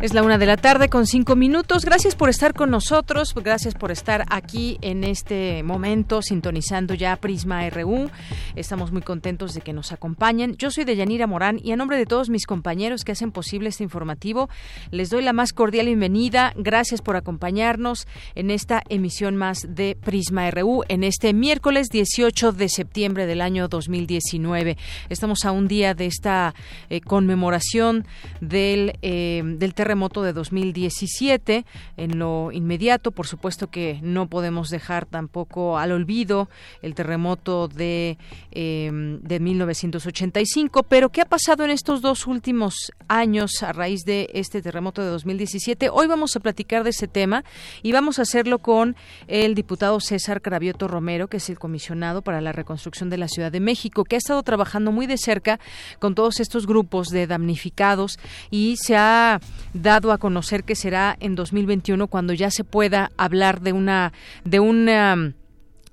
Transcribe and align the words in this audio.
Es 0.00 0.14
la 0.14 0.22
una 0.22 0.38
de 0.38 0.46
la 0.46 0.56
tarde 0.56 0.88
con 0.88 1.06
cinco 1.06 1.36
minutos. 1.36 1.84
Gracias 1.84 2.14
por 2.14 2.30
estar 2.30 2.54
con 2.54 2.70
nosotros. 2.70 3.34
Gracias 3.34 3.74
por 3.74 3.90
estar 3.90 4.24
aquí 4.30 4.78
en 4.80 5.04
este 5.04 5.62
momento 5.62 6.22
sintonizando 6.22 6.94
ya 6.94 7.14
Prisma 7.16 7.68
RU. 7.68 8.10
Estamos 8.56 8.92
muy 8.92 9.02
contentos 9.02 9.52
de 9.52 9.60
que 9.60 9.74
nos 9.74 9.92
acompañen. 9.92 10.56
Yo 10.56 10.70
soy 10.70 10.84
Deyanira 10.84 11.26
Morán 11.26 11.60
y 11.62 11.72
a 11.72 11.76
nombre 11.76 11.98
de 11.98 12.06
todos 12.06 12.30
mis 12.30 12.46
compañeros 12.46 13.04
que 13.04 13.12
hacen 13.12 13.30
posible 13.30 13.68
este 13.68 13.84
informativo, 13.84 14.48
les 14.90 15.10
doy 15.10 15.22
la 15.22 15.34
más 15.34 15.52
cordial 15.52 15.84
bienvenida. 15.84 16.54
Gracias 16.56 17.02
por 17.02 17.16
acompañarnos 17.16 18.08
en 18.34 18.50
esta 18.50 18.82
emisión 18.88 19.36
más 19.36 19.66
de 19.68 19.98
Prisma 20.00 20.50
RU 20.50 20.82
en 20.88 21.04
este 21.04 21.34
miércoles 21.34 21.90
18 21.90 22.52
de 22.52 22.70
septiembre 22.70 23.26
del 23.26 23.42
año 23.42 23.68
2019. 23.68 24.78
Estamos 25.10 25.44
a 25.44 25.52
un 25.52 25.68
día 25.68 25.92
de 25.92 26.06
esta 26.06 26.54
eh, 26.88 27.02
conmemoración 27.02 28.06
del, 28.40 28.94
eh, 29.02 29.42
del 29.44 29.74
terremoto 29.90 30.22
de 30.22 30.32
2017. 30.32 31.66
En 31.96 32.20
lo 32.20 32.52
inmediato, 32.52 33.10
por 33.10 33.26
supuesto 33.26 33.70
que 33.70 33.98
no 34.02 34.28
podemos 34.28 34.70
dejar 34.70 35.04
tampoco 35.04 35.78
al 35.78 35.90
olvido 35.90 36.48
el 36.80 36.94
terremoto 36.94 37.66
de, 37.66 38.16
eh, 38.52 39.18
de 39.20 39.40
1985. 39.40 40.84
Pero, 40.84 41.08
¿qué 41.08 41.22
ha 41.22 41.24
pasado 41.24 41.64
en 41.64 41.70
estos 41.70 42.02
dos 42.02 42.28
últimos 42.28 42.92
años 43.08 43.64
a 43.64 43.72
raíz 43.72 44.04
de 44.04 44.30
este 44.32 44.62
terremoto 44.62 45.02
de 45.02 45.08
2017? 45.08 45.90
Hoy 45.90 46.06
vamos 46.06 46.36
a 46.36 46.40
platicar 46.40 46.84
de 46.84 46.90
ese 46.90 47.08
tema 47.08 47.42
y 47.82 47.90
vamos 47.90 48.20
a 48.20 48.22
hacerlo 48.22 48.60
con 48.60 48.94
el 49.26 49.56
diputado 49.56 49.98
César 49.98 50.40
Cravioto 50.40 50.86
Romero, 50.86 51.26
que 51.26 51.38
es 51.38 51.50
el 51.50 51.58
comisionado 51.58 52.22
para 52.22 52.40
la 52.40 52.52
reconstrucción 52.52 53.10
de 53.10 53.18
la 53.18 53.26
Ciudad 53.26 53.50
de 53.50 53.58
México, 53.58 54.04
que 54.04 54.14
ha 54.14 54.18
estado 54.18 54.44
trabajando 54.44 54.92
muy 54.92 55.08
de 55.08 55.18
cerca 55.18 55.58
con 55.98 56.14
todos 56.14 56.38
estos 56.38 56.68
grupos 56.68 57.08
de 57.08 57.26
damnificados 57.26 58.20
y 58.52 58.76
se 58.76 58.96
ha 58.96 59.40
dado 59.82 60.12
a 60.12 60.18
conocer 60.18 60.64
que 60.64 60.74
será 60.74 61.16
en 61.20 61.34
2021 61.34 62.06
cuando 62.08 62.32
ya 62.32 62.50
se 62.50 62.64
pueda 62.64 63.10
hablar 63.16 63.60
de 63.60 63.72
una 63.72 64.12
de 64.44 64.60
una 64.60 65.32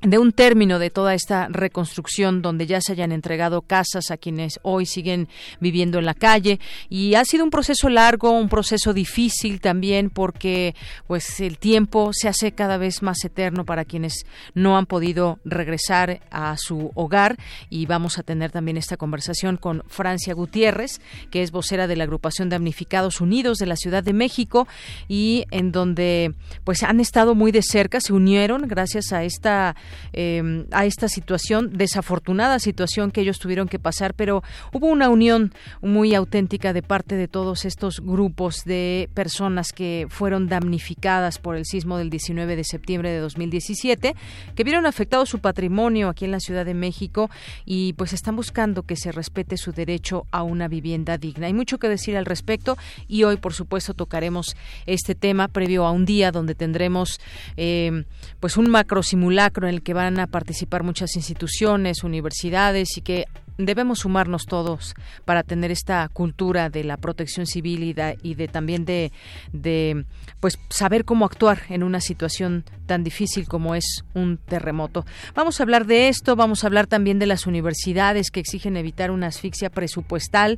de 0.02 0.20
un 0.20 0.32
término 0.32 0.78
de 0.78 0.92
toda 0.92 1.16
esta 1.16 1.48
reconstrucción 1.50 2.44
donde 2.44 2.68
ya 2.68 2.82
se 2.82 2.92
hayan 2.92 3.12
entregado 3.12 3.64
casas 3.64 4.12
a 4.12 4.18
quienes 4.18 4.60
hoy 4.62 4.86
siguen 4.86 5.28
viviendo 5.60 5.98
en 5.98 6.06
la 6.06 6.14
calle. 6.14 6.60
Y 6.88 7.16
ha 7.16 7.26
sido 7.26 7.44
un 7.44 7.50
proceso 7.50 7.90
largo, 7.90 8.32
un 8.32 8.48
proceso 8.48 8.94
difícil 8.94 9.60
también 9.60 10.12
porque 10.12 10.76
pues 11.08 11.40
el 11.40 11.58
tiempo 11.58 12.12
se 12.14 12.28
hace 12.28 12.52
cada 12.52 12.78
vez 12.78 13.02
más 13.02 13.24
eterno 13.26 13.66
para 13.66 13.86
quienes 13.86 14.26
no 14.54 14.78
han 14.78 14.86
podido 14.86 15.40
regresar 15.44 16.22
a 16.30 16.56
su 16.58 16.92
hogar. 16.94 17.38
Y 17.70 17.88
vamos 17.88 18.20
a 18.20 18.24
tener 18.24 18.52
también 18.52 18.78
esta 18.78 18.98
conversación 18.98 19.58
con 19.58 19.84
Francia 19.88 20.36
Gutiérrez, 20.36 21.02
que 21.32 21.42
es 21.42 21.50
vocera 21.50 21.88
de 21.88 21.96
la 21.96 22.04
agrupación 22.04 22.50
Damnificados 22.50 23.20
Unidos 23.20 23.58
de 23.58 23.66
la 23.66 23.76
Ciudad 23.76 24.04
de 24.04 24.14
México 24.14 24.68
y 25.08 25.46
en 25.50 25.72
donde 25.72 26.36
pues 26.64 26.84
han 26.84 27.00
estado 27.00 27.34
muy 27.34 27.52
de 27.52 27.64
cerca, 27.64 28.00
se 28.00 28.14
unieron 28.14 28.68
gracias 28.68 29.12
a 29.12 29.24
esta 29.24 29.76
eh, 30.14 30.66
a 30.72 30.86
esta 30.86 31.08
situación, 31.08 31.78
desafortunada 31.78 32.60
situación 32.60 33.12
que 33.12 33.22
ellos 33.22 33.40
tuvieron 33.40 33.68
que 33.68 33.80
pasar, 33.80 34.14
pero 34.14 34.44
hubo 34.74 34.88
una 34.88 35.10
unión 35.10 35.54
muy 35.82 36.14
auténtica 36.16 36.74
de 36.74 36.82
parte 36.82 37.16
de 37.16 37.28
todos 37.28 37.66
estos 37.66 38.00
grupos 38.00 38.64
de 38.66 39.10
personas 39.14 39.72
que 39.72 40.08
fueron 40.10 40.48
damnificadas 40.48 41.40
por 41.40 41.56
el 41.56 41.66
sismo 41.66 41.98
del 41.98 42.10
19 42.10 42.56
de 42.56 42.64
septiembre 42.64 43.10
de 43.12 43.20
2017, 43.20 44.16
que 44.56 44.64
vieron 44.64 44.86
afectado 44.86 45.26
su 45.26 45.40
patrimonio 45.40 46.10
aquí 46.10 46.26
en 46.26 46.32
la 46.32 46.40
Ciudad 46.40 46.66
de 46.66 46.74
México 46.74 47.30
y 47.66 47.94
pues 47.94 48.14
están 48.14 48.36
buscando 48.36 48.84
que 48.84 48.96
se 48.96 49.12
respete 49.12 49.58
su 49.58 49.72
derecho 49.72 50.26
a 50.32 50.44
una 50.44 50.68
vivienda 50.68 51.18
digna. 51.18 51.48
Hay 51.48 51.54
mucho 51.54 51.78
que 51.78 51.90
decir 51.90 52.18
al 52.18 52.26
respecto 52.26 52.78
y 53.08 53.24
hoy, 53.24 53.38
por 53.38 53.54
supuesto, 53.54 53.94
tocaremos 53.94 54.56
este 54.86 55.16
tema 55.16 55.48
previo 55.48 55.86
a 55.86 55.92
un 55.92 56.06
día 56.06 56.32
donde 56.32 56.56
tendremos 56.56 57.20
eh, 57.56 58.04
pues 58.40 58.58
un 58.58 58.70
macro 58.70 59.04
simulacro 59.04 59.68
en 59.68 59.76
que 59.82 59.94
van 59.94 60.20
a 60.20 60.28
participar 60.28 60.84
muchas 60.84 61.16
instituciones, 61.16 62.04
universidades 62.04 62.98
y 62.98 63.02
que 63.02 63.26
debemos 63.58 64.00
sumarnos 64.00 64.46
todos 64.46 64.94
para 65.26 65.44
tener 65.44 65.72
esta 65.72 66.08
cultura 66.10 66.70
de 66.70 66.84
la 66.84 66.98
protección 66.98 67.46
civil 67.46 67.84
y 67.84 67.94
de, 67.94 68.18
y 68.22 68.36
de 68.36 68.48
también 68.48 68.86
de, 68.86 69.12
de, 69.52 70.06
pues 70.40 70.60
saber 70.70 71.06
cómo 71.06 71.26
actuar 71.26 71.62
en 71.70 71.84
una 71.84 72.02
situación 72.02 72.64
tan 72.88 73.04
difícil 73.04 73.48
como 73.48 73.76
es 73.76 74.04
un 74.16 74.38
terremoto. 74.38 75.06
Vamos 75.36 75.60
a 75.60 75.64
hablar 75.64 75.86
de 75.86 76.08
esto, 76.08 76.36
vamos 76.36 76.64
a 76.64 76.68
hablar 76.68 76.88
también 76.88 77.20
de 77.20 77.28
las 77.28 77.46
universidades 77.46 78.32
que 78.32 78.40
exigen 78.40 78.78
evitar 78.78 79.12
una 79.12 79.28
asfixia 79.28 79.70
presupuestal. 79.70 80.58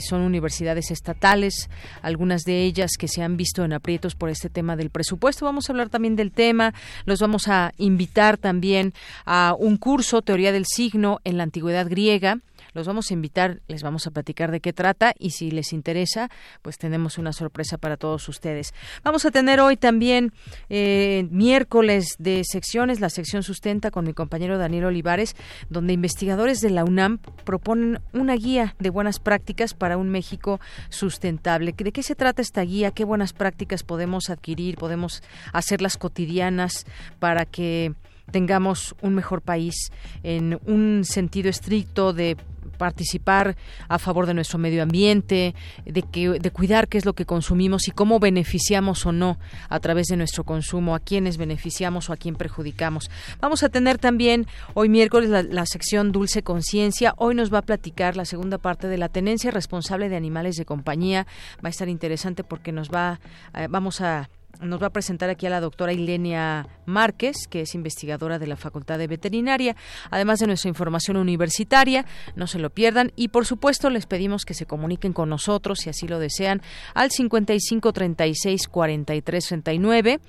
son 0.00 0.20
universidades 0.20 0.92
estatales, 0.92 1.68
algunas 2.02 2.42
de 2.42 2.62
ellas 2.62 2.92
que 2.96 3.08
se 3.08 3.22
han 3.22 3.36
visto 3.36 3.64
en 3.64 3.72
aprietos 3.72 4.14
por 4.14 4.28
este 4.28 4.48
tema 4.48 4.76
del 4.76 4.90
presupuesto. 4.90 5.44
Vamos 5.44 5.68
a 5.68 5.72
hablar 5.72 5.88
también 5.88 6.14
del 6.14 6.30
tema, 6.30 6.74
los 7.04 7.20
vamos 7.20 7.48
a 7.48 7.72
invitar 7.78 8.36
también 8.36 8.92
a 9.24 9.56
un 9.58 9.76
curso 9.76 10.22
Teoría 10.22 10.52
del 10.52 10.66
Signo 10.66 11.18
en 11.24 11.38
la 11.38 11.42
Antigüedad 11.42 11.88
Griega 11.88 12.38
los 12.72 12.86
vamos 12.86 13.10
a 13.10 13.14
invitar, 13.14 13.60
les 13.68 13.82
vamos 13.82 14.06
a 14.06 14.10
platicar 14.10 14.50
de 14.50 14.60
qué 14.60 14.72
trata 14.72 15.14
y 15.18 15.30
si 15.30 15.50
les 15.50 15.72
interesa, 15.72 16.30
pues 16.62 16.78
tenemos 16.78 17.18
una 17.18 17.32
sorpresa 17.32 17.78
para 17.78 17.96
todos 17.96 18.28
ustedes. 18.28 18.74
Vamos 19.02 19.24
a 19.24 19.30
tener 19.30 19.60
hoy 19.60 19.76
también 19.76 20.32
eh, 20.68 21.26
miércoles 21.30 22.16
de 22.18 22.42
secciones, 22.44 23.00
la 23.00 23.10
sección 23.10 23.42
sustenta 23.42 23.90
con 23.90 24.04
mi 24.04 24.14
compañero 24.14 24.58
Daniel 24.58 24.86
Olivares, 24.86 25.36
donde 25.70 25.92
investigadores 25.92 26.60
de 26.60 26.70
la 26.70 26.84
UNAM 26.84 27.18
proponen 27.44 28.00
una 28.12 28.34
guía 28.34 28.74
de 28.78 28.90
buenas 28.90 29.18
prácticas 29.18 29.74
para 29.74 29.96
un 29.96 30.08
México 30.10 30.60
sustentable. 30.88 31.72
¿De 31.76 31.92
qué 31.92 32.02
se 32.02 32.14
trata 32.14 32.42
esta 32.42 32.62
guía? 32.62 32.90
¿Qué 32.90 33.04
buenas 33.04 33.32
prácticas 33.32 33.82
podemos 33.82 34.30
adquirir? 34.30 34.76
¿Podemos 34.76 35.22
hacerlas 35.52 35.96
cotidianas 35.96 36.86
para 37.18 37.44
que 37.44 37.94
tengamos 38.30 38.94
un 39.02 39.14
mejor 39.14 39.42
país 39.42 39.90
en 40.22 40.58
un 40.66 41.04
sentido 41.04 41.48
estricto 41.48 42.12
de 42.12 42.36
participar 42.78 43.56
a 43.88 43.98
favor 43.98 44.24
de 44.24 44.32
nuestro 44.32 44.58
medio 44.58 44.82
ambiente, 44.82 45.54
de, 45.84 46.02
que, 46.02 46.38
de 46.38 46.50
cuidar 46.50 46.88
qué 46.88 46.96
es 46.96 47.04
lo 47.04 47.12
que 47.12 47.26
consumimos 47.26 47.88
y 47.88 47.90
cómo 47.90 48.20
beneficiamos 48.20 49.04
o 49.04 49.12
no 49.12 49.38
a 49.68 49.80
través 49.80 50.06
de 50.06 50.16
nuestro 50.16 50.44
consumo, 50.44 50.94
a 50.94 51.00
quiénes 51.00 51.36
beneficiamos 51.36 52.08
o 52.08 52.12
a 52.12 52.16
quién 52.16 52.36
perjudicamos. 52.36 53.10
Vamos 53.40 53.62
a 53.62 53.68
tener 53.68 53.98
también 53.98 54.46
hoy 54.74 54.88
miércoles 54.88 55.28
la, 55.28 55.42
la 55.42 55.66
sección 55.66 56.12
Dulce 56.12 56.42
Conciencia. 56.42 57.14
Hoy 57.18 57.34
nos 57.34 57.52
va 57.52 57.58
a 57.58 57.62
platicar 57.62 58.16
la 58.16 58.24
segunda 58.24 58.58
parte 58.58 58.86
de 58.86 58.96
la 58.96 59.08
tenencia 59.08 59.50
responsable 59.50 60.08
de 60.08 60.16
animales 60.16 60.56
de 60.56 60.64
compañía. 60.64 61.26
Va 61.56 61.68
a 61.68 61.70
estar 61.70 61.88
interesante 61.88 62.44
porque 62.44 62.72
nos 62.72 62.90
va, 62.90 63.20
eh, 63.54 63.66
vamos 63.68 64.00
a 64.00 64.30
nos 64.60 64.82
va 64.82 64.88
a 64.88 64.90
presentar 64.90 65.30
aquí 65.30 65.46
a 65.46 65.50
la 65.50 65.60
doctora 65.60 65.92
Ilenia 65.92 66.66
Márquez, 66.86 67.46
que 67.48 67.62
es 67.62 67.74
investigadora 67.74 68.38
de 68.38 68.46
la 68.46 68.56
Facultad 68.56 68.98
de 68.98 69.06
Veterinaria, 69.06 69.76
además 70.10 70.40
de 70.40 70.46
nuestra 70.46 70.68
información 70.68 71.16
universitaria. 71.16 72.04
No 72.36 72.46
se 72.46 72.58
lo 72.58 72.70
pierdan 72.70 73.12
y, 73.16 73.28
por 73.28 73.46
supuesto, 73.46 73.90
les 73.90 74.06
pedimos 74.06 74.44
que 74.44 74.54
se 74.54 74.66
comuniquen 74.66 75.12
con 75.12 75.28
nosotros, 75.28 75.80
si 75.80 75.90
así 75.90 76.08
lo 76.08 76.18
desean, 76.18 76.62
al 76.94 77.10
55 77.10 77.92
36 77.92 78.68
43 78.68 79.48
39. 79.48 80.20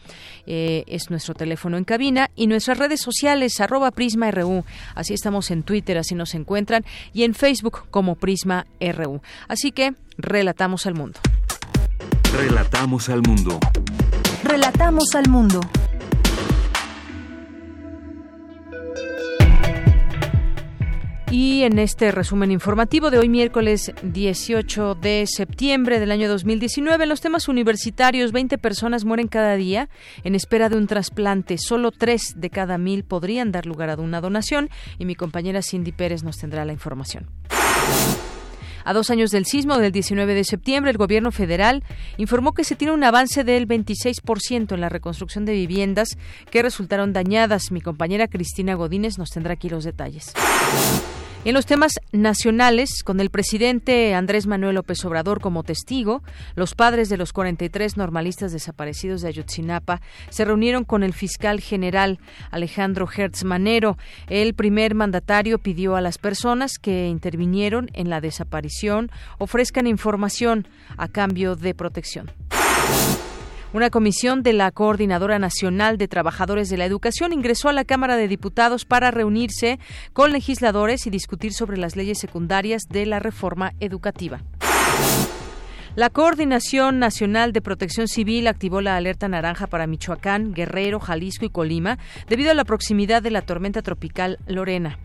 es 0.45 1.09
nuestro 1.09 1.33
teléfono 1.33 1.77
en 1.77 1.83
cabina 1.83 2.29
y 2.35 2.47
nuestras 2.47 2.77
redes 2.77 3.01
sociales, 3.01 3.59
arroba 3.59 3.91
Prisma 3.91 4.31
RU. 4.31 4.63
Así 4.95 5.13
estamos 5.13 5.51
en 5.51 5.63
Twitter, 5.63 5.97
así 5.97 6.15
nos 6.15 6.35
encuentran, 6.35 6.85
y 7.13 7.23
en 7.23 7.33
Facebook 7.33 7.89
como 7.89 8.15
Prisma 8.15 8.65
RU. 8.79 9.21
Así 9.47 9.71
que 9.71 9.93
relatamos 10.17 10.85
al 10.85 10.95
mundo. 10.95 11.19
Relatamos 12.31 13.09
al 13.09 13.21
mundo. 13.21 13.59
Relatamos 14.43 15.15
al 15.15 15.29
mundo. 15.29 15.59
Y 21.29 21.63
en 21.63 21.77
este 21.77 22.11
resumen 22.11 22.49
informativo 22.49 23.11
de 23.11 23.19
hoy 23.19 23.29
miércoles 23.29 23.91
18 24.01 24.95
de 24.95 25.25
septiembre 25.27 25.99
del 25.99 26.11
año 26.11 26.27
2019, 26.27 27.03
en 27.03 27.09
los 27.09 27.21
temas 27.21 27.47
universitarios, 27.47 28.31
20 28.31 28.57
personas 28.57 29.05
mueren 29.05 29.27
cada 29.27 29.55
día 29.55 29.89
en 30.23 30.35
espera 30.35 30.69
de 30.69 30.77
un 30.77 30.87
trasplante. 30.87 31.57
Solo 31.57 31.91
3 31.91 32.35
de 32.37 32.49
cada 32.49 32.77
mil 32.77 33.03
podrían 33.03 33.51
dar 33.51 33.65
lugar 33.65 33.89
a 33.89 33.97
una 33.97 34.21
donación 34.21 34.69
y 34.97 35.05
mi 35.05 35.15
compañera 35.15 35.61
Cindy 35.61 35.91
Pérez 35.91 36.23
nos 36.23 36.37
tendrá 36.37 36.65
la 36.65 36.73
información. 36.73 37.27
A 38.83 38.93
dos 38.93 39.09
años 39.09 39.31
del 39.31 39.45
sismo 39.45 39.77
del 39.77 39.91
19 39.91 40.33
de 40.33 40.43
septiembre, 40.43 40.91
el 40.91 40.97
gobierno 40.97 41.31
federal 41.31 41.83
informó 42.17 42.53
que 42.53 42.63
se 42.63 42.75
tiene 42.75 42.93
un 42.93 43.03
avance 43.03 43.43
del 43.43 43.67
26% 43.67 44.73
en 44.73 44.81
la 44.81 44.89
reconstrucción 44.89 45.45
de 45.45 45.53
viviendas 45.53 46.17
que 46.49 46.61
resultaron 46.61 47.13
dañadas. 47.13 47.71
Mi 47.71 47.81
compañera 47.81 48.27
Cristina 48.27 48.75
Godínez 48.75 49.17
nos 49.17 49.29
tendrá 49.29 49.53
aquí 49.53 49.69
los 49.69 49.83
detalles. 49.83 50.33
En 51.45 51.53
los 51.53 51.65
temas 51.65 51.93
nacionales, 52.11 53.01
con 53.01 53.21
el 53.21 53.29
presidente 53.29 54.13
Andrés 54.13 54.45
Manuel 54.45 54.75
López 54.75 55.05
Obrador 55.05 55.39
como 55.39 55.63
testigo, 55.63 56.21
los 56.55 56.75
padres 56.75 57.07
de 57.07 57.15
los 57.15 57.31
43 57.31 57.95
normalistas 57.95 58.51
desaparecidos 58.51 59.21
de 59.21 59.29
Ayotzinapa 59.29 60.01
se 60.29 60.43
reunieron 60.43 60.83
con 60.83 61.01
el 61.01 61.13
fiscal 61.13 61.61
general 61.61 62.19
Alejandro 62.51 63.07
Hertz 63.09 63.45
Manero. 63.45 63.97
El 64.27 64.53
primer 64.53 64.95
mandatario 64.95 65.59
pidió 65.59 65.95
a 65.95 66.01
las 66.01 66.17
personas 66.17 66.77
que 66.77 67.07
intervinieron 67.07 67.89
en 67.93 68.09
la 68.09 68.19
desaparición 68.19 69.09
ofrezcan 69.37 69.87
información 69.87 70.67
a 70.97 71.07
cambio 71.07 71.55
de 71.55 71.73
protección. 71.73 72.29
Una 73.71 73.91
comisión 73.91 74.41
de 74.41 74.53
la 74.53 74.71
Coordinadora 74.71 75.37
Nacional 75.37 75.99
de 75.99 76.07
Trabajadores 76.07 76.69
de 76.69 76.77
la 76.77 76.85
Educación 76.85 77.33
ingresó 77.33 77.69
a 77.69 77.73
la 77.73 77.85
Cámara 77.85 78.17
de 78.17 78.27
Diputados 78.27 78.83
para 78.83 79.11
reunirse 79.11 79.77
con 80.11 80.31
legisladores 80.31 81.05
y 81.05 81.11
discutir 81.11 81.53
sobre 81.53 81.77
las 81.77 81.95
leyes 81.95 82.17
secundarias 82.17 82.83
de 82.89 83.05
la 83.05 83.19
reforma 83.19 83.73
educativa. 83.79 84.41
La 85.95 86.09
Coordinación 86.09 86.97
Nacional 86.97 87.51
de 87.53 87.61
Protección 87.61 88.07
Civil 88.07 88.47
activó 88.47 88.81
la 88.81 88.95
alerta 88.95 89.27
naranja 89.27 89.67
para 89.67 89.85
Michoacán, 89.85 90.51
Guerrero, 90.51 90.99
Jalisco 90.99 91.45
y 91.45 91.49
Colima 91.49 91.99
debido 92.27 92.49
a 92.49 92.55
la 92.55 92.65
proximidad 92.65 93.21
de 93.21 93.29
la 93.29 93.43
tormenta 93.43 93.83
tropical 93.83 94.39
Lorena. 94.47 94.97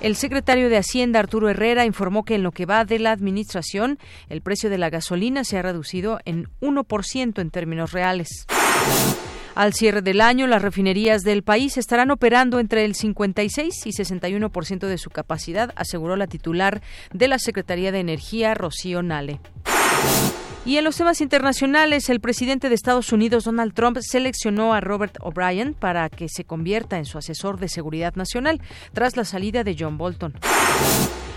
El 0.00 0.14
secretario 0.14 0.68
de 0.68 0.76
Hacienda, 0.76 1.20
Arturo 1.20 1.48
Herrera, 1.48 1.86
informó 1.86 2.24
que 2.24 2.34
en 2.34 2.42
lo 2.42 2.52
que 2.52 2.66
va 2.66 2.84
de 2.84 2.98
la 2.98 3.12
administración, 3.12 3.98
el 4.28 4.42
precio 4.42 4.68
de 4.68 4.78
la 4.78 4.90
gasolina 4.90 5.42
se 5.42 5.58
ha 5.58 5.62
reducido 5.62 6.20
en 6.24 6.48
1% 6.60 7.40
en 7.40 7.50
términos 7.50 7.92
reales. 7.92 8.46
Al 9.54 9.72
cierre 9.72 10.02
del 10.02 10.20
año, 10.20 10.46
las 10.46 10.60
refinerías 10.60 11.22
del 11.22 11.42
país 11.42 11.78
estarán 11.78 12.10
operando 12.10 12.60
entre 12.60 12.84
el 12.84 12.94
56 12.94 13.86
y 13.86 13.90
61% 13.90 14.86
de 14.86 14.98
su 14.98 15.08
capacidad, 15.08 15.72
aseguró 15.76 16.16
la 16.16 16.26
titular 16.26 16.82
de 17.14 17.28
la 17.28 17.38
Secretaría 17.38 17.90
de 17.90 18.00
Energía, 18.00 18.52
Rocío 18.52 19.02
Nale. 19.02 19.40
Y 20.66 20.78
en 20.78 20.84
los 20.84 20.96
temas 20.96 21.20
internacionales, 21.20 22.10
el 22.10 22.18
presidente 22.18 22.68
de 22.68 22.74
Estados 22.74 23.12
Unidos, 23.12 23.44
Donald 23.44 23.72
Trump, 23.72 23.98
seleccionó 24.00 24.74
a 24.74 24.80
Robert 24.80 25.16
O'Brien 25.20 25.74
para 25.74 26.08
que 26.08 26.28
se 26.28 26.42
convierta 26.42 26.98
en 26.98 27.04
su 27.04 27.18
asesor 27.18 27.60
de 27.60 27.68
seguridad 27.68 28.16
nacional 28.16 28.60
tras 28.92 29.16
la 29.16 29.24
salida 29.24 29.62
de 29.62 29.76
John 29.78 29.96
Bolton. 29.96 30.34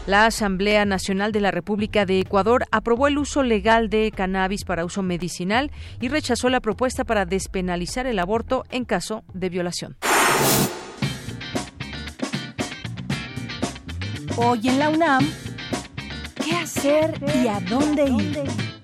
La 0.08 0.26
Asamblea 0.26 0.84
Nacional 0.86 1.32
de 1.32 1.42
la 1.42 1.52
República 1.52 2.08
de 2.08 2.20
Ecuador 2.20 2.66
aprobó 2.72 3.06
el 3.06 3.20
uso 3.20 3.44
legal 3.44 3.92
de 3.92 4.12
cannabis 4.12 4.66
para 4.66 4.84
uso 4.84 5.04
medicinal 5.04 5.70
y 6.02 6.08
rechazó 6.08 6.50
la 6.50 6.60
propuesta 6.60 7.04
para 7.04 7.26
despenalizar 7.26 8.08
el 8.08 8.18
aborto 8.18 8.64
en 8.72 8.84
caso 8.84 9.24
de 9.36 9.50
violación. 9.50 9.96
Hoy 14.38 14.68
en 14.68 14.80
la 14.80 14.90
UNAM, 14.90 15.30
¿qué 16.44 16.56
hacer 16.56 17.14
y 17.44 17.48
a 17.48 17.60
dónde 17.60 18.06
ir? 18.06 18.79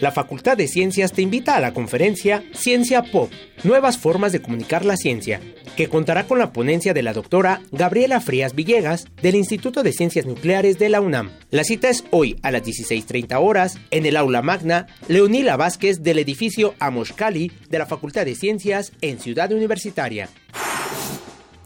La 0.00 0.12
Facultad 0.12 0.58
de 0.58 0.68
Ciencias 0.68 1.12
te 1.12 1.22
invita 1.22 1.56
a 1.56 1.60
la 1.60 1.72
conferencia 1.72 2.44
Ciencia 2.52 3.02
Pop, 3.02 3.30
Nuevas 3.64 3.96
Formas 3.96 4.30
de 4.30 4.42
Comunicar 4.42 4.84
la 4.84 4.98
Ciencia, 4.98 5.40
que 5.74 5.88
contará 5.88 6.26
con 6.26 6.38
la 6.38 6.52
ponencia 6.52 6.92
de 6.92 7.02
la 7.02 7.14
doctora 7.14 7.62
Gabriela 7.72 8.20
Frías 8.20 8.54
Villegas 8.54 9.06
del 9.22 9.36
Instituto 9.36 9.82
de 9.82 9.92
Ciencias 9.92 10.26
Nucleares 10.26 10.78
de 10.78 10.90
la 10.90 11.00
UNAM. 11.00 11.30
La 11.50 11.64
cita 11.64 11.88
es 11.88 12.04
hoy 12.10 12.38
a 12.42 12.50
las 12.50 12.62
16.30 12.62 13.40
horas 13.40 13.78
en 13.90 14.04
el 14.04 14.18
aula 14.18 14.42
magna 14.42 14.86
Leonila 15.08 15.56
Vázquez 15.56 16.02
del 16.02 16.18
edificio 16.18 16.74
Amoshkali 16.78 17.50
de 17.70 17.78
la 17.78 17.86
Facultad 17.86 18.26
de 18.26 18.34
Ciencias 18.34 18.92
en 19.00 19.18
Ciudad 19.18 19.50
Universitaria. 19.50 20.28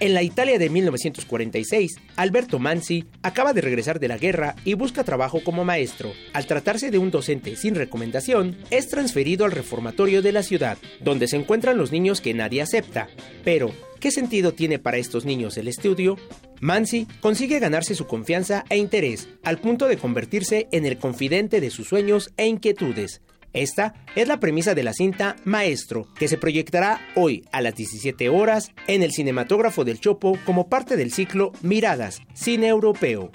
En 0.00 0.14
la 0.14 0.22
Italia 0.22 0.58
de 0.58 0.70
1946, 0.70 1.98
Alberto 2.16 2.58
Manzi 2.58 3.04
acaba 3.22 3.52
de 3.52 3.60
regresar 3.60 4.00
de 4.00 4.08
la 4.08 4.16
guerra 4.16 4.56
y 4.64 4.72
busca 4.72 5.04
trabajo 5.04 5.44
como 5.44 5.62
maestro. 5.62 6.10
Al 6.32 6.46
tratarse 6.46 6.90
de 6.90 6.96
un 6.96 7.10
docente 7.10 7.54
sin 7.54 7.74
recomendación, 7.74 8.56
es 8.70 8.88
transferido 8.88 9.44
al 9.44 9.52
reformatorio 9.52 10.22
de 10.22 10.32
la 10.32 10.42
ciudad, 10.42 10.78
donde 11.00 11.28
se 11.28 11.36
encuentran 11.36 11.76
los 11.76 11.92
niños 11.92 12.22
que 12.22 12.32
nadie 12.32 12.62
acepta. 12.62 13.08
Pero, 13.44 13.72
¿qué 14.00 14.10
sentido 14.10 14.54
tiene 14.54 14.78
para 14.78 14.96
estos 14.96 15.26
niños 15.26 15.58
el 15.58 15.68
estudio? 15.68 16.16
Mansi 16.60 17.06
consigue 17.20 17.58
ganarse 17.58 17.94
su 17.94 18.06
confianza 18.06 18.64
e 18.70 18.78
interés, 18.78 19.28
al 19.42 19.58
punto 19.58 19.86
de 19.86 19.98
convertirse 19.98 20.66
en 20.72 20.86
el 20.86 20.96
confidente 20.96 21.60
de 21.60 21.68
sus 21.68 21.88
sueños 21.88 22.32
e 22.38 22.46
inquietudes. 22.46 23.20
Esta 23.52 23.94
es 24.14 24.28
la 24.28 24.38
premisa 24.38 24.74
de 24.74 24.84
la 24.84 24.92
cinta 24.92 25.36
Maestro, 25.44 26.06
que 26.16 26.28
se 26.28 26.38
proyectará 26.38 27.00
hoy 27.16 27.44
a 27.52 27.60
las 27.60 27.74
17 27.74 28.28
horas 28.28 28.70
en 28.86 29.02
el 29.02 29.12
cinematógrafo 29.12 29.84
del 29.84 30.00
Chopo 30.00 30.38
como 30.46 30.68
parte 30.68 30.96
del 30.96 31.12
ciclo 31.12 31.52
Miradas, 31.62 32.20
Cine 32.32 32.68
Europeo. 32.68 33.32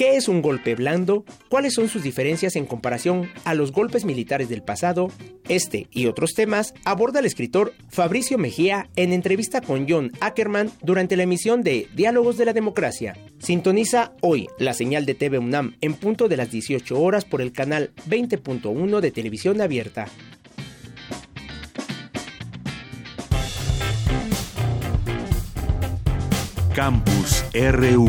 ¿Qué 0.00 0.16
es 0.16 0.28
un 0.28 0.40
golpe 0.40 0.74
blando? 0.76 1.26
¿Cuáles 1.50 1.74
son 1.74 1.90
sus 1.90 2.02
diferencias 2.02 2.56
en 2.56 2.64
comparación 2.64 3.28
a 3.44 3.52
los 3.52 3.70
golpes 3.70 4.06
militares 4.06 4.48
del 4.48 4.62
pasado? 4.62 5.08
Este 5.46 5.88
y 5.90 6.06
otros 6.06 6.32
temas 6.32 6.72
aborda 6.86 7.20
el 7.20 7.26
escritor 7.26 7.74
Fabricio 7.90 8.38
Mejía 8.38 8.88
en 8.96 9.12
entrevista 9.12 9.60
con 9.60 9.86
John 9.86 10.10
Ackerman 10.22 10.70
durante 10.80 11.18
la 11.18 11.24
emisión 11.24 11.62
de 11.62 11.86
Diálogos 11.94 12.38
de 12.38 12.46
la 12.46 12.54
Democracia. 12.54 13.14
Sintoniza 13.40 14.14
hoy 14.22 14.48
la 14.58 14.72
señal 14.72 15.04
de 15.04 15.14
TV 15.14 15.38
UNAM 15.38 15.76
en 15.82 15.92
punto 15.92 16.28
de 16.28 16.38
las 16.38 16.50
18 16.50 16.98
horas 16.98 17.26
por 17.26 17.42
el 17.42 17.52
canal 17.52 17.90
20.1 18.08 19.00
de 19.00 19.10
televisión 19.10 19.60
abierta. 19.60 20.06
Campus 26.74 27.44
RU 27.52 28.08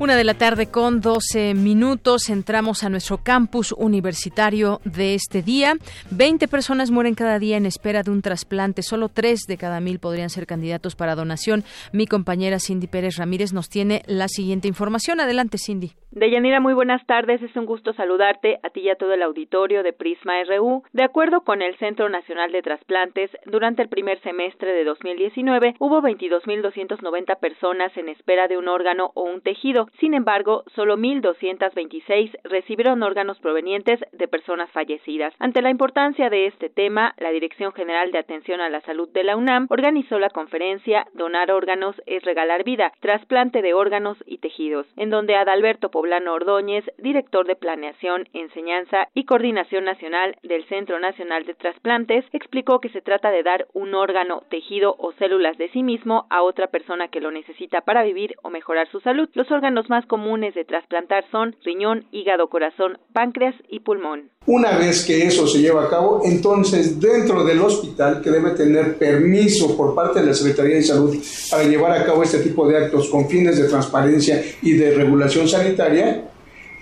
Una 0.00 0.16
de 0.16 0.24
la 0.24 0.34
tarde 0.34 0.66
con 0.72 1.00
12 1.00 1.54
minutos. 1.54 2.28
Entramos 2.28 2.82
a 2.82 2.88
nuestro 2.88 3.18
campus 3.18 3.72
universitario 3.72 4.80
de 4.84 5.14
este 5.14 5.40
día. 5.40 5.74
20 6.10 6.48
personas 6.48 6.90
mueren 6.90 7.14
cada 7.14 7.38
día 7.38 7.56
en 7.56 7.64
espera 7.64 8.02
de 8.02 8.10
un 8.10 8.20
trasplante. 8.20 8.82
Solo 8.82 9.08
tres 9.08 9.42
de 9.46 9.56
cada 9.56 9.78
mil 9.78 10.00
podrían 10.00 10.30
ser 10.30 10.46
candidatos 10.46 10.96
para 10.96 11.14
donación. 11.14 11.62
Mi 11.92 12.08
compañera 12.08 12.58
Cindy 12.58 12.88
Pérez 12.88 13.18
Ramírez 13.18 13.52
nos 13.52 13.68
tiene 13.68 14.02
la 14.06 14.26
siguiente 14.26 14.66
información. 14.66 15.20
Adelante, 15.20 15.58
Cindy. 15.58 15.92
Deyanira, 16.10 16.60
muy 16.60 16.74
buenas 16.74 17.04
tardes. 17.06 17.42
Es 17.42 17.54
un 17.56 17.66
gusto 17.66 17.92
saludarte 17.92 18.58
a 18.62 18.70
ti 18.70 18.82
y 18.82 18.88
a 18.88 18.94
todo 18.94 19.14
el 19.14 19.22
auditorio 19.22 19.82
de 19.82 19.92
Prisma 19.92 20.34
RU. 20.44 20.84
De 20.92 21.02
acuerdo 21.02 21.40
con 21.40 21.60
el 21.60 21.76
Centro 21.78 22.08
Nacional 22.08 22.52
de 22.52 22.62
Trasplantes, 22.62 23.30
durante 23.46 23.82
el 23.82 23.88
primer 23.88 24.20
semestre 24.22 24.72
de 24.72 24.84
2019 24.84 25.74
hubo 25.80 26.02
22.290 26.02 27.38
personas 27.40 27.96
en 27.96 28.08
espera 28.08 28.46
de 28.46 28.56
un 28.56 28.68
órgano 28.68 29.10
o 29.14 29.22
un 29.22 29.40
tejido. 29.40 29.83
Sin 30.00 30.14
embargo, 30.14 30.64
solo 30.74 30.96
1.226 30.96 32.30
recibieron 32.44 33.02
órganos 33.02 33.38
provenientes 33.40 34.00
de 34.12 34.28
personas 34.28 34.70
fallecidas. 34.70 35.34
Ante 35.38 35.62
la 35.62 35.70
importancia 35.70 36.30
de 36.30 36.46
este 36.46 36.68
tema, 36.68 37.14
la 37.18 37.30
Dirección 37.30 37.72
General 37.72 38.10
de 38.10 38.18
Atención 38.18 38.60
a 38.60 38.68
la 38.68 38.80
Salud 38.82 39.08
de 39.10 39.24
la 39.24 39.36
UNAM 39.36 39.66
organizó 39.70 40.18
la 40.18 40.30
conferencia 40.30 41.06
Donar 41.14 41.50
órganos 41.50 41.96
es 42.06 42.22
regalar 42.24 42.64
vida, 42.64 42.92
trasplante 43.00 43.62
de 43.62 43.74
órganos 43.74 44.16
y 44.26 44.38
tejidos, 44.38 44.86
en 44.96 45.10
donde 45.10 45.36
Adalberto 45.36 45.90
Poblano 45.90 46.32
Ordóñez, 46.32 46.84
director 46.98 47.46
de 47.46 47.56
Planeación, 47.56 48.28
Enseñanza 48.32 49.08
y 49.14 49.24
Coordinación 49.24 49.84
Nacional 49.84 50.36
del 50.42 50.64
Centro 50.66 50.98
Nacional 50.98 51.44
de 51.44 51.54
Trasplantes, 51.54 52.24
explicó 52.32 52.80
que 52.80 52.88
se 52.90 53.02
trata 53.02 53.30
de 53.30 53.42
dar 53.42 53.66
un 53.72 53.94
órgano, 53.94 54.42
tejido 54.48 54.94
o 54.98 55.12
células 55.12 55.58
de 55.58 55.68
sí 55.70 55.82
mismo 55.82 56.26
a 56.30 56.42
otra 56.42 56.68
persona 56.68 57.08
que 57.08 57.20
lo 57.20 57.30
necesita 57.30 57.80
para 57.82 58.02
vivir 58.02 58.34
o 58.42 58.50
mejorar 58.50 58.88
su 58.88 59.00
salud. 59.00 59.28
Los 59.34 59.50
órganos 59.50 59.73
más 59.88 60.06
comunes 60.06 60.54
de 60.54 60.64
trasplantar 60.64 61.24
son 61.30 61.56
riñón, 61.64 62.06
hígado, 62.12 62.48
corazón, 62.48 62.98
páncreas 63.12 63.54
y 63.68 63.80
pulmón. 63.80 64.30
Una 64.46 64.78
vez 64.78 65.04
que 65.04 65.26
eso 65.26 65.46
se 65.46 65.58
lleva 65.58 65.84
a 65.84 65.90
cabo, 65.90 66.22
entonces 66.24 67.00
dentro 67.00 67.44
del 67.44 67.60
hospital, 67.60 68.20
que 68.22 68.30
debe 68.30 68.50
tener 68.52 68.96
permiso 68.96 69.76
por 69.76 69.94
parte 69.94 70.20
de 70.20 70.26
la 70.26 70.34
Secretaría 70.34 70.76
de 70.76 70.82
Salud 70.82 71.16
para 71.50 71.64
llevar 71.64 71.92
a 71.92 72.04
cabo 72.04 72.22
este 72.22 72.38
tipo 72.38 72.68
de 72.68 72.76
actos 72.76 73.08
con 73.08 73.28
fines 73.28 73.58
de 73.58 73.68
transparencia 73.68 74.42
y 74.62 74.72
de 74.72 74.94
regulación 74.94 75.48
sanitaria, 75.48 76.24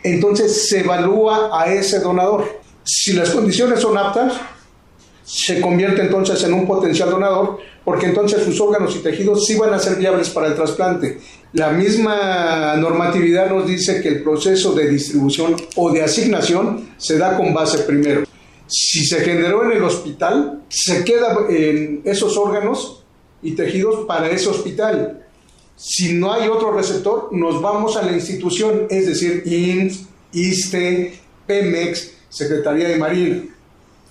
entonces 0.04 0.68
se 0.68 0.80
evalúa 0.80 1.50
a 1.52 1.72
ese 1.72 2.00
donador. 2.00 2.60
Si 2.84 3.12
las 3.12 3.30
condiciones 3.30 3.80
son 3.80 3.96
aptas, 3.96 4.40
se 5.24 5.60
convierte 5.60 6.02
entonces 6.02 6.42
en 6.44 6.52
un 6.52 6.66
potencial 6.66 7.10
donador 7.10 7.58
porque 7.84 8.06
entonces 8.06 8.42
sus 8.44 8.60
órganos 8.60 8.94
y 8.96 9.00
tejidos 9.00 9.46
sí 9.46 9.56
van 9.56 9.72
a 9.74 9.78
ser 9.78 9.96
viables 9.96 10.30
para 10.30 10.48
el 10.48 10.54
trasplante. 10.54 11.18
La 11.52 11.68
misma 11.68 12.76
normatividad 12.76 13.50
nos 13.50 13.66
dice 13.66 14.00
que 14.00 14.08
el 14.08 14.22
proceso 14.22 14.72
de 14.72 14.88
distribución 14.88 15.54
o 15.76 15.92
de 15.92 16.02
asignación 16.02 16.94
se 16.96 17.18
da 17.18 17.36
con 17.36 17.52
base 17.52 17.80
primero. 17.80 18.24
Si 18.66 19.04
se 19.04 19.20
generó 19.20 19.62
en 19.64 19.72
el 19.72 19.84
hospital, 19.84 20.62
se 20.70 21.04
queda 21.04 21.36
en 21.50 22.00
esos 22.06 22.38
órganos 22.38 23.04
y 23.42 23.52
tejidos 23.52 24.06
para 24.06 24.30
ese 24.30 24.48
hospital. 24.48 25.26
Si 25.76 26.14
no 26.14 26.32
hay 26.32 26.48
otro 26.48 26.72
receptor, 26.72 27.28
nos 27.32 27.60
vamos 27.60 27.98
a 27.98 28.02
la 28.02 28.12
institución, 28.12 28.86
es 28.88 29.06
decir, 29.08 29.42
INS, 29.44 30.06
ISTE, 30.32 31.18
PEMEX, 31.46 32.12
Secretaría 32.30 32.88
de 32.88 32.96
Marina. 32.96 33.42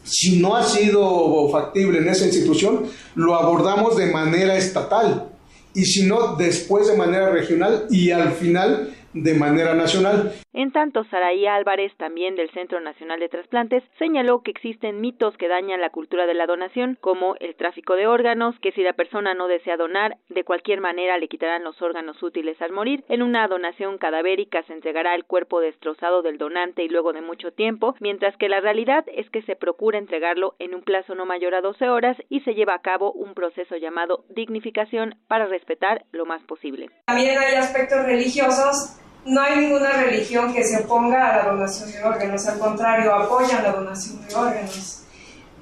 Si 0.04 0.40
no 0.40 0.56
ha 0.56 0.64
sido 0.64 1.50
factible 1.50 1.98
en 1.98 2.10
esa 2.10 2.26
institución, 2.26 2.84
lo 3.16 3.34
abordamos 3.34 3.98
de 3.98 4.12
manera 4.12 4.56
estatal 4.58 5.31
y 5.74 5.86
si 5.86 6.04
no, 6.04 6.36
después 6.36 6.88
de 6.88 6.98
manera 6.98 7.30
regional 7.30 7.86
y 7.90 8.12
al 8.12 8.34
final 8.34 8.94
de 9.14 9.34
manera 9.34 9.74
nacional. 9.74 10.32
En 10.54 10.72
tanto, 10.72 11.04
Saraí 11.06 11.48
Álvarez, 11.48 11.94
también 11.98 12.36
del 12.36 12.52
Centro 12.52 12.80
Nacional 12.80 13.20
de 13.20 13.30
Trasplantes, 13.30 13.84
señaló 13.98 14.42
que 14.42 14.52
existen 14.52 15.00
mitos 15.02 15.36
que 15.38 15.48
dañan 15.48 15.82
la 15.82 15.90
cultura 15.90 16.26
de 16.28 16.34
la 16.34 16.46
donación, 16.46 16.98
como 17.00 17.36
el 17.40 17.56
tráfico 17.56 17.96
de 17.96 18.08
órganos, 18.08 18.56
que 18.60 18.72
si 18.72 18.84
la 18.84 18.94
persona 18.94 19.34
no 19.34 19.48
desea 19.48 19.78
donar, 19.78 20.18
de 20.30 20.44
cualquier 20.44 20.82
manera 20.82 21.18
le 21.18 21.28
quitarán 21.28 21.64
los 21.64 21.82
órganos 21.82 22.22
útiles 22.22 22.62
al 22.62 22.72
morir. 22.72 23.04
En 23.08 23.22
una 23.22 23.48
donación 23.48 23.98
cadavérica 23.98 24.64
se 24.64 24.74
entregará 24.74 25.16
el 25.16 25.26
cuerpo 25.26 25.62
destrozado 25.62 26.22
del 26.22 26.38
donante 26.38 26.84
y 26.84 26.90
luego 26.90 27.14
de 27.14 27.22
mucho 27.22 27.52
tiempo, 27.52 27.96
mientras 28.00 28.36
que 28.38 28.50
la 28.50 28.60
realidad 28.60 29.06
es 29.08 29.30
que 29.30 29.42
se 29.44 29.56
procura 29.56 29.98
entregarlo 29.98 30.56
en 30.60 30.76
un 30.76 30.84
plazo 30.84 31.16
no 31.16 31.26
mayor 31.26 31.56
a 31.56 31.62
12 31.62 31.90
horas 31.90 32.18
y 32.30 32.42
se 32.42 32.54
lleva 32.54 32.76
a 32.76 32.82
cabo 32.82 33.12
un 33.12 33.34
proceso 33.34 33.78
llamado 33.78 34.26
dignificación 34.30 35.16
para 35.28 35.46
respetar 35.46 36.06
lo 36.12 36.26
más 36.26 36.42
posible. 36.44 36.90
También 37.06 37.38
hay 37.38 37.56
aspectos 37.56 38.06
religiosos 38.06 39.01
no 39.26 39.42
hay 39.42 39.58
ninguna 39.58 39.92
religión 39.94 40.54
que 40.54 40.64
se 40.64 40.84
oponga 40.84 41.30
a 41.30 41.38
la 41.38 41.52
donación 41.52 41.92
de 41.92 42.04
órganos, 42.04 42.48
al 42.48 42.60
contrario, 42.60 43.14
apoyan 43.14 43.64
la 43.64 43.72
donación 43.72 44.26
de 44.28 44.36
órganos. 44.36 45.04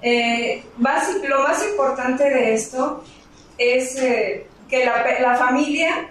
Eh, 0.01 0.63
lo 1.28 1.44
más 1.44 1.66
importante 1.68 2.24
de 2.24 2.54
esto 2.54 3.04
es 3.58 3.98
eh, 3.98 4.48
que 4.70 4.86
la, 4.86 5.36
familia 5.38 6.10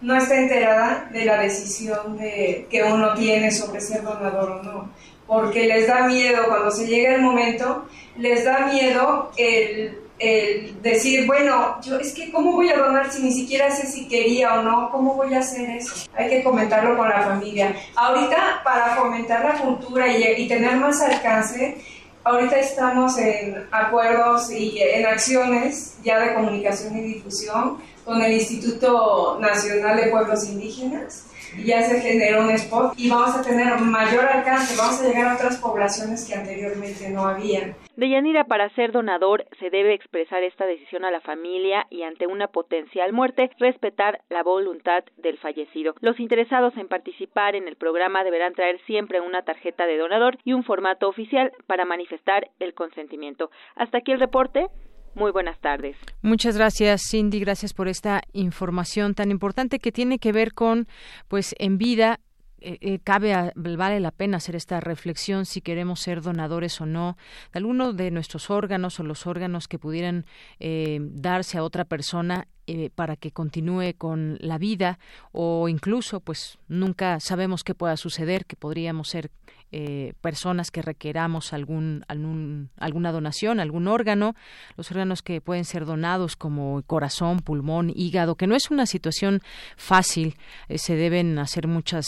no 0.00 0.16
está 0.16 0.36
enterada 0.36 1.08
de 1.12 1.24
la 1.26 1.40
decisión 1.40 2.16
de, 2.16 2.66
que 2.70 2.82
uno 2.82 3.14
tiene 3.14 3.50
sobre 3.50 3.80
ser 3.80 4.02
donador 4.02 4.50
o 4.50 4.62
no, 4.62 4.90
porque 5.26 5.66
les 5.66 5.86
da 5.86 6.06
miedo, 6.06 6.44
cuando 6.46 6.70
se 6.70 6.86
llega 6.86 7.14
el 7.14 7.20
momento, 7.20 7.86
les 8.16 8.44
da 8.44 8.66
miedo 8.66 9.32
el 9.36 9.98
el 10.18 10.80
decir, 10.82 11.26
bueno, 11.26 11.80
yo 11.82 11.98
es 11.98 12.14
que 12.14 12.32
cómo 12.32 12.52
voy 12.52 12.70
a 12.70 12.78
donar 12.78 13.12
si 13.12 13.22
ni 13.22 13.32
siquiera 13.32 13.70
sé 13.70 13.86
si 13.86 14.08
quería 14.08 14.54
o 14.54 14.62
no, 14.62 14.90
cómo 14.90 15.14
voy 15.14 15.34
a 15.34 15.40
hacer 15.40 15.68
eso. 15.70 16.08
Hay 16.16 16.30
que 16.30 16.42
comentarlo 16.42 16.96
con 16.96 17.08
la 17.08 17.22
familia. 17.22 17.74
Ahorita 17.94 18.62
para 18.64 18.96
fomentar 18.96 19.44
la 19.44 19.60
cultura 19.60 20.08
y, 20.08 20.48
tener 20.48 20.76
más 20.76 21.02
alcance, 21.02 21.78
ahorita 22.24 22.58
estamos 22.58 23.18
en 23.18 23.66
acuerdos 23.70 24.50
y 24.50 24.80
en 24.80 25.06
acciones 25.06 25.96
ya 26.02 26.18
de 26.20 26.34
comunicación 26.34 26.96
y 26.96 27.02
difusión 27.02 27.78
con 28.04 28.22
el 28.22 28.32
Instituto 28.32 29.38
Nacional 29.40 29.96
de 29.96 30.08
Pueblos 30.08 30.44
Indígenas 30.48 31.26
ya 31.64 31.88
se 31.88 32.00
generó 32.00 32.42
un 32.42 32.50
spot 32.50 32.94
y 32.96 33.08
vamos 33.08 33.34
a 33.34 33.42
tener 33.42 33.78
mayor 33.80 34.26
alcance, 34.26 34.76
vamos 34.76 35.00
a 35.00 35.04
llegar 35.04 35.28
a 35.28 35.34
otras 35.34 35.56
poblaciones 35.56 36.24
que 36.24 36.34
anteriormente 36.34 37.08
no 37.08 37.26
habían. 37.26 37.74
Deyanira, 37.96 38.44
para 38.44 38.68
ser 38.74 38.92
donador 38.92 39.46
se 39.58 39.70
debe 39.70 39.94
expresar 39.94 40.42
esta 40.42 40.66
decisión 40.66 41.06
a 41.06 41.10
la 41.10 41.22
familia 41.22 41.86
y 41.88 42.02
ante 42.02 42.26
una 42.26 42.48
potencial 42.48 43.14
muerte 43.14 43.50
respetar 43.58 44.20
la 44.28 44.42
voluntad 44.42 45.02
del 45.16 45.38
fallecido. 45.38 45.94
Los 46.00 46.20
interesados 46.20 46.76
en 46.76 46.88
participar 46.88 47.56
en 47.56 47.68
el 47.68 47.76
programa 47.76 48.22
deberán 48.22 48.52
traer 48.52 48.78
siempre 48.86 49.22
una 49.22 49.42
tarjeta 49.42 49.86
de 49.86 49.96
donador 49.96 50.36
y 50.44 50.52
un 50.52 50.62
formato 50.62 51.08
oficial 51.08 51.52
para 51.66 51.86
manifestar 51.86 52.50
el 52.60 52.74
consentimiento. 52.74 53.50
Hasta 53.76 53.98
aquí 53.98 54.12
el 54.12 54.20
reporte. 54.20 54.66
Muy 55.14 55.32
buenas 55.32 55.58
tardes. 55.60 55.96
Muchas 56.20 56.58
gracias, 56.58 57.00
Cindy. 57.10 57.40
Gracias 57.40 57.72
por 57.72 57.88
esta 57.88 58.20
información 58.34 59.14
tan 59.14 59.30
importante 59.30 59.78
que 59.78 59.90
tiene 59.90 60.18
que 60.18 60.32
ver 60.32 60.52
con, 60.52 60.86
pues, 61.28 61.54
en 61.58 61.78
vida 61.78 62.20
eh, 62.68 62.78
eh, 62.80 62.98
cabe 62.98 63.52
vale 63.54 64.00
la 64.00 64.10
pena 64.10 64.38
hacer 64.38 64.56
esta 64.56 64.80
reflexión 64.80 65.46
si 65.46 65.60
queremos 65.60 66.00
ser 66.00 66.20
donadores 66.20 66.80
o 66.80 66.86
no 66.86 67.16
de 67.52 67.58
alguno 67.58 67.92
de 67.92 68.10
nuestros 68.10 68.50
órganos 68.50 68.98
o 68.98 69.04
los 69.04 69.28
órganos 69.28 69.68
que 69.68 69.78
pudieran 69.78 70.26
eh, 70.58 70.98
darse 71.00 71.58
a 71.58 71.62
otra 71.62 71.84
persona 71.84 72.48
para 72.96 73.14
que 73.14 73.30
continúe 73.30 73.94
con 73.96 74.38
la 74.40 74.58
vida 74.58 74.98
o 75.30 75.68
incluso 75.68 76.18
pues 76.18 76.58
nunca 76.66 77.20
sabemos 77.20 77.62
qué 77.62 77.76
pueda 77.76 77.96
suceder 77.96 78.44
que 78.44 78.56
podríamos 78.56 79.08
ser 79.08 79.30
eh, 79.78 80.14
personas 80.22 80.70
que 80.70 80.80
requeramos 80.80 81.52
algún, 81.52 82.02
algún, 82.08 82.70
alguna 82.78 83.12
donación, 83.12 83.60
algún 83.60 83.88
órgano, 83.88 84.34
los 84.78 84.90
órganos 84.90 85.20
que 85.20 85.42
pueden 85.42 85.66
ser 85.66 85.84
donados 85.84 86.34
como 86.34 86.82
corazón, 86.86 87.40
pulmón, 87.40 87.92
hígado, 87.94 88.36
que 88.36 88.46
no 88.46 88.56
es 88.56 88.70
una 88.70 88.86
situación 88.86 89.42
fácil, 89.76 90.36
eh, 90.70 90.78
se 90.78 90.96
deben 90.96 91.38
hacer 91.38 91.66
muchas, 91.66 92.06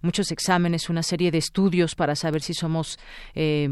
muchos 0.00 0.32
exámenes, 0.32 0.88
una 0.88 1.02
serie 1.02 1.30
de 1.30 1.36
estudios 1.36 1.94
para 1.94 2.16
saber 2.16 2.40
si 2.40 2.54
somos, 2.54 2.98
eh, 3.34 3.68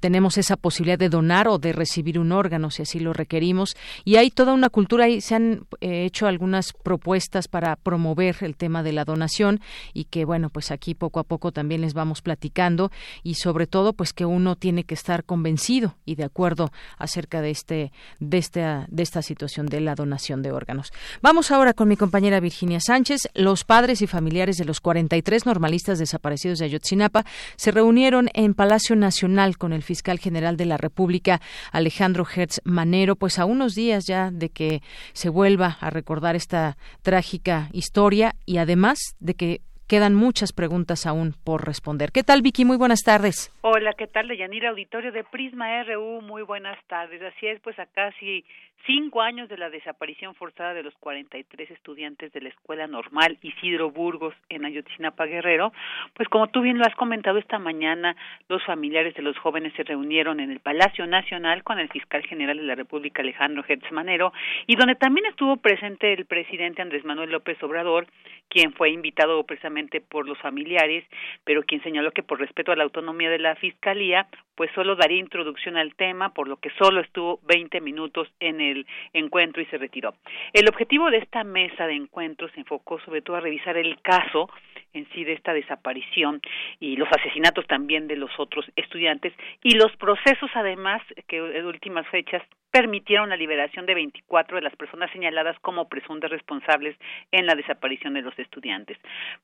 tenemos 0.00 0.38
esa 0.38 0.56
posibilidad 0.56 0.98
de 0.98 1.10
donar 1.10 1.48
o 1.48 1.58
de 1.58 1.74
recibir 1.74 2.18
un 2.18 2.32
órgano, 2.32 2.70
si 2.70 2.80
así 2.80 2.98
lo 2.98 3.12
requerimos. 3.12 3.76
Y 4.06 4.16
hay 4.16 4.30
toda 4.30 4.54
una 4.54 4.70
cultura 4.70 5.06
y 5.10 5.20
se 5.20 5.34
han 5.34 5.66
hecho 5.82 6.26
algunas 6.26 6.72
propuestas 6.72 7.46
para 7.46 7.76
promover 7.76 8.36
el 8.40 8.56
tema 8.56 8.82
de 8.82 8.92
la 8.92 9.04
donación 9.04 9.60
y 9.92 10.04
que, 10.04 10.24
bueno, 10.24 10.48
pues 10.48 10.70
aquí 10.70 10.94
poco 10.94 11.20
a 11.20 11.24
poco 11.24 11.52
también 11.52 11.82
les 11.82 11.89
vamos 11.94 12.22
platicando 12.22 12.90
y 13.22 13.34
sobre 13.34 13.66
todo 13.66 13.92
pues 13.92 14.12
que 14.12 14.24
uno 14.24 14.56
tiene 14.56 14.84
que 14.84 14.94
estar 14.94 15.24
convencido 15.24 15.96
y 16.04 16.14
de 16.14 16.24
acuerdo 16.24 16.72
acerca 16.98 17.40
de 17.40 17.50
este 17.50 17.92
de 18.18 18.38
esta 18.38 18.86
de 18.88 19.02
esta 19.02 19.22
situación 19.22 19.66
de 19.66 19.80
la 19.80 19.94
donación 19.94 20.42
de 20.42 20.52
órganos. 20.52 20.92
Vamos 21.22 21.50
ahora 21.50 21.74
con 21.74 21.88
mi 21.88 21.96
compañera 21.96 22.40
Virginia 22.40 22.80
Sánchez. 22.80 23.28
Los 23.34 23.64
padres 23.64 24.02
y 24.02 24.06
familiares 24.06 24.56
de 24.56 24.64
los 24.64 24.80
43 24.80 25.46
normalistas 25.46 25.98
desaparecidos 25.98 26.58
de 26.58 26.66
Ayotzinapa 26.66 27.24
se 27.56 27.70
reunieron 27.70 28.28
en 28.34 28.54
Palacio 28.54 28.96
Nacional 28.96 29.58
con 29.58 29.72
el 29.72 29.82
fiscal 29.82 30.18
general 30.18 30.56
de 30.56 30.66
la 30.66 30.76
República 30.76 31.40
Alejandro 31.72 32.26
Hertz 32.26 32.60
Manero 32.64 33.16
pues 33.16 33.38
a 33.38 33.44
unos 33.44 33.74
días 33.74 34.06
ya 34.06 34.30
de 34.30 34.48
que 34.50 34.82
se 35.12 35.28
vuelva 35.28 35.78
a 35.80 35.90
recordar 35.90 36.36
esta 36.36 36.76
trágica 37.02 37.68
historia 37.72 38.36
y 38.46 38.58
además 38.58 38.98
de 39.18 39.34
que 39.34 39.60
Quedan 39.90 40.14
muchas 40.14 40.52
preguntas 40.52 41.04
aún 41.04 41.34
por 41.42 41.66
responder. 41.66 42.12
¿Qué 42.12 42.22
tal, 42.22 42.42
Vicky? 42.42 42.64
Muy 42.64 42.76
buenas 42.76 43.00
tardes. 43.00 43.52
Hola, 43.62 43.92
¿qué 43.94 44.06
tal, 44.06 44.28
Deyanira? 44.28 44.68
Auditorio 44.70 45.10
de 45.10 45.24
Prisma 45.24 45.82
RU, 45.82 46.22
muy 46.22 46.42
buenas 46.42 46.78
tardes. 46.86 47.20
Así 47.20 47.48
es, 47.48 47.58
pues 47.58 47.76
a 47.80 47.86
casi 47.86 48.44
cinco 48.86 49.22
años 49.22 49.48
de 49.48 49.58
la 49.58 49.70
desaparición 49.70 50.34
forzada 50.34 50.74
de 50.74 50.82
los 50.82 50.94
43 50.96 51.70
estudiantes 51.70 52.32
de 52.32 52.40
la 52.40 52.48
Escuela 52.48 52.86
Normal 52.86 53.38
Isidro 53.42 53.90
Burgos 53.90 54.34
en 54.48 54.64
Ayotzinapa 54.64 55.26
Guerrero, 55.26 55.72
pues 56.14 56.28
como 56.28 56.48
tú 56.48 56.60
bien 56.60 56.78
lo 56.78 56.84
has 56.84 56.94
comentado 56.94 57.38
esta 57.38 57.58
mañana, 57.58 58.16
los 58.48 58.64
familiares 58.64 59.14
de 59.14 59.22
los 59.22 59.36
jóvenes 59.38 59.72
se 59.74 59.82
reunieron 59.82 60.40
en 60.40 60.50
el 60.50 60.60
Palacio 60.60 61.06
Nacional 61.06 61.62
con 61.62 61.78
el 61.78 61.88
fiscal 61.88 62.22
general 62.22 62.56
de 62.56 62.64
la 62.64 62.74
República, 62.74 63.22
Alejandro 63.22 63.64
Hertz 63.66 63.90
Manero, 63.92 64.32
y 64.66 64.76
donde 64.76 64.94
también 64.94 65.26
estuvo 65.26 65.56
presente 65.56 66.12
el 66.12 66.26
presidente 66.26 66.82
Andrés 66.82 67.04
Manuel 67.04 67.30
López 67.30 67.62
Obrador, 67.62 68.06
quien 68.48 68.72
fue 68.72 68.90
invitado 68.90 69.42
precisamente 69.44 70.00
por 70.00 70.26
los 70.26 70.38
familiares, 70.38 71.04
pero 71.44 71.62
quien 71.62 71.82
señaló 71.82 72.10
que 72.12 72.22
por 72.22 72.40
respeto 72.40 72.72
a 72.72 72.76
la 72.76 72.84
autonomía 72.84 73.30
de 73.30 73.38
la 73.38 73.54
Fiscalía, 73.56 74.26
pues 74.56 74.70
solo 74.74 74.96
daría 74.96 75.18
introducción 75.18 75.76
al 75.76 75.94
tema, 75.94 76.34
por 76.34 76.48
lo 76.48 76.56
que 76.56 76.70
solo 76.78 77.00
estuvo 77.00 77.40
20 77.44 77.80
minutos 77.80 78.28
en 78.40 78.60
el 78.60 78.69
encuentro 79.12 79.62
y 79.62 79.66
se 79.66 79.78
retiró. 79.78 80.14
El 80.52 80.68
objetivo 80.68 81.10
de 81.10 81.18
esta 81.18 81.44
mesa 81.44 81.86
de 81.86 81.94
encuentros 81.94 82.50
se 82.52 82.60
enfocó 82.60 83.00
sobre 83.00 83.22
todo 83.22 83.36
a 83.36 83.40
revisar 83.40 83.76
el 83.76 84.00
caso 84.00 84.48
en 84.92 85.08
sí 85.10 85.24
de 85.24 85.34
esta 85.34 85.52
desaparición 85.52 86.40
y 86.80 86.96
los 86.96 87.08
asesinatos 87.10 87.66
también 87.66 88.08
de 88.08 88.16
los 88.16 88.30
otros 88.38 88.64
estudiantes 88.76 89.32
y 89.62 89.74
los 89.76 89.94
procesos 89.96 90.50
además 90.54 91.02
que 91.28 91.36
en 91.36 91.66
últimas 91.66 92.06
fechas 92.08 92.42
permitieron 92.70 93.28
la 93.28 93.36
liberación 93.36 93.86
de 93.86 93.94
24 93.94 94.56
de 94.56 94.62
las 94.62 94.76
personas 94.76 95.10
señaladas 95.10 95.58
como 95.60 95.88
presuntas 95.88 96.30
responsables 96.30 96.96
en 97.32 97.46
la 97.46 97.54
desaparición 97.54 98.14
de 98.14 98.22
los 98.22 98.38
estudiantes. 98.38 98.96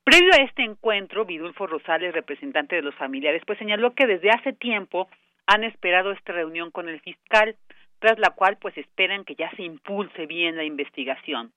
Previo 0.04 0.30
a 0.32 0.44
este 0.44 0.62
encuentro, 0.62 1.24
Vidulfo 1.24 1.66
Rosales, 1.66 2.14
representante 2.14 2.76
de 2.76 2.82
los 2.82 2.94
familiares, 2.94 3.42
pues 3.46 3.58
señaló 3.58 3.94
que 3.94 4.06
desde 4.06 4.30
hace 4.30 4.52
tiempo 4.52 5.08
han 5.46 5.64
esperado 5.64 6.12
esta 6.12 6.32
reunión 6.32 6.70
con 6.70 6.88
el 6.88 7.00
fiscal, 7.00 7.56
tras 7.98 8.18
la 8.18 8.30
cual 8.30 8.56
pues 8.58 8.76
esperan 8.78 9.24
que 9.24 9.34
ya 9.34 9.50
se 9.56 9.62
impulse 9.62 10.26
bien 10.26 10.56
la 10.56 10.64
investigación. 10.64 11.52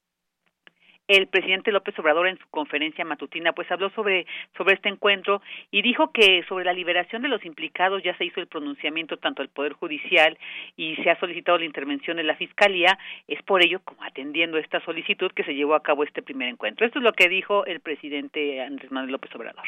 el 1.08 1.26
presidente 1.28 1.72
López 1.72 1.98
Obrador 1.98 2.28
en 2.28 2.38
su 2.38 2.48
conferencia 2.50 3.04
matutina 3.04 3.52
pues 3.54 3.70
habló 3.72 3.90
sobre 3.92 4.28
sobre 4.56 4.76
este 4.76 4.90
encuentro 4.90 5.42
y 5.72 5.82
dijo 5.82 6.12
que 6.12 6.44
sobre 6.48 6.66
la 6.66 6.74
liberación 6.74 7.24
de 7.24 7.30
los 7.30 7.44
implicados 7.46 8.04
ya 8.04 8.16
se 8.18 8.26
hizo 8.26 8.40
el 8.40 8.48
pronunciamiento 8.48 9.18
tanto 9.18 9.42
del 9.42 9.50
Poder 9.50 9.74
Judicial 9.74 10.38
y 10.78 10.96
se 10.98 11.10
ha 11.10 11.20
solicitado 11.20 11.58
la 11.58 11.66
intervención 11.66 12.18
de 12.18 12.24
la 12.24 12.36
Fiscalía, 12.36 13.00
es 13.28 13.42
por 13.42 13.66
ello 13.66 13.80
como 13.84 14.04
atendiendo 14.04 14.60
esta 14.60 14.80
solicitud 14.82 15.32
que 15.32 15.44
se 15.44 15.56
llevó 15.56 15.74
a 15.74 15.82
cabo 15.82 16.04
este 16.04 16.22
primer 16.22 16.48
encuentro. 16.48 16.86
Esto 16.86 17.00
es 17.00 17.04
lo 17.04 17.14
que 17.14 17.28
dijo 17.28 17.66
el 17.66 17.80
presidente 17.80 18.62
Andrés 18.62 18.92
Manuel 18.92 19.14
López 19.14 19.34
Obrador. 19.34 19.66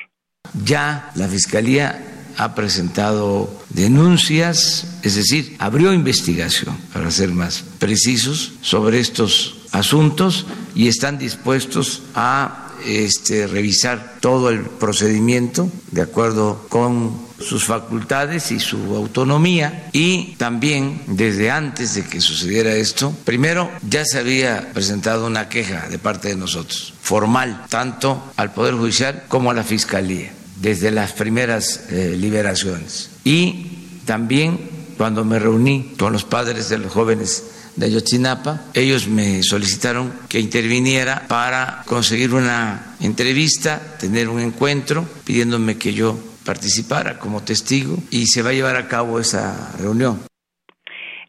Ya 0.65 1.11
la 1.15 1.27
Fiscalía 1.27 2.11
ha 2.37 2.55
presentado 2.55 3.61
denuncias, 3.69 4.87
es 5.03 5.15
decir, 5.15 5.55
abrió 5.59 5.93
investigación, 5.93 6.75
para 6.93 7.11
ser 7.11 7.29
más 7.29 7.63
precisos, 7.79 8.53
sobre 8.61 8.99
estos 8.99 9.57
asuntos 9.71 10.45
y 10.75 10.87
están 10.87 11.17
dispuestos 11.17 12.03
a 12.15 12.69
este, 12.85 13.47
revisar 13.47 14.17
todo 14.19 14.49
el 14.49 14.61
procedimiento 14.61 15.69
de 15.91 16.01
acuerdo 16.01 16.65
con 16.69 17.15
sus 17.39 17.65
facultades 17.65 18.51
y 18.51 18.59
su 18.59 18.95
autonomía 18.95 19.89
y 19.91 20.35
también 20.37 21.01
desde 21.07 21.51
antes 21.51 21.95
de 21.95 22.03
que 22.03 22.21
sucediera 22.21 22.73
esto, 22.73 23.13
primero 23.23 23.69
ya 23.87 24.05
se 24.05 24.19
había 24.19 24.71
presentado 24.73 25.27
una 25.27 25.49
queja 25.49 25.89
de 25.89 25.99
parte 25.99 26.29
de 26.29 26.35
nosotros, 26.35 26.93
formal, 27.01 27.65
tanto 27.69 28.31
al 28.35 28.53
Poder 28.53 28.75
Judicial 28.75 29.23
como 29.27 29.51
a 29.51 29.53
la 29.53 29.63
Fiscalía, 29.63 30.33
desde 30.61 30.91
las 30.91 31.13
primeras 31.13 31.81
eh, 31.89 32.15
liberaciones. 32.17 33.09
Y 33.23 34.01
también 34.05 34.59
cuando 34.97 35.25
me 35.25 35.39
reuní 35.39 35.93
con 35.97 36.13
los 36.13 36.23
padres 36.23 36.69
de 36.69 36.77
los 36.77 36.91
jóvenes 36.91 37.43
de 37.75 37.85
Ayotzinapa. 37.85 38.61
Ellos 38.73 39.07
me 39.07 39.41
solicitaron 39.43 40.13
que 40.29 40.39
interviniera 40.39 41.27
para 41.27 41.83
conseguir 41.85 42.33
una 42.33 42.95
entrevista, 42.99 43.97
tener 43.99 44.29
un 44.29 44.39
encuentro, 44.39 45.07
pidiéndome 45.25 45.77
que 45.77 45.93
yo 45.93 46.17
participara 46.43 47.19
como 47.19 47.43
testigo 47.43 47.97
y 48.09 48.27
se 48.27 48.41
va 48.41 48.49
a 48.49 48.53
llevar 48.53 48.75
a 48.75 48.87
cabo 48.87 49.19
esa 49.19 49.71
reunión. 49.79 50.30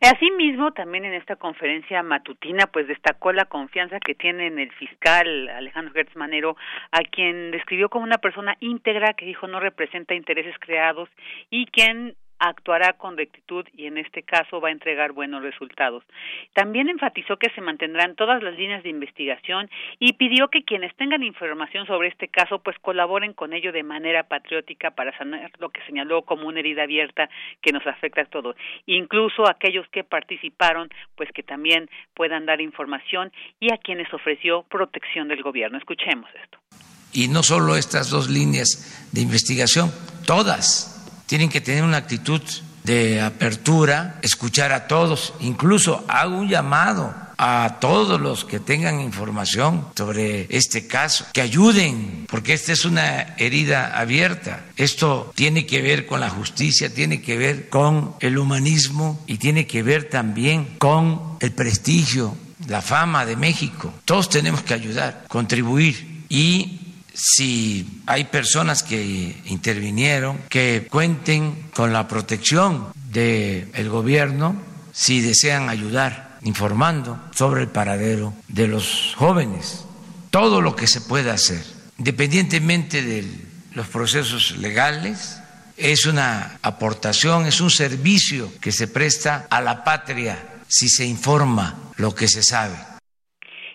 Asimismo, 0.02 0.73
también 0.73 1.04
en 1.04 1.14
esta 1.14 1.37
conferencia 1.37 2.02
matutina, 2.02 2.66
pues 2.66 2.88
destacó 2.88 3.32
la 3.32 3.44
confianza 3.44 4.00
que 4.00 4.16
tiene 4.16 4.49
en 4.49 4.59
el 4.59 4.73
fiscal 4.73 5.49
Alejandro 5.49 5.94
Gertz 5.94 6.16
Manero, 6.16 6.56
a 6.90 7.02
quien 7.02 7.52
describió 7.52 7.88
como 7.88 8.04
una 8.04 8.18
persona 8.18 8.56
íntegra 8.59 9.14
que 9.14 9.26
dijo 9.26 9.47
no 9.47 9.61
representa 9.61 10.16
intereses 10.16 10.56
creados 10.59 11.09
y 11.50 11.66
quien 11.66 12.16
actuará 12.49 12.94
con 12.94 13.16
rectitud 13.16 13.64
y 13.72 13.87
en 13.87 13.99
este 13.99 14.25
caso 14.25 14.61
va 14.61 14.68
a 14.68 14.72
entregar 14.72 15.12
buenos 15.12 15.42
resultados. 15.42 16.02
También 16.54 16.88
enfatizó 16.88 17.37
que 17.37 17.50
se 17.50 17.61
mantendrán 17.61 18.16
todas 18.16 18.42
las 18.42 18.58
líneas 18.58 18.82
de 18.82 18.88
investigación 18.88 19.70
y 20.00 20.14
pidió 20.14 20.49
que 20.49 20.64
quienes 20.64 20.94
tengan 20.96 21.22
información 21.22 21.87
sobre 21.87 22.08
este 22.08 22.26
caso 22.26 22.58
pues 22.58 22.76
colaboren 22.80 23.32
con 23.32 23.52
ello 23.52 23.70
de 23.70 23.84
manera 23.84 24.25
patriótica 24.25 24.90
para 24.90 25.16
sanar 25.16 25.52
lo 25.58 25.70
que 25.70 25.82
señaló 25.87 26.22
como 26.22 26.49
una 26.49 26.58
herida 26.58 26.82
abierta 26.82 27.30
que 27.61 27.72
nos 27.72 27.87
afecta 27.87 28.22
a 28.22 28.25
todos, 28.25 28.56
incluso 28.87 29.49
aquellos 29.49 29.87
que 29.88 30.02
participaron 30.02 30.90
pues 31.14 31.30
que 31.32 31.44
también 31.44 31.88
puedan 32.14 32.44
dar 32.44 32.61
información 32.61 33.30
y 33.61 33.72
a 33.72 33.78
quienes 33.78 34.12
ofreció 34.12 34.64
protección 34.64 35.28
del 35.28 35.42
gobierno. 35.42 35.78
Escuchemos 35.78 36.28
esto. 36.42 36.58
Y 37.12 37.28
no 37.28 37.42
solo 37.42 37.76
estas 37.76 38.11
dos 38.11 38.28
líneas 38.28 39.11
de 39.12 39.20
investigación, 39.20 39.90
todas 40.26 40.91
tienen 41.32 41.48
que 41.48 41.62
tener 41.62 41.82
una 41.82 41.96
actitud 41.96 42.42
de 42.84 43.22
apertura, 43.22 44.18
escuchar 44.20 44.70
a 44.70 44.86
todos, 44.86 45.32
incluso 45.40 46.04
hago 46.06 46.36
un 46.36 46.46
llamado 46.46 47.14
a 47.38 47.78
todos 47.80 48.20
los 48.20 48.44
que 48.44 48.60
tengan 48.60 49.00
información 49.00 49.86
sobre 49.96 50.46
este 50.54 50.86
caso, 50.86 51.24
que 51.32 51.40
ayuden, 51.40 52.26
porque 52.28 52.52
esta 52.52 52.72
es 52.72 52.84
una 52.84 53.34
herida 53.38 53.98
abierta. 53.98 54.66
Esto 54.76 55.32
tiene 55.34 55.64
que 55.64 55.80
ver 55.80 56.04
con 56.04 56.20
la 56.20 56.28
justicia, 56.28 56.92
tiene 56.92 57.22
que 57.22 57.38
ver 57.38 57.70
con 57.70 58.14
el 58.20 58.36
humanismo 58.36 59.18
y 59.26 59.38
tiene 59.38 59.66
que 59.66 59.82
ver 59.82 60.10
también 60.10 60.74
con 60.76 61.38
el 61.40 61.52
prestigio, 61.52 62.36
la 62.68 62.82
fama 62.82 63.24
de 63.24 63.36
México. 63.36 63.90
Todos 64.04 64.28
tenemos 64.28 64.60
que 64.64 64.74
ayudar, 64.74 65.24
contribuir 65.28 66.24
y 66.28 66.81
si 67.14 68.02
hay 68.07 68.25
personas 68.25 68.83
que 68.83 69.42
intervinieron, 69.47 70.39
que 70.49 70.86
cuenten 70.91 71.71
con 71.75 71.93
la 71.93 72.08
protección 72.08 72.89
del 73.10 73.89
gobierno, 73.89 74.60
si 74.93 75.21
desean 75.21 75.69
ayudar 75.69 76.39
informando 76.43 77.21
sobre 77.34 77.63
el 77.63 77.69
paradero 77.69 78.34
de 78.49 78.69
los 78.69 79.15
jóvenes, 79.17 79.84
todo 80.30 80.60
lo 80.60 80.75
que 80.75 80.86
se 80.86 81.00
pueda 81.00 81.34
hacer, 81.34 81.65
independientemente 81.99 83.02
de 83.02 83.26
los 83.75 83.86
procesos 83.86 84.56
legales, 84.58 85.39
es 85.76 86.06
una 86.06 86.58
aportación, 86.63 87.47
es 87.47 87.60
un 87.60 87.71
servicio 87.71 88.52
que 88.60 88.73
se 88.73 88.89
presta 88.89 89.47
a 89.50 89.60
la 89.60 89.84
patria 89.84 90.60
si 90.69 90.89
se 90.89 91.04
informa 91.04 91.76
lo 91.97 92.15
que 92.15 92.28
se 92.28 92.43
sabe. 92.43 92.92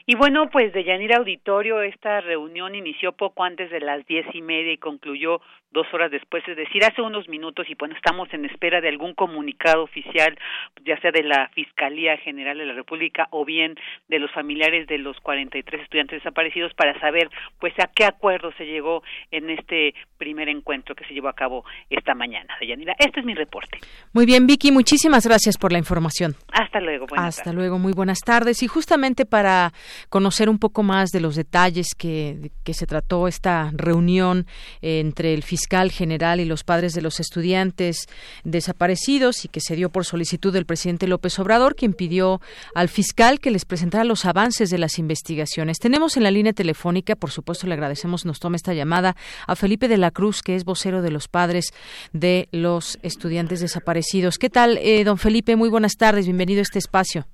Y 0.10 0.16
bueno, 0.16 0.50
pues 0.50 0.72
de 0.72 0.86
Yanira 0.86 1.18
Auditorio, 1.18 1.82
esta 1.82 2.22
reunión 2.22 2.76
inició 2.76 3.12
poco 3.12 3.44
antes 3.44 3.70
de 3.70 3.82
las 3.82 4.08
diez 4.08 4.26
y 4.34 4.42
media 4.42 4.72
y 4.72 4.78
concluyó 4.78 5.42
dos 5.72 5.86
horas 5.94 6.12
después, 6.12 6.44
es 6.48 6.56
decir, 6.56 6.84
hace 6.84 7.02
unos 7.02 7.28
minutos 7.28 7.68
y 7.70 7.76
bueno, 7.76 7.96
estamos 7.96 8.34
en 8.34 8.46
espera 8.46 8.80
de 8.80 8.88
algún 8.88 9.14
comunicado 9.14 9.84
oficial, 9.84 10.38
ya 10.86 11.00
sea 11.02 11.12
de 11.12 11.24
la 11.24 11.50
Fiscalía 11.50 12.18
General 12.18 12.58
de 12.58 12.66
la 12.66 12.74
República 12.74 13.28
o 13.32 13.44
bien 13.44 13.76
de 14.08 14.20
los 14.20 14.32
familiares 14.32 14.88
de 14.88 14.98
los 14.98 15.20
43 15.20 15.82
estudiantes 15.82 16.20
desaparecidos 16.20 16.74
para 16.74 16.98
saber 17.00 17.30
pues 17.60 17.74
a 17.80 17.90
qué 17.94 18.06
acuerdo 18.06 18.52
se 18.58 18.66
llegó 18.66 19.04
en 19.32 19.50
este 19.50 19.94
primer 20.18 20.48
encuentro 20.48 20.96
que 20.96 21.06
se 21.06 21.14
llevó 21.14 21.28
a 21.28 21.34
cabo 21.34 21.66
esta 21.90 22.16
mañana. 22.16 22.56
Deyanira, 22.60 22.96
este 22.98 23.20
es 23.20 23.26
mi 23.26 23.34
reporte. 23.34 23.80
Muy 24.14 24.26
bien, 24.26 24.48
Vicky, 24.48 24.72
muchísimas 24.72 25.28
gracias 25.28 25.58
por 25.58 25.74
la 25.74 25.80
información. 25.80 26.36
Hasta 26.54 26.80
luego. 26.80 27.08
Hasta 27.18 27.52
luego, 27.52 27.78
muy 27.78 27.94
buenas 27.94 28.20
tardes. 28.20 28.64
Y 28.64 28.68
justamente 28.68 29.26
para 29.26 29.74
conocer 30.10 30.50
un 30.50 30.60
poco 30.60 30.82
más 30.82 31.10
de 31.10 31.20
los 31.20 31.36
detalles 31.36 31.94
que, 31.94 32.52
que 32.64 32.74
se 32.74 32.88
trató 32.88 33.28
esta 33.28 33.72
reunión 33.74 34.46
entre 34.82 35.34
el 35.34 35.44
fiscal 35.44 35.57
general 35.92 36.40
y 36.40 36.46
los 36.46 36.64
padres 36.64 36.94
de 36.94 37.02
los 37.02 37.20
estudiantes 37.20 38.08
desaparecidos 38.44 39.46
y 39.46 39.48
que 39.48 39.60
se 39.60 39.76
dio 39.76 39.90
por 39.90 40.06
solicitud 40.06 40.54
del 40.54 40.66
presidente 40.66 41.08
López 41.08 41.40
Obrador, 41.40 41.76
quien 41.76 41.94
pidió 41.94 42.42
al 42.76 42.90
fiscal 42.90 43.40
que 43.40 43.52
les 43.52 43.66
presentara 43.66 44.04
los 44.04 44.26
avances 44.26 44.70
de 44.70 44.78
las 44.78 45.00
investigaciones. 45.00 45.80
Tenemos 45.80 46.18
en 46.18 46.24
la 46.24 46.32
línea 46.32 46.54
telefónica, 46.54 47.16
por 47.16 47.32
supuesto 47.32 47.68
le 47.68 47.74
agradecemos, 47.74 48.26
nos 48.26 48.40
toma 48.40 48.56
esta 48.56 48.74
llamada, 48.74 49.16
a 49.48 49.56
Felipe 49.56 49.88
de 49.88 49.98
la 49.98 50.12
Cruz, 50.12 50.42
que 50.42 50.56
es 50.56 50.66
vocero 50.66 51.02
de 51.02 51.12
los 51.12 51.28
padres 51.28 51.74
de 52.14 52.48
los 52.52 53.00
estudiantes 53.04 53.60
desaparecidos. 53.60 54.38
¿Qué 54.38 54.50
tal, 54.50 54.78
eh, 54.78 55.04
don 55.04 55.18
Felipe? 55.18 55.56
Muy 55.56 55.70
buenas 55.70 55.98
tardes, 55.98 56.26
bienvenido 56.26 56.60
a 56.60 56.64
este 56.64 56.80
espacio. 56.80 57.26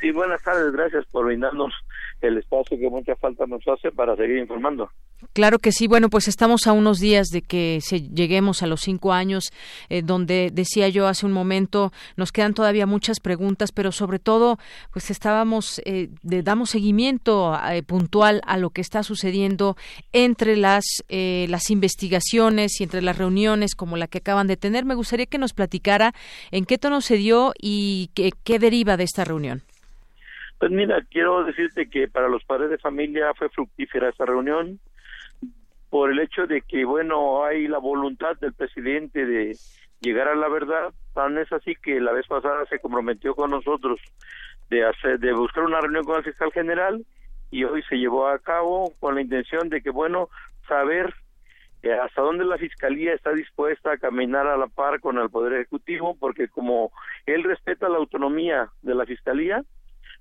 Sí, 0.00 0.10
buenas 0.10 0.42
tardes, 0.42 0.72
gracias 0.72 1.06
por 1.06 1.26
brindarnos 1.26 1.72
el 2.20 2.38
espacio 2.38 2.78
que 2.78 2.90
mucha 2.90 3.16
falta 3.16 3.46
nos 3.46 3.66
hace 3.68 3.90
para 3.92 4.16
seguir 4.16 4.38
informando. 4.38 4.90
Claro 5.32 5.58
que 5.58 5.72
sí. 5.72 5.86
Bueno, 5.86 6.08
pues 6.10 6.28
estamos 6.28 6.66
a 6.66 6.72
unos 6.72 6.98
días 6.98 7.28
de 7.28 7.40
que 7.40 7.78
se 7.80 8.00
lleguemos 8.00 8.62
a 8.62 8.66
los 8.66 8.80
cinco 8.80 9.12
años, 9.12 9.50
eh, 9.88 10.02
donde 10.02 10.50
decía 10.52 10.88
yo 10.88 11.06
hace 11.06 11.24
un 11.24 11.32
momento, 11.32 11.90
nos 12.16 12.32
quedan 12.32 12.54
todavía 12.54 12.86
muchas 12.86 13.20
preguntas, 13.20 13.72
pero 13.72 13.92
sobre 13.92 14.18
todo, 14.18 14.58
pues 14.92 15.10
estábamos, 15.10 15.80
eh, 15.84 16.08
damos 16.22 16.70
seguimiento 16.70 17.58
eh, 17.70 17.82
puntual 17.82 18.42
a 18.46 18.58
lo 18.58 18.70
que 18.70 18.82
está 18.82 19.02
sucediendo 19.02 19.76
entre 20.12 20.56
las, 20.56 20.84
eh, 21.08 21.46
las 21.48 21.70
investigaciones 21.70 22.80
y 22.80 22.84
entre 22.84 23.00
las 23.00 23.16
reuniones 23.16 23.74
como 23.74 23.96
la 23.96 24.08
que 24.08 24.18
acaban 24.18 24.46
de 24.46 24.56
tener. 24.56 24.84
Me 24.84 24.94
gustaría 24.94 25.26
que 25.26 25.38
nos 25.38 25.54
platicara 25.54 26.12
en 26.50 26.66
qué 26.66 26.76
tono 26.76 27.00
se 27.00 27.16
dio 27.16 27.52
y 27.58 28.10
qué, 28.14 28.32
qué 28.44 28.58
deriva 28.58 28.96
de 28.96 29.04
esta 29.04 29.24
reunión. 29.24 29.62
Pues 30.58 30.70
mira, 30.72 31.02
quiero 31.10 31.44
decirte 31.44 31.88
que 31.90 32.08
para 32.08 32.28
los 32.28 32.42
padres 32.44 32.70
de 32.70 32.78
familia 32.78 33.34
fue 33.34 33.50
fructífera 33.50 34.08
esta 34.08 34.24
reunión 34.24 34.78
por 35.90 36.10
el 36.10 36.18
hecho 36.18 36.46
de 36.46 36.62
que, 36.62 36.84
bueno, 36.84 37.44
hay 37.44 37.68
la 37.68 37.78
voluntad 37.78 38.36
del 38.40 38.52
presidente 38.52 39.24
de 39.24 39.56
llegar 40.00 40.28
a 40.28 40.34
la 40.34 40.48
verdad. 40.48 40.92
Tan 41.14 41.38
es 41.38 41.52
así 41.52 41.74
que 41.76 42.00
la 42.00 42.12
vez 42.12 42.26
pasada 42.26 42.64
se 42.66 42.78
comprometió 42.78 43.34
con 43.34 43.50
nosotros 43.50 44.00
de 44.70 44.84
hacer, 44.84 45.18
de 45.18 45.32
buscar 45.32 45.64
una 45.64 45.80
reunión 45.80 46.04
con 46.04 46.16
el 46.16 46.24
fiscal 46.24 46.52
general 46.52 47.04
y 47.50 47.64
hoy 47.64 47.82
se 47.88 47.96
llevó 47.96 48.26
a 48.26 48.38
cabo 48.38 48.92
con 48.98 49.14
la 49.14 49.20
intención 49.20 49.68
de 49.68 49.80
que, 49.80 49.90
bueno, 49.90 50.28
saber 50.68 51.14
eh, 51.82 51.92
hasta 51.92 52.22
dónde 52.22 52.44
la 52.44 52.58
fiscalía 52.58 53.14
está 53.14 53.32
dispuesta 53.32 53.92
a 53.92 53.98
caminar 53.98 54.46
a 54.46 54.56
la 54.56 54.66
par 54.66 55.00
con 55.00 55.18
el 55.18 55.30
poder 55.30 55.52
ejecutivo, 55.54 56.16
porque 56.18 56.48
como 56.48 56.90
él 57.26 57.44
respeta 57.44 57.88
la 57.88 57.98
autonomía 57.98 58.70
de 58.82 58.94
la 58.94 59.06
fiscalía, 59.06 59.62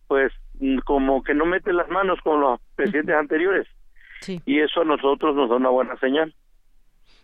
pues 0.07 0.31
mm, 0.59 0.79
como 0.79 1.23
que 1.23 1.33
no 1.33 1.45
mete 1.45 1.73
las 1.73 1.89
manos 1.89 2.19
con 2.23 2.41
los 2.41 2.59
presidentes 2.75 3.15
anteriores. 3.15 3.67
Y 4.45 4.59
eso 4.59 4.81
a 4.81 4.85
nosotros 4.85 5.35
nos 5.35 5.49
da 5.49 5.55
una 5.55 5.69
buena 5.69 5.97
señal. 5.97 6.33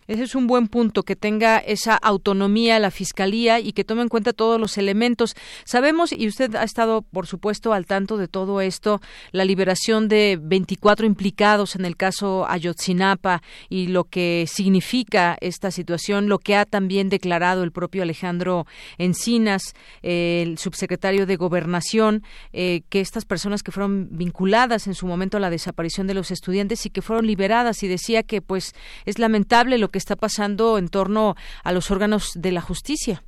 Ese 0.08 0.24
es 0.24 0.36
un 0.36 0.48
buen 0.48 0.68
punto, 0.68 1.04
que 1.04 1.16
tenga 1.16 1.58
esa 1.58 1.96
autonomía 1.96 2.80
la 2.80 2.92
Fiscalía 2.92 3.60
y 3.60 3.74
que 3.74 3.84
tome 3.84 4.02
en 4.02 4.10
cuenta 4.10 4.34
todos 4.34 4.60
los 4.60 4.78
elementos. 4.78 5.36
Sabemos, 5.64 6.12
y 6.12 6.28
usted 6.28 6.56
ha 6.56 6.64
estado, 6.64 7.02
por 7.02 7.28
supuesto, 7.28 7.74
al 7.74 7.86
tanto 7.86 8.18
de 8.18 8.28
todo 8.28 8.62
esto, 8.62 9.02
la 9.32 9.46
liberación 9.46 10.08
de 10.08 10.38
24 10.42 11.06
implicados 11.06 11.76
en 11.76 11.86
el 11.86 11.96
caso 11.96 12.46
Ayotzinapa 12.50 13.42
y 13.70 13.88
lo 13.88 14.06
que 14.06 14.46
significa 14.52 15.38
esta 15.40 15.72
situación, 15.72 16.28
lo 16.28 16.40
que 16.40 16.56
ha 16.56 16.66
también 16.66 17.10
declarado 17.10 17.64
el 17.64 17.72
propio 17.72 18.04
Alejandro 18.04 18.66
Encinas, 18.98 19.74
el 20.02 20.58
subsecretario 20.58 21.26
de 21.26 21.36
Gobernación, 21.36 22.24
eh, 22.54 22.82
que 22.90 23.02
estas 23.02 23.26
personas 23.26 23.64
que 23.64 23.72
fueron 23.72 24.10
vinculadas 24.12 24.88
en 24.88 24.96
su 24.96 25.08
momento 25.08 25.38
a 25.38 25.40
la 25.40 25.50
desaparición 25.50 26.08
de 26.08 26.14
los 26.14 26.32
estudiantes 26.32 26.86
y 26.86 26.90
que 26.90 27.02
fueron 27.02 27.28
liberadas 27.28 27.84
y 27.84 27.88
decía 27.88 28.24
que 28.24 28.42
pues 28.42 28.74
es 29.06 29.20
lamentable 29.20 29.78
lo 29.78 29.90
que 29.90 30.00
está 30.02 30.16
pasando 30.16 30.78
en 30.78 30.90
torno 30.90 31.36
a 31.64 31.72
los 31.72 31.92
órganos 31.92 32.34
de 32.36 32.52
la 32.52 32.62
justicia. 32.62 33.22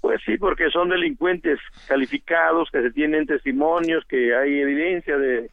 Pues 0.00 0.20
sí, 0.24 0.36
porque 0.36 0.70
son 0.70 0.88
delincuentes 0.88 1.58
calificados, 1.88 2.68
que 2.70 2.82
se 2.82 2.90
tienen 2.90 3.26
testimonios, 3.26 4.04
que 4.06 4.36
hay 4.36 4.60
evidencia 4.60 5.16
de, 5.16 5.50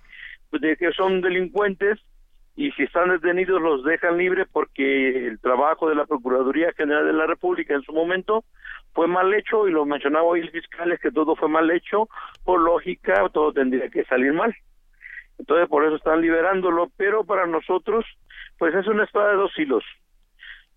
pues, 0.49 0.61
que 0.77 0.91
son 0.91 1.21
delincuentes 1.21 1.99
y 2.55 2.71
si 2.73 2.83
están 2.83 3.09
detenidos 3.09 3.61
los 3.61 3.83
dejan 3.83 4.17
libres 4.17 4.47
porque 4.51 5.27
el 5.27 5.39
trabajo 5.39 5.89
de 5.89 5.95
la 5.95 6.05
Procuraduría 6.05 6.71
General 6.73 7.05
de 7.05 7.13
la 7.13 7.25
República 7.25 7.73
en 7.73 7.81
su 7.81 7.93
momento 7.93 8.43
fue 8.93 9.07
mal 9.07 9.33
hecho 9.33 9.67
y 9.67 9.71
lo 9.71 9.85
mencionaba 9.85 10.25
hoy 10.25 10.41
el 10.41 10.51
fiscal 10.51 10.91
es 10.91 10.99
que 10.99 11.11
todo 11.11 11.35
fue 11.35 11.49
mal 11.49 11.71
hecho, 11.71 12.07
por 12.43 12.59
lógica 12.61 13.27
todo 13.29 13.53
tendría 13.53 13.89
que 13.89 14.03
salir 14.05 14.33
mal. 14.33 14.55
Entonces 15.39 15.67
por 15.67 15.83
eso 15.83 15.95
están 15.95 16.21
liberándolo, 16.21 16.91
pero 16.95 17.23
para 17.23 17.47
nosotros 17.47 18.05
pues 18.63 18.75
es 18.75 18.87
una 18.87 19.03
espada 19.03 19.31
de 19.31 19.35
dos 19.35 19.51
hilos. 19.59 19.83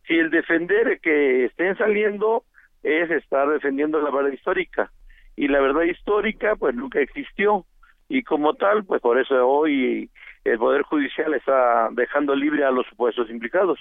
Si 0.08 0.14
el 0.18 0.28
defender 0.28 0.98
que 1.00 1.44
estén 1.44 1.78
saliendo 1.78 2.42
es 2.82 3.08
estar 3.12 3.48
defendiendo 3.48 4.00
la 4.00 4.10
verdad 4.10 4.32
histórica 4.32 4.90
y 5.36 5.46
la 5.46 5.60
verdad 5.60 5.82
histórica 5.82 6.56
pues 6.56 6.74
nunca 6.74 6.98
existió 6.98 7.64
y 8.08 8.24
como 8.24 8.54
tal 8.54 8.84
pues 8.84 9.00
por 9.00 9.20
eso 9.20 9.36
hoy 9.46 10.10
el 10.42 10.58
poder 10.58 10.82
judicial 10.82 11.32
está 11.34 11.88
dejando 11.92 12.34
libre 12.34 12.64
a 12.64 12.72
los 12.72 12.88
supuestos 12.88 13.30
implicados. 13.30 13.78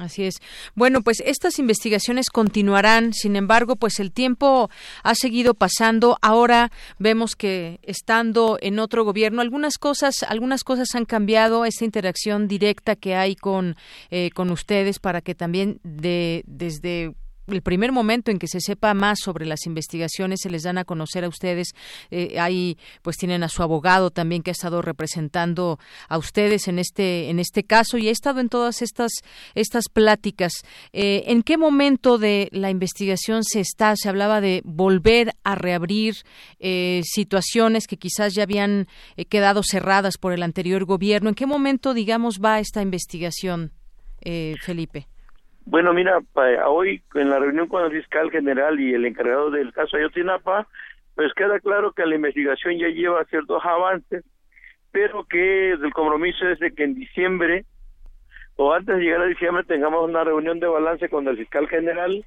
Así 0.00 0.24
es. 0.24 0.36
Bueno, 0.74 1.02
pues 1.02 1.22
estas 1.26 1.58
investigaciones 1.58 2.30
continuarán. 2.30 3.12
Sin 3.12 3.36
embargo, 3.36 3.76
pues 3.76 4.00
el 4.00 4.12
tiempo 4.12 4.70
ha 5.02 5.14
seguido 5.14 5.52
pasando. 5.52 6.16
Ahora 6.22 6.72
vemos 6.98 7.36
que 7.36 7.80
estando 7.82 8.56
en 8.62 8.78
otro 8.78 9.04
gobierno, 9.04 9.42
algunas 9.42 9.76
cosas, 9.76 10.22
algunas 10.26 10.64
cosas 10.64 10.94
han 10.94 11.04
cambiado. 11.04 11.66
Esta 11.66 11.84
interacción 11.84 12.48
directa 12.48 12.96
que 12.96 13.14
hay 13.14 13.36
con 13.36 13.76
eh, 14.10 14.30
con 14.30 14.50
ustedes 14.50 14.98
para 14.98 15.20
que 15.20 15.34
también 15.34 15.80
de 15.84 16.44
desde 16.46 17.14
el 17.52 17.62
primer 17.62 17.92
momento 17.92 18.30
en 18.30 18.38
que 18.38 18.46
se 18.46 18.60
sepa 18.60 18.94
más 18.94 19.18
sobre 19.20 19.46
las 19.46 19.66
investigaciones 19.66 20.40
se 20.42 20.50
les 20.50 20.62
dan 20.62 20.78
a 20.78 20.84
conocer 20.84 21.24
a 21.24 21.28
ustedes 21.28 21.74
eh, 22.10 22.38
ahí 22.38 22.78
pues 23.02 23.16
tienen 23.16 23.42
a 23.42 23.48
su 23.48 23.62
abogado 23.62 24.10
también 24.10 24.42
que 24.42 24.50
ha 24.50 24.52
estado 24.52 24.82
representando 24.82 25.78
a 26.08 26.18
ustedes 26.18 26.68
en 26.68 26.78
este 26.78 27.30
en 27.30 27.38
este 27.38 27.64
caso 27.64 27.98
y 27.98 28.08
ha 28.08 28.12
estado 28.12 28.40
en 28.40 28.48
todas 28.48 28.82
estas 28.82 29.12
estas 29.54 29.88
pláticas. 29.88 30.52
Eh, 30.92 31.24
en 31.26 31.42
qué 31.42 31.56
momento 31.56 32.18
de 32.18 32.48
la 32.52 32.70
investigación 32.70 33.44
se 33.44 33.60
está 33.60 33.96
se 33.96 34.08
hablaba 34.08 34.40
de 34.40 34.62
volver 34.64 35.32
a 35.44 35.54
reabrir 35.54 36.16
eh, 36.58 37.02
situaciones 37.04 37.86
que 37.86 37.96
quizás 37.96 38.34
ya 38.34 38.44
habían 38.44 38.86
quedado 39.28 39.62
cerradas 39.62 40.16
por 40.18 40.32
el 40.32 40.42
anterior 40.42 40.84
gobierno. 40.84 41.28
En 41.28 41.34
qué 41.34 41.46
momento 41.46 41.94
digamos 41.94 42.40
va 42.44 42.60
esta 42.60 42.82
investigación 42.82 43.72
Felipe 44.62 45.09
bueno, 45.70 45.92
mira, 45.92 46.18
hoy 46.66 47.00
en 47.14 47.30
la 47.30 47.38
reunión 47.38 47.68
con 47.68 47.84
el 47.84 47.92
fiscal 47.92 48.28
general 48.32 48.80
y 48.80 48.92
el 48.92 49.06
encargado 49.06 49.50
del 49.50 49.72
caso 49.72 49.96
Ayotzinapa, 49.96 50.66
pues 51.14 51.32
queda 51.34 51.60
claro 51.60 51.92
que 51.92 52.04
la 52.06 52.16
investigación 52.16 52.76
ya 52.76 52.88
lleva 52.88 53.24
ciertos 53.26 53.64
avances, 53.64 54.24
pero 54.90 55.24
que 55.24 55.70
el 55.70 55.92
compromiso 55.92 56.48
es 56.48 56.58
de 56.58 56.72
que 56.74 56.82
en 56.82 56.94
diciembre 56.94 57.64
o 58.56 58.72
antes 58.72 58.96
de 58.96 59.02
llegar 59.02 59.22
a 59.22 59.26
diciembre 59.26 59.62
tengamos 59.62 60.08
una 60.08 60.24
reunión 60.24 60.58
de 60.58 60.66
balance 60.66 61.08
con 61.08 61.28
el 61.28 61.36
fiscal 61.36 61.68
general 61.68 62.24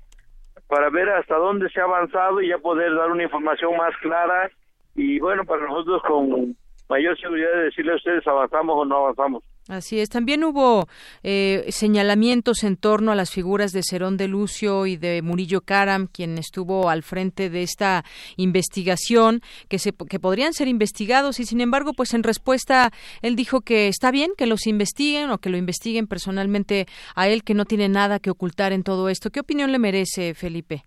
para 0.68 0.90
ver 0.90 1.10
hasta 1.10 1.36
dónde 1.36 1.70
se 1.70 1.82
ha 1.82 1.84
avanzado 1.84 2.42
y 2.42 2.48
ya 2.48 2.60
poder 2.60 2.96
dar 2.96 3.12
una 3.12 3.24
información 3.24 3.76
más 3.76 3.94
clara 3.98 4.50
y 4.96 5.20
bueno, 5.20 5.44
para 5.44 5.68
nosotros 5.68 6.02
con 6.04 6.56
mayor 6.90 7.20
seguridad 7.20 7.52
de 7.56 7.64
decirle 7.66 7.94
a 7.94 7.96
ustedes 7.96 8.26
avanzamos 8.28 8.76
o 8.78 8.86
no 8.86 8.98
avanzamos. 8.98 9.44
Así 9.70 10.00
es. 10.00 10.10
También 10.10 10.44
hubo 10.44 10.88
eh, 11.24 11.66
señalamientos 11.70 12.66
en 12.66 12.76
torno 12.76 13.14
a 13.14 13.16
las 13.16 13.32
figuras 13.32 13.72
de 13.72 13.82
Cerón 13.82 14.18
de 14.18 14.28
Lucio 14.28 14.86
y 14.86 14.98
de 14.98 15.22
Murillo 15.22 15.62
Caram, 15.62 16.08
quien 16.08 16.38
estuvo 16.38 16.90
al 16.90 17.02
frente 17.02 17.50
de 17.50 17.64
esta 17.64 18.04
investigación, 18.36 19.40
que, 19.70 19.80
se, 19.80 19.94
que 19.94 20.20
podrían 20.20 20.52
ser 20.54 20.68
investigados 20.68 21.40
y, 21.40 21.46
sin 21.46 21.62
embargo, 21.62 21.94
pues 21.94 22.14
en 22.14 22.24
respuesta, 22.24 22.92
él 23.22 23.38
dijo 23.38 23.62
que 23.62 23.88
está 23.88 24.12
bien 24.12 24.32
que 24.38 24.48
los 24.48 24.68
investiguen 24.68 25.32
o 25.32 25.38
que 25.38 25.50
lo 25.50 25.56
investiguen 25.56 26.08
personalmente 26.08 26.86
a 27.16 27.30
él, 27.30 27.44
que 27.44 27.54
no 27.54 27.64
tiene 27.64 27.88
nada 27.88 28.20
que 28.20 28.32
ocultar 28.32 28.74
en 28.74 28.84
todo 28.84 29.08
esto. 29.08 29.30
¿Qué 29.30 29.40
opinión 29.40 29.72
le 29.72 29.80
merece, 29.80 30.34
Felipe? 30.34 30.84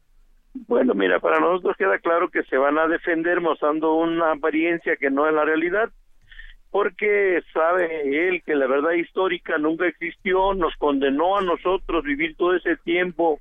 Bueno, 0.68 0.94
mira, 0.94 1.20
para 1.20 1.40
nosotros 1.40 1.76
queda 1.76 1.98
claro 1.98 2.28
que 2.30 2.42
se 2.44 2.56
van 2.56 2.78
a 2.78 2.88
defender 2.88 3.40
mostrando 3.40 3.94
una 3.94 4.32
apariencia 4.32 4.96
que 4.96 5.10
no 5.10 5.28
es 5.28 5.34
la 5.34 5.44
realidad 5.44 5.90
porque 6.70 7.42
sabe 7.54 8.28
él 8.28 8.42
que 8.44 8.54
la 8.54 8.66
verdad 8.66 8.92
histórica 8.92 9.56
nunca 9.56 9.86
existió, 9.86 10.52
nos 10.52 10.74
condenó 10.76 11.38
a 11.38 11.40
nosotros 11.40 12.04
vivir 12.04 12.36
todo 12.36 12.54
ese 12.54 12.76
tiempo 12.76 13.40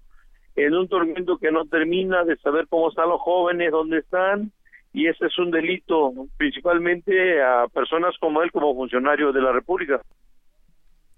en 0.55 0.73
un 0.73 0.87
tormento 0.87 1.37
que 1.37 1.51
no 1.51 1.65
termina, 1.65 2.23
de 2.23 2.37
saber 2.37 2.65
cómo 2.69 2.89
están 2.89 3.09
los 3.09 3.19
jóvenes, 3.19 3.71
dónde 3.71 3.97
están, 3.97 4.51
y 4.93 5.07
ese 5.07 5.25
es 5.25 5.37
un 5.37 5.51
delito 5.51 6.13
principalmente 6.37 7.43
a 7.43 7.67
personas 7.67 8.15
como 8.21 8.41
él 8.41 8.51
como 8.51 8.73
funcionario 8.73 9.33
de 9.33 9.41
la 9.41 9.51
República. 9.51 10.01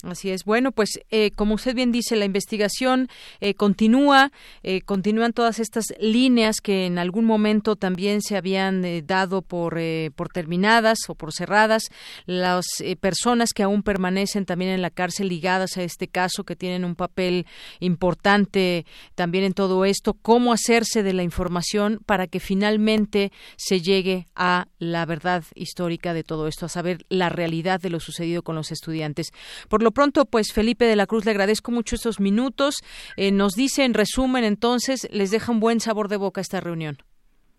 Así 0.08 0.30
es. 0.30 0.46
Bueno, 0.46 0.72
pues 0.72 1.02
eh, 1.12 1.32
como 1.32 1.56
usted 1.56 1.76
bien 1.76 1.92
dice, 1.92 2.16
la 2.16 2.24
investigación 2.24 3.10
eh, 3.42 3.56
continúa, 3.56 4.32
eh, 4.64 4.82
continúan 4.82 5.34
todas 5.34 5.60
estas 5.60 5.88
líneas 6.00 6.62
que 6.62 6.86
en 6.86 6.98
algún 6.98 7.26
momento 7.26 7.76
también 7.76 8.22
se 8.22 8.38
habían 8.38 9.06
dado 9.06 9.42
por, 9.42 9.78
por 10.16 10.30
terminadas 10.30 11.00
o 11.10 11.16
por 11.16 11.34
cerradas. 11.34 11.84
Las 12.26 12.66
personas 13.02 13.52
que 13.54 13.64
aún 13.64 13.84
permanecen 13.84 14.46
también 14.46 14.72
en 14.72 14.82
la 14.82 14.92
cárcel 14.92 15.28
ligadas 15.28 15.76
a 15.76 15.84
este 15.84 16.08
caso, 16.08 16.46
que 16.46 16.56
tienen 16.56 16.86
un 16.86 16.96
papel 16.96 17.46
importante 17.82 18.86
también 19.16 19.44
en 19.44 19.54
todo 19.54 19.84
esto, 19.84 20.14
cómo 20.14 20.54
hacerse 20.54 21.04
de 21.04 21.12
la 21.12 21.24
información 21.24 22.00
para 22.06 22.28
que 22.28 22.40
finalmente 22.40 23.34
se 23.58 23.82
llegue 23.82 24.28
a 24.36 24.68
la 24.80 25.06
verdad 25.06 25.44
histórica 25.54 26.14
de 26.14 26.24
todo 26.24 26.48
esto, 26.48 26.66
a 26.66 26.70
saber 26.70 27.06
la 27.10 27.28
realidad 27.28 27.82
de 27.82 27.90
lo 27.90 28.00
sucedido 28.00 28.42
con 28.42 28.56
los 28.56 28.72
estudiantes. 28.72 29.34
Por 29.68 29.84
lo 29.84 29.92
pronto, 29.98 30.26
pues 30.26 30.54
Felipe 30.54 30.86
de 30.86 30.96
la 30.96 31.08
Cruz, 31.08 31.26
le 31.26 31.32
agradezco 31.32 31.72
mucho 31.72 31.96
estos 31.96 32.20
minutos. 32.20 32.76
Eh, 33.18 33.32
nos 33.32 33.54
dice 33.54 33.84
en 33.84 33.96
resumen, 33.96 34.44
entonces, 34.44 35.10
les 35.12 35.32
deja 35.32 35.52
un 35.52 35.60
buen 35.60 35.80
sabor 35.80 36.08
de 36.08 36.18
boca 36.18 36.40
esta 36.40 36.62
reunión. 36.62 36.98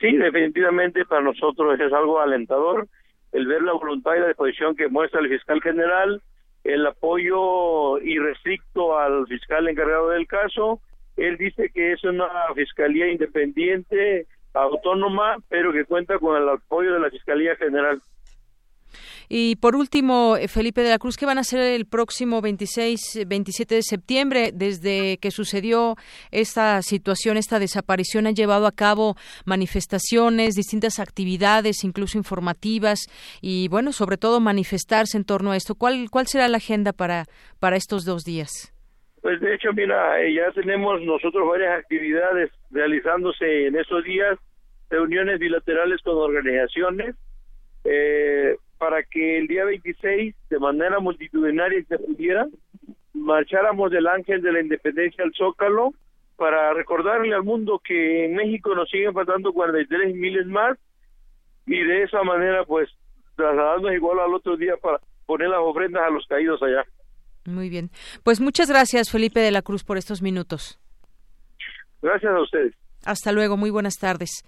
Sí, 0.01 0.17
definitivamente 0.17 1.05
para 1.05 1.23
nosotros 1.23 1.81
es 1.81 1.93
algo 1.93 2.21
alentador 2.21 2.87
el 3.33 3.47
ver 3.47 3.63
la 3.63 3.73
voluntad 3.73 4.15
y 4.15 4.21
la 4.21 4.29
disposición 4.29 4.77
que 4.77 4.89
muestra 4.89 5.21
el 5.21 5.29
fiscal 5.29 5.61
general, 5.61 6.23
el 6.63 6.87
apoyo 6.87 7.99
irrestricto 7.99 8.97
al 8.97 9.27
fiscal 9.27 9.69
encargado 9.69 10.11
del 10.11 10.27
caso. 10.27 10.81
Él 11.17 11.37
dice 11.39 11.71
que 11.75 11.93
es 11.93 12.05
una 12.05 12.29
fiscalía 12.55 13.11
independiente, 13.11 14.27
autónoma, 14.55 15.37
pero 15.49 15.73
que 15.73 15.85
cuenta 15.85 16.19
con 16.19 16.41
el 16.41 16.49
apoyo 16.49 16.95
de 16.95 17.01
la 17.01 17.11
Fiscalía 17.11 17.57
General. 17.57 18.01
Y 19.29 19.57
por 19.57 19.77
último, 19.77 20.37
eh, 20.37 20.49
Felipe 20.49 20.83
de 20.83 20.91
la 20.91 20.99
Cruz, 20.99 21.17
¿qué 21.17 21.27
van 21.27 21.39
a 21.39 21.43
hacer 21.43 21.61
el 21.61 21.87
próximo 21.87 22.41
26, 22.41 23.25
27 23.27 23.75
de 23.75 23.83
septiembre? 23.83 24.51
Desde 24.55 25.19
que 25.19 25.31
sucedió 25.31 25.97
esta 26.31 26.81
situación, 26.83 27.37
esta 27.37 27.59
desaparición, 27.59 28.27
han 28.27 28.35
llevado 28.35 28.67
a 28.67 28.73
cabo 28.73 29.17
manifestaciones, 29.45 30.55
distintas 30.55 30.99
actividades, 30.99 31.85
incluso 31.85 32.17
informativas, 32.17 33.07
y 33.43 33.69
bueno, 33.69 33.93
sobre 33.93 34.17
todo 34.17 34.41
manifestarse 34.41 35.19
en 35.19 35.25
torno 35.25 35.53
a 35.53 35.57
esto. 35.57 35.75
¿Cuál, 35.75 36.09
cuál 36.11 36.27
será 36.27 36.49
la 36.49 36.57
agenda 36.57 36.93
para, 36.93 37.25
para 37.61 37.77
estos 37.77 38.05
dos 38.05 38.25
días? 38.25 38.73
Pues 39.21 39.41
de 39.41 39.55
hecho, 39.55 39.73
mira, 39.73 40.23
eh, 40.23 40.33
ya 40.33 40.51
tenemos 40.53 41.03
nosotros 41.03 41.47
varias 41.49 41.79
actividades 41.79 42.51
realizándose 42.71 43.67
en 43.67 43.77
estos 43.77 44.05
días, 44.05 44.39
reuniones 44.91 45.39
bilaterales 45.39 46.01
con 46.03 46.17
organizaciones, 46.17 47.17
eh, 47.85 48.57
para 48.79 49.03
que 49.03 49.39
el 49.39 49.47
día 49.47 49.65
26, 49.65 50.35
de 50.49 50.59
manera 50.59 51.01
multitudinaria, 51.01 51.83
se 51.89 51.99
pudiera, 51.99 52.47
marcháramos 53.13 53.91
del 53.91 54.07
Ángel 54.07 54.41
de 54.43 54.53
la 54.53 54.61
Independencia 54.61 55.25
al 55.25 55.35
Zócalo 55.35 55.93
para 56.37 56.73
recordarle 56.73 57.35
al 57.35 57.43
mundo 57.43 57.81
que 57.85 58.27
en 58.27 58.37
México 58.37 58.75
nos 58.75 58.89
siguen 58.89 59.13
faltando 59.13 59.53
43 59.53 60.15
miles 60.15 60.47
más 60.47 60.79
y 61.67 61.83
de 61.83 62.05
esa 62.05 62.23
manera 62.23 62.65
pues 62.65 62.89
trasladarnos 63.35 63.93
igual 63.93 64.21
al 64.21 64.33
otro 64.33 64.57
día 64.57 64.77
para 64.77 65.01
poner 65.27 65.49
las 65.49 65.61
ofrendas 65.61 66.03
a 66.05 66.11
los 66.11 66.25
caídos 66.27 66.63
allá. 66.63 66.85
Muy 67.45 67.69
bien. 67.69 67.91
Pues 68.23 68.41
muchas 68.41 68.69
gracias, 68.69 69.11
Felipe 69.11 69.41
de 69.41 69.51
la 69.51 69.63
Cruz, 69.63 69.83
por 69.83 69.99
estos 69.99 70.23
minutos. 70.23 70.79
Gracias 72.03 72.33
a 72.33 72.41
ustedes. 72.41 72.75
Hasta 73.05 73.33
luego, 73.33 73.57
muy 73.57 73.71
buenas 73.71 73.95
tardes. 73.95 74.45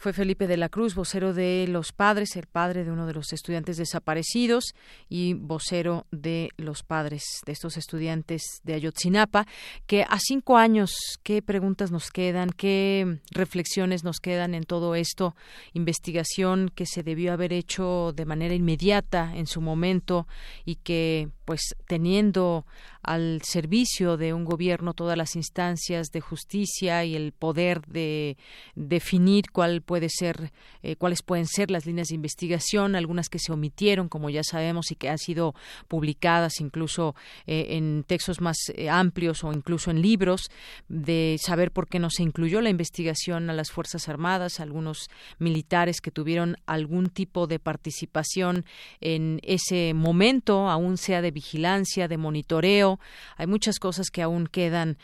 Fue 0.00 0.14
Felipe 0.14 0.46
de 0.46 0.56
la 0.56 0.70
Cruz, 0.70 0.94
vocero 0.94 1.34
de 1.34 1.66
los 1.68 1.92
padres, 1.92 2.34
el 2.36 2.46
padre 2.46 2.84
de 2.84 2.90
uno 2.90 3.04
de 3.04 3.12
los 3.12 3.34
estudiantes 3.34 3.76
desaparecidos 3.76 4.74
y 5.10 5.34
vocero 5.34 6.06
de 6.10 6.48
los 6.56 6.82
padres 6.82 7.22
de 7.44 7.52
estos 7.52 7.76
estudiantes 7.76 8.62
de 8.64 8.72
Ayotzinapa, 8.72 9.46
que 9.86 10.04
a 10.08 10.18
cinco 10.18 10.56
años, 10.56 11.18
¿qué 11.22 11.42
preguntas 11.42 11.90
nos 11.90 12.08
quedan? 12.08 12.48
¿Qué 12.48 13.18
reflexiones 13.30 14.02
nos 14.02 14.20
quedan 14.20 14.54
en 14.54 14.64
todo 14.64 14.94
esto? 14.94 15.36
Investigación 15.74 16.72
que 16.74 16.86
se 16.86 17.02
debió 17.02 17.34
haber 17.34 17.52
hecho 17.52 18.14
de 18.16 18.24
manera 18.24 18.54
inmediata 18.54 19.32
en 19.34 19.46
su 19.46 19.60
momento 19.60 20.26
y 20.64 20.76
que, 20.76 21.28
pues, 21.44 21.74
teniendo 21.86 22.64
al 23.02 23.42
servicio 23.42 24.16
de 24.16 24.32
un 24.32 24.46
gobierno 24.46 24.94
todas 24.94 25.18
las 25.18 25.36
instancias 25.36 26.08
de 26.08 26.22
justicia 26.22 27.04
y 27.04 27.16
el 27.16 27.32
poder 27.32 27.82
de 27.86 28.38
definir 28.74 29.50
cuál 29.52 29.82
puede 29.90 30.08
ser, 30.08 30.52
eh, 30.84 30.94
cuáles 30.94 31.20
pueden 31.20 31.48
ser 31.48 31.68
las 31.68 31.84
líneas 31.84 32.06
de 32.10 32.14
investigación, 32.14 32.94
algunas 32.94 33.28
que 33.28 33.40
se 33.40 33.50
omitieron, 33.50 34.08
como 34.08 34.30
ya 34.30 34.44
sabemos, 34.44 34.92
y 34.92 34.94
que 34.94 35.08
han 35.08 35.18
sido 35.18 35.52
publicadas 35.88 36.60
incluso 36.60 37.16
eh, 37.48 37.66
en 37.70 38.04
textos 38.06 38.40
más 38.40 38.56
eh, 38.76 38.88
amplios 38.88 39.42
o 39.42 39.52
incluso 39.52 39.90
en 39.90 40.00
libros, 40.00 40.48
de 40.88 41.38
saber 41.44 41.72
por 41.72 41.88
qué 41.88 41.98
no 41.98 42.08
se 42.08 42.22
incluyó 42.22 42.60
la 42.60 42.70
investigación 42.70 43.50
a 43.50 43.52
las 43.52 43.72
Fuerzas 43.72 44.08
Armadas, 44.08 44.60
algunos 44.60 45.10
militares 45.40 46.00
que 46.00 46.12
tuvieron 46.12 46.56
algún 46.66 47.08
tipo 47.08 47.48
de 47.48 47.58
participación 47.58 48.64
en 49.00 49.40
ese 49.42 49.92
momento, 49.92 50.68
aún 50.68 50.98
sea 50.98 51.20
de 51.20 51.32
vigilancia, 51.32 52.06
de 52.06 52.16
monitoreo. 52.16 53.00
Hay 53.36 53.48
muchas 53.48 53.80
cosas 53.80 54.10
que 54.10 54.22
aún 54.22 54.46
quedan 54.46 54.98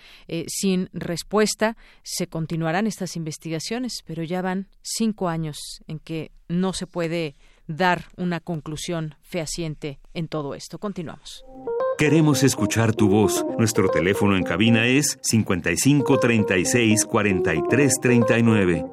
sin 0.47 0.91
respuesta. 0.93 1.77
Se 2.05 2.29
continuarán 2.29 2.87
estas 2.87 3.17
investigaciones, 3.17 4.05
pero 4.07 4.23
ya 4.23 4.43
van 4.43 4.69
cinco 4.83 5.29
años 5.29 5.59
en 5.87 5.99
que 5.99 6.33
no 6.49 6.73
se 6.73 6.87
puede 6.87 7.35
dar 7.67 8.05
una 8.17 8.41
conclusión 8.41 9.15
fehaciente 9.23 9.99
en 10.15 10.29
todo 10.29 10.55
esto. 10.55 10.79
Continuamos. 10.79 11.45
Queremos 11.99 12.43
escuchar 12.43 12.95
tu 12.95 13.09
voz. 13.09 13.45
Nuestro 13.59 13.89
teléfono 13.89 14.37
en 14.37 14.45
cabina 14.45 14.87
es 14.87 15.19
55 15.23 16.19
36 16.19 17.05
43 17.07 17.95
39. 18.01 18.85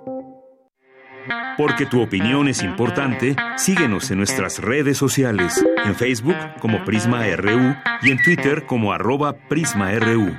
Porque 1.58 1.86
tu 1.86 2.02
opinión 2.02 2.48
es 2.48 2.64
importante, 2.64 3.36
síguenos 3.58 4.10
en 4.10 4.18
nuestras 4.18 4.60
redes 4.60 4.98
sociales, 4.98 5.64
en 5.86 5.96
Facebook 5.96 6.36
como 6.60 6.84
Prisma 6.84 7.28
RU 7.36 7.76
y 8.02 8.12
en 8.12 8.22
Twitter 8.24 8.66
como 8.66 8.92
arroba 8.92 9.34
PrismaRU. 9.48 10.34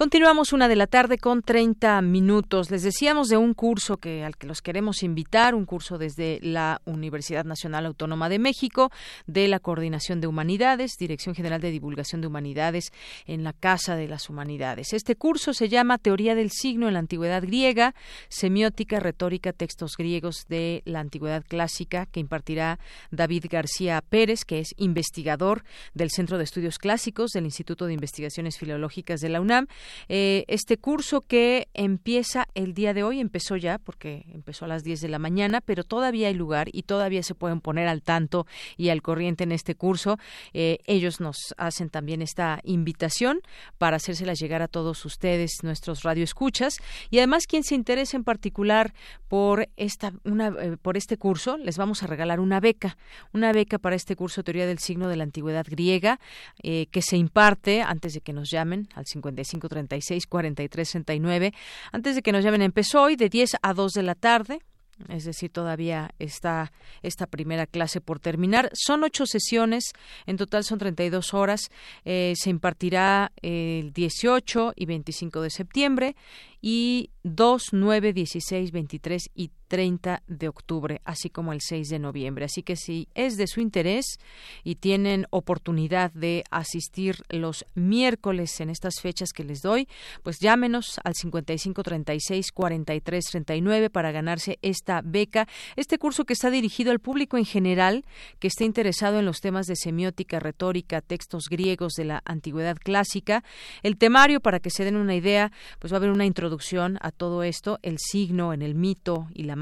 Continuamos 0.00 0.54
una 0.54 0.66
de 0.66 0.76
la 0.76 0.86
tarde 0.86 1.18
con 1.18 1.42
30 1.42 2.00
minutos. 2.00 2.70
Les 2.70 2.82
decíamos 2.82 3.28
de 3.28 3.36
un 3.36 3.52
curso 3.52 3.98
que 3.98 4.24
al 4.24 4.38
que 4.38 4.46
los 4.46 4.62
queremos 4.62 5.02
invitar, 5.02 5.54
un 5.54 5.66
curso 5.66 5.98
desde 5.98 6.38
la 6.40 6.80
Universidad 6.86 7.44
Nacional 7.44 7.84
Autónoma 7.84 8.30
de 8.30 8.38
México 8.38 8.90
de 9.26 9.46
la 9.46 9.60
Coordinación 9.60 10.22
de 10.22 10.26
Humanidades, 10.26 10.92
Dirección 10.98 11.34
General 11.34 11.60
de 11.60 11.70
Divulgación 11.70 12.22
de 12.22 12.28
Humanidades 12.28 12.94
en 13.26 13.44
la 13.44 13.52
Casa 13.52 13.94
de 13.94 14.08
las 14.08 14.30
Humanidades. 14.30 14.94
Este 14.94 15.16
curso 15.16 15.52
se 15.52 15.68
llama 15.68 15.98
Teoría 15.98 16.34
del 16.34 16.50
signo 16.50 16.88
en 16.88 16.94
la 16.94 17.00
Antigüedad 17.00 17.42
griega, 17.42 17.94
Semiótica, 18.30 19.00
Retórica, 19.00 19.52
Textos 19.52 19.98
griegos 19.98 20.46
de 20.48 20.80
la 20.86 21.00
Antigüedad 21.00 21.44
clásica, 21.46 22.06
que 22.06 22.20
impartirá 22.20 22.78
David 23.10 23.44
García 23.50 24.00
Pérez, 24.00 24.46
que 24.46 24.60
es 24.60 24.72
investigador 24.78 25.62
del 25.92 26.08
Centro 26.08 26.38
de 26.38 26.44
Estudios 26.44 26.78
Clásicos 26.78 27.32
del 27.32 27.44
Instituto 27.44 27.84
de 27.84 27.92
Investigaciones 27.92 28.56
Filológicas 28.56 29.20
de 29.20 29.28
la 29.28 29.42
UNAM 29.42 29.66
eh, 30.08 30.44
este 30.48 30.76
curso 30.76 31.20
que 31.22 31.68
empieza 31.74 32.46
el 32.54 32.74
día 32.74 32.94
de 32.94 33.02
hoy, 33.02 33.20
empezó 33.20 33.56
ya 33.56 33.78
porque 33.78 34.24
empezó 34.32 34.64
a 34.64 34.68
las 34.68 34.84
10 34.84 35.00
de 35.00 35.08
la 35.08 35.18
mañana, 35.18 35.60
pero 35.60 35.84
todavía 35.84 36.28
hay 36.28 36.34
lugar 36.34 36.68
y 36.72 36.82
todavía 36.82 37.22
se 37.22 37.34
pueden 37.34 37.60
poner 37.60 37.88
al 37.88 38.02
tanto 38.02 38.46
y 38.76 38.88
al 38.88 39.02
corriente 39.02 39.44
en 39.44 39.52
este 39.52 39.74
curso. 39.74 40.18
Eh, 40.52 40.78
ellos 40.86 41.20
nos 41.20 41.54
hacen 41.56 41.90
también 41.90 42.22
esta 42.22 42.60
invitación 42.64 43.40
para 43.78 43.96
hacérselas 43.96 44.38
llegar 44.38 44.62
a 44.62 44.68
todos 44.68 45.04
ustedes, 45.04 45.58
nuestros 45.62 46.02
radioescuchas. 46.02 46.78
Y 47.10 47.18
además, 47.18 47.46
quien 47.46 47.64
se 47.64 47.74
interese 47.74 48.16
en 48.16 48.24
particular 48.24 48.92
por, 49.28 49.68
esta, 49.76 50.12
una, 50.24 50.48
eh, 50.48 50.76
por 50.80 50.96
este 50.96 51.16
curso, 51.16 51.56
les 51.56 51.76
vamos 51.78 52.02
a 52.02 52.06
regalar 52.06 52.40
una 52.40 52.60
beca, 52.60 52.96
una 53.32 53.52
beca 53.52 53.78
para 53.78 53.96
este 53.96 54.16
curso 54.16 54.42
Teoría 54.42 54.66
del 54.66 54.78
Signo 54.78 55.08
de 55.08 55.16
la 55.16 55.24
Antigüedad 55.24 55.66
Griega, 55.68 56.18
que 56.62 57.02
se 57.02 57.16
imparte 57.16 57.82
antes 57.82 58.14
de 58.14 58.20
que 58.20 58.32
nos 58.32 58.50
llamen 58.50 58.88
al 58.94 59.06
55 59.06 59.68
36 59.70 60.26
43 60.26 60.86
69. 60.86 61.54
Antes 61.92 62.14
de 62.14 62.20
que 62.20 62.32
nos 62.32 62.44
llamen, 62.44 62.60
empezó 62.60 63.04
hoy 63.04 63.16
de 63.16 63.30
10 63.30 63.56
a 63.62 63.72
2 63.72 63.92
de 63.92 64.02
la 64.02 64.14
tarde 64.14 64.60
es 65.08 65.24
decir, 65.24 65.50
todavía 65.50 66.10
está 66.18 66.72
esta 67.02 67.26
primera 67.26 67.66
clase 67.66 68.00
por 68.00 68.20
terminar. 68.20 68.70
Son 68.74 69.02
ocho 69.02 69.24
sesiones, 69.26 69.92
en 70.26 70.36
total 70.36 70.64
son 70.64 70.78
32 70.78 71.32
horas. 71.34 71.70
Eh, 72.04 72.34
se 72.36 72.50
impartirá 72.50 73.32
el 73.40 73.92
18 73.92 74.74
y 74.76 74.86
25 74.86 75.40
de 75.40 75.50
septiembre 75.50 76.16
y 76.60 77.10
2, 77.22 77.68
9, 77.72 78.12
16, 78.12 78.72
23 78.72 79.30
y 79.34 79.50
30 79.70 80.24
de 80.26 80.48
octubre, 80.48 81.00
así 81.04 81.30
como 81.30 81.52
el 81.52 81.60
6 81.60 81.88
de 81.90 82.00
noviembre. 82.00 82.44
Así 82.44 82.64
que 82.64 82.74
si 82.74 83.06
es 83.14 83.36
de 83.36 83.46
su 83.46 83.60
interés 83.60 84.18
y 84.64 84.74
tienen 84.74 85.26
oportunidad 85.30 86.10
de 86.10 86.42
asistir 86.50 87.22
los 87.28 87.64
miércoles 87.76 88.60
en 88.60 88.68
estas 88.68 89.00
fechas 89.00 89.30
que 89.32 89.44
les 89.44 89.62
doy, 89.62 89.86
pues 90.24 90.40
llámenos 90.40 90.98
al 91.04 91.14
55 91.14 91.84
36 91.84 92.50
43 92.50 93.24
39 93.24 93.90
para 93.90 94.10
ganarse 94.10 94.58
esta 94.60 95.02
beca. 95.04 95.46
Este 95.76 95.98
curso 95.98 96.24
que 96.24 96.32
está 96.32 96.50
dirigido 96.50 96.90
al 96.90 96.98
público 96.98 97.38
en 97.38 97.44
general 97.44 98.04
que 98.40 98.48
esté 98.48 98.64
interesado 98.64 99.20
en 99.20 99.24
los 99.24 99.40
temas 99.40 99.66
de 99.66 99.76
semiótica, 99.76 100.40
retórica, 100.40 101.00
textos 101.00 101.44
griegos 101.48 101.92
de 101.92 102.06
la 102.06 102.22
antigüedad 102.24 102.76
clásica. 102.76 103.44
El 103.84 103.98
temario, 103.98 104.40
para 104.40 104.58
que 104.58 104.70
se 104.70 104.84
den 104.84 104.96
una 104.96 105.14
idea, 105.14 105.52
pues 105.78 105.92
va 105.92 105.98
a 105.98 105.98
haber 105.98 106.10
una 106.10 106.26
introducción 106.26 106.98
a 107.02 107.12
todo 107.12 107.44
esto, 107.44 107.78
el 107.82 107.98
signo 108.00 108.52
en 108.52 108.62
el 108.62 108.74
mito 108.74 109.28
y 109.32 109.44
la 109.44 109.59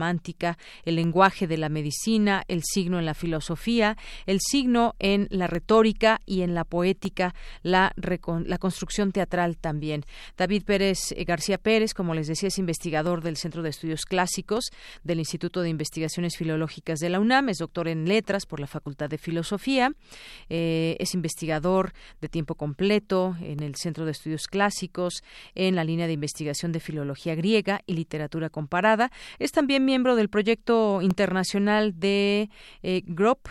el 0.84 0.96
lenguaje 0.96 1.46
de 1.46 1.56
la 1.56 1.68
medicina, 1.68 2.44
el 2.48 2.62
signo 2.62 2.98
en 2.98 3.06
la 3.06 3.14
filosofía, 3.14 3.96
el 4.26 4.40
signo 4.40 4.94
en 4.98 5.28
la 5.30 5.46
retórica 5.46 6.20
y 6.26 6.42
en 6.42 6.54
la 6.54 6.64
poética, 6.64 7.34
la, 7.62 7.92
la 7.96 8.58
construcción 8.58 9.12
teatral 9.12 9.56
también. 9.56 10.04
David 10.36 10.64
Pérez 10.64 11.12
eh, 11.12 11.24
García 11.24 11.58
Pérez, 11.58 11.94
como 11.94 12.14
les 12.14 12.26
decía, 12.26 12.48
es 12.48 12.58
investigador 12.58 13.22
del 13.22 13.36
Centro 13.36 13.62
de 13.62 13.70
Estudios 13.70 14.04
Clásicos 14.04 14.70
del 15.02 15.18
Instituto 15.18 15.62
de 15.62 15.68
Investigaciones 15.68 16.36
Filológicas 16.36 17.00
de 17.00 17.10
la 17.10 17.20
UNAM, 17.20 17.48
es 17.48 17.58
doctor 17.58 17.88
en 17.88 18.06
letras 18.06 18.46
por 18.46 18.60
la 18.60 18.66
Facultad 18.66 19.08
de 19.08 19.18
Filosofía, 19.18 19.92
eh, 20.48 20.96
es 20.98 21.14
investigador 21.14 21.92
de 22.20 22.28
tiempo 22.28 22.54
completo 22.54 23.36
en 23.40 23.62
el 23.62 23.74
Centro 23.74 24.04
de 24.04 24.12
Estudios 24.12 24.46
Clásicos, 24.46 25.22
en 25.54 25.74
la 25.74 25.84
línea 25.84 26.06
de 26.06 26.12
investigación 26.12 26.72
de 26.72 26.80
filología 26.80 27.34
griega 27.34 27.80
y 27.86 27.94
literatura 27.94 28.50
comparada. 28.50 29.10
Es 29.38 29.52
también 29.52 29.84
miembro 29.88 30.16
del 30.16 30.28
proyecto 30.28 31.00
internacional 31.00 31.98
de 31.98 32.50
eh, 32.82 33.02
GROP 33.06 33.48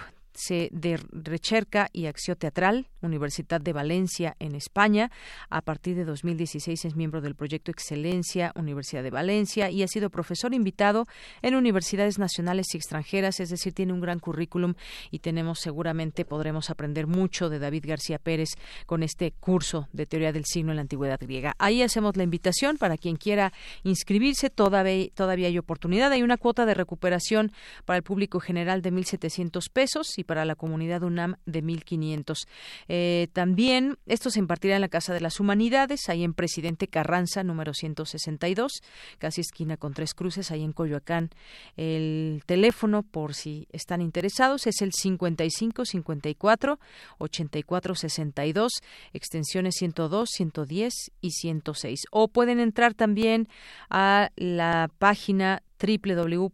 de 0.71 1.00
Recerca 1.12 1.89
y 1.91 2.06
Acción 2.06 2.38
Teatral, 2.38 2.88
Universidad 3.02 3.60
de 3.60 3.73
Valencia 3.73 4.36
en 4.39 4.56
España. 4.56 5.12
A 5.50 5.62
partir 5.62 5.95
de 5.95 6.06
2016 6.06 6.86
es 6.86 6.95
miembro 6.95 7.21
del 7.21 7.36
proyecto 7.36 7.71
Excelencia 7.71 8.52
Universidad 8.56 9.04
de 9.04 9.10
Valencia 9.10 9.69
y 9.69 9.84
ha 9.84 9.88
sido 9.88 10.10
profesor 10.10 10.54
invitado 10.54 11.06
en 11.41 11.56
universidades 11.56 12.19
nacionales 12.19 12.67
y 12.73 12.78
extranjeras, 12.78 13.39
es 13.39 13.50
decir, 13.50 13.73
tiene 13.73 13.93
un 13.93 14.02
gran 14.02 14.19
currículum 14.19 14.76
y 15.12 15.19
tenemos 15.19 15.60
seguramente 15.60 16.23
podremos 16.23 16.69
aprender 16.69 17.08
mucho 17.08 17.50
de 17.50 17.60
David 17.60 17.86
García 17.88 18.19
Pérez 18.19 18.50
con 18.86 19.04
este 19.04 19.32
curso 19.32 19.88
de 19.91 20.06
teoría 20.06 20.32
del 20.32 20.45
signo 20.45 20.71
en 20.71 20.78
la 20.78 20.82
antigüedad 20.84 21.19
griega. 21.19 21.56
Ahí 21.58 21.82
hacemos 21.82 22.15
la 22.15 22.23
invitación 22.23 22.78
para 22.78 22.97
quien 22.97 23.15
quiera 23.15 23.54
inscribirse, 23.84 24.50
todavía, 24.50 25.10
todavía 25.13 25.47
hay 25.47 25.58
oportunidad. 25.58 26.12
Hay 26.12 26.23
una 26.23 26.38
cuota 26.38 26.65
de 26.65 26.73
recuperación 26.73 27.52
para 27.86 27.97
el 27.97 28.04
público 28.04 28.39
general 28.39 28.82
de 28.82 28.93
1.700 28.93 29.69
pesos 29.71 30.17
y 30.17 30.27
para 30.28 30.46
la 30.46 30.54
comunidad 30.54 31.02
UNAM 31.02 31.38
de 31.48 31.63
1.500. 31.63 32.48
Eh, 32.88 33.30
también 33.34 33.98
esto 34.06 34.30
se 34.30 34.38
impartirá 34.38 34.76
en 34.76 34.82
la 34.82 34.90
Casa 34.90 35.13
de 35.13 35.22
las 35.22 35.40
Humanidades, 35.40 36.10
ahí 36.10 36.24
en 36.24 36.36
Presidente 36.36 36.88
Carranza, 36.88 37.44
número 37.44 37.74
162, 37.74 38.84
casi 39.18 39.42
esquina 39.42 39.78
con 39.78 39.94
tres 39.94 40.13
cruces, 40.13 40.52
ahí 40.52 40.63
en 40.63 40.74
Coyoacán. 40.74 41.32
El 41.76 42.44
teléfono, 42.46 43.02
por 43.02 43.34
si 43.34 43.68
están 43.72 44.02
interesados, 44.02 44.68
es 44.68 44.84
el 44.84 44.92
55 44.94 45.86
54 45.86 46.80
84 47.18 47.96
62, 47.96 48.72
extensiones 49.13 49.76
102, 49.76 50.30
110 50.30 50.94
y 51.22 51.32
106. 51.32 52.02
O 52.12 52.28
pueden 52.28 52.60
entrar 52.60 52.94
también 52.94 53.48
a 53.90 54.30
la 54.36 54.92
página 55.00 55.63
www.casum 55.80 56.52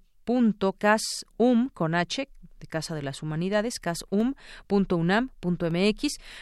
con 1.73 1.95
h 1.95 2.29
de 2.63 2.67
Casa 2.67 2.95
de 2.95 3.03
las 3.03 3.21
Humanidades, 3.21 3.79
casum.unam.mx, 3.79 4.37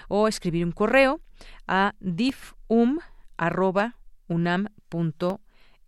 o 0.07 0.27
escribir 0.27 0.63
un 0.63 0.71
correo 0.71 1.19
a 1.67 1.93
difum.unam.mx 1.99 3.11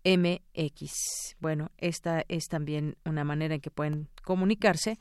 MX. 0.04 1.36
Bueno, 1.40 1.72
esta 1.78 2.24
es 2.28 2.48
también 2.48 2.98
una 3.06 3.24
manera 3.24 3.56
en 3.56 3.62
que 3.62 3.72
pueden 3.72 4.10
comunicarse 4.24 4.98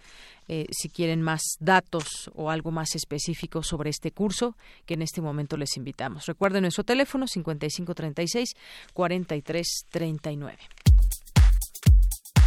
eh, 0.49 0.67
si 0.71 0.89
quieren 0.89 1.23
más 1.23 1.43
datos 1.61 2.31
o 2.35 2.51
algo 2.51 2.71
más 2.71 2.95
específico 2.95 3.63
sobre 3.63 3.91
este 3.91 4.13
curso 4.13 4.57
que 4.87 4.95
en 4.95 5.03
este 5.03 5.21
momento 5.21 5.57
les 5.57 5.77
invitamos. 5.77 6.27
Recuerden 6.27 6.63
nuestro 6.63 6.85
teléfono 6.85 7.27
5536 7.27 8.55
4339. 8.93 10.82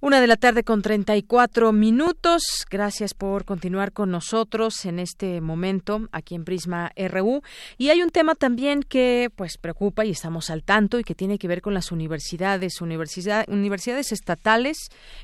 Una 0.00 0.20
de 0.20 0.28
la 0.28 0.36
tarde 0.36 0.62
con 0.62 0.80
34 0.80 1.72
minutos. 1.72 2.42
Gracias 2.70 3.14
por 3.14 3.44
continuar 3.44 3.90
con 3.90 4.12
nosotros 4.12 4.84
en 4.84 5.00
este 5.00 5.40
momento 5.40 6.08
aquí 6.12 6.36
en 6.36 6.44
Prisma 6.44 6.92
RU. 6.96 7.42
Y 7.78 7.88
hay 7.90 8.02
un 8.02 8.10
tema 8.10 8.36
también 8.36 8.84
que 8.84 9.28
pues 9.34 9.58
preocupa 9.58 10.04
y 10.04 10.12
estamos 10.12 10.50
al 10.50 10.62
tanto 10.62 11.00
y 11.00 11.02
que 11.02 11.16
tiene 11.16 11.36
que 11.36 11.48
ver 11.48 11.62
con 11.62 11.74
las 11.74 11.90
universidades, 11.90 12.80
universidades 12.80 14.12
estatales 14.12 14.76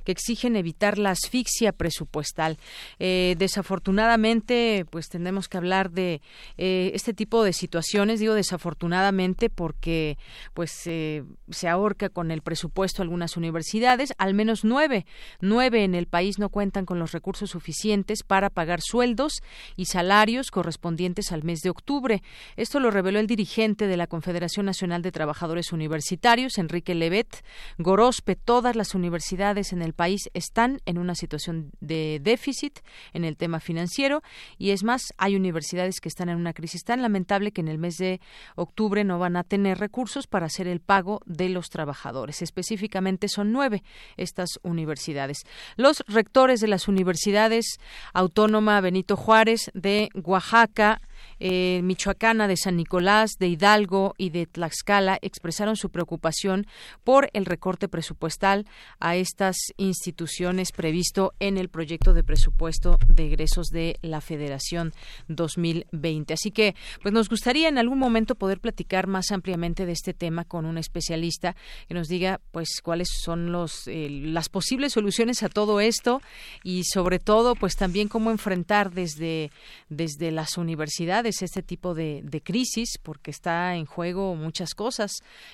que 0.03 0.11
exigen 0.11 0.57
evitar 0.57 0.99
la 0.99 1.11
asfixia 1.11 1.71
presupuestal. 1.71 2.59
Eh, 2.99 3.37
desafortunadamente, 3.39 4.87
pues 4.91 5.09
tenemos 5.09 5.47
que 5.47 5.57
hablar 5.57 5.93
de 5.93 6.21
eh, 6.59 6.91
este 6.95 7.15
tipo 7.15 7.45
de 7.45 7.53
situaciones. 7.53 8.19
Digo 8.19 8.35
desafortunadamente 8.35 9.51
porque 9.51 10.19
pues 10.53 10.73
eh, 10.87 11.23
se 11.49 11.69
ahorca 11.69 12.09
con 12.09 12.33
el 12.33 12.43
presupuesto 12.43 13.03
algunas 13.03 13.37
universidades, 13.37 14.13
al 14.19 14.35
menos 14.35 14.64
nueve. 14.65 15.07
Nueve 15.41 15.85
en 15.85 15.95
el 15.95 16.07
país 16.07 16.39
no 16.39 16.49
cuentan 16.49 16.87
con 16.87 16.99
los 16.99 17.13
recursos 17.13 17.51
suficientes 17.51 18.23
para 18.23 18.51
pagar 18.51 18.81
sueldos 18.81 19.43
y 19.77 19.87
salarios 19.87 20.51
correspondientes 20.51 21.33
al 21.33 21.45
mes 21.45 21.61
de 21.61 21.71
octubre. 21.71 22.23
Esto 22.57 22.81
lo 22.81 22.91
reveló 22.91 23.21
el 23.21 23.27
dirigente 23.27 23.87
de 23.87 23.97
la 23.97 24.07
Confederación 24.07 24.67
Nacional 24.67 25.03
de 25.03 25.13
Trabajadores 25.13 25.73
Universitarios, 25.73 26.59
Enrique 26.59 26.95
Levet. 26.95 27.45
Gorospe, 27.79 28.37
todas 28.37 28.77
las 28.77 28.95
universidades 28.95 29.73
en 29.73 29.83
el 29.83 29.93
país 29.93 30.31
están 30.35 30.81
en 30.87 30.99
una 30.99 31.15
situación 31.15 31.71
de 31.81 32.21
déficit 32.23 32.81
en 33.13 33.25
el 33.25 33.37
tema 33.37 33.61
financiero 33.61 34.23
y 34.59 34.71
es 34.71 34.85
más, 34.85 35.03
hay 35.19 35.37
universidades 35.37 36.01
que 36.01 36.09
están 36.09 36.29
en 36.29 36.37
una 36.37 36.53
crisis 36.53 36.85
tan 36.85 37.03
lamentable 37.03 37.53
que 37.53 37.61
en 37.61 37.69
el 37.69 37.79
mes 37.79 37.97
de 37.97 38.21
octubre 38.57 39.05
no 39.05 39.19
van 39.19 39.37
a 39.37 39.45
tener 39.45 39.79
recursos 39.79 40.27
para 40.27 40.47
hacer 40.47 40.67
el 40.67 40.81
pago 40.81 41.21
de 41.27 41.49
los 41.49 41.69
trabajadores. 41.69 42.43
Específicamente 42.43 43.29
son 43.29 43.53
nueve 43.53 43.83
estas 44.17 44.54
universidades. 44.63 45.45
Los 45.77 46.05
rectores 46.07 46.61
de 46.61 46.69
las 46.69 46.89
universidades 46.89 47.79
Autónoma 48.13 48.81
Benito 48.81 49.17
Juárez 49.17 49.71
de 49.75 50.09
Oaxaca, 50.15 51.01
eh, 51.41 51.81
Michoacana, 51.83 52.49
de 52.49 52.57
San 52.57 52.77
Nicolás, 52.77 53.33
de 53.39 53.49
Hidalgo 53.49 54.15
y 54.19 54.31
de 54.31 54.47
Tlaxcala 54.47 55.19
expresaron 55.23 55.77
su 55.77 55.91
preocupación 55.91 56.67
por 57.03 57.31
el 57.33 57.47
recorte 57.47 57.89
presupuestal 57.89 58.67
a 59.01 59.17
estas 59.17 59.57
instituciones 59.77 60.73
previsto 60.73 61.33
en 61.41 61.59
el 61.59 61.69
proyecto 61.69 62.13
de 62.15 62.25
presupuesto 62.25 62.99
de 63.09 63.27
egresos 63.27 63.69
de 63.69 63.99
la 64.03 64.21
Federación 64.21 64.93
2020. 65.29 66.35
Así 66.35 66.51
que, 66.51 66.75
pues 67.03 67.13
nos 67.13 67.29
gustaría 67.29 67.69
en 67.69 67.79
algún 67.79 67.99
momento 67.99 68.35
poder 68.35 68.61
platicar 68.61 69.07
más 69.07 69.31
ampliamente 69.31 69.87
de 69.87 69.93
este 69.93 70.15
tema 70.15 70.45
con 70.45 70.67
un 70.67 70.79
especialista 70.79 71.57
que 71.89 71.95
nos 71.95 72.09
diga, 72.09 72.41
pues, 72.53 72.81
cuáles 72.83 73.09
son 73.23 73.53
los 73.53 73.87
eh, 73.89 74.09
las 74.11 74.44
posibles 74.49 74.93
soluciones 74.93 75.43
a 75.43 75.49
todo 75.49 75.81
esto 75.81 76.23
y 76.63 76.85
sobre 76.85 77.19
todo, 77.19 77.55
pues, 77.55 77.77
también 77.77 78.09
cómo 78.09 78.31
enfrentar 78.31 78.93
desde 78.93 79.51
desde 79.97 80.31
las 80.31 80.57
universidades 80.59 81.43
este 81.43 81.63
tipo 81.63 81.95
de, 81.95 82.23
crisis 82.45 82.99
porque 83.03 83.31
está 83.31 83.77
en 83.77 83.87
juego 83.87 84.35
muchas 84.35 84.75
cosas, 84.75 85.13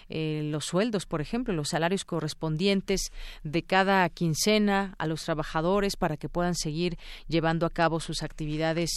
eh, 0.08 0.42
los 0.44 0.64
sueldos, 0.64 1.06
por 1.06 1.20
ejemplo, 1.20 1.54
los 1.54 1.68
salarios 1.68 2.04
correspondientes 2.04 3.12
de 3.44 3.62
cada 3.62 4.08
quincena 4.08 4.94
a 4.98 5.06
los 5.06 5.24
trabajadores 5.24 5.96
para 5.96 6.16
que 6.16 6.28
puedan 6.28 6.54
seguir 6.54 6.98
llevando 7.28 7.66
a 7.66 7.70
cabo 7.70 8.00
sus 8.00 8.22
actividades 8.22 8.90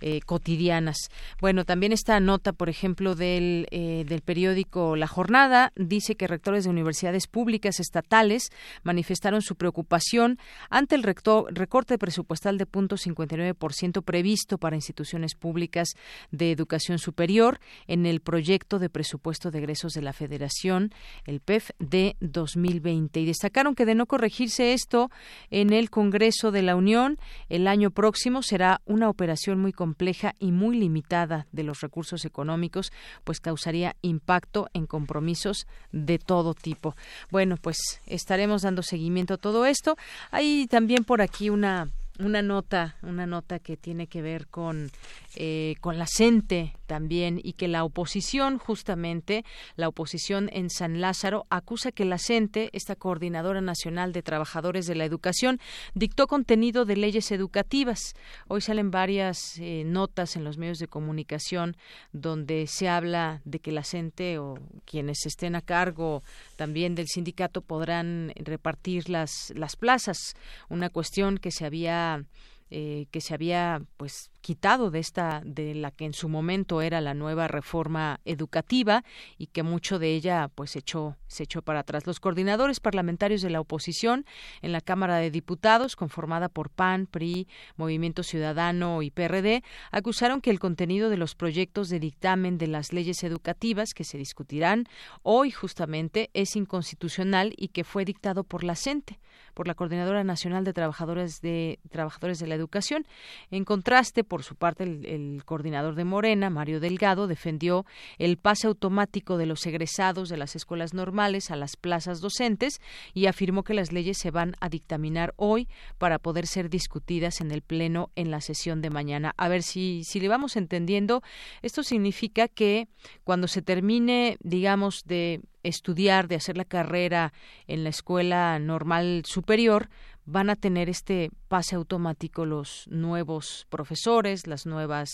eh, 0.00 0.20
cotidianas. 0.22 0.96
Bueno, 1.40 1.64
también 1.64 1.92
esta 1.92 2.18
nota, 2.20 2.52
por 2.52 2.68
ejemplo, 2.68 3.14
del, 3.14 3.68
eh, 3.70 4.04
del 4.08 4.22
periódico 4.22 4.96
La 4.96 5.06
Jornada 5.06 5.72
dice 5.76 6.16
que 6.16 6.26
rectores 6.26 6.64
de 6.64 6.70
universidades 6.70 7.26
públicas 7.26 7.80
estatales 7.80 8.50
manifestaron 8.82 9.35
su 9.42 9.56
preocupación 9.56 10.38
ante 10.70 10.94
el 10.94 11.02
recorte 11.02 11.98
presupuestal 11.98 12.58
de 12.58 12.66
0.59% 12.66 14.02
previsto 14.02 14.58
para 14.58 14.76
instituciones 14.76 15.34
públicas 15.34 15.90
de 16.30 16.52
Educación 16.52 16.98
Superior 16.98 17.60
en 17.86 18.06
el 18.06 18.20
proyecto 18.20 18.78
de 18.78 18.90
presupuesto 18.90 19.50
de 19.50 19.58
egresos 19.58 19.92
de 19.92 20.02
la 20.02 20.12
Federación, 20.12 20.92
el 21.24 21.40
PEF, 21.40 21.70
de 21.78 22.16
2020. 22.20 23.20
Y 23.20 23.26
destacaron 23.26 23.74
que 23.74 23.86
de 23.86 23.94
no 23.94 24.06
corregirse 24.06 24.72
esto 24.72 25.10
en 25.50 25.72
el 25.72 25.90
Congreso 25.90 26.50
de 26.50 26.62
la 26.62 26.76
Unión, 26.76 27.18
el 27.48 27.66
año 27.66 27.90
próximo 27.90 28.42
será 28.42 28.80
una 28.84 29.08
operación 29.08 29.60
muy 29.60 29.72
compleja 29.72 30.34
y 30.38 30.52
muy 30.52 30.76
limitada 30.78 31.46
de 31.52 31.62
los 31.62 31.80
recursos 31.80 32.24
económicos, 32.24 32.92
pues 33.24 33.40
causaría 33.40 33.96
impacto 34.02 34.68
en 34.74 34.86
compromisos 34.86 35.66
de 35.92 36.18
todo 36.18 36.54
tipo. 36.54 36.94
Bueno, 37.30 37.56
pues 37.56 37.78
estaremos 38.06 38.62
dando 38.62 38.82
seguimiento 38.82 39.25
todo 39.26 39.66
esto. 39.66 39.96
Hay 40.30 40.66
también 40.68 41.04
por 41.04 41.20
aquí 41.20 41.50
una 41.50 41.88
una 42.18 42.42
nota, 42.42 42.96
una 43.02 43.26
nota 43.26 43.58
que 43.58 43.76
tiene 43.76 44.06
que 44.06 44.22
ver 44.22 44.46
con, 44.46 44.90
eh, 45.34 45.74
con 45.80 45.98
la 45.98 46.06
CENTE 46.06 46.72
también 46.86 47.40
y 47.42 47.54
que 47.54 47.68
la 47.68 47.84
oposición, 47.84 48.58
justamente, 48.58 49.44
la 49.76 49.88
oposición 49.88 50.48
en 50.52 50.70
San 50.70 51.00
Lázaro, 51.00 51.46
acusa 51.50 51.92
que 51.92 52.04
la 52.04 52.18
CENTE, 52.18 52.70
esta 52.72 52.96
Coordinadora 52.96 53.60
Nacional 53.60 54.12
de 54.12 54.22
Trabajadores 54.22 54.86
de 54.86 54.94
la 54.94 55.04
Educación, 55.04 55.60
dictó 55.94 56.26
contenido 56.26 56.84
de 56.84 56.96
leyes 56.96 57.30
educativas. 57.32 58.14
Hoy 58.48 58.60
salen 58.60 58.90
varias 58.90 59.58
eh, 59.58 59.84
notas 59.84 60.36
en 60.36 60.44
los 60.44 60.58
medios 60.58 60.78
de 60.78 60.88
comunicación 60.88 61.76
donde 62.12 62.66
se 62.66 62.88
habla 62.88 63.40
de 63.44 63.58
que 63.58 63.72
la 63.72 63.84
CENTE 63.84 64.38
o 64.38 64.54
quienes 64.84 65.26
estén 65.26 65.54
a 65.54 65.60
cargo 65.60 66.22
también 66.56 66.94
del 66.94 67.08
sindicato 67.08 67.60
podrán 67.60 68.32
repartir 68.36 69.08
las, 69.08 69.52
las 69.54 69.76
plazas, 69.76 70.34
una 70.68 70.90
cuestión 70.90 71.38
que 71.38 71.50
se 71.50 71.66
había 71.66 72.24
eh, 72.68 73.06
que 73.12 73.20
se 73.20 73.32
había 73.32 73.80
pues 73.96 74.32
quitado 74.46 74.92
de 74.92 75.00
esta 75.00 75.42
de 75.44 75.74
la 75.74 75.90
que 75.90 76.04
en 76.04 76.12
su 76.12 76.28
momento 76.28 76.80
era 76.80 77.00
la 77.00 77.14
nueva 77.14 77.48
reforma 77.48 78.20
educativa 78.24 79.02
y 79.38 79.48
que 79.48 79.64
mucho 79.64 79.98
de 79.98 80.14
ella 80.14 80.52
pues 80.54 80.76
echó 80.76 81.16
se 81.26 81.42
echó 81.42 81.62
para 81.62 81.80
atrás 81.80 82.06
los 82.06 82.20
coordinadores 82.20 82.78
parlamentarios 82.78 83.42
de 83.42 83.50
la 83.50 83.58
oposición 83.58 84.24
en 84.62 84.70
la 84.70 84.80
Cámara 84.80 85.16
de 85.16 85.32
Diputados 85.32 85.96
conformada 85.96 86.48
por 86.48 86.70
PAN, 86.70 87.08
PRI, 87.08 87.48
Movimiento 87.74 88.22
Ciudadano 88.22 89.02
y 89.02 89.10
PRD 89.10 89.64
acusaron 89.90 90.40
que 90.40 90.50
el 90.50 90.60
contenido 90.60 91.10
de 91.10 91.16
los 91.16 91.34
proyectos 91.34 91.88
de 91.88 91.98
dictamen 91.98 92.56
de 92.56 92.68
las 92.68 92.92
leyes 92.92 93.24
educativas 93.24 93.94
que 93.94 94.04
se 94.04 94.16
discutirán 94.16 94.84
hoy 95.24 95.50
justamente 95.50 96.30
es 96.34 96.54
inconstitucional 96.54 97.52
y 97.56 97.70
que 97.70 97.82
fue 97.82 98.04
dictado 98.04 98.44
por 98.44 98.62
la 98.62 98.76
CENTE 98.76 99.18
por 99.56 99.66
la 99.66 99.74
Coordinadora 99.74 100.22
Nacional 100.22 100.64
de 100.64 100.74
Trabajadores 100.74 101.40
de 101.40 101.78
Trabajadores 101.90 102.38
de 102.38 102.46
la 102.46 102.54
Educación. 102.54 103.06
En 103.50 103.64
contraste, 103.64 104.22
por 104.22 104.35
su 104.42 104.54
parte, 104.54 104.84
el, 104.84 105.42
coordinador 105.44 105.94
de 105.94 106.04
Morena, 106.04 106.50
Mario 106.50 106.80
Delgado, 106.80 107.26
defendió 107.26 107.84
el 108.18 108.36
pase 108.36 108.66
automático 108.66 109.36
de 109.36 109.46
los 109.46 109.66
egresados 109.66 110.28
de 110.28 110.36
las 110.36 110.56
escuelas 110.56 110.94
normales 110.94 111.50
a 111.50 111.56
las 111.56 111.76
plazas 111.76 112.20
docentes 112.20 112.80
y 113.14 113.26
afirmó 113.26 113.62
que 113.62 113.74
las 113.74 113.92
leyes 113.92 114.18
se 114.18 114.30
van 114.30 114.54
a 114.60 114.68
dictaminar 114.68 115.34
hoy 115.36 115.68
para 115.98 116.18
poder 116.18 116.46
ser 116.46 116.70
discutidas 116.70 117.40
en 117.40 117.50
el 117.50 117.62
Pleno 117.62 118.10
en 118.16 118.30
la 118.30 118.40
sesión 118.40 118.80
de 118.80 118.90
mañana. 118.90 119.34
A 119.36 119.48
ver 119.48 119.62
si, 119.62 120.02
si 120.04 120.20
le 120.20 120.28
vamos 120.28 120.56
entendiendo, 120.56 121.22
esto 121.62 121.82
significa 121.82 122.48
que 122.48 122.88
cuando 123.24 123.48
se 123.48 123.62
termine, 123.62 124.36
digamos, 124.40 125.04
de 125.04 125.40
estudiar, 125.62 126.28
de 126.28 126.36
hacer 126.36 126.56
la 126.56 126.64
carrera 126.64 127.32
en 127.66 127.84
la 127.84 127.90
escuela 127.90 128.58
normal 128.58 129.22
superior, 129.24 129.88
van 130.26 130.50
a 130.50 130.56
tener 130.56 130.88
este 130.88 131.30
pase 131.48 131.76
automático 131.76 132.44
los 132.44 132.86
nuevos 132.88 133.66
profesores, 133.70 134.46
las 134.46 134.66
nuevas 134.66 135.08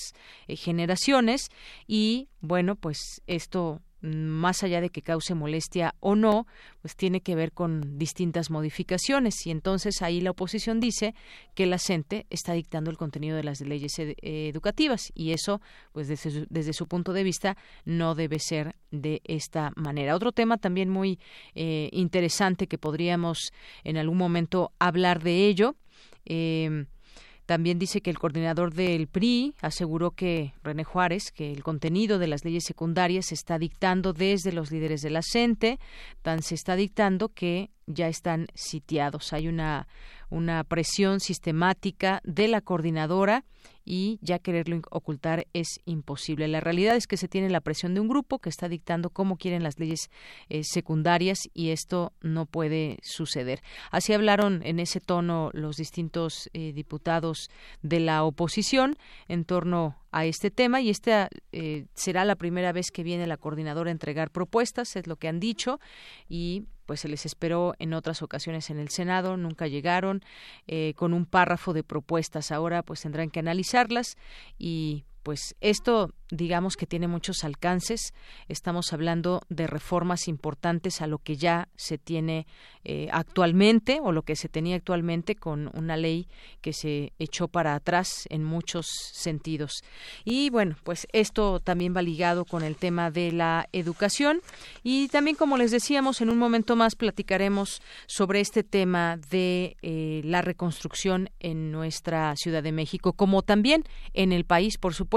eh, 0.49 0.57
generaciones. 0.57 1.49
Y 1.87 2.29
bueno, 2.41 2.75
pues 2.75 2.99
esto 3.27 3.81
más 4.03 4.63
allá 4.63 4.81
de 4.81 4.91
que 4.91 5.03
cause 5.03 5.35
molestia 5.35 5.95
o 6.01 6.17
no, 6.17 6.47
pues 6.81 6.97
tiene 6.97 7.21
que 7.21 7.35
ver 7.35 7.53
con 7.53 7.99
distintas 7.99 8.51
modificaciones 8.51 9.47
y 9.47 9.51
entonces 9.51 10.03
ahí 10.03 10.21
la 10.21 10.33
oposición 10.33 10.81
dice 10.81 11.15
que 11.55 11.67
la 11.67 11.79
CENTE 11.79 12.27
está 12.29 12.53
dictando 12.53 12.91
el 12.91 12.97
contenido 12.97 13.37
de 13.37 13.45
las 13.45 13.61
leyes 13.61 13.93
educativas 13.99 15.13
y 15.15 15.33
eso, 15.33 15.61
pues 15.93 16.09
desde, 16.09 16.47
desde, 16.51 16.73
su 16.73 16.89
punto 16.89 17.13
de 17.13 17.23
vista, 17.23 17.57
no 17.85 18.15
debe 18.15 18.39
ser 18.39 18.75
de 18.91 19.23
esta 19.25 19.73
manera. 19.77 20.17
Otro 20.17 20.33
tema 20.33 20.59
también 20.59 20.89
muy 20.89 21.21
eh, 21.55 21.89
interesante 21.93 22.67
que 22.67 22.79
podríamos 22.79 23.53
en 23.85 23.97
algún 23.97 24.19
momento 24.19 24.73
hablar 24.79 25.23
de 25.23 25.47
ello. 25.47 25.77
Eh, 26.25 26.87
también 27.47 27.79
dice 27.79 28.01
que 28.01 28.11
el 28.11 28.19
coordinador 28.19 28.73
del 28.73 29.09
PRI 29.09 29.55
aseguró 29.61 30.13
que 30.13 30.55
René 30.63 30.85
Juárez, 30.85 31.33
que 31.33 31.53
el 31.53 31.63
contenido 31.63 32.19
de 32.19 32.29
las 32.29 32.45
leyes 32.45 32.65
secundarias 32.65 33.27
se 33.27 33.35
está 33.35 33.59
dictando 33.59 34.13
desde 34.13 34.53
los 34.53 34.71
líderes 34.71 35.03
de 35.03 35.11
la 35.11 35.23
CENTE, 35.23 35.79
tan 36.23 36.43
se 36.43 36.55
está 36.55 36.77
dictando 36.77 37.29
que 37.29 37.71
ya 37.87 38.09
están 38.09 38.47
sitiados. 38.55 39.33
Hay 39.33 39.49
una, 39.49 39.89
una 40.31 40.65
presión 40.65 41.21
sistemática 41.21 42.21
de 42.25 42.49
la 42.49 42.61
coordinadora 42.61 43.45
y 43.85 44.19
ya 44.23 44.39
quererlo 44.39 44.81
ocultar 44.91 45.47
es 45.53 45.81
imposible. 45.85 46.49
La 46.49 46.61
realidad 46.61 46.97
es 46.97 47.07
que 47.07 47.17
se 47.17 47.29
tiene 47.29 47.51
la 47.51 47.61
presión 47.61 47.95
de 47.95 48.01
un 48.01 48.09
grupo 48.09 48.39
que 48.39 48.49
está 48.49 48.69
dictando 48.69 49.11
cómo 49.11 49.37
quieren 49.37 49.63
las 49.63 49.79
leyes 49.79 50.11
eh, 50.49 50.63
secundarias 50.65 51.49
y 51.53 51.71
esto 51.71 52.13
no 52.21 52.47
puede 52.47 52.99
suceder. 53.03 53.63
Así 53.91 54.13
hablaron 54.13 54.63
en 54.65 54.79
ese 54.79 55.01
tono 55.01 55.51
los 55.53 55.77
distintos 55.77 56.49
eh, 56.53 56.73
diputados 56.73 57.51
de 57.83 58.01
la 58.01 58.25
oposición 58.25 58.97
en 59.29 59.45
torno 59.45 59.97
a 60.13 60.27
este 60.27 60.51
tema 60.51 60.81
y 60.81 60.91
esta 60.91 61.29
eh, 61.53 61.87
será 61.95 62.25
la 62.25 62.37
primera 62.37 62.73
vez 62.73 62.91
que 62.91 63.03
viene 63.03 63.27
la 63.27 63.39
coordinadora 63.39 63.91
a 63.91 63.93
entregar 63.93 64.31
propuestas, 64.31 64.95
es 64.97 65.07
lo 65.07 65.17
que 65.17 65.29
han 65.29 65.41
dicho 65.41 65.81
y 66.29 66.67
pues 66.87 67.01
se 67.01 67.09
les 67.09 67.25
esperó 67.25 67.75
en 67.79 67.95
otras 67.95 68.23
ocasiones 68.23 68.69
en 68.69 68.79
el 68.79 68.91
Senado, 68.91 69.37
nunca 69.37 69.67
llegaron 69.67 70.23
eh, 70.67 70.93
con 70.97 71.15
un 71.15 71.25
párrafo 71.25 71.73
de 71.73 71.83
propuestas. 71.83 72.53
Ahora 72.53 72.83
pues 72.83 73.01
tendrán 73.01 73.31
que 73.31 73.41
analizarlas 73.41 74.17
y 74.59 75.05
pues 75.23 75.55
esto 75.61 76.11
digamos 76.33 76.77
que 76.77 76.87
tiene 76.87 77.09
muchos 77.09 77.45
alcances. 77.45 78.15
Estamos 78.49 78.93
hablando 78.93 79.43
de 79.51 79.67
reformas 79.67 80.29
importantes 80.29 81.03
a 81.03 81.07
lo 81.07 81.19
que 81.19 81.37
ya 81.37 81.69
se 81.77 81.99
tiene 81.99 82.47
eh, 82.85 83.09
actualmente 83.13 84.01
o 84.03 84.13
lo 84.13 84.23
que 84.23 84.35
se 84.35 84.49
tenía 84.49 84.77
actualmente 84.77 85.37
con 85.37 85.71
una 85.75 85.97
ley 85.97 86.27
que 86.63 86.73
se 86.73 87.13
echó 87.19 87.49
para 87.49 87.75
atrás 87.75 88.27
en 88.31 88.45
muchos 88.45 88.87
sentidos. 89.13 89.85
Y 90.25 90.49
bueno, 90.49 90.77
pues 90.85 91.07
esto 91.13 91.61
también 91.61 91.95
va 91.95 92.01
ligado 92.01 92.47
con 92.47 92.63
el 92.63 92.77
tema 92.77 93.11
de 93.11 93.31
la 93.31 93.69
educación 93.73 94.41
y 94.83 95.09
también 95.09 95.37
como 95.37 95.59
les 95.59 95.71
decíamos 95.71 96.23
en 96.23 96.31
un 96.31 96.39
momento 96.39 96.77
más 96.77 96.97
platicaremos 96.97 97.83
sobre 98.07 98.41
este 98.41 98.65
tema 98.65 99.19
de 99.31 99.77
eh, 99.83 100.23
la 100.25 100.41
reconstrucción 100.41 101.29
en 101.41 101.71
nuestra 101.71 102.35
Ciudad 102.37 102.63
de 102.63 102.73
México 102.73 103.13
como 103.13 103.43
también 103.43 103.85
en 104.15 104.33
el 104.33 104.47
país, 104.47 104.79
por 104.79 104.95
supuesto, 104.95 105.12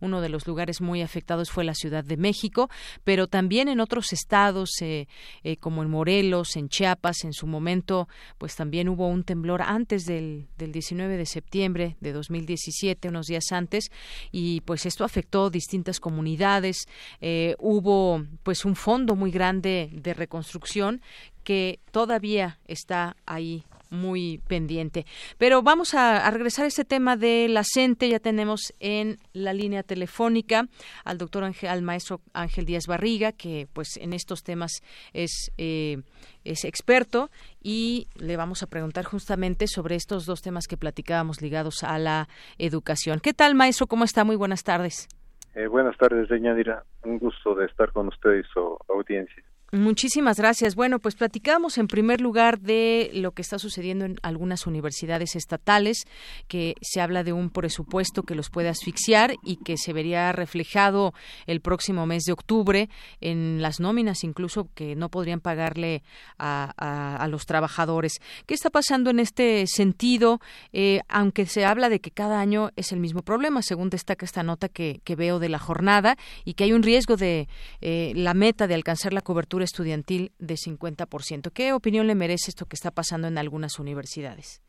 uno 0.00 0.20
de 0.20 0.28
los 0.28 0.46
lugares 0.46 0.80
muy 0.80 1.02
afectados 1.02 1.50
fue 1.50 1.64
la 1.64 1.74
Ciudad 1.74 2.04
de 2.04 2.16
México, 2.16 2.70
pero 3.04 3.26
también 3.26 3.68
en 3.68 3.80
otros 3.80 4.12
estados 4.12 4.70
eh, 4.80 5.08
eh, 5.44 5.56
como 5.56 5.82
en 5.82 5.90
Morelos, 5.90 6.56
en 6.56 6.68
Chiapas, 6.68 7.24
en 7.24 7.32
su 7.32 7.46
momento, 7.46 8.08
pues 8.38 8.56
también 8.56 8.88
hubo 8.88 9.08
un 9.08 9.24
temblor 9.24 9.62
antes 9.62 10.06
del, 10.06 10.46
del 10.56 10.72
19 10.72 11.16
de 11.16 11.26
septiembre 11.26 11.96
de 12.00 12.12
2017, 12.12 13.08
unos 13.08 13.26
días 13.26 13.52
antes, 13.52 13.90
y 14.32 14.60
pues 14.62 14.86
esto 14.86 15.04
afectó 15.04 15.50
distintas 15.50 16.00
comunidades. 16.00 16.86
Eh, 17.20 17.54
hubo 17.58 18.24
pues 18.42 18.64
un 18.64 18.76
fondo 18.76 19.16
muy 19.16 19.30
grande 19.30 19.90
de 19.92 20.14
reconstrucción 20.14 21.02
que 21.44 21.78
todavía 21.92 22.58
está 22.66 23.16
ahí 23.26 23.64
muy 23.90 24.40
pendiente. 24.48 25.06
Pero 25.38 25.62
vamos 25.62 25.94
a, 25.94 26.30
regresar 26.30 26.64
a 26.64 26.68
este 26.68 26.84
tema 26.84 27.16
de 27.16 27.48
la 27.48 27.62
CENTE. 27.64 28.08
Ya 28.08 28.18
tenemos 28.18 28.72
en 28.80 29.16
la 29.32 29.52
línea 29.52 29.82
telefónica 29.82 30.68
al 31.04 31.18
doctor 31.18 31.44
Ángel, 31.44 31.70
al 31.70 31.82
maestro 31.82 32.20
Ángel 32.32 32.66
Díaz 32.66 32.86
Barriga, 32.86 33.32
que 33.32 33.68
pues 33.72 33.96
en 33.96 34.12
estos 34.12 34.42
temas 34.42 34.82
es, 35.12 35.52
eh, 35.58 35.98
es 36.44 36.64
experto 36.64 37.30
y 37.62 38.08
le 38.16 38.36
vamos 38.36 38.62
a 38.62 38.66
preguntar 38.66 39.04
justamente 39.04 39.66
sobre 39.66 39.96
estos 39.96 40.26
dos 40.26 40.42
temas 40.42 40.66
que 40.66 40.76
platicábamos 40.76 41.42
ligados 41.42 41.82
a 41.82 41.98
la 41.98 42.28
educación. 42.58 43.20
¿Qué 43.20 43.32
tal, 43.32 43.54
maestro? 43.54 43.86
¿Cómo 43.86 44.04
está? 44.04 44.24
Muy 44.24 44.36
buenas 44.36 44.62
tardes. 44.62 45.08
Eh, 45.54 45.68
buenas 45.68 45.96
tardes, 45.96 46.28
doña 46.28 46.54
Dira. 46.54 46.84
Un 47.02 47.18
gusto 47.18 47.54
de 47.54 47.64
estar 47.64 47.90
con 47.92 48.08
usted 48.08 48.40
y 48.40 48.42
su 48.52 48.78
audiencia. 48.88 49.42
Muchísimas 49.72 50.38
gracias. 50.38 50.76
Bueno, 50.76 51.00
pues 51.00 51.16
platicamos 51.16 51.76
en 51.76 51.88
primer 51.88 52.20
lugar 52.20 52.60
de 52.60 53.10
lo 53.12 53.32
que 53.32 53.42
está 53.42 53.58
sucediendo 53.58 54.04
en 54.04 54.16
algunas 54.22 54.64
universidades 54.68 55.34
estatales, 55.34 56.04
que 56.46 56.74
se 56.80 57.00
habla 57.00 57.24
de 57.24 57.32
un 57.32 57.50
presupuesto 57.50 58.22
que 58.22 58.36
los 58.36 58.48
puede 58.48 58.68
asfixiar 58.68 59.34
y 59.42 59.56
que 59.56 59.76
se 59.76 59.92
vería 59.92 60.30
reflejado 60.30 61.14
el 61.48 61.60
próximo 61.60 62.06
mes 62.06 62.22
de 62.22 62.32
octubre 62.32 62.88
en 63.20 63.60
las 63.60 63.80
nóminas, 63.80 64.22
incluso 64.22 64.68
que 64.72 64.94
no 64.94 65.08
podrían 65.08 65.40
pagarle 65.40 66.04
a, 66.38 67.26
los 67.28 67.44
trabajadores. 67.44 68.20
¿Qué 68.46 68.54
está 68.54 68.70
pasando 68.70 69.10
en 69.10 69.18
este 69.18 69.66
sentido? 69.66 70.40
Eh, 70.72 71.00
aunque 71.08 71.44
se 71.46 71.64
habla 71.64 71.88
de 71.88 71.98
que 71.98 72.12
cada 72.12 72.38
año 72.38 72.70
es 72.76 72.92
el 72.92 73.00
mismo 73.00 73.22
problema, 73.22 73.62
según 73.62 73.90
destaca 73.90 74.24
esta 74.24 74.44
nota 74.44 74.68
que, 74.68 75.00
veo 75.16 75.40
de 75.40 75.48
la 75.48 75.58
jornada, 75.58 76.16
y 76.44 76.54
que 76.54 76.64
hay 76.64 76.72
un 76.72 76.84
riesgo 76.84 77.16
de 77.16 77.48
eh, 77.80 78.12
la 78.14 78.32
meta 78.34 78.68
de 78.68 78.74
alcanzar 78.74 79.12
la 79.12 79.22
cobertura 79.22 79.55
estudiantil 79.64 80.32
de 80.38 80.54
50%. 80.54 81.52
¿Qué 81.52 81.72
opinión 81.72 82.06
le 82.06 82.14
merece 82.14 82.50
esto 82.50 82.66
que 82.66 82.76
está 82.76 82.90
pasando 82.90 83.28
en 83.28 83.38
algunas 83.38 83.78
universidades? 83.78 84.62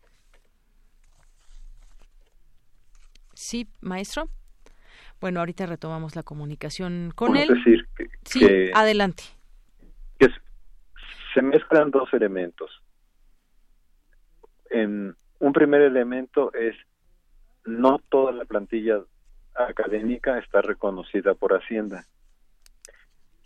Sí, 3.33 3.67
maestro. 3.81 4.29
Bueno, 5.19 5.39
ahorita 5.39 5.65
retomamos 5.65 6.15
la 6.15 6.23
comunicación 6.23 7.11
con 7.15 7.35
él. 7.35 7.47
Decir 7.49 7.87
sí, 8.23 8.71
adelante. 8.73 9.23
Que 10.19 10.27
se 11.33 11.41
mezclan 11.41 11.91
dos 11.91 12.13
elementos. 12.13 12.69
En 14.69 15.15
un 15.39 15.53
primer 15.53 15.81
elemento 15.81 16.53
es 16.53 16.75
no 17.65 17.99
toda 18.09 18.31
la 18.31 18.45
plantilla 18.45 19.01
académica 19.55 20.37
está 20.39 20.61
reconocida 20.61 21.33
por 21.33 21.53
Hacienda. 21.53 22.05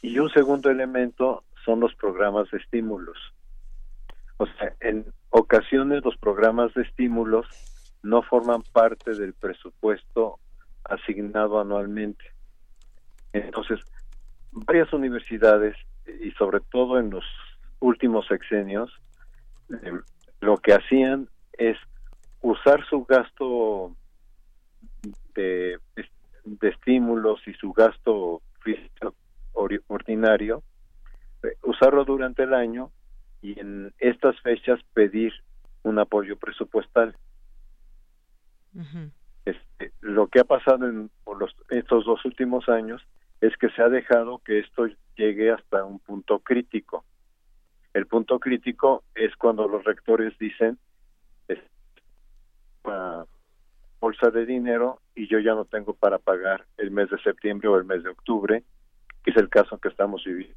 Y 0.02 0.18
un 0.18 0.30
segundo 0.32 0.70
elemento 0.70 1.44
son 1.64 1.80
los 1.80 1.94
programas 1.96 2.50
de 2.52 2.58
estímulos. 2.58 3.18
O 4.38 4.48
sea, 4.48 4.74
en 4.80 5.06
ocasiones 5.30 6.04
los 6.04 6.18
programas 6.18 6.74
de 6.74 6.82
estímulos 6.82 7.46
no 8.02 8.24
forman 8.24 8.64
parte 8.74 9.14
del 9.14 9.34
presupuesto 9.34 10.40
asignado 10.86 11.60
anualmente. 11.60 12.24
Entonces, 13.34 13.80
varias 14.52 14.92
universidades, 14.92 15.76
y 16.20 16.32
sobre 16.32 16.60
todo 16.72 17.00
en 17.00 17.12
los 17.12 17.24
últimos 17.80 18.26
sexenios, 18.28 18.92
lo 20.40 20.58
que 20.58 20.74
hacían 20.74 21.30
es 21.54 21.78
usar 22.42 22.84
su 22.90 23.06
gasto 23.06 23.96
de, 25.36 25.78
de 26.44 26.70
estímulos 26.70 27.40
y 27.48 27.54
su 27.54 27.72
gasto 27.72 28.42
físico 28.62 29.14
ordinario, 29.54 30.64
eh, 31.44 31.56
usarlo 31.64 32.06
durante 32.06 32.44
el 32.44 32.54
año 32.54 32.92
y 33.42 33.60
en 33.60 33.94
estas 34.00 34.40
fechas 34.42 34.80
pedir 34.94 35.34
un 35.84 36.00
apoyo 36.00 36.38
presupuestal. 36.38 37.16
este, 39.46 39.92
lo 40.02 40.28
que 40.28 40.40
ha 40.40 40.44
pasado 40.44 40.88
en 40.88 41.10
los, 41.40 41.56
estos 41.70 42.06
dos 42.06 42.24
últimos 42.26 42.70
años 42.70 43.02
es 43.42 43.56
que 43.58 43.70
se 43.72 43.82
ha 43.82 43.90
dejado 43.90 44.40
que 44.40 44.60
esto 44.60 44.86
llegue 45.16 45.52
hasta 45.52 45.84
un 45.84 46.00
punto 46.00 46.40
crítico. 46.40 47.04
El 47.94 48.06
punto 48.06 48.40
crítico 48.40 49.04
es 49.16 49.36
cuando 49.36 49.68
los 49.68 49.84
rectores 49.84 50.38
dicen 50.38 50.78
una 52.84 53.26
bolsa 54.00 54.32
de 54.32 54.46
dinero 54.46 55.02
y 55.14 55.28
yo 55.28 55.40
ya 55.40 55.54
no 55.54 55.66
tengo 55.66 55.94
para 55.94 56.18
pagar 56.18 56.66
el 56.78 56.92
mes 56.92 57.10
de 57.10 57.20
septiembre 57.22 57.68
o 57.68 57.78
el 57.78 57.86
mes 57.86 58.04
de 58.04 58.10
octubre 58.10 58.64
es 59.26 59.38
el 59.38 59.50
caso 59.50 59.78
que 59.78 59.90
estamos 59.90 60.24
viviendo. 60.26 60.56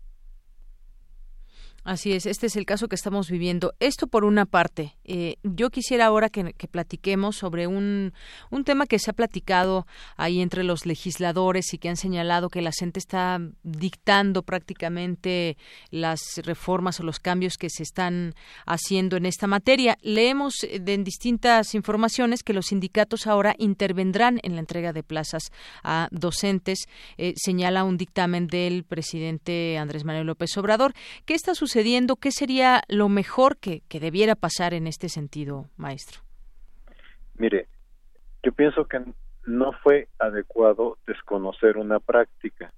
Así 1.85 2.13
es, 2.13 2.25
este 2.25 2.47
es 2.47 2.57
el 2.57 2.65
caso 2.65 2.89
que 2.89 2.95
estamos 2.95 3.31
viviendo. 3.31 3.75
Esto 3.79 4.07
por 4.07 4.25
una 4.25 4.47
parte. 4.47 4.97
Eh, 5.05 5.37
yo 5.43 5.69
quisiera 5.69 6.07
ahora 6.07 6.31
que, 6.31 6.55
platiquemos 6.67 7.37
sobre 7.37 7.67
un, 7.67 8.15
un, 8.51 8.65
tema 8.65 8.87
que 8.87 8.99
se 8.99 9.11
ha 9.11 9.13
platicado 9.13 9.87
ahí 10.17 10.41
entre 10.41 10.65
los 10.65 10.87
legisladores 10.87 11.75
y 11.75 11.79
que 11.79 11.91
han 11.91 11.99
señalado 11.99 12.49
que 12.49 12.63
la 12.63 12.73
gente 12.73 12.99
está 12.99 13.39
dictando 13.65 14.43
prácticamente 14.43 15.59
las 15.91 16.21
reformas 16.43 17.01
o 17.01 17.03
los 17.03 17.21
cambios 17.21 17.59
que 17.59 17.69
se 17.69 17.83
están 17.83 18.35
haciendo 18.65 19.19
en 19.19 19.27
esta 19.27 19.47
materia. 19.47 19.99
Leemos 20.01 20.55
en 20.63 21.05
distintas 21.05 21.75
informaciones 21.75 22.43
que 22.43 22.55
los 22.55 22.67
sindicatos 22.69 23.27
ahora 23.27 23.55
intervendrán 23.59 24.41
en 24.43 24.55
la 24.55 24.61
entrega 24.61 24.95
de 24.95 25.03
plazas 25.03 25.53
a 25.83 26.09
docentes. 26.13 26.87
Eh, 27.19 27.35
señala 27.37 27.85
un 27.85 27.99
dictamen 27.99 28.47
del 28.47 28.85
presidente 28.85 29.77
Andrés 29.77 30.07
Manuel 30.07 30.29
López 30.29 30.57
Obrador. 30.57 30.95
¿Qué 31.27 31.35
está 31.35 31.55
sucediendo? 31.55 31.74
¿Qué 32.17 32.31
sería 32.31 32.83
lo 32.89 33.09
mejor 33.09 33.57
que, 33.57 33.83
debiera 33.91 34.35
pasar 34.35 34.75
en 34.75 34.87
este 34.87 35.09
sentido, 35.09 35.67
maestro? 35.77 36.21
Mire, 37.37 37.67
yo 38.43 38.53
pienso 38.53 38.85
que 38.85 39.03
no 39.47 39.73
fue 39.83 40.09
adecuado 40.19 40.99
desconocer 41.07 41.77
una 41.77 41.99
práctica. 42.01 42.73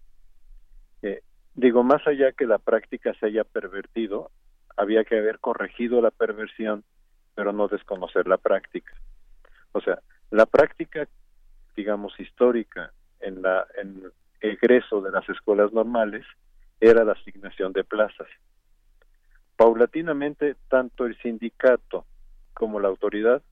Eh, 1.03 1.23
digo, 1.55 1.83
más 1.83 2.07
allá 2.07 2.33
que 2.33 2.47
la 2.47 2.59
práctica 2.59 3.13
se 3.21 3.27
haya 3.27 3.45
pervertido, 3.45 4.31
había 4.77 5.05
que 5.05 5.19
haber 5.19 5.39
corregido 5.41 6.01
la 6.01 6.11
perversión, 6.11 6.85
pero 7.35 7.53
no 7.53 7.69
desconocer 7.69 8.27
la 8.27 8.39
práctica. 8.39 8.95
O 9.73 9.81
sea, 9.81 10.01
la 10.31 10.47
práctica, 10.47 11.07
digamos, 11.77 12.19
histórica 12.19 12.93
en 13.21 13.43
la 13.43 13.67
en 13.77 14.11
egreso 14.41 15.01
de 15.01 15.11
las 15.11 15.29
escuelas 15.29 15.73
normales 15.73 16.25
era 16.81 17.05
la 17.05 17.13
asignación 17.13 17.73
de 17.73 17.85
plazas. 17.85 18.29
Paulatinamente, 19.57 20.57
tanto 20.69 21.07
el 21.07 21.17
sindicato 21.19 22.05
como 22.55 22.81
la 22.81 22.89
autoridad, 22.89 23.43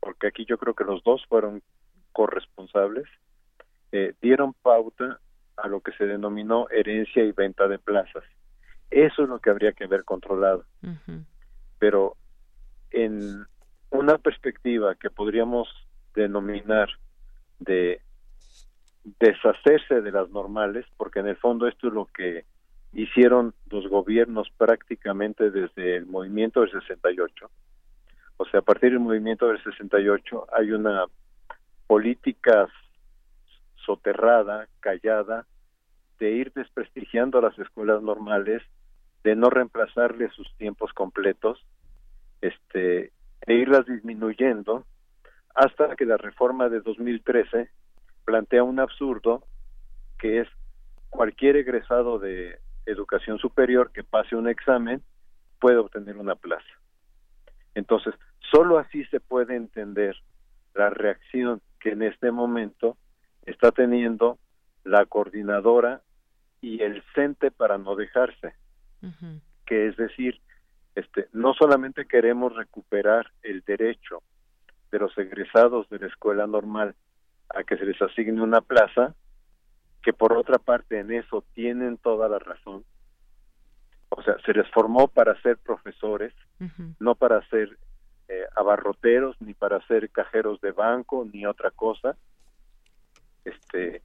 porque 0.00 0.28
aquí 0.28 0.44
yo 0.44 0.58
creo 0.58 0.74
que 0.74 0.84
los 0.84 1.02
dos 1.04 1.24
fueron 1.26 1.62
corresponsables, 2.12 3.06
eh, 3.92 4.14
dieron 4.20 4.54
pauta 4.54 5.20
a 5.56 5.68
lo 5.68 5.80
que 5.80 5.92
se 5.92 6.06
denominó 6.06 6.68
herencia 6.70 7.24
y 7.24 7.32
venta 7.32 7.68
de 7.68 7.78
plazas. 7.78 8.24
Eso 8.90 9.22
es 9.22 9.28
lo 9.28 9.38
que 9.38 9.50
habría 9.50 9.72
que 9.72 9.84
haber 9.84 10.04
controlado. 10.04 10.64
Pero 11.78 12.16
en 12.90 13.46
una 13.90 14.18
perspectiva 14.18 14.94
que 14.94 15.10
podríamos 15.10 15.68
denominar 16.14 16.88
de 17.58 18.00
deshacerse 19.18 20.00
de 20.00 20.12
las 20.12 20.30
normales, 20.30 20.86
porque 20.96 21.20
en 21.20 21.28
el 21.28 21.36
fondo 21.36 21.66
esto 21.66 21.88
es 21.88 21.94
lo 21.94 22.06
que 22.06 22.44
hicieron 22.92 23.54
los 23.70 23.86
gobiernos 23.88 24.48
prácticamente 24.56 25.50
desde 25.50 25.96
el 25.96 26.06
movimiento 26.06 26.60
del 26.60 26.72
68. 26.72 27.50
O 28.36 28.44
sea, 28.46 28.60
a 28.60 28.62
partir 28.62 28.90
del 28.90 29.00
movimiento 29.00 29.48
del 29.48 29.62
68 29.62 30.46
hay 30.56 30.72
una 30.72 31.04
política 31.86 32.68
soterrada, 33.84 34.68
callada, 34.80 35.46
de 36.18 36.30
ir 36.32 36.52
desprestigiando 36.52 37.38
a 37.38 37.42
las 37.42 37.58
escuelas 37.58 38.02
normales, 38.02 38.62
de 39.24 39.36
no 39.36 39.50
reemplazarle 39.50 40.30
sus 40.30 40.54
tiempos 40.56 40.92
completos, 40.92 41.64
este, 42.40 43.12
de 43.46 43.54
irlas 43.54 43.86
disminuyendo, 43.86 44.84
hasta 45.54 45.96
que 45.96 46.04
la 46.04 46.16
reforma 46.16 46.68
de 46.68 46.80
2013 46.80 47.70
plantea 48.24 48.62
un 48.62 48.80
absurdo 48.80 49.44
que 50.18 50.40
es 50.40 50.48
cualquier 51.08 51.56
egresado 51.56 52.18
de 52.18 52.58
educación 52.90 53.38
superior 53.38 53.92
que 53.92 54.04
pase 54.04 54.36
un 54.36 54.48
examen 54.48 55.02
puede 55.58 55.76
obtener 55.76 56.16
una 56.16 56.34
plaza. 56.34 56.68
Entonces, 57.74 58.14
solo 58.50 58.78
así 58.78 59.04
se 59.06 59.20
puede 59.20 59.56
entender 59.56 60.16
la 60.74 60.90
reacción 60.90 61.60
que 61.78 61.90
en 61.90 62.02
este 62.02 62.30
momento 62.30 62.96
está 63.46 63.70
teniendo 63.72 64.38
la 64.84 65.06
coordinadora 65.06 66.02
y 66.60 66.82
el 66.82 67.02
CENTE 67.14 67.50
para 67.50 67.78
no 67.78 67.96
dejarse. 67.96 68.54
Que 69.66 69.86
es 69.88 69.96
decir, 69.96 70.40
este, 70.94 71.28
no 71.32 71.54
solamente 71.54 72.06
queremos 72.06 72.54
recuperar 72.54 73.30
el 73.42 73.62
derecho 73.62 74.22
de 74.90 74.98
los 74.98 75.16
egresados 75.16 75.88
de 75.88 76.00
la 76.00 76.06
escuela 76.06 76.46
normal 76.46 76.94
a 77.48 77.64
que 77.64 77.76
se 77.76 77.84
les 77.84 78.00
asigne 78.02 78.42
una 78.42 78.60
plaza, 78.60 79.14
que 80.02 80.12
por 80.12 80.32
otra 80.32 80.58
parte 80.58 80.98
en 80.98 81.12
eso 81.12 81.44
tienen 81.54 81.98
toda 81.98 82.28
la 82.28 82.38
razón. 82.38 82.84
O 84.08 84.22
sea, 84.22 84.36
se 84.44 84.52
les 84.52 84.68
formó 84.70 85.08
para 85.08 85.40
ser 85.42 85.58
profesores, 85.58 86.34
no 86.98 87.14
para 87.14 87.46
ser 87.48 87.78
eh, 88.28 88.44
abarroteros, 88.56 89.36
ni 89.40 89.54
para 89.54 89.84
ser 89.86 90.10
cajeros 90.10 90.60
de 90.60 90.72
banco, 90.72 91.26
ni 91.32 91.46
otra 91.46 91.70
cosa. 91.70 92.16
Este, 93.44 94.02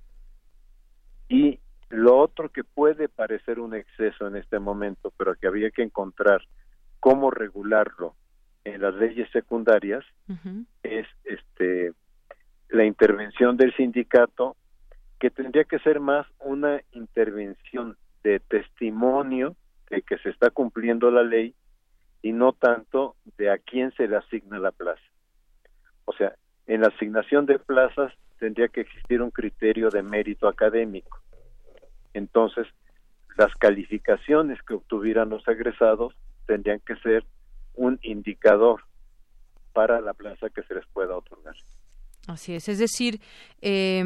y 1.27 1.59
lo 1.89 2.17
otro 2.17 2.49
que 2.49 2.63
puede 2.63 3.09
parecer 3.09 3.59
un 3.59 3.73
exceso 3.73 4.27
en 4.27 4.35
este 4.35 4.59
momento, 4.59 5.11
pero 5.17 5.35
que 5.35 5.47
había 5.47 5.71
que 5.71 5.83
encontrar 5.83 6.41
cómo 6.99 7.31
regularlo 7.31 8.15
en 8.63 8.81
las 8.81 8.95
leyes 8.95 9.29
secundarias, 9.31 10.03
es 10.83 11.07
este 11.23 11.93
la 12.69 12.83
intervención 12.83 13.57
del 13.57 13.75
sindicato 13.75 14.55
que 15.19 15.29
tendría 15.29 15.63
que 15.63 15.79
ser 15.79 15.99
más 15.99 16.27
una 16.39 16.81
intervención 16.91 17.97
de 18.23 18.39
testimonio 18.39 19.55
de 19.89 20.01
que 20.01 20.17
se 20.17 20.29
está 20.29 20.49
cumpliendo 20.49 21.11
la 21.11 21.23
ley 21.23 21.53
y 22.21 22.31
no 22.31 22.53
tanto 22.53 23.15
de 23.37 23.51
a 23.51 23.57
quién 23.57 23.91
se 23.93 24.07
le 24.07 24.17
asigna 24.17 24.57
la 24.57 24.71
plaza. 24.71 25.03
O 26.05 26.13
sea, 26.13 26.35
en 26.67 26.81
la 26.81 26.87
asignación 26.87 27.45
de 27.45 27.59
plazas 27.59 28.11
tendría 28.39 28.67
que 28.67 28.81
existir 28.81 29.21
un 29.21 29.31
criterio 29.31 29.89
de 29.89 30.01
mérito 30.01 30.47
académico. 30.47 31.19
Entonces, 32.13 32.65
las 33.37 33.53
calificaciones 33.55 34.61
que 34.63 34.73
obtuvieran 34.73 35.29
los 35.29 35.47
egresados 35.47 36.15
tendrían 36.47 36.79
que 36.79 36.95
ser 36.97 37.23
un 37.75 37.99
indicador 38.01 38.83
para 39.73 39.99
la 40.01 40.13
plaza 40.13 40.49
que 40.49 40.63
se 40.63 40.73
les 40.73 40.85
pueda 40.87 41.17
otorgar. 41.17 41.55
Así 42.27 42.55
es, 42.55 42.69
es 42.69 42.79
decir, 42.79 43.19
eh, 43.61 44.05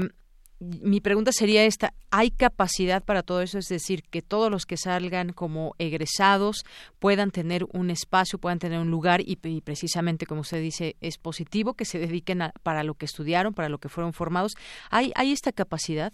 mi 0.59 0.99
pregunta 0.99 1.31
sería 1.31 1.63
esta, 1.63 1.93
¿hay 2.11 2.31
capacidad 2.31 3.03
para 3.03 3.23
todo 3.23 3.41
eso? 3.41 3.57
Es 3.57 3.69
decir, 3.69 4.03
que 4.03 4.21
todos 4.21 4.51
los 4.51 4.65
que 4.65 4.75
salgan 4.75 5.31
como 5.31 5.73
egresados 5.77 6.65
puedan 6.99 7.31
tener 7.31 7.65
un 7.71 7.89
espacio, 7.89 8.39
puedan 8.39 8.59
tener 8.59 8.79
un 8.79 8.91
lugar 8.91 9.21
y, 9.23 9.37
precisamente, 9.61 10.25
como 10.25 10.41
usted 10.41 10.61
dice, 10.61 10.97
es 10.99 11.17
positivo 11.17 11.75
que 11.75 11.85
se 11.85 11.97
dediquen 11.97 12.41
para 12.61 12.83
lo 12.83 12.95
que 12.95 13.05
estudiaron, 13.05 13.53
para 13.53 13.69
lo 13.69 13.77
que 13.77 13.87
fueron 13.87 14.11
formados. 14.11 14.55
¿Hay, 14.91 15.13
hay 15.15 15.31
esta 15.31 15.53
capacidad? 15.53 16.11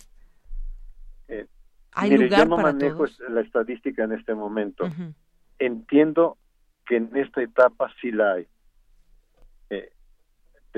Eh, 1.27 1.47
¿Hay 1.93 2.11
lugar 2.15 2.41
yo 2.41 2.45
no 2.45 2.57
manejo 2.57 3.05
la 3.29 3.41
estadística 3.41 4.03
en 4.03 4.11
este 4.11 4.35
momento. 4.35 4.87
Entiendo 5.57 6.37
que 6.85 6.97
en 6.97 7.09
esta 7.15 7.41
etapa 7.41 7.91
sí 7.99 8.11
la 8.11 8.33
hay. 8.33 8.47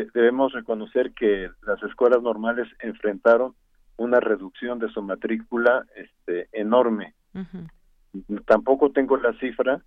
Debemos 0.06 0.54
reconocer 0.54 1.14
que 1.14 1.50
las 1.66 1.82
escuelas 1.84 2.22
normales 2.22 2.68
enfrentaron 2.80 3.56
una 3.98 4.20
reducción 4.20 4.80
de 4.80 4.90
su 4.90 5.02
matrícula 5.02 5.86
este, 5.96 6.48
enorme. 6.52 7.16
Tampoco 8.46 8.92
tengo 8.92 9.18
la 9.18 9.34
cifra, 9.40 9.82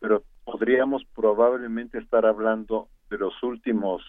pero 0.00 0.22
podríamos 0.44 1.04
probablemente 1.14 1.98
estar 1.98 2.26
hablando 2.26 2.88
de 3.10 3.18
los 3.18 3.42
últimos 3.42 4.02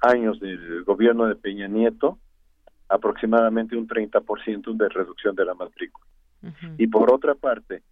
años 0.00 0.40
del 0.40 0.84
gobierno 0.84 1.26
de 1.26 1.36
Peña 1.36 1.68
Nieto, 1.68 2.18
aproximadamente 2.88 3.76
un 3.76 3.86
30% 3.86 4.76
de 4.76 4.88
reducción 4.88 5.36
de 5.36 5.44
la 5.44 5.54
matrícula. 5.54 6.06
Y 6.78 6.86
por 6.86 7.12
otra 7.12 7.34
parte, 7.34 7.82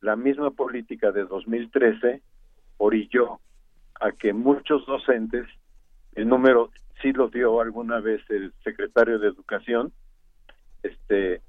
la 0.00 0.14
misma 0.14 0.50
política 0.52 1.10
de 1.10 1.24
2013 1.24 2.22
orilló 2.76 3.40
a 4.00 4.12
que 4.12 4.32
muchos 4.32 4.86
docentes 4.86 5.46
el 6.14 6.28
número 6.28 6.70
sí 7.02 7.12
lo 7.12 7.28
dio 7.28 7.60
alguna 7.60 8.00
vez 8.00 8.22
el 8.28 8.52
secretario 8.64 9.18
de 9.18 9.28
Educación, 9.28 9.92
este, 10.82 11.42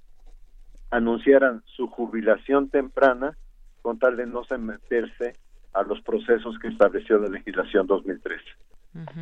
anunciaran 0.92 1.64
su 1.66 1.88
jubilación 1.88 2.70
temprana 2.70 3.38
con 3.82 4.00
tal 4.00 4.18
de 4.18 4.26
no 4.26 4.44
someterse 4.44 5.36
a 5.74 5.84
los 5.84 6.02
procesos 6.02 6.58
que 6.60 6.68
estableció 6.68 7.18
la 7.20 7.30
legislación 7.30 7.88
2013. 7.88 8.44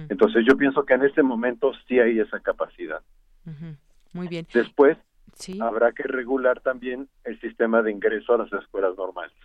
Entonces 0.10 0.46
yo 0.48 0.58
pienso 0.58 0.86
que 0.86 0.94
en 0.94 1.04
este 1.04 1.22
momento 1.22 1.72
sí 1.88 2.00
hay 2.00 2.20
esa 2.20 2.40
capacidad. 2.40 3.02
Muy 4.14 4.28
bien. 4.28 4.48
Después 4.54 4.98
habrá 5.60 5.92
que 5.92 6.04
regular 6.04 6.62
también 6.62 7.08
el 7.26 7.40
sistema 7.42 7.82
de 7.82 7.92
ingreso 7.92 8.34
a 8.34 8.38
las 8.40 8.54
escuelas 8.54 8.96
normales. 8.98 9.36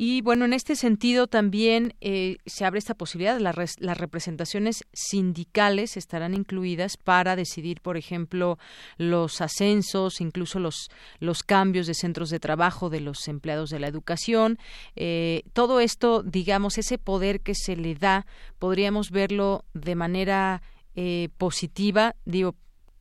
Y 0.00 0.20
bueno, 0.20 0.44
en 0.44 0.52
este 0.52 0.76
sentido 0.76 1.26
también 1.26 1.92
eh, 2.00 2.36
se 2.46 2.64
abre 2.64 2.78
esta 2.78 2.94
posibilidad, 2.94 3.40
las, 3.40 3.80
las 3.80 3.98
representaciones 3.98 4.84
sindicales 4.92 5.96
estarán 5.96 6.34
incluidas 6.34 6.96
para 6.96 7.34
decidir, 7.34 7.80
por 7.80 7.96
ejemplo, 7.96 8.60
los 8.96 9.40
ascensos, 9.40 10.20
incluso 10.20 10.60
los, 10.60 10.88
los 11.18 11.42
cambios 11.42 11.88
de 11.88 11.94
centros 11.94 12.30
de 12.30 12.38
trabajo 12.38 12.90
de 12.90 13.00
los 13.00 13.26
empleados 13.26 13.70
de 13.70 13.80
la 13.80 13.88
educación. 13.88 14.60
Eh, 14.94 15.42
todo 15.52 15.80
esto, 15.80 16.22
digamos, 16.22 16.78
ese 16.78 16.98
poder 16.98 17.40
que 17.40 17.56
se 17.56 17.74
le 17.74 17.96
da, 17.96 18.24
podríamos 18.60 19.10
verlo 19.10 19.64
de 19.74 19.96
manera 19.96 20.62
eh, 20.94 21.28
positiva, 21.38 22.14
digo, 22.24 22.54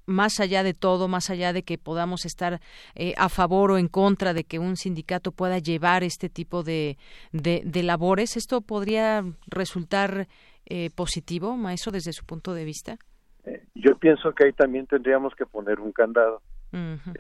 más 0.07 0.39
allá 0.39 0.63
de 0.63 0.73
todo, 0.73 1.07
más 1.07 1.29
allá 1.29 1.53
de 1.53 1.63
que 1.63 1.77
podamos 1.77 2.25
estar 2.25 2.59
eh, 2.95 3.13
a 3.17 3.29
favor 3.29 3.71
o 3.71 3.77
en 3.77 3.89
contra 3.89 4.33
de 4.33 4.43
que 4.43 4.57
un 4.57 4.77
sindicato 4.77 5.31
pueda 5.31 5.59
llevar 5.59 6.03
este 6.03 6.29
tipo 6.29 6.63
de, 6.63 6.97
de, 7.31 7.83
labores, 7.83 8.37
¿esto 8.37 8.61
podría 8.61 9.23
resultar 9.47 10.27
eh, 10.65 10.89
positivo, 10.95 11.55
maestro, 11.55 11.91
desde 11.91 12.13
su 12.13 12.25
punto 12.25 12.53
de 12.53 12.65
vista? 12.65 12.97
Eh, 13.45 13.63
yo 13.75 13.97
pienso 13.97 14.33
que 14.33 14.45
ahí 14.45 14.53
también 14.53 14.87
tendríamos 14.87 15.35
que 15.35 15.45
poner 15.45 15.79
un 15.79 15.91
candado. 15.91 16.41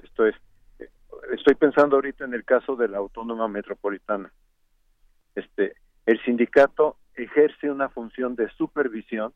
Esto 0.03 0.25
es, 0.25 0.35
estoy 1.33 1.55
pensando 1.55 1.95
ahorita 1.95 2.25
en 2.25 2.33
el 2.33 2.43
caso 2.43 2.75
de 2.75 2.87
la 2.87 2.97
Autónoma 2.97 3.47
Metropolitana. 3.47 4.31
Este, 5.35 5.73
el 6.05 6.21
sindicato 6.23 6.97
ejerce 7.15 7.69
una 7.69 7.89
función 7.89 8.35
de 8.35 8.49
supervisión 8.51 9.33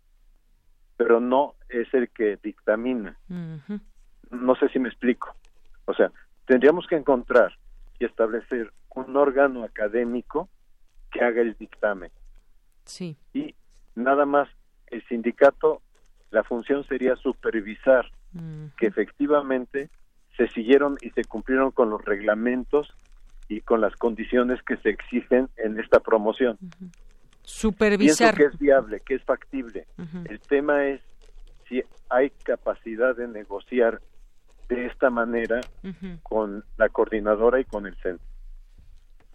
pero 1.02 1.20
no 1.20 1.56
es 1.68 1.92
el 1.96 2.10
que 2.10 2.38
dictamina. 2.44 3.18
No 4.30 4.56
sé 4.56 4.70
si 4.70 4.78
me 4.78 4.88
explico. 4.88 5.36
O 5.86 5.96
sea, 5.96 6.12
tendríamos 6.46 6.86
que 6.86 6.96
encontrar 6.96 7.58
y 7.98 8.06
establecer 8.06 8.72
un 8.94 9.18
órgano 9.18 9.64
académico 9.64 10.48
que 11.12 11.24
haga 11.24 11.42
el 11.42 11.56
dictamen. 11.58 12.12
Sí. 12.86 13.18
Y 13.34 13.56
nada 13.96 14.28
más 14.28 14.48
el 14.88 15.04
sindicato, 15.08 15.82
la 16.30 16.44
función 16.44 16.84
sería 16.84 17.16
supervisar 17.16 18.06
que 18.78 18.86
efectivamente 18.86 19.90
se 20.38 20.50
siguieron 20.50 20.98
y 21.02 21.10
se 21.10 21.24
cumplieron 21.24 21.72
con 21.72 21.90
los 21.90 22.06
reglamentos 22.06 22.94
y 23.50 23.62
con 23.62 23.82
las 23.82 23.96
condiciones 23.96 24.62
que 24.62 24.78
se 24.78 24.90
exigen 24.90 25.50
en 25.58 25.80
esta 25.80 26.00
promoción 26.00 26.60
supervisar. 27.44 28.36
Pienso 28.36 28.52
que 28.52 28.56
es 28.56 28.60
viable, 28.60 29.02
que 29.02 29.16
es 29.16 29.24
factible. 29.24 29.88
El 30.26 30.40
tema 30.42 30.86
es 30.88 31.02
si 31.68 31.84
hay 32.10 32.30
capacidad 32.44 33.16
de 33.16 33.28
negociar 33.28 34.02
de 34.70 34.86
esta 34.86 35.10
manera 35.10 35.62
con 36.24 36.64
la 36.78 36.90
coordinadora 36.90 37.60
y 37.60 37.66
con 37.66 37.86
el 37.86 37.96
centro. 37.98 38.26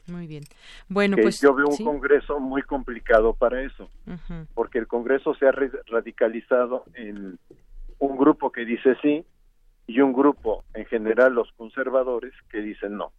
Muy 0.06 0.26
bien. 0.26 0.44
Bueno, 0.88 1.16
pues 1.20 1.40
yo 1.40 1.52
veo 1.52 1.66
un 1.66 1.84
Congreso 1.84 2.38
muy 2.38 2.62
complicado 2.62 3.34
para 3.34 3.62
eso, 3.62 3.90
porque 4.54 4.78
el 4.78 4.86
Congreso 4.86 5.34
se 5.34 5.46
ha 5.46 5.52
radicalizado 5.86 6.84
en 6.94 7.38
un 7.98 8.16
grupo 8.16 8.52
que 8.52 8.64
dice 8.64 8.96
sí 9.02 9.24
y 9.86 10.00
un 10.00 10.12
grupo, 10.12 10.64
en 10.74 10.84
general 10.86 11.34
los 11.34 11.50
conservadores, 11.52 12.32
que 12.50 12.60
dicen 12.60 12.96
no. 12.96 13.12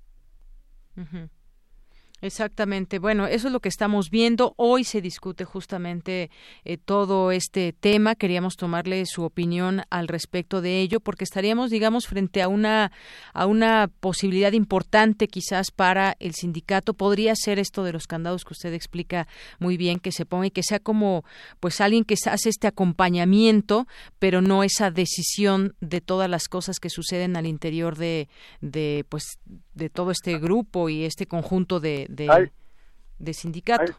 Exactamente. 2.19 2.97
Bueno, 2.97 3.27
eso 3.27 3.47
es 3.47 3.53
lo 3.53 3.59
que 3.59 3.69
estamos 3.69 4.09
viendo. 4.09 4.55
Hoy 4.57 4.83
se 4.83 5.01
discute 5.01 5.45
justamente 5.45 6.31
eh, 6.65 6.77
todo 6.77 7.31
este 7.31 7.73
tema. 7.73 8.15
Queríamos 8.15 8.55
tomarle 8.55 9.05
su 9.05 9.23
opinión 9.23 9.83
al 9.91 10.07
respecto 10.07 10.61
de 10.61 10.81
ello, 10.81 10.99
porque 10.99 11.23
estaríamos, 11.23 11.69
digamos, 11.69 12.07
frente 12.07 12.41
a 12.41 12.47
una 12.47 12.91
a 13.33 13.45
una 13.45 13.91
posibilidad 13.99 14.51
importante, 14.53 15.27
quizás 15.27 15.69
para 15.69 16.15
el 16.19 16.33
sindicato. 16.33 16.95
Podría 16.95 17.35
ser 17.35 17.59
esto 17.59 17.83
de 17.83 17.93
los 17.93 18.07
candados 18.07 18.45
que 18.45 18.53
usted 18.53 18.73
explica 18.73 19.27
muy 19.59 19.77
bien, 19.77 19.99
que 19.99 20.11
se 20.11 20.25
ponga 20.25 20.47
y 20.47 20.51
que 20.51 20.63
sea 20.63 20.79
como, 20.79 21.23
pues, 21.59 21.81
alguien 21.81 22.03
que 22.03 22.15
hace 22.25 22.49
este 22.49 22.65
acompañamiento, 22.65 23.87
pero 24.17 24.41
no 24.41 24.63
esa 24.63 24.89
decisión 24.89 25.75
de 25.81 26.01
todas 26.01 26.29
las 26.31 26.47
cosas 26.47 26.79
que 26.79 26.89
suceden 26.89 27.37
al 27.37 27.45
interior 27.45 27.95
de, 27.95 28.27
de 28.61 29.05
pues, 29.07 29.37
de 29.77 29.89
todo 29.89 30.11
este 30.11 30.37
grupo 30.39 30.89
y 30.89 31.05
este 31.05 31.27
conjunto 31.27 31.79
de, 31.79 32.07
de, 32.09 33.33
sindicato. 33.33 33.93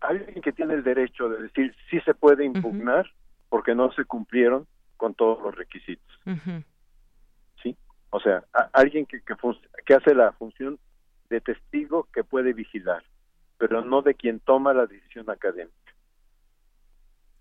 Hay, 0.00 0.16
alguien 0.16 0.42
que 0.42 0.52
tiene 0.52 0.74
el 0.74 0.82
derecho 0.82 1.28
de 1.28 1.42
decir 1.42 1.74
si 1.90 2.00
se 2.00 2.14
puede 2.14 2.44
impugnar 2.44 3.06
porque 3.48 3.74
no 3.74 3.92
se 3.92 4.04
cumplieron 4.04 4.66
con 4.96 5.14
todos 5.14 5.42
los 5.42 5.54
requisitos. 5.54 6.20
¿Sí? 7.62 7.76
O 8.10 8.20
sea, 8.20 8.44
alguien 8.72 9.06
que, 9.06 9.20
que, 9.20 9.34
que 9.84 9.94
hace 9.94 10.14
la 10.14 10.32
función 10.32 10.78
de 11.28 11.40
testigo 11.40 12.08
que 12.12 12.24
puede 12.24 12.52
vigilar, 12.52 13.04
pero 13.58 13.84
no 13.84 14.02
de 14.02 14.14
quien 14.14 14.40
toma 14.40 14.72
la 14.72 14.86
decisión 14.86 15.28
académica. 15.30 15.89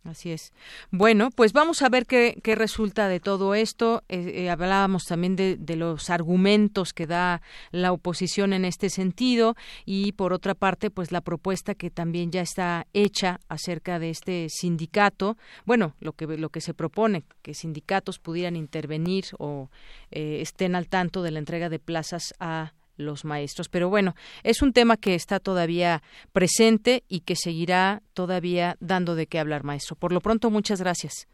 Así 0.06 0.32
es. 0.32 0.54
Bueno, 0.92 1.30
pues 1.30 1.52
vamos 1.52 1.82
a 1.82 1.90
ver 1.90 2.06
qué, 2.06 2.40
qué 2.42 2.56
resulta 2.56 3.10
de 3.10 3.20
todo 3.20 3.54
esto. 3.54 4.04
Eh, 4.08 4.46
eh, 4.46 4.50
hablábamos 4.50 5.06
también 5.06 5.36
de, 5.36 5.58
los 5.76 6.10
argumentos 6.10 6.94
que 6.94 7.06
da 7.06 7.42
la 7.72 7.92
oposición 7.92 8.54
en 8.54 8.64
este 8.64 8.90
sentido 8.90 9.56
y 9.86 10.14
por 10.14 10.32
otra 10.32 10.56
parte, 10.56 10.90
pues 10.90 11.12
la 11.12 11.22
propuesta 11.22 11.76
que 11.76 11.92
también 11.92 12.32
ya 12.32 12.42
está 12.42 12.88
hecha 12.94 13.40
acerca 13.50 14.00
de 14.00 14.10
este 14.10 14.48
sindicato. 14.50 15.38
Bueno, 15.66 15.96
lo 16.00 16.14
que 16.14 16.26
lo 16.26 16.50
que 16.50 16.62
se 16.62 16.74
propone 16.74 17.24
que 17.42 17.54
sindicatos 17.54 18.20
pudieran 18.20 18.56
intervenir 18.56 19.26
o 19.38 19.70
eh, 20.12 20.40
estén 20.42 20.76
al 20.76 20.88
tanto 20.88 21.24
de 21.24 21.32
la 21.32 21.40
entrega 21.40 21.70
de 21.70 21.80
plazas 21.80 22.34
a 22.40 22.74
los 23.00 23.26
maestros. 23.26 23.70
Pero 23.70 23.90
bueno, 23.90 24.14
es 24.44 24.62
un 24.62 24.74
tema 24.74 24.98
que 24.98 25.16
está 25.16 25.40
todavía 25.40 26.02
presente 26.32 27.04
y 27.08 27.22
que 27.22 27.36
seguirá 27.36 28.02
todavía 28.14 28.76
dando 28.80 29.16
de 29.16 29.28
qué 29.28 29.40
hablar, 29.40 29.64
maestro. 29.64 29.96
Por 29.96 30.12
lo 30.12 30.22
pronto, 30.22 30.50
muchas 30.50 30.82
gracias. 30.82 31.28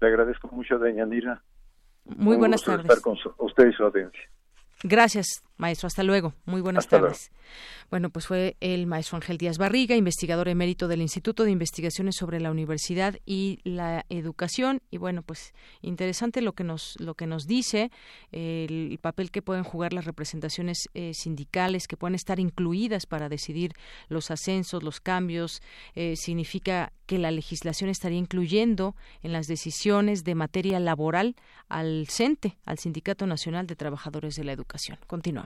Le 0.00 0.08
agradezco 0.08 0.48
mucho, 0.48 0.78
doña 0.78 1.06
Nira. 1.06 1.42
Muy 2.04 2.36
buenas 2.36 2.62
tardes. 2.62 2.84
Estar 2.84 3.00
con 3.00 3.16
usted 3.38 3.68
y 3.68 3.72
su 3.72 3.84
audiencia. 3.84 4.20
Gracias, 4.82 5.42
maestro. 5.56 5.86
Hasta 5.86 6.02
luego. 6.02 6.34
Muy 6.44 6.60
buenas 6.60 6.88
tardes. 6.88 7.30
Bueno, 7.90 8.10
pues 8.10 8.26
fue 8.26 8.56
el 8.60 8.86
maestro 8.86 9.16
Ángel 9.16 9.38
Díaz 9.38 9.58
Barriga, 9.58 9.94
investigador 9.94 10.48
emérito 10.48 10.88
del 10.88 11.00
Instituto 11.00 11.44
de 11.44 11.52
Investigaciones 11.52 12.16
sobre 12.16 12.40
la 12.40 12.50
Universidad 12.50 13.16
y 13.24 13.60
la 13.62 14.04
Educación. 14.08 14.82
Y 14.90 14.98
bueno, 14.98 15.22
pues 15.22 15.54
interesante 15.82 16.40
lo 16.40 16.54
que 16.54 16.64
nos, 16.64 16.96
lo 16.98 17.14
que 17.14 17.26
nos 17.26 17.46
dice, 17.46 17.90
el, 18.32 18.98
papel 19.00 19.30
que 19.30 19.42
pueden 19.42 19.62
jugar 19.62 19.92
las 19.92 20.04
representaciones 20.04 20.88
eh, 20.94 21.12
sindicales, 21.14 21.86
que 21.86 21.96
pueden 21.96 22.14
estar 22.14 22.40
incluidas 22.40 23.06
para 23.06 23.28
decidir 23.28 23.72
los 24.08 24.30
ascensos, 24.30 24.82
los 24.82 25.00
cambios. 25.00 25.62
Eh, 25.94 26.16
significa 26.16 26.92
que 27.06 27.18
la 27.18 27.30
legislación 27.30 27.88
estaría 27.88 28.18
incluyendo 28.18 28.96
en 29.22 29.32
las 29.32 29.46
decisiones 29.46 30.24
de 30.24 30.34
materia 30.34 30.80
laboral 30.80 31.36
al 31.68 32.06
CENTE, 32.08 32.56
al 32.64 32.78
Sindicato 32.78 33.26
Nacional 33.26 33.66
de 33.66 33.76
Trabajadores 33.76 34.34
de 34.34 34.44
la 34.44 34.52
Educación. 34.52 34.98
Continuamos. 35.06 35.45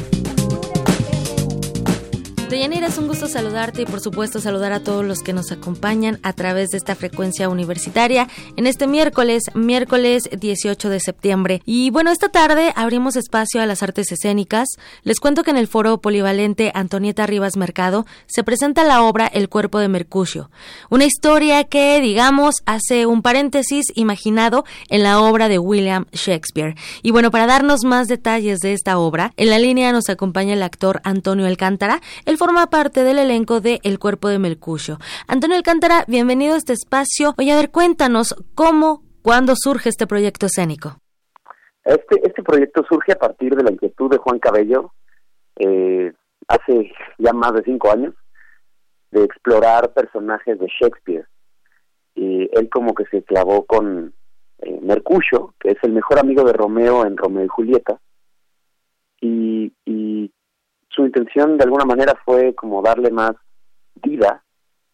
Deyanira, 2.51 2.87
es 2.87 2.97
un 2.97 3.07
gusto 3.07 3.29
saludarte 3.29 3.83
y 3.83 3.85
por 3.85 4.01
supuesto 4.01 4.41
saludar 4.41 4.73
a 4.73 4.81
todos 4.81 5.05
los 5.05 5.21
que 5.21 5.31
nos 5.31 5.53
acompañan 5.53 6.19
a 6.21 6.33
través 6.33 6.67
de 6.67 6.77
esta 6.79 6.95
frecuencia 6.95 7.47
universitaria 7.47 8.27
en 8.57 8.67
este 8.67 8.87
miércoles, 8.87 9.43
miércoles 9.53 10.23
18 10.37 10.89
de 10.89 10.99
septiembre. 10.99 11.61
Y 11.63 11.91
bueno, 11.91 12.11
esta 12.11 12.27
tarde 12.27 12.73
abrimos 12.75 13.15
espacio 13.15 13.61
a 13.61 13.65
las 13.65 13.83
artes 13.83 14.11
escénicas. 14.11 14.67
Les 15.03 15.21
cuento 15.21 15.43
que 15.43 15.51
en 15.51 15.55
el 15.55 15.69
foro 15.69 16.01
polivalente 16.01 16.73
Antonieta 16.75 17.25
Rivas 17.25 17.55
Mercado 17.55 18.05
se 18.27 18.43
presenta 18.43 18.83
la 18.83 19.01
obra 19.01 19.27
El 19.27 19.47
cuerpo 19.47 19.79
de 19.79 19.87
Mercucio, 19.87 20.51
una 20.89 21.05
historia 21.05 21.63
que, 21.63 22.01
digamos, 22.01 22.55
hace 22.65 23.05
un 23.05 23.21
paréntesis 23.21 23.85
imaginado 23.95 24.65
en 24.89 25.03
la 25.03 25.21
obra 25.21 25.47
de 25.47 25.57
William 25.57 26.05
Shakespeare. 26.11 26.75
Y 27.01 27.11
bueno, 27.11 27.31
para 27.31 27.47
darnos 27.47 27.85
más 27.85 28.09
detalles 28.09 28.59
de 28.59 28.73
esta 28.73 28.97
obra, 28.97 29.31
en 29.37 29.49
la 29.49 29.57
línea 29.57 29.93
nos 29.93 30.09
acompaña 30.09 30.51
el 30.51 30.63
actor 30.63 30.99
Antonio 31.05 31.45
Alcántara. 31.45 32.01
El 32.25 32.40
forma 32.41 32.71
parte 32.71 33.03
del 33.03 33.19
elenco 33.19 33.61
de 33.61 33.79
El 33.83 33.99
Cuerpo 33.99 34.27
de 34.27 34.39
Mercurio. 34.39 34.97
Antonio 35.27 35.55
Alcántara, 35.55 36.05
bienvenido 36.07 36.55
a 36.55 36.57
este 36.57 36.73
espacio. 36.73 37.35
Oye, 37.37 37.51
a 37.51 37.55
ver, 37.55 37.69
cuéntanos 37.69 38.33
cómo, 38.55 39.03
cuándo 39.21 39.53
surge 39.55 39.89
este 39.89 40.07
proyecto 40.07 40.47
escénico. 40.47 40.97
Este, 41.83 42.19
este 42.23 42.41
proyecto 42.41 42.83
surge 42.89 43.11
a 43.11 43.19
partir 43.19 43.55
de 43.55 43.61
la 43.61 43.71
inquietud 43.71 44.09
de 44.09 44.17
Juan 44.17 44.39
Cabello, 44.39 44.91
eh, 45.57 46.13
hace 46.47 46.91
ya 47.19 47.31
más 47.31 47.53
de 47.53 47.61
cinco 47.61 47.91
años, 47.91 48.15
de 49.11 49.23
explorar 49.23 49.93
personajes 49.93 50.59
de 50.59 50.65
Shakespeare. 50.65 51.27
él 52.15 52.69
como 52.71 52.95
que 52.95 53.05
se 53.11 53.21
clavó 53.21 53.67
con 53.67 54.15
eh, 54.63 54.79
Mercucio, 54.81 55.53
que 55.59 55.73
es 55.73 55.77
el 55.83 55.91
mejor 55.91 56.17
amigo 56.17 56.43
de 56.43 56.53
Romeo 56.53 57.05
en 57.05 57.17
Romeo 57.17 57.45
y 57.45 57.49
Julieta, 57.49 57.99
y 59.21 60.31
su 60.93 61.05
intención 61.05 61.57
de 61.57 61.63
alguna 61.63 61.85
manera 61.85 62.13
fue 62.25 62.53
como 62.53 62.81
darle 62.81 63.11
más 63.11 63.33
vida 63.95 64.43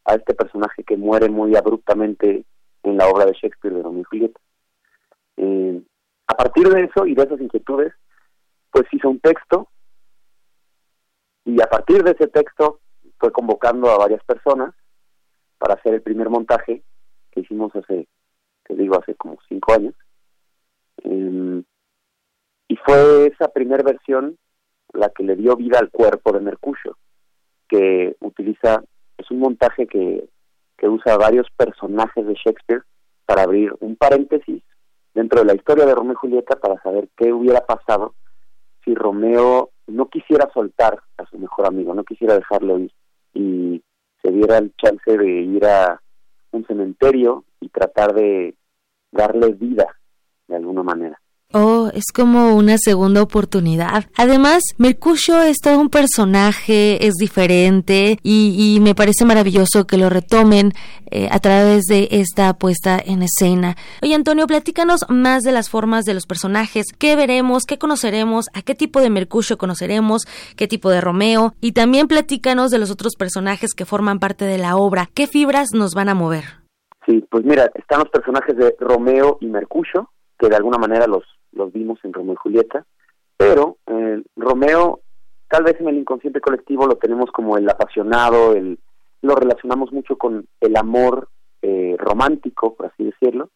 a 0.06 0.16
este 0.16 0.34
personaje 0.34 0.84
que 0.84 0.96
muere 0.96 1.30
muy 1.30 1.56
abruptamente 1.56 2.46
en 2.84 2.98
la 2.98 3.08
obra 3.08 3.26
de 3.26 3.34
Shakespeare 3.34 3.76
de 3.76 3.84
Romeo 3.84 4.02
y 4.02 4.06
Julieta. 4.06 4.40
Eh, 5.38 5.82
a 6.28 6.34
partir 6.34 6.70
de 6.70 6.84
eso 6.84 7.06
y 7.06 7.16
de 7.16 7.24
esas 7.24 7.42
inquietudes, 7.42 7.94
pues 8.72 8.86
hizo 8.92 9.10
un 9.10 9.20
texto 9.20 9.70
y 11.46 11.62
a 11.62 11.68
partir 11.68 12.04
de 12.04 12.12
ese 12.12 12.28
texto 12.28 12.80
fue 13.18 13.32
convocando 13.32 13.90
a 13.90 13.98
varias 13.98 14.24
personas 14.24 14.74
para 15.58 15.76
hacer 15.76 15.94
el 15.96 16.02
primer 16.02 16.30
montaje 16.30 16.84
que 17.32 17.40
hicimos 17.42 17.76
hace, 17.76 18.08
te 18.64 18.76
digo, 18.76 19.00
hace 19.00 19.16
como 19.16 19.38
cinco 19.48 19.74
años. 19.74 19.96
Em, 21.04 21.64
y 22.68 22.76
fue 22.78 23.28
esa 23.28 23.48
primera 23.48 23.84
versión 23.84 24.38
la 24.94 25.10
que 25.10 25.24
le 25.24 25.36
dio 25.36 25.56
vida 25.56 25.80
al 25.80 25.90
cuerpo 25.90 26.32
de 26.32 26.40
Mercurio, 26.40 26.98
que 27.68 28.16
utiliza, 28.22 28.84
es 29.18 29.30
un 29.32 29.40
montaje 29.40 29.88
que, 29.88 30.28
que 30.78 30.88
usa 30.88 31.18
varios 31.18 31.48
personajes 31.56 32.26
de 32.26 32.34
Shakespeare 32.34 32.84
para 33.26 33.44
abrir 33.44 33.74
un 33.80 33.96
paréntesis 33.96 34.64
dentro 35.14 35.40
de 35.40 35.46
la 35.46 35.56
historia 35.56 35.86
de 35.86 35.96
Romeo 35.96 36.14
y 36.14 36.16
Julieta 36.16 36.56
para 36.56 36.82
saber 36.82 37.10
qué 37.18 37.34
hubiera 37.34 37.62
pasado 37.62 38.14
si 38.86 38.96
Romeo 38.96 39.72
no 39.88 40.08
quisiera 40.10 40.50
soltar 40.54 41.00
a 41.18 41.26
su 41.26 41.38
mejor 41.38 41.68
amigo, 41.68 41.94
no 41.94 42.04
quisiera 42.04 42.36
dejarlo 42.36 42.80
ir 42.80 42.92
y 43.34 43.84
se 44.22 44.32
diera 44.32 44.58
el 44.58 44.74
chance 44.78 45.18
de 45.18 45.42
ir 45.42 45.66
a 45.66 46.02
un 46.52 46.66
cementerio 46.66 47.44
y 47.60 47.70
tratar 47.70 48.14
de 48.14 48.56
darle 49.12 49.54
vida 49.54 49.88
de 50.48 50.56
alguna 50.56 50.84
manera. 50.84 51.20
Oh, 51.54 51.90
es 51.94 52.12
como 52.14 52.58
una 52.58 52.78
segunda 52.78 53.22
oportunidad. 53.22 54.04
Además, 54.18 54.64
Mercurio 54.78 55.42
es 55.44 55.60
todo 55.60 55.80
un 55.80 55.90
personaje, 55.90 57.08
es 57.08 57.14
diferente 57.14 58.20
y, 58.22 58.80
me 58.82 58.94
parece 58.94 59.24
maravilloso 59.24 59.88
que 59.88 59.98
lo 59.98 60.10
retomen 60.10 60.74
eh, 61.10 61.30
a 61.32 61.40
través 61.40 61.86
de 61.86 62.10
esta 62.12 62.54
puesta 62.58 63.00
en 63.04 63.24
escena. 63.24 63.78
Oye, 64.02 64.14
Antonio, 64.14 64.46
platícanos 64.46 65.06
más 65.08 65.44
de 65.44 65.54
las 65.54 65.70
formas 65.70 66.04
de 66.04 66.14
los 66.14 66.26
personajes. 66.26 66.88
¿Qué 66.98 67.16
veremos? 67.16 67.64
¿Qué 67.66 67.78
conoceremos? 67.78 68.48
¿A 68.54 68.62
qué 68.62 68.76
tipo 68.76 69.00
de 69.00 69.10
Mercurio 69.10 69.58
conoceremos? 69.58 70.24
¿Qué 70.58 70.68
tipo 70.68 70.90
de 70.90 71.00
Romeo? 71.00 71.54
Y 71.62 71.72
también 71.72 72.10
platícanos 72.10 72.72
de 72.72 72.80
los 72.80 72.92
otros 72.92 73.16
personajes 73.16 73.74
que 73.74 73.86
forman 73.86 74.20
parte 74.20 74.44
de 74.44 74.58
la 74.58 74.76
obra. 74.76 75.10
¿Qué 75.14 75.28
fibras 75.28 75.70
nos 75.74 75.94
van 75.94 76.10
a 76.10 76.14
mover? 76.14 76.44
Sí, 77.06 77.24
pues 77.32 77.46
mira, 77.46 77.72
están 77.74 78.00
los 78.00 78.10
personajes 78.10 78.58
de 78.58 78.76
Romeo 78.82 79.38
y 79.40 79.48
Mercurio, 79.48 80.12
que 80.38 80.50
de 80.50 80.56
alguna 80.56 80.78
manera 80.78 81.08
los 81.08 81.24
los 81.52 81.72
vimos 81.74 82.00
en 82.04 82.14
Romeo 82.14 82.34
y 82.34 82.38
Julieta, 82.38 82.86
pero 83.36 83.78
eh, 83.88 84.22
Romeo, 84.36 85.02
tal 85.50 85.64
vez 85.64 85.80
en 85.80 85.88
el 85.88 85.98
inconsciente 85.98 86.42
colectivo 86.42 86.86
lo 86.86 86.96
tenemos 86.96 87.32
como 87.32 87.58
el 87.58 87.70
apasionado, 87.70 88.54
el, 88.54 88.80
lo 89.22 89.36
relacionamos 89.36 89.92
mucho 89.92 90.18
con 90.18 90.48
el 90.62 90.78
amor 90.78 91.30
eh, 91.62 91.96
romántico, 91.98 92.76
por 92.76 92.88
así 92.88 93.06
decirlo, 93.06 93.50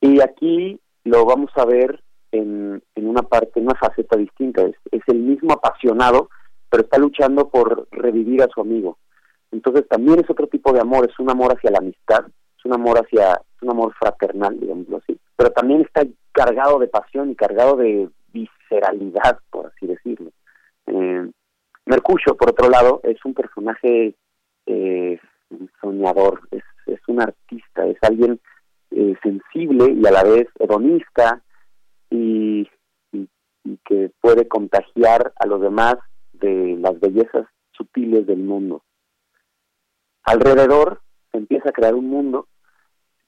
y 0.00 0.20
aquí 0.20 0.80
lo 1.04 1.24
vamos 1.24 1.50
a 1.56 1.64
ver 1.64 2.02
en, 2.32 2.82
en 2.94 3.08
una 3.08 3.22
parte, 3.22 3.60
en 3.60 3.66
una 3.66 3.74
faceta 3.74 4.16
distinta, 4.16 4.62
es, 4.62 4.76
es 4.90 5.02
el 5.06 5.18
mismo 5.18 5.52
apasionado, 5.52 6.30
pero 6.68 6.84
está 6.84 6.98
luchando 6.98 7.48
por 7.48 7.86
revivir 7.90 8.42
a 8.42 8.48
su 8.48 8.60
amigo. 8.60 8.98
Entonces 9.52 9.86
también 9.88 10.18
es 10.18 10.28
otro 10.28 10.48
tipo 10.48 10.72
de 10.72 10.80
amor, 10.80 11.08
es 11.08 11.18
un 11.18 11.30
amor 11.30 11.52
hacia 11.52 11.70
la 11.70 11.78
amistad, 11.78 12.24
un 12.64 12.74
amor 12.74 12.98
hacia, 12.98 13.34
es 13.34 13.62
un 13.62 13.70
amor 13.70 13.94
fraternal, 13.98 14.58
digámoslo 14.58 14.98
así, 14.98 15.18
pero 15.36 15.50
también 15.50 15.82
está 15.82 16.02
cargado 16.32 16.78
de 16.78 16.88
pasión 16.88 17.30
y 17.30 17.36
cargado 17.36 17.76
de 17.76 18.08
visceralidad, 18.32 19.38
por 19.50 19.66
así 19.66 19.86
decirlo. 19.86 20.30
Eh, 20.86 21.30
por 22.38 22.50
otro 22.50 22.68
lado, 22.68 23.00
es 23.04 23.22
un 23.24 23.34
personaje 23.34 24.14
eh, 24.66 25.20
soñador, 25.80 26.40
es, 26.50 26.62
es, 26.86 27.00
un 27.06 27.20
artista, 27.20 27.86
es 27.86 27.96
alguien 28.02 28.40
eh, 28.90 29.14
sensible 29.22 29.92
y 29.92 30.06
a 30.06 30.10
la 30.10 30.22
vez 30.22 30.48
hedonista 30.58 31.42
y, 32.10 32.68
que 33.86 34.10
puede 34.20 34.46
contagiar 34.46 35.32
a 35.36 35.46
los 35.46 35.60
demás 35.60 35.96
de 36.34 36.76
las 36.78 37.00
bellezas 37.00 37.46
sutiles 37.72 38.26
del 38.26 38.38
mundo. 38.38 38.82
Alrededor 40.22 41.00
empieza 41.32 41.70
a 41.70 41.72
crear 41.72 41.94
un 41.94 42.08
mundo, 42.08 42.46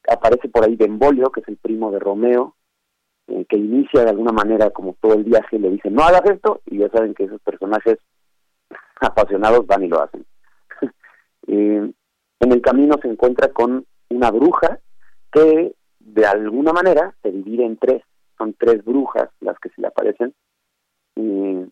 aparece 0.09 0.49
por 0.49 0.65
ahí 0.65 0.77
Benvolio, 0.77 1.31
que 1.31 1.41
es 1.41 1.49
el 1.49 1.57
primo 1.57 1.91
de 1.91 1.99
Romeo, 1.99 2.55
eh, 3.29 3.45
que 3.49 3.57
inicia 3.57 4.05
de 4.05 4.11
alguna 4.11 4.33
manera 4.33 4.71
como 4.71 4.95
todo 5.01 5.15
el 5.15 5.25
viaje, 5.25 5.59
le 5.59 5.71
dicen, 5.71 5.95
no 5.95 6.03
hagas 6.03 6.25
esto, 6.27 6.61
y 6.67 6.79
ya 6.79 6.89
saben 6.91 7.15
que 7.15 7.25
esos 7.25 7.41
personajes 7.41 7.99
apasionados 9.01 9.67
van 9.67 9.85
y 9.85 9.89
lo 9.89 10.03
hacen. 10.03 10.25
Eh, 11.49 11.93
en 12.41 12.53
el 12.53 12.61
camino 12.61 12.97
se 13.01 13.07
encuentra 13.07 13.53
con 13.53 13.87
una 14.09 14.33
bruja 14.33 14.81
que 15.31 15.77
de 16.01 16.27
alguna 16.27 16.73
manera 16.73 17.15
se 17.23 17.31
divide 17.31 17.65
en 17.65 17.77
tres, 17.77 18.03
son 18.37 18.53
tres 18.59 18.85
brujas 18.85 19.31
las 19.39 19.57
que 19.61 19.69
se 19.69 19.81
le 19.81 19.87
aparecen, 19.87 20.35
y 21.15 21.71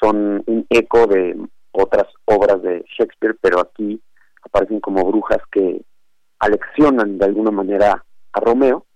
son 0.00 0.42
un 0.46 0.66
eco 0.68 1.06
de 1.06 1.36
otras 1.70 2.06
obras 2.24 2.60
de 2.62 2.84
Shakespeare, 2.98 3.36
pero 3.40 3.60
aquí 3.60 4.00
aparecen 4.42 4.80
como 4.80 5.04
brujas 5.04 5.42
que 5.52 5.84
aleccionan 6.38 7.18
de 7.18 7.24
alguna 7.24 7.50
manera 7.50 8.04
a 8.32 8.40
Romeo 8.40 8.86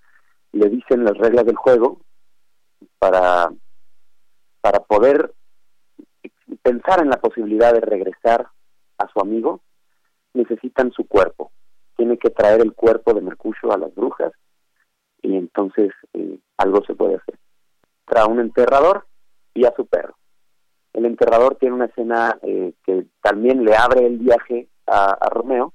le 0.53 0.69
dicen 0.69 1.05
las 1.05 1.17
reglas 1.17 1.45
del 1.45 1.57
juego 1.57 2.01
para, 2.99 3.51
para 4.61 4.81
poder 4.81 5.33
pensar 6.63 7.01
en 7.01 7.11
la 7.11 7.21
posibilidad 7.21 7.73
de 7.73 7.81
regresar 7.81 8.49
a 8.99 9.09
su 9.13 9.21
amigo, 9.21 9.61
necesitan 10.35 10.91
su 10.93 11.07
cuerpo. 11.07 11.53
Tiene 11.97 12.19
que 12.19 12.31
traer 12.31 12.61
el 12.61 12.75
cuerpo 12.75 13.15
de 13.15 13.21
Mercurio 13.21 13.73
a 13.73 13.79
las 13.79 13.95
brujas 13.95 14.33
y 15.23 15.37
entonces 15.37 15.93
eh, 16.15 16.39
algo 16.57 16.83
se 16.85 16.95
puede 16.95 17.17
hacer. 17.17 17.39
Trae 18.07 18.27
un 18.27 18.41
enterrador 18.41 19.07
y 19.55 19.65
a 19.65 19.75
su 19.75 19.87
perro. 19.87 20.17
El 20.93 21.05
enterrador 21.05 21.57
tiene 21.57 21.75
una 21.75 21.87
escena 21.87 22.39
eh, 22.43 22.73
que 22.85 23.07
también 23.21 23.65
le 23.65 23.77
abre 23.77 24.07
el 24.07 24.19
viaje 24.19 24.69
a 24.87 25.29
Romeo 25.31 25.75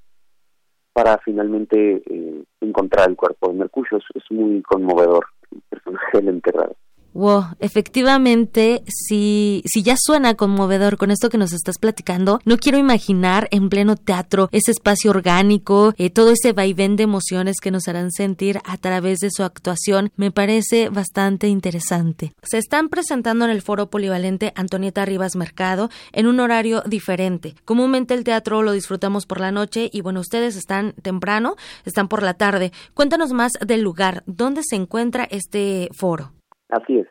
para 0.94 1.18
finalmente 1.18 2.02
eh, 2.06 2.44
encontrar 2.60 3.10
el 3.10 3.16
cuerpo 3.16 3.48
de 3.48 3.58
Mercurio. 3.58 3.98
Es, 4.14 4.30
muy 4.30 4.62
conmovedor 4.62 5.26
el 5.52 5.60
personaje 5.68 6.06
del 6.18 6.28
enterrado. 6.28 6.74
Wow, 7.14 7.54
efectivamente, 7.60 8.82
si, 8.88 9.62
si 9.66 9.84
ya 9.84 9.94
suena 9.96 10.34
conmovedor 10.34 10.96
con 10.96 11.12
esto 11.12 11.30
que 11.30 11.38
nos 11.38 11.52
estás 11.52 11.78
platicando, 11.78 12.40
no 12.44 12.58
quiero 12.58 12.76
imaginar 12.76 13.46
en 13.52 13.68
pleno 13.68 13.94
teatro 13.94 14.48
ese 14.50 14.72
espacio 14.72 15.12
orgánico, 15.12 15.94
eh, 15.96 16.10
todo 16.10 16.32
ese 16.32 16.52
vaivén 16.52 16.96
de 16.96 17.04
emociones 17.04 17.60
que 17.62 17.70
nos 17.70 17.86
harán 17.86 18.10
sentir 18.10 18.58
a 18.64 18.78
través 18.78 19.20
de 19.20 19.30
su 19.30 19.44
actuación. 19.44 20.10
Me 20.16 20.32
parece 20.32 20.88
bastante 20.88 21.46
interesante. 21.46 22.34
Se 22.42 22.58
están 22.58 22.88
presentando 22.88 23.44
en 23.44 23.52
el 23.52 23.62
foro 23.62 23.90
polivalente 23.90 24.52
Antonieta 24.56 25.04
Rivas 25.04 25.36
Mercado 25.36 25.90
en 26.10 26.26
un 26.26 26.40
horario 26.40 26.82
diferente. 26.84 27.54
Comúnmente 27.64 28.14
el 28.14 28.24
teatro 28.24 28.64
lo 28.64 28.72
disfrutamos 28.72 29.24
por 29.26 29.38
la 29.38 29.52
noche 29.52 29.88
y 29.92 30.00
bueno, 30.00 30.18
ustedes 30.18 30.56
están 30.56 30.94
temprano, 31.00 31.54
están 31.84 32.08
por 32.08 32.24
la 32.24 32.34
tarde. 32.34 32.72
Cuéntanos 32.92 33.32
más 33.32 33.52
del 33.64 33.82
lugar, 33.82 34.24
¿dónde 34.26 34.62
se 34.64 34.74
encuentra 34.74 35.28
este 35.30 35.88
foro? 35.92 36.33
Así 36.74 36.98
es. 36.98 37.06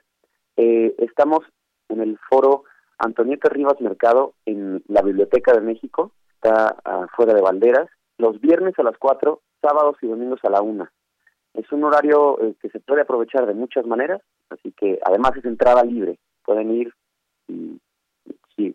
Eh, 0.58 0.94
estamos 0.98 1.40
en 1.88 2.02
el 2.02 2.20
foro 2.30 2.66
Antonieta 2.98 3.48
Rivas 3.48 3.80
Mercado 3.80 4.34
en 4.46 4.84
la 4.88 5.02
Biblioteca 5.02 5.54
de 5.54 5.62
México, 5.62 6.12
está 6.36 6.76
fuera 7.16 7.34
de 7.34 7.42
Banderas, 7.42 7.90
los 8.18 8.42
viernes 8.42 8.78
a 8.78 8.84
las 8.84 8.98
4, 8.98 9.40
sábados 9.62 9.96
y 10.02 10.08
domingos 10.08 10.42
a 10.44 10.50
la 10.50 10.62
1. 10.62 10.86
Es 11.54 11.72
un 11.72 11.86
horario 11.86 12.42
eh, 12.42 12.56
que 12.62 12.70
se 12.70 12.82
puede 12.82 13.04
aprovechar 13.04 13.46
de 13.46 13.54
muchas 13.54 13.86
maneras, 13.86 14.22
así 14.50 14.74
que 14.74 15.00
además 15.06 15.32
es 15.38 15.46
entrada 15.46 15.84
libre, 15.84 16.20
pueden 16.44 16.72
ir 16.72 16.94
y, 17.48 17.80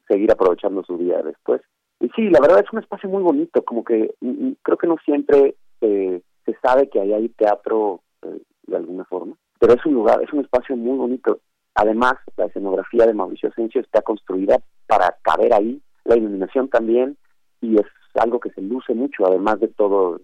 seguir 0.09 0.33
aprovechando 0.33 0.83
su 0.85 0.97
día 0.97 1.23
después. 1.23 1.61
Y 2.01 2.09
sí, 2.11 2.31
la 2.31 2.41
verdad 2.41 2.61
es 2.65 2.73
un 2.73 2.79
espacio 2.79 3.11
muy 3.11 3.23
bonito, 3.23 3.63
como 3.63 3.85
que 3.85 4.15
creo 4.63 4.79
que 4.79 4.87
no 4.87 4.97
siempre 5.05 5.55
eh, 5.83 6.23
se 6.47 6.55
sabe 6.63 6.89
que 6.89 7.01
ahí 7.01 7.13
hay 7.13 7.29
teatro 7.29 8.01
de 8.23 8.77
alguna 8.77 9.05
forma 9.05 9.37
pero 9.59 9.75
es 9.75 9.85
un 9.87 9.95
lugar, 9.95 10.23
es 10.23 10.33
un 10.33 10.41
espacio 10.41 10.77
muy 10.77 10.97
bonito. 10.97 11.41
Además, 11.75 12.15
la 12.37 12.47
escenografía 12.47 13.07
de 13.07 13.15
Mauricio 13.15 13.51
Asensio 13.51 13.81
está 13.81 14.03
construida 14.03 14.59
para 14.87 15.17
caber 15.23 15.53
ahí, 15.53 15.81
la 16.05 16.17
iluminación 16.17 16.69
también, 16.69 17.17
y 17.61 17.77
es 17.77 17.87
algo 18.15 18.41
que 18.41 18.51
se 18.51 18.63
luce 18.63 18.95
mucho, 18.95 19.27
además 19.27 19.61
de 19.61 19.69
todo, 19.69 20.21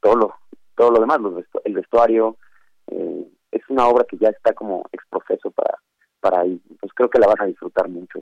todo 0.00 0.16
lo, 0.16 0.34
todo 0.76 0.90
lo 0.90 1.00
demás, 1.00 1.18
el 1.64 1.74
vestuario, 1.74 2.36
eh, 2.88 3.26
es 3.50 3.62
una 3.68 3.86
obra 3.88 4.04
que 4.04 4.16
ya 4.16 4.28
está 4.28 4.52
como 4.52 4.84
exprofeso 4.92 5.50
para, 5.50 5.78
para 6.20 6.40
ahí. 6.42 6.60
Pues 6.80 6.92
creo 6.94 7.10
que 7.10 7.18
la 7.18 7.26
vas 7.26 7.40
a 7.40 7.46
disfrutar 7.46 7.88
mucho. 7.88 8.20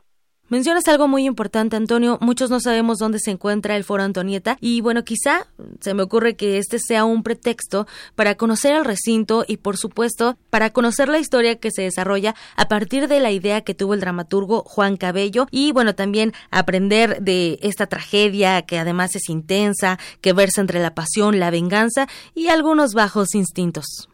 Mencionas 0.50 0.88
algo 0.88 1.08
muy 1.08 1.26
importante, 1.26 1.76
Antonio. 1.76 2.16
Muchos 2.22 2.48
no 2.48 2.58
sabemos 2.58 2.96
dónde 2.96 3.18
se 3.18 3.30
encuentra 3.30 3.76
el 3.76 3.84
Foro 3.84 4.02
Antonieta 4.02 4.56
y 4.62 4.80
bueno, 4.80 5.04
quizá 5.04 5.46
se 5.80 5.92
me 5.92 6.02
ocurre 6.02 6.36
que 6.36 6.56
este 6.56 6.78
sea 6.78 7.04
un 7.04 7.22
pretexto 7.22 7.84
para 8.16 8.34
conocer 8.36 8.74
el 8.74 8.86
recinto 8.86 9.44
y 9.46 9.58
por 9.58 9.76
supuesto 9.76 10.36
para 10.48 10.70
conocer 10.70 11.10
la 11.10 11.18
historia 11.18 11.60
que 11.60 11.70
se 11.70 11.82
desarrolla 11.82 12.34
a 12.56 12.66
partir 12.66 13.08
de 13.08 13.20
la 13.20 13.30
idea 13.30 13.60
que 13.60 13.74
tuvo 13.74 13.92
el 13.92 14.00
dramaturgo 14.00 14.62
Juan 14.62 14.96
Cabello 14.96 15.48
y 15.50 15.72
bueno, 15.72 15.94
también 15.94 16.32
aprender 16.50 17.20
de 17.20 17.58
esta 17.60 17.86
tragedia 17.86 18.62
que 18.62 18.78
además 18.78 19.16
es 19.16 19.28
intensa, 19.28 19.98
que 20.22 20.32
versa 20.32 20.62
entre 20.62 20.80
la 20.80 20.94
pasión, 20.94 21.38
la 21.38 21.50
venganza 21.50 22.06
y 22.34 22.48
algunos 22.48 22.94
bajos 22.94 23.34
instintos. 23.34 24.08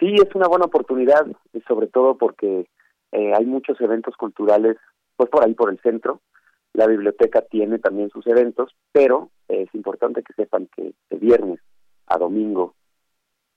Sí, 0.00 0.14
es 0.14 0.34
una 0.34 0.48
buena 0.48 0.64
oportunidad, 0.64 1.26
sobre 1.68 1.88
todo 1.88 2.16
porque 2.16 2.68
eh, 3.12 3.32
hay 3.36 3.44
muchos 3.44 3.78
eventos 3.82 4.16
culturales 4.16 4.78
pues 5.22 5.30
por 5.30 5.44
ahí 5.44 5.54
por 5.54 5.70
el 5.70 5.78
centro. 5.80 6.20
La 6.72 6.86
biblioteca 6.86 7.42
tiene 7.42 7.78
también 7.78 8.10
sus 8.10 8.26
eventos, 8.26 8.74
pero 8.92 9.30
es 9.46 9.72
importante 9.74 10.22
que 10.22 10.32
sepan 10.32 10.68
que 10.74 10.94
de 11.10 11.16
viernes 11.18 11.60
a 12.06 12.18
domingo 12.18 12.74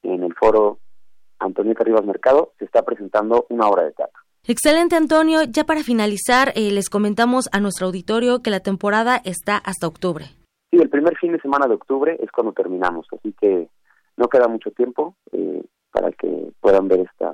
en 0.04 0.24
el 0.24 0.34
foro 0.36 0.80
Antonio 1.40 1.74
Rivas 1.74 2.06
Mercado 2.06 2.52
se 2.60 2.66
está 2.66 2.84
presentando 2.84 3.48
una 3.50 3.68
obra 3.68 3.84
de 3.84 3.94
teatro. 3.94 4.22
Excelente, 4.48 4.96
Antonio. 4.96 5.44
Ya 5.44 5.64
para 5.64 5.82
finalizar, 5.82 6.50
eh, 6.56 6.72
les 6.72 6.90
comentamos 6.90 7.50
a 7.52 7.60
nuestro 7.60 7.88
auditorio 7.88 8.44
que 8.44 8.52
la 8.52 8.60
temporada 8.60 9.20
está 9.24 9.58
hasta 9.58 9.88
octubre. 9.88 10.26
Sí, 10.70 10.78
el 10.78 10.90
primer 10.90 11.18
fin 11.18 11.32
de 11.32 11.40
semana 11.40 11.66
de 11.68 11.76
octubre 11.76 12.16
es 12.22 12.30
cuando 12.32 12.54
terminamos, 12.54 13.08
así 13.12 13.34
que 13.40 13.70
no 14.18 14.28
queda 14.28 14.48
mucho 14.48 14.70
tiempo 14.72 15.16
eh, 15.32 15.64
para 15.92 16.12
que 16.12 16.52
puedan 16.60 16.88
ver 16.88 17.00
esta, 17.00 17.34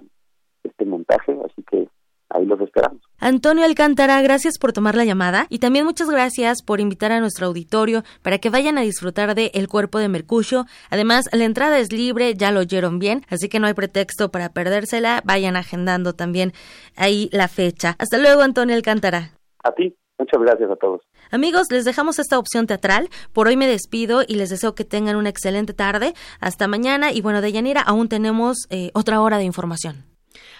este 0.64 0.86
montaje, 0.86 1.38
así 1.44 1.64
que 1.64 1.90
ahí 2.34 2.46
los 2.46 2.60
esperamos. 2.62 3.02
Antonio 3.20 3.66
Alcántara, 3.66 4.22
gracias 4.22 4.58
por 4.58 4.74
tomar 4.74 4.96
la 4.96 5.06
llamada 5.06 5.46
y 5.50 5.60
también 5.60 5.86
muchas 5.86 6.10
gracias 6.10 6.64
por 6.64 6.80
invitar 6.80 7.12
a 7.12 7.20
nuestro 7.20 7.48
auditorio 7.48 8.04
para 8.22 8.40
que 8.40 8.50
vayan 8.50 8.78
a 8.78 8.82
disfrutar 8.82 9.36
de 9.36 9.52
El 9.54 9.68
Cuerpo 9.68 10.00
de 10.00 10.10
Mercucio. 10.10 10.66
Además, 10.90 11.26
la 11.32 11.46
entrada 11.46 11.80
es 11.80 11.92
libre, 11.92 12.34
ya 12.36 12.52
lo 12.52 12.62
oyeron 12.62 13.00
bien, 13.00 13.26
así 13.30 13.50
que 13.50 13.60
no 13.60 13.68
hay 13.68 13.74
pretexto 13.74 14.30
para 14.30 14.50
perdérsela. 14.50 15.22
Vayan 15.24 15.56
agendando 15.56 16.14
también 16.14 16.54
ahí 16.96 17.30
la 17.32 17.48
fecha. 17.48 17.96
Hasta 18.00 18.18
luego, 18.18 18.42
Antonio 18.42 18.76
Alcántara. 18.76 19.32
A 19.64 19.72
ti. 19.72 19.96
Muchas 20.22 20.40
gracias 20.40 20.70
a 20.70 20.76
todos. 20.76 21.02
Amigos, 21.32 21.72
les 21.72 21.84
dejamos 21.84 22.20
esta 22.20 22.38
opción 22.38 22.68
teatral. 22.68 23.10
Por 23.34 23.48
hoy 23.48 23.58
me 23.58 23.66
despido 23.66 24.22
y 24.28 24.36
les 24.36 24.52
deseo 24.52 24.76
que 24.76 24.86
tengan 24.86 25.16
una 25.16 25.30
excelente 25.30 25.74
tarde. 25.74 26.14
Hasta 26.40 26.68
mañana. 26.68 27.12
Y 27.12 27.22
bueno, 27.22 27.42
de 27.42 27.52
Yanira, 27.52 27.82
aún 27.82 28.08
tenemos 28.08 28.68
eh, 28.70 28.92
otra 28.94 29.20
hora 29.22 29.40
de 29.40 29.46
información. 29.46 30.11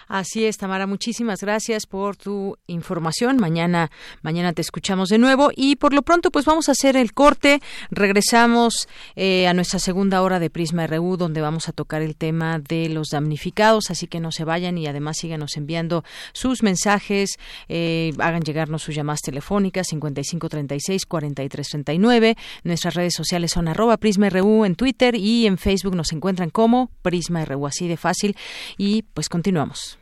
Así 0.08 0.44
es, 0.44 0.58
Tamara, 0.58 0.86
muchísimas 0.86 1.40
gracias 1.40 1.86
por 1.86 2.16
tu 2.16 2.56
información. 2.66 3.36
Mañana, 3.38 3.90
mañana 4.22 4.52
te 4.52 4.62
escuchamos 4.62 5.08
de 5.08 5.18
nuevo 5.18 5.50
y 5.54 5.76
por 5.76 5.92
lo 5.92 6.02
pronto, 6.02 6.30
pues 6.30 6.44
vamos 6.44 6.68
a 6.68 6.72
hacer 6.72 6.96
el 6.96 7.12
corte. 7.12 7.60
Regresamos 7.90 8.88
eh, 9.16 9.46
a 9.46 9.54
nuestra 9.54 9.78
segunda 9.78 10.22
hora 10.22 10.38
de 10.38 10.50
Prisma 10.50 10.86
RU, 10.86 11.16
donde 11.16 11.40
vamos 11.40 11.68
a 11.68 11.72
tocar 11.72 12.02
el 12.02 12.16
tema 12.16 12.58
de 12.58 12.88
los 12.88 13.08
damnificados. 13.08 13.90
Así 13.90 14.06
que 14.06 14.20
no 14.20 14.32
se 14.32 14.44
vayan 14.44 14.78
y 14.78 14.86
además 14.86 15.18
síganos 15.18 15.56
enviando 15.56 16.04
sus 16.32 16.62
mensajes, 16.62 17.38
eh, 17.68 18.12
hagan 18.18 18.42
llegarnos 18.42 18.82
sus 18.82 18.94
llamadas 18.94 19.20
telefónicas 19.20 19.86
5536 19.88 21.06
4339. 21.06 22.36
Nuestras 22.64 22.94
redes 22.94 23.14
sociales 23.14 23.52
son 23.52 23.68
arroba 23.68 23.96
Prisma 23.96 24.30
RU 24.30 24.64
en 24.64 24.74
Twitter 24.74 25.14
y 25.14 25.46
en 25.46 25.58
Facebook 25.58 25.94
nos 25.94 26.12
encuentran 26.12 26.50
como 26.50 26.90
Prisma 27.02 27.44
RU, 27.44 27.66
así 27.66 27.88
de 27.88 27.96
fácil. 27.96 28.36
Y 28.76 29.02
pues 29.14 29.28
continuamos. 29.28 30.01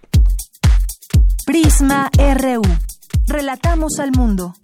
Prisma 1.44 2.10
RU. 2.16 2.62
Relatamos 3.26 3.98
al 3.98 4.12
mundo. 4.12 4.54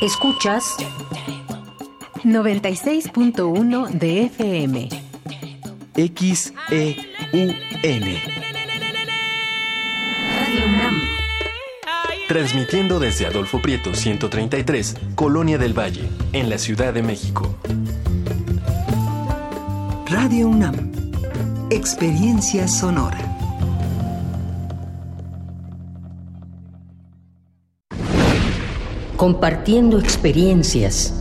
Escuchas 0.00 0.76
96.1 2.22 3.88
de 3.90 4.24
FM. 4.24 4.88
XEUN. 5.94 7.56
Radio 10.30 10.66
UNAM. 10.66 11.00
Transmitiendo 12.28 12.98
desde 12.98 13.26
Adolfo 13.26 13.62
Prieto 13.62 13.94
133, 13.94 14.96
Colonia 15.14 15.58
del 15.58 15.72
Valle, 15.78 16.08
en 16.32 16.50
la 16.50 16.58
Ciudad 16.58 16.92
de 16.92 17.02
México. 17.02 17.56
Radio 20.08 20.46
UNAM. 20.46 20.92
Experiencia 21.68 22.68
sonora. 22.68 23.18
Compartiendo 29.16 29.98
experiencias. 29.98 31.12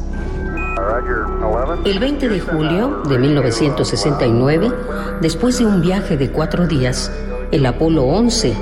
El 1.84 1.98
20 1.98 2.30
de 2.30 2.40
julio 2.40 3.02
de 3.10 3.18
1969, 3.18 4.72
después 5.20 5.58
de 5.58 5.66
un 5.66 5.82
viaje 5.82 6.16
de 6.16 6.30
cuatro 6.30 6.68
días, 6.68 7.12
el 7.52 7.66
Apolo 7.66 8.04
11 8.04 8.54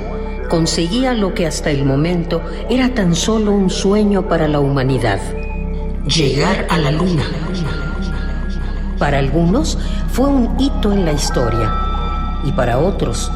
conseguía 0.48 1.12
lo 1.12 1.34
que 1.34 1.46
hasta 1.46 1.70
el 1.70 1.84
momento 1.84 2.40
era 2.70 2.94
tan 2.94 3.14
solo 3.14 3.52
un 3.52 3.68
sueño 3.68 4.26
para 4.26 4.48
la 4.48 4.60
humanidad, 4.60 5.20
llegar 6.06 6.66
a 6.70 6.78
la 6.78 6.92
Luna. 6.92 7.24
Para 8.98 9.18
algunos 9.18 9.78
fue 10.12 10.28
un 10.28 10.60
hito 10.60 10.92
en 10.92 11.04
la 11.04 11.12
historia 11.12 11.72
y 12.44 12.52
para 12.52 12.78
otros 12.78 13.30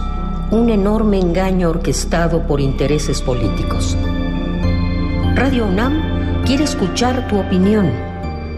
un 0.51 0.71
enorme 0.71 1.19
engaño 1.19 1.71
orquestado 1.71 2.47
por 2.47 2.61
intereses 2.61 3.21
políticos. 3.21 3.97
Radio 5.35 5.67
UNAM 5.67 6.45
quiere 6.45 6.65
escuchar 6.65 7.29
tu 7.29 7.39
opinión. 7.39 7.93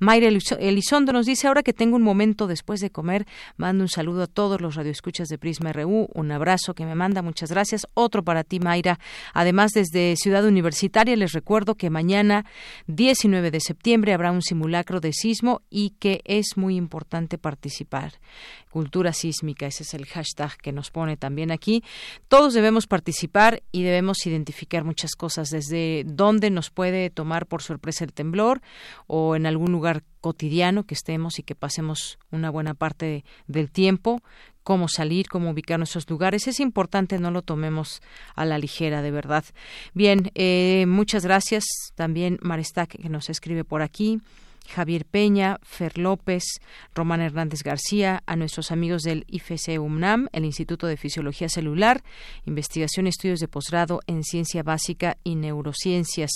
Mayra 0.00 0.28
Elizondo 0.58 1.12
nos 1.12 1.26
dice, 1.26 1.46
ahora 1.46 1.62
que 1.62 1.72
tengo 1.72 1.94
un 1.94 2.02
momento 2.02 2.48
después 2.48 2.80
de 2.80 2.90
comer, 2.90 3.26
mando 3.56 3.84
un 3.84 3.88
saludo 3.88 4.24
a 4.24 4.26
todos 4.26 4.60
los 4.60 4.74
radioescuchas 4.74 5.28
de 5.28 5.38
Prisma 5.38 5.72
RU. 5.72 6.08
Un 6.12 6.32
abrazo 6.32 6.74
que 6.74 6.84
me 6.84 6.96
manda. 6.96 7.22
Muchas 7.22 7.52
gracias. 7.52 7.86
Otro 7.94 8.24
para 8.24 8.42
ti, 8.42 8.58
Mayra. 8.58 8.98
Además, 9.34 9.70
desde 9.72 10.16
Ciudad 10.16 10.44
Universitaria, 10.44 11.14
les 11.14 11.32
recuerdo 11.32 11.76
que 11.76 11.90
mañana, 11.90 12.44
19 12.88 13.52
de 13.52 13.60
septiembre, 13.60 14.14
habrá 14.14 14.31
un 14.32 14.42
simulacro 14.42 15.00
de 15.00 15.12
sismo 15.12 15.62
y 15.70 15.90
que 15.98 16.20
es 16.24 16.56
muy 16.56 16.76
importante 16.76 17.38
participar. 17.38 18.14
Cultura 18.70 19.12
sísmica, 19.12 19.66
ese 19.66 19.82
es 19.82 19.94
el 19.94 20.06
hashtag 20.06 20.56
que 20.56 20.72
nos 20.72 20.90
pone 20.90 21.16
también 21.16 21.50
aquí. 21.50 21.84
Todos 22.28 22.54
debemos 22.54 22.86
participar 22.86 23.62
y 23.70 23.82
debemos 23.82 24.26
identificar 24.26 24.84
muchas 24.84 25.12
cosas, 25.12 25.50
desde 25.50 26.04
dónde 26.06 26.50
nos 26.50 26.70
puede 26.70 27.10
tomar 27.10 27.46
por 27.46 27.62
sorpresa 27.62 28.04
el 28.04 28.12
temblor 28.12 28.62
o 29.06 29.36
en 29.36 29.46
algún 29.46 29.72
lugar 29.72 30.02
cotidiano 30.20 30.84
que 30.84 30.94
estemos 30.94 31.38
y 31.38 31.42
que 31.42 31.54
pasemos 31.54 32.18
una 32.30 32.48
buena 32.48 32.74
parte 32.74 33.24
del 33.46 33.70
tiempo, 33.70 34.22
cómo 34.62 34.88
salir, 34.88 35.28
cómo 35.28 35.50
ubicar 35.50 35.78
nuestros 35.78 36.08
lugares. 36.08 36.46
Es 36.48 36.60
importante, 36.60 37.18
no 37.18 37.30
lo 37.30 37.42
tomemos 37.42 38.02
a 38.34 38.44
la 38.44 38.58
ligera, 38.58 39.02
de 39.02 39.10
verdad. 39.10 39.44
Bien, 39.94 40.30
eh, 40.34 40.84
muchas 40.88 41.24
gracias 41.24 41.64
también 41.94 42.38
Marestac 42.42 42.90
que 42.90 43.08
nos 43.08 43.30
escribe 43.30 43.64
por 43.64 43.82
aquí. 43.82 44.20
Javier 44.68 45.04
Peña, 45.04 45.58
Fer 45.62 45.98
López, 45.98 46.44
Román 46.94 47.20
Hernández 47.20 47.62
García, 47.62 48.22
a 48.26 48.36
nuestros 48.36 48.70
amigos 48.70 49.02
del 49.02 49.24
IFC 49.28 49.78
UNAM, 49.80 50.28
el 50.32 50.44
Instituto 50.44 50.86
de 50.86 50.96
Fisiología 50.96 51.48
Celular, 51.48 52.02
Investigación 52.46 53.06
y 53.06 53.10
Estudios 53.10 53.40
de 53.40 53.48
Posgrado 53.48 54.00
en 54.06 54.22
Ciencia 54.22 54.62
Básica 54.62 55.18
y 55.24 55.34
Neurociencias, 55.34 56.30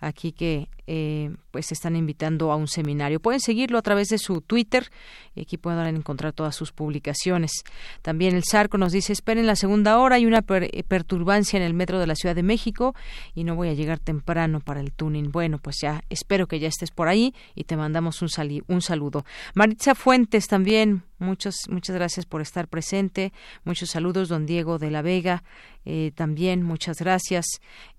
aquí 0.00 0.32
que 0.32 0.68
eh, 0.86 1.34
pues 1.50 1.72
están 1.72 1.96
invitando 1.96 2.52
a 2.52 2.56
un 2.56 2.68
seminario. 2.68 3.20
Pueden 3.20 3.40
seguirlo 3.40 3.78
a 3.78 3.82
través 3.82 4.08
de 4.08 4.18
su 4.18 4.40
Twitter 4.40 4.90
y 5.34 5.42
aquí 5.42 5.56
pueden 5.56 5.96
encontrar 5.96 6.32
todas 6.32 6.54
sus 6.54 6.72
publicaciones. 6.72 7.64
También 8.02 8.34
el 8.34 8.44
Sarco 8.44 8.78
nos 8.78 8.92
dice, 8.92 9.12
esperen 9.12 9.46
la 9.46 9.56
segunda 9.56 9.98
hora, 9.98 10.16
hay 10.16 10.26
una 10.26 10.42
perturbancia 10.42 11.56
en 11.56 11.62
el 11.62 11.74
metro 11.74 11.98
de 11.98 12.06
la 12.06 12.14
Ciudad 12.14 12.34
de 12.34 12.42
México 12.42 12.94
y 13.34 13.44
no 13.44 13.54
voy 13.54 13.68
a 13.68 13.74
llegar 13.74 13.98
temprano 13.98 14.60
para 14.60 14.80
el 14.80 14.92
tuning. 14.92 15.30
Bueno, 15.30 15.58
pues 15.58 15.76
ya 15.80 16.02
espero 16.10 16.46
que 16.46 16.58
ya 16.58 16.68
estés 16.68 16.90
por 16.90 17.08
ahí 17.08 17.34
y 17.54 17.64
te 17.64 17.76
mandamos 17.76 18.22
un, 18.22 18.28
un 18.68 18.82
saludo. 18.82 19.24
Maritza 19.54 19.94
Fuentes 19.94 20.48
también, 20.48 21.02
muchas, 21.18 21.54
muchas 21.68 21.94
gracias 21.94 22.26
por 22.26 22.40
estar 22.40 22.68
presente. 22.68 23.32
Muchos 23.64 23.90
saludos, 23.90 24.28
don 24.28 24.46
Diego 24.46 24.78
de 24.78 24.90
la 24.90 25.02
Vega, 25.02 25.44
eh, 25.84 26.12
también 26.14 26.62
muchas 26.62 26.98
gracias. 26.98 27.46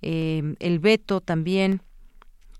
Eh, 0.01 0.55
el 0.59 0.79
Beto 0.79 1.21
también 1.21 1.81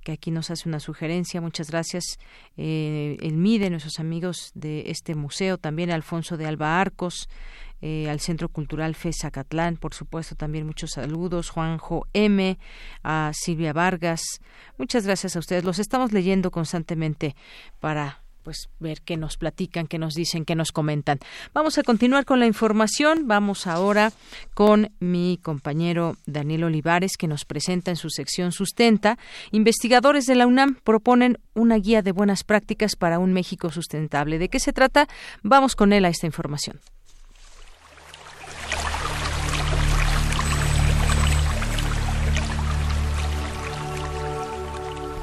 que 0.06 0.12
aquí 0.12 0.30
nos 0.30 0.51
hace 0.51 0.70
una 0.70 0.80
sugerencia. 0.80 1.41
Muchas 1.41 1.72
gracias. 1.72 2.20
Eh, 2.58 3.18
el 3.22 3.36
MIDE, 3.38 3.72
nuestros 3.72 3.99
amigos 3.99 4.51
de 4.53 4.91
este 4.91 5.16
museo, 5.16 5.58
también 5.58 5.89
Alfonso 5.89 6.38
de 6.38 6.45
Alba 6.45 6.80
Arcos, 6.80 7.28
eh, 7.82 8.08
al 8.08 8.20
Centro 8.20 8.47
Cultural 8.47 8.93
FE 8.93 9.12
Zacatlán, 9.12 9.78
por 9.78 9.95
supuesto, 9.95 10.36
también 10.36 10.68
muchos 10.68 10.91
saludos. 10.91 11.49
Juanjo 11.49 12.08
M, 12.14 12.58
a 13.03 13.32
Silvia 13.34 13.74
Vargas. 13.74 14.22
Muchas 14.78 15.06
gracias 15.08 15.36
a 15.36 15.39
ustedes. 15.39 15.64
Los 15.64 15.80
estamos 15.80 16.12
leyendo 16.12 16.51
constantemente 16.51 17.36
para 17.80 18.24
pues 18.46 18.70
ver 18.80 19.02
qué 19.02 19.18
nos 19.18 19.38
platican, 19.38 19.88
qué 19.88 19.98
nos 19.98 20.14
dicen, 20.14 20.46
qué 20.46 20.54
nos 20.54 20.72
comentan. 20.72 21.18
Vamos 21.52 21.80
a 21.80 21.84
continuar 21.84 22.26
con 22.26 22.39
la 22.39 22.46
información. 22.46 23.28
Vamos 23.28 23.66
ahora 23.66 24.14
con 24.54 24.91
mi 25.00 25.39
compañero 25.41 26.16
Daniel 26.28 26.66
Olivares, 26.66 27.18
que 27.18 27.28
nos 27.28 27.43
presenta 27.43 27.89
en 27.89 27.98
su 27.98 28.12
sección 28.12 28.52
Sustenta. 28.52 29.18
Investigadores 29.52 30.28
de 30.28 30.36
la 30.36 30.46
UNAM 30.46 30.76
proponen 30.84 31.39
una 31.56 31.78
guía 31.78 32.04
de 32.04 32.12
buenas 32.12 32.43
prácticas 32.43 32.96
para 32.96 33.18
un 33.18 33.34
México 33.34 33.72
sustentable. 33.72 34.38
¿De 34.38 34.50
qué 34.50 34.60
se 34.60 34.74
trata? 34.74 35.08
Vamos 35.41 35.76
con 35.76 35.91
él 35.91 36.06
a 36.06 36.10
esta 36.10 36.28
información. 36.28 36.80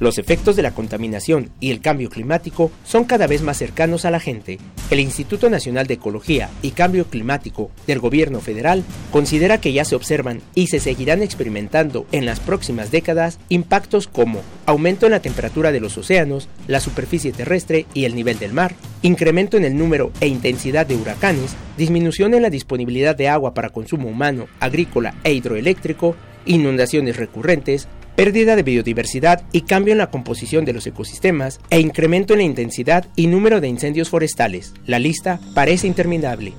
Los 0.00 0.18
efectos 0.18 0.54
de 0.54 0.62
la 0.62 0.70
contaminación 0.70 1.50
y 1.58 1.72
el 1.72 1.80
cambio 1.80 2.08
climático 2.08 2.70
son 2.84 3.04
cada 3.04 3.26
vez 3.26 3.42
más 3.42 3.58
cercanos 3.58 4.04
a 4.04 4.12
la 4.12 4.20
gente. 4.20 4.58
El 4.90 5.00
Instituto 5.00 5.50
Nacional 5.50 5.88
de 5.88 5.94
Ecología 5.94 6.50
y 6.62 6.70
Cambio 6.70 7.06
Climático 7.06 7.70
del 7.86 7.98
Gobierno 7.98 8.40
Federal 8.40 8.84
considera 9.10 9.60
que 9.60 9.72
ya 9.72 9.84
se 9.84 9.96
observan 9.96 10.40
y 10.54 10.68
se 10.68 10.78
seguirán 10.78 11.20
experimentando 11.22 12.06
en 12.12 12.26
las 12.26 12.38
próximas 12.38 12.92
décadas 12.92 13.40
impactos 13.48 14.06
como 14.06 14.40
aumento 14.66 15.06
en 15.06 15.12
la 15.12 15.20
temperatura 15.20 15.72
de 15.72 15.80
los 15.80 15.98
océanos, 15.98 16.48
la 16.68 16.78
superficie 16.78 17.32
terrestre 17.32 17.86
y 17.92 18.04
el 18.04 18.14
nivel 18.14 18.38
del 18.38 18.52
mar, 18.52 18.76
incremento 19.02 19.56
en 19.56 19.64
el 19.64 19.76
número 19.76 20.12
e 20.20 20.28
intensidad 20.28 20.86
de 20.86 20.94
huracanes, 20.94 21.56
disminución 21.76 22.34
en 22.34 22.42
la 22.42 22.50
disponibilidad 22.50 23.16
de 23.16 23.28
agua 23.28 23.52
para 23.52 23.70
consumo 23.70 24.08
humano, 24.08 24.46
agrícola 24.60 25.14
e 25.24 25.32
hidroeléctrico, 25.32 26.14
inundaciones 26.46 27.16
recurrentes, 27.16 27.88
pérdida 28.18 28.56
de 28.56 28.64
biodiversidad 28.64 29.42
y 29.52 29.60
cambio 29.60 29.92
en 29.92 29.98
la 29.98 30.10
composición 30.10 30.64
de 30.64 30.72
los 30.72 30.84
ecosistemas 30.88 31.60
e 31.70 31.78
incremento 31.78 32.32
en 32.32 32.40
la 32.40 32.46
intensidad 32.46 33.06
y 33.14 33.28
número 33.28 33.60
de 33.60 33.68
incendios 33.68 34.10
forestales. 34.10 34.74
La 34.86 34.98
lista 34.98 35.38
parece 35.54 35.86
interminable. 35.86 36.52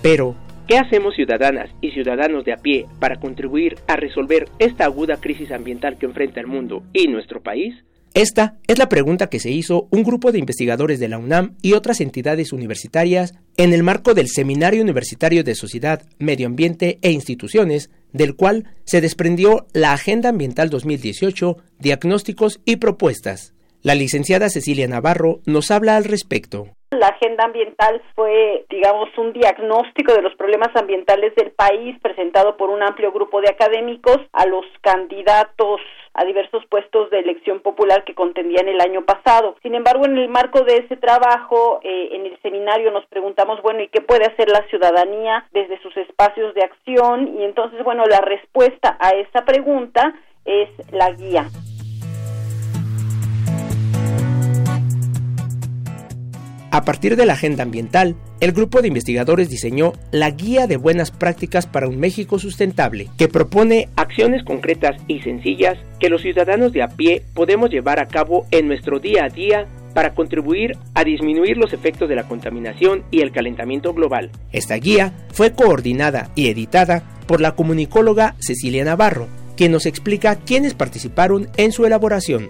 Pero, 0.00 0.36
¿qué 0.68 0.78
hacemos 0.78 1.16
ciudadanas 1.16 1.70
y 1.80 1.90
ciudadanos 1.90 2.44
de 2.44 2.52
a 2.52 2.58
pie 2.58 2.86
para 3.00 3.18
contribuir 3.18 3.78
a 3.88 3.96
resolver 3.96 4.48
esta 4.60 4.84
aguda 4.84 5.16
crisis 5.16 5.50
ambiental 5.50 5.98
que 5.98 6.06
enfrenta 6.06 6.38
el 6.38 6.46
mundo 6.46 6.84
y 6.92 7.08
nuestro 7.08 7.42
país? 7.42 7.74
Esta 8.16 8.56
es 8.66 8.78
la 8.78 8.88
pregunta 8.88 9.26
que 9.26 9.40
se 9.40 9.50
hizo 9.50 9.88
un 9.90 10.02
grupo 10.02 10.32
de 10.32 10.38
investigadores 10.38 10.98
de 10.98 11.08
la 11.08 11.18
UNAM 11.18 11.54
y 11.60 11.74
otras 11.74 12.00
entidades 12.00 12.54
universitarias 12.54 13.34
en 13.58 13.74
el 13.74 13.82
marco 13.82 14.14
del 14.14 14.28
Seminario 14.28 14.80
Universitario 14.80 15.44
de 15.44 15.54
Sociedad, 15.54 16.00
Medio 16.18 16.46
Ambiente 16.46 16.98
e 17.02 17.10
Instituciones, 17.10 17.90
del 18.14 18.34
cual 18.34 18.72
se 18.84 19.02
desprendió 19.02 19.66
la 19.74 19.92
Agenda 19.92 20.30
Ambiental 20.30 20.70
2018, 20.70 21.58
Diagnósticos 21.78 22.62
y 22.64 22.76
Propuestas. 22.76 23.52
La 23.82 23.94
licenciada 23.94 24.48
Cecilia 24.48 24.88
Navarro 24.88 25.42
nos 25.44 25.70
habla 25.70 25.98
al 25.98 26.04
respecto. 26.04 26.75
La 26.90 27.08
agenda 27.08 27.44
ambiental 27.44 28.00
fue, 28.14 28.64
digamos, 28.70 29.08
un 29.18 29.32
diagnóstico 29.32 30.14
de 30.14 30.22
los 30.22 30.34
problemas 30.36 30.68
ambientales 30.76 31.34
del 31.34 31.50
país 31.50 31.98
presentado 32.00 32.56
por 32.56 32.70
un 32.70 32.80
amplio 32.80 33.10
grupo 33.10 33.40
de 33.40 33.48
académicos 33.48 34.18
a 34.32 34.46
los 34.46 34.64
candidatos 34.82 35.80
a 36.14 36.24
diversos 36.24 36.64
puestos 36.66 37.10
de 37.10 37.18
elección 37.18 37.60
popular 37.60 38.04
que 38.04 38.14
contendían 38.14 38.68
el 38.68 38.80
año 38.80 39.04
pasado. 39.04 39.56
Sin 39.62 39.74
embargo, 39.74 40.06
en 40.06 40.16
el 40.16 40.28
marco 40.28 40.62
de 40.62 40.76
ese 40.76 40.96
trabajo, 40.96 41.80
eh, 41.82 42.10
en 42.12 42.24
el 42.26 42.40
seminario 42.40 42.92
nos 42.92 43.04
preguntamos, 43.06 43.60
bueno, 43.62 43.82
¿y 43.82 43.88
qué 43.88 44.00
puede 44.00 44.24
hacer 44.24 44.48
la 44.48 44.64
ciudadanía 44.68 45.44
desde 45.52 45.82
sus 45.82 45.94
espacios 45.96 46.54
de 46.54 46.62
acción? 46.62 47.36
Y 47.36 47.44
entonces, 47.44 47.82
bueno, 47.82 48.04
la 48.06 48.20
respuesta 48.20 48.96
a 49.00 49.10
esa 49.10 49.44
pregunta 49.44 50.14
es 50.44 50.70
la 50.92 51.10
guía. 51.10 51.46
A 56.76 56.82
partir 56.82 57.16
de 57.16 57.24
la 57.24 57.32
agenda 57.32 57.62
ambiental, 57.62 58.16
el 58.38 58.52
grupo 58.52 58.82
de 58.82 58.88
investigadores 58.88 59.48
diseñó 59.48 59.94
la 60.12 60.30
Guía 60.32 60.66
de 60.66 60.76
Buenas 60.76 61.10
Prácticas 61.10 61.66
para 61.66 61.88
un 61.88 61.98
México 61.98 62.38
Sustentable, 62.38 63.08
que 63.16 63.28
propone 63.28 63.88
acciones 63.96 64.44
concretas 64.44 65.02
y 65.08 65.20
sencillas 65.20 65.78
que 65.98 66.10
los 66.10 66.20
ciudadanos 66.20 66.74
de 66.74 66.82
a 66.82 66.88
pie 66.88 67.22
podemos 67.34 67.70
llevar 67.70 67.98
a 67.98 68.08
cabo 68.08 68.44
en 68.50 68.68
nuestro 68.68 68.98
día 68.98 69.24
a 69.24 69.30
día 69.30 69.66
para 69.94 70.12
contribuir 70.12 70.76
a 70.92 71.02
disminuir 71.02 71.56
los 71.56 71.72
efectos 71.72 72.10
de 72.10 72.16
la 72.16 72.28
contaminación 72.28 73.04
y 73.10 73.22
el 73.22 73.32
calentamiento 73.32 73.94
global. 73.94 74.30
Esta 74.52 74.74
guía 74.74 75.14
fue 75.32 75.54
coordinada 75.54 76.28
y 76.34 76.50
editada 76.50 77.04
por 77.26 77.40
la 77.40 77.52
comunicóloga 77.52 78.34
Cecilia 78.38 78.84
Navarro, 78.84 79.28
quien 79.56 79.72
nos 79.72 79.86
explica 79.86 80.36
quiénes 80.44 80.74
participaron 80.74 81.48
en 81.56 81.72
su 81.72 81.86
elaboración. 81.86 82.48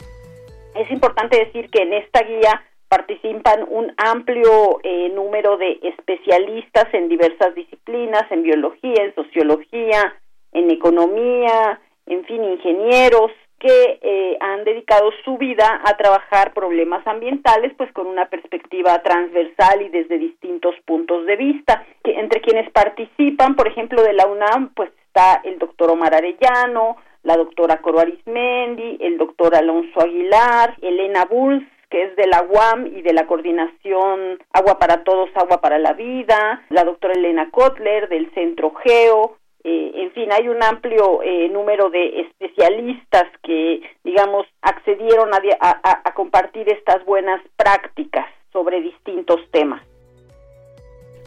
Es 0.75 0.91
importante 0.91 1.39
decir 1.39 1.71
que 1.71 1.83
en 1.83 1.93
esta 1.93 2.23
guía 2.25 2.61
participan 2.89 3.67
un 3.69 3.93
amplio 3.97 4.81
eh, 4.83 5.11
número 5.11 5.57
de 5.57 5.79
especialistas 5.83 6.87
en 6.93 7.09
diversas 7.09 7.55
disciplinas, 7.55 8.25
en 8.31 8.43
biología, 8.43 9.03
en 9.03 9.15
sociología, 9.15 10.15
en 10.53 10.71
economía, 10.71 11.81
en 12.07 12.25
fin, 12.25 12.45
ingenieros 12.45 13.33
que 13.59 13.99
eh, 14.03 14.37
han 14.41 14.65
dedicado 14.65 15.11
su 15.25 15.39
vida 15.39 15.81
a 15.85 15.97
trabajar 15.97 16.53
problemas 16.53 17.07
ambientales, 17.07 17.73
pues 17.77 17.91
con 17.93 18.07
una 18.07 18.29
perspectiva 18.29 19.03
transversal 19.03 19.83
y 19.83 19.89
desde 19.89 20.19
distintos 20.19 20.75
puntos 20.85 21.25
de 21.27 21.37
vista. 21.37 21.85
Que 22.05 22.19
entre 22.19 22.41
quienes 22.43 22.71
participan, 22.71 23.57
por 23.57 23.67
ejemplo, 23.67 24.03
de 24.03 24.13
la 24.13 24.27
UNAM, 24.27 24.75
pues 24.75 24.91
está 25.07 25.41
el 25.45 25.59
doctor 25.59 25.91
Omar 25.91 26.15
Arellano, 26.15 26.99
la 27.23 27.37
doctora 27.37 27.81
Coro 27.81 28.01
Arismendi, 28.01 28.99
el 29.01 29.17
doctor 29.17 29.55
Alonso 29.55 30.01
Aguilar, 30.01 30.77
Elena 30.83 31.25
Bulls, 31.25 31.67
es 32.03 32.17
de 32.17 32.27
la 32.27 32.43
UAM 32.43 32.87
y 32.87 33.03
de 33.03 33.13
la 33.13 33.27
coordinación 33.27 34.39
Agua 34.53 34.79
para 34.79 35.05
Todos, 35.05 35.31
Agua 35.35 35.61
para 35.61 35.79
la 35.79 35.93
Vida, 35.93 36.65
la 36.71 36.85
doctora 36.85 37.15
Elena 37.15 37.51
Kotler 37.51 38.09
del 38.09 38.33
Centro 38.35 38.73
Geo, 38.83 39.37
eh, 39.69 39.91
en 39.97 40.13
fin, 40.13 40.31
hay 40.31 40.47
un 40.47 40.63
amplio 40.63 41.25
eh, 41.25 41.49
número 41.49 41.91
de 41.91 42.21
especialistas 42.21 43.25
que, 43.43 43.81
digamos, 44.05 44.47
accedieron 44.63 45.31
a, 45.35 46.15
compartir 46.15 46.69
estas 46.69 47.05
buenas 47.05 47.43
prácticas 47.57 48.27
sobre 48.53 48.81
distintos 48.81 49.41
temas. 49.51 49.83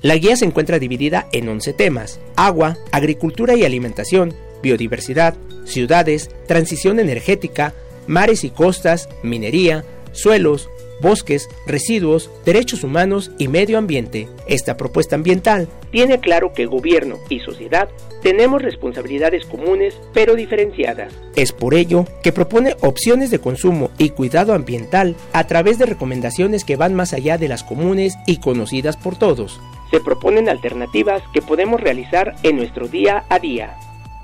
La 0.02 0.16
guía 0.16 0.38
se 0.38 0.46
encuentra 0.46 0.80
dividida 0.80 1.26
en 1.34 1.50
11 1.50 1.74
temas, 1.74 2.22
agua, 2.38 2.76
agricultura 2.94 3.56
y 3.56 3.66
alimentación, 3.66 4.32
biodiversidad, 4.64 5.34
ciudades, 5.66 6.30
transición 6.48 7.02
energética, 7.02 7.74
mares 8.08 8.46
y 8.46 8.52
costas, 8.52 9.10
minería, 9.22 9.84
suelos, 10.12 10.70
bosques, 11.02 11.50
residuos, 11.66 12.30
derechos 12.46 12.84
humanos 12.84 13.32
y 13.38 13.48
medio 13.48 13.78
ambiente. 13.78 14.28
Esta 14.48 14.78
propuesta 14.78 15.16
ambiental 15.16 15.68
tiene 15.92 16.20
claro 16.20 16.54
que 16.54 16.66
gobierno 16.66 17.18
y 17.30 17.40
sociedad 17.40 17.90
tenemos 18.22 18.62
responsabilidades 18.62 19.46
comunes 19.46 20.00
pero 20.14 20.36
diferenciadas. 20.36 21.14
Es 21.36 21.52
por 21.52 21.74
ello 21.74 22.06
que 22.22 22.34
propone 22.34 22.76
opciones 22.82 23.32
de 23.32 23.40
consumo 23.40 23.92
y 23.98 24.10
cuidado 24.10 24.54
ambiental 24.54 25.16
a 25.34 25.46
través 25.46 25.78
de 25.78 25.86
recomendaciones 25.86 26.64
que 26.64 26.76
van 26.76 26.94
más 26.94 27.14
allá 27.14 27.38
de 27.38 27.48
las 27.48 27.64
comunes 27.64 28.16
y 28.26 28.40
conocidas 28.40 28.98
por 28.98 29.18
todos. 29.18 29.60
Se 29.92 30.00
proponen 30.00 30.50
alternativas 30.50 31.24
que 31.34 31.42
podemos 31.42 31.82
realizar 31.82 32.36
en 32.44 32.58
nuestro 32.58 32.88
día 32.88 33.24
a 33.30 33.40
día. 33.40 33.78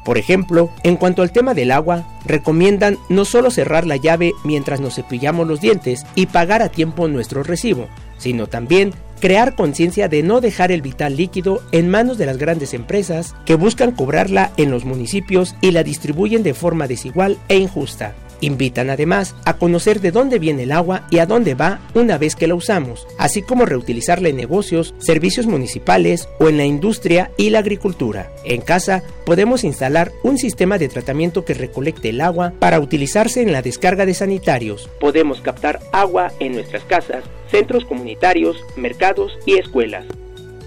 Por 0.06 0.20
ejemplo, 0.20 0.70
en 0.84 0.98
cuanto 0.98 1.24
al 1.24 1.32
tema 1.32 1.56
del 1.56 1.72
agua, 1.72 2.08
recomiendan 2.26 3.00
no 3.10 3.26
solo 3.26 3.50
cerrar 3.50 3.88
la 3.88 3.98
llave 3.98 4.34
mientras 4.44 4.80
nos 4.80 4.96
cepillamos 4.96 5.48
los 5.48 5.60
dientes 5.60 6.06
y 6.14 6.28
pagar 6.28 6.62
a 6.62 6.70
tiempo 6.70 7.08
nuestro 7.08 7.42
recibo, 7.42 7.88
sino 8.20 8.46
también 8.46 8.94
crear 9.20 9.56
conciencia 9.56 10.08
de 10.08 10.22
no 10.22 10.42
dejar 10.42 10.72
el 10.72 10.84
vital 10.84 11.18
líquido 11.18 11.64
en 11.72 11.90
manos 11.90 12.20
de 12.20 12.28
las 12.28 12.38
grandes 12.38 12.76
empresas 12.76 13.34
que 13.46 13.56
buscan 13.56 13.94
cobrarla 13.94 14.52
en 14.58 14.70
los 14.70 14.86
municipios 14.86 15.56
y 15.60 15.72
la 15.72 15.84
distribuyen 15.84 16.44
de 16.44 16.54
forma 16.54 16.88
desigual 16.88 17.40
e 17.48 17.58
injusta. 17.58 18.14
Invitan 18.46 18.92
además 18.92 19.34
a 19.44 19.58
conocer 19.58 20.02
de 20.02 20.12
dónde 20.12 20.38
viene 20.38 20.64
el 20.64 20.72
agua 20.72 21.08
y 21.10 21.18
a 21.18 21.26
dónde 21.26 21.56
va 21.56 21.80
una 21.96 22.20
vez 22.20 22.36
que 22.36 22.46
la 22.46 22.54
usamos, 22.54 23.08
así 23.18 23.42
como 23.42 23.66
reutilizarla 23.66 24.30
en 24.30 24.36
negocios, 24.36 24.94
servicios 25.00 25.48
municipales 25.48 26.30
o 26.40 26.48
en 26.48 26.58
la 26.58 26.66
industria 26.66 27.32
y 27.38 27.50
la 27.50 27.60
agricultura. 27.60 28.32
En 28.44 28.62
casa 28.62 29.02
podemos 29.26 29.64
instalar 29.64 30.12
un 30.22 30.38
sistema 30.38 30.78
de 30.78 30.90
tratamiento 30.90 31.44
que 31.44 31.56
recolecte 31.56 32.10
el 32.10 32.22
agua 32.22 32.54
para 32.60 32.80
utilizarse 32.80 33.42
en 33.42 33.52
la 33.52 33.64
descarga 33.64 34.06
de 34.06 34.14
sanitarios. 34.14 34.92
Podemos 35.00 35.42
captar 35.42 35.80
agua 35.92 36.32
en 36.40 36.54
nuestras 36.54 36.84
casas, 36.84 37.24
centros 37.50 37.84
comunitarios, 37.86 38.58
mercados 38.76 39.40
y 39.48 39.58
escuelas. 39.58 40.06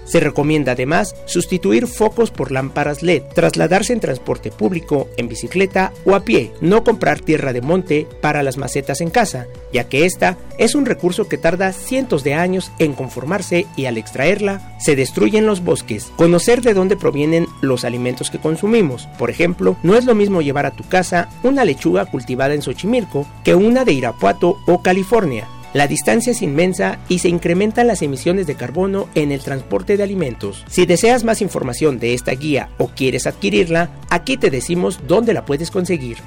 Se 0.09 0.19
recomienda 0.19 0.71
además 0.71 1.15
sustituir 1.25 1.85
focos 1.85 2.31
por 2.31 2.51
lámparas 2.51 3.03
LED, 3.03 3.21
trasladarse 3.35 3.93
en 3.93 3.99
transporte 3.99 4.49
público, 4.49 5.07
en 5.17 5.29
bicicleta 5.29 5.93
o 6.03 6.15
a 6.15 6.25
pie, 6.25 6.51
no 6.61 6.83
comprar 6.83 7.19
tierra 7.19 7.53
de 7.53 7.61
monte 7.61 8.07
para 8.19 8.41
las 8.41 8.57
macetas 8.57 9.01
en 9.01 9.11
casa, 9.11 9.45
ya 9.71 9.83
que 9.83 10.05
esta 10.05 10.37
es 10.57 10.73
un 10.73 10.87
recurso 10.87 11.27
que 11.27 11.37
tarda 11.37 11.71
cientos 11.73 12.23
de 12.23 12.33
años 12.33 12.71
en 12.79 12.93
conformarse 12.93 13.67
y 13.75 13.85
al 13.85 13.99
extraerla 13.99 14.75
se 14.79 14.95
destruyen 14.95 15.45
los 15.45 15.63
bosques. 15.63 16.11
Conocer 16.15 16.61
de 16.61 16.73
dónde 16.73 16.97
provienen 16.97 17.45
los 17.61 17.85
alimentos 17.85 18.31
que 18.31 18.39
consumimos. 18.39 19.07
Por 19.19 19.29
ejemplo, 19.29 19.77
no 19.83 19.95
es 19.95 20.05
lo 20.05 20.15
mismo 20.15 20.41
llevar 20.41 20.65
a 20.65 20.71
tu 20.71 20.83
casa 20.87 21.29
una 21.43 21.65
lechuga 21.65 22.05
cultivada 22.05 22.55
en 22.55 22.63
Xochimilco 22.63 23.27
que 23.43 23.53
una 23.53 23.85
de 23.85 23.93
Irapuato 23.93 24.57
o 24.65 24.81
California. 24.81 25.47
La 25.71 25.85
distancia 25.85 26.31
es 26.31 26.41
inmensa 26.41 26.97
y 27.09 27.19
se 27.19 27.29
incrementan 27.29 27.85
las 27.85 28.01
emisiones 28.01 28.47
de 28.47 28.57
carbono 28.57 29.05
en 29.13 29.31
el 29.31 29.43
transporte 29.43 29.97
de 29.97 30.03
alimentos. 30.03 30.65
Si 30.67 30.87
deseas 30.87 31.23
más 31.23 31.43
información 31.43 31.99
de 31.99 32.15
esta 32.15 32.31
guía 32.31 32.69
o 32.79 32.87
quieres 32.87 33.27
adquirirla, 33.27 33.89
aquí 34.09 34.35
te 34.35 34.49
decimos 34.49 35.05
dónde 35.07 35.31
la 35.31 35.45
puedes 35.45 35.69
conseguir. 35.69 36.17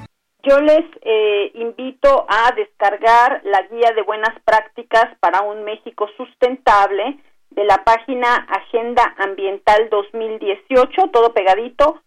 Yo 0.43 0.61
les 0.61 0.85
eh, 1.01 1.51
invito 1.55 2.25
a 2.29 2.55
descargar 2.55 3.41
la 3.43 3.63
guía 3.63 3.91
de 3.93 4.03
buenas 4.03 4.33
prácticas 4.45 5.09
para 5.19 5.41
un 5.41 5.65
México 5.65 6.07
sustentable 6.15 7.19
de 7.51 7.65
la 7.65 7.83
página 7.83 8.47
Agenda 8.49 9.13
Ambiental 9.17 9.89
2018, 9.89 11.09
todo 11.11 11.33
pegadito, 11.33 12.01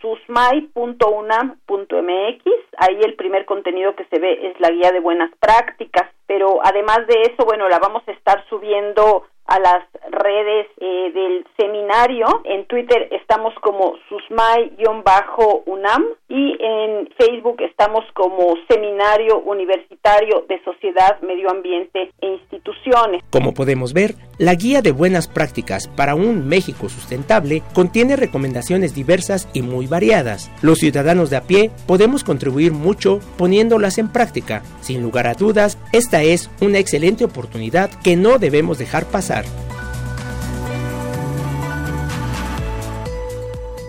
susmai.unam.mx. 0.00 2.42
Ahí 2.78 3.00
el 3.02 3.14
primer 3.14 3.44
contenido 3.44 3.94
que 3.96 4.06
se 4.06 4.18
ve 4.18 4.48
es 4.48 4.58
la 4.60 4.70
guía 4.70 4.92
de 4.92 5.00
buenas 5.00 5.30
prácticas, 5.38 6.08
pero 6.26 6.60
además 6.62 7.06
de 7.06 7.20
eso, 7.22 7.44
bueno, 7.44 7.68
la 7.68 7.78
vamos 7.78 8.02
a 8.06 8.12
estar 8.12 8.42
subiendo 8.48 9.26
a 9.48 9.58
las 9.58 9.82
redes 10.10 10.66
eh, 10.78 11.10
del 11.12 11.46
seminario. 11.56 12.26
En 12.44 12.66
Twitter 12.66 13.08
estamos 13.10 13.54
como 13.62 13.94
susmai-unam 14.08 16.04
y 16.28 16.56
en 16.60 17.08
Facebook 17.18 17.56
estamos 17.62 18.04
como 18.14 18.54
Seminario 18.68 19.38
Universitario 19.40 20.44
de 20.48 20.62
Sociedad, 20.64 21.20
Medio 21.22 21.50
Ambiente 21.50 22.12
e 22.20 22.26
Instituciones. 22.26 23.22
Como 23.30 23.54
podemos 23.54 23.94
ver, 23.94 24.14
la 24.38 24.54
guía 24.54 24.82
de 24.82 24.92
buenas 24.92 25.28
prácticas 25.28 25.88
para 25.88 26.14
un 26.14 26.46
México 26.46 26.88
sustentable 26.88 27.62
contiene 27.74 28.16
recomendaciones 28.16 28.94
diversas 28.94 29.48
y 29.54 29.62
muy 29.62 29.86
variadas. 29.86 30.50
Los 30.62 30.78
ciudadanos 30.78 31.30
de 31.30 31.36
a 31.38 31.42
pie 31.42 31.70
podemos 31.86 32.22
contribuir 32.22 32.72
mucho 32.72 33.20
poniéndolas 33.38 33.96
en 33.96 34.12
práctica. 34.12 34.62
Sin 34.82 35.02
lugar 35.02 35.26
a 35.26 35.34
dudas, 35.34 35.78
esta 35.92 36.22
es 36.22 36.50
una 36.60 36.78
excelente 36.78 37.24
oportunidad 37.24 37.90
que 38.04 38.16
no 38.16 38.38
debemos 38.38 38.78
dejar 38.78 39.06
pasar. 39.06 39.37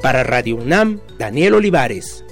Para 0.02 0.24
Radio 0.24 0.56
UNAM, 0.56 1.00
Daniel 1.18 1.56
Olivares. 1.56 2.24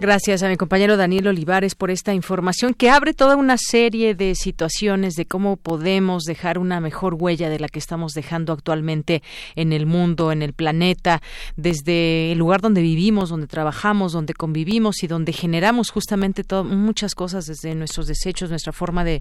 Gracias 0.00 0.44
a 0.44 0.48
mi 0.48 0.56
compañero 0.56 0.96
Daniel 0.96 1.26
Olivares 1.26 1.74
por 1.74 1.90
esta 1.90 2.14
información 2.14 2.72
que 2.72 2.88
abre 2.88 3.14
toda 3.14 3.34
una 3.34 3.56
serie 3.58 4.14
de 4.14 4.36
situaciones 4.36 5.16
de 5.16 5.26
cómo 5.26 5.56
podemos 5.56 6.22
dejar 6.22 6.58
una 6.58 6.78
mejor 6.78 7.14
huella 7.14 7.48
de 7.48 7.58
la 7.58 7.68
que 7.68 7.80
estamos 7.80 8.12
dejando 8.12 8.52
actualmente 8.52 9.24
en 9.56 9.72
el 9.72 9.86
mundo, 9.86 10.30
en 10.30 10.42
el 10.42 10.52
planeta, 10.52 11.20
desde 11.56 12.30
el 12.30 12.38
lugar 12.38 12.60
donde 12.60 12.80
vivimos, 12.80 13.30
donde 13.30 13.48
trabajamos, 13.48 14.12
donde 14.12 14.34
convivimos 14.34 15.02
y 15.02 15.08
donde 15.08 15.32
generamos 15.32 15.90
justamente 15.90 16.44
muchas 16.62 17.16
cosas 17.16 17.46
desde 17.46 17.74
nuestros 17.74 18.06
desechos, 18.06 18.50
nuestra 18.50 18.72
forma 18.72 19.02
de, 19.02 19.20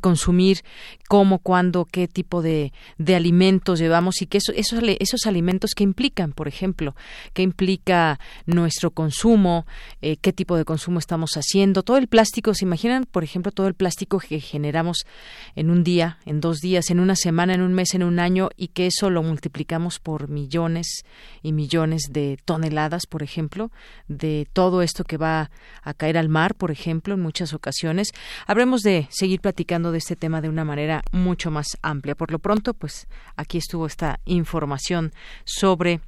consumir, 0.00 0.64
cómo, 1.06 1.38
cuándo, 1.38 1.84
qué 1.84 2.08
tipo 2.08 2.42
de, 2.42 2.72
alimentos 3.14 3.78
llevamos 3.78 4.20
y 4.22 4.26
que 4.26 4.38
eso, 4.38 4.52
esos, 4.56 4.80
esos 4.98 5.24
alimentos 5.26 5.70
que 5.76 5.84
implican, 5.84 6.32
por 6.32 6.48
ejemplo, 6.48 6.96
qué 7.32 7.42
implica 7.42 8.18
nuestro 8.44 8.90
consumo, 8.90 9.66
eh, 10.02 10.15
qué 10.20 10.32
tipo 10.32 10.56
de 10.56 10.64
consumo 10.64 10.98
estamos 10.98 11.32
haciendo, 11.36 11.82
todo 11.82 11.96
el 11.96 12.08
plástico, 12.08 12.54
¿se 12.54 12.64
imaginan, 12.64 13.04
por 13.04 13.24
ejemplo, 13.24 13.52
todo 13.52 13.66
el 13.68 13.74
plástico 13.74 14.18
que 14.18 14.40
generamos 14.40 15.06
en 15.54 15.70
un 15.70 15.84
día, 15.84 16.18
en 16.26 16.40
dos 16.40 16.58
días, 16.58 16.90
en 16.90 17.00
una 17.00 17.16
semana, 17.16 17.54
en 17.54 17.62
un 17.62 17.74
mes, 17.74 17.94
en 17.94 18.02
un 18.02 18.18
año 18.18 18.50
y 18.56 18.68
que 18.68 18.86
eso 18.86 19.10
lo 19.10 19.22
multiplicamos 19.22 19.98
por 19.98 20.28
millones 20.28 21.04
y 21.42 21.52
millones 21.52 22.02
de 22.10 22.38
toneladas, 22.44 23.06
por 23.06 23.22
ejemplo, 23.22 23.70
de 24.08 24.48
todo 24.52 24.82
esto 24.82 25.04
que 25.04 25.16
va 25.16 25.50
a 25.82 25.94
caer 25.94 26.18
al 26.18 26.28
mar, 26.28 26.54
por 26.54 26.70
ejemplo, 26.70 27.14
en 27.14 27.20
muchas 27.20 27.52
ocasiones. 27.52 28.12
Habremos 28.46 28.82
de 28.82 29.08
seguir 29.10 29.40
platicando 29.40 29.92
de 29.92 29.98
este 29.98 30.16
tema 30.16 30.40
de 30.40 30.48
una 30.48 30.64
manera 30.64 31.02
mucho 31.12 31.50
más 31.50 31.66
amplia. 31.82 32.14
Por 32.14 32.32
lo 32.32 32.38
pronto, 32.38 32.74
pues 32.74 33.06
aquí 33.36 33.58
estuvo 33.58 33.86
esta 33.86 34.20
información 34.24 35.12
sobre 35.44 36.00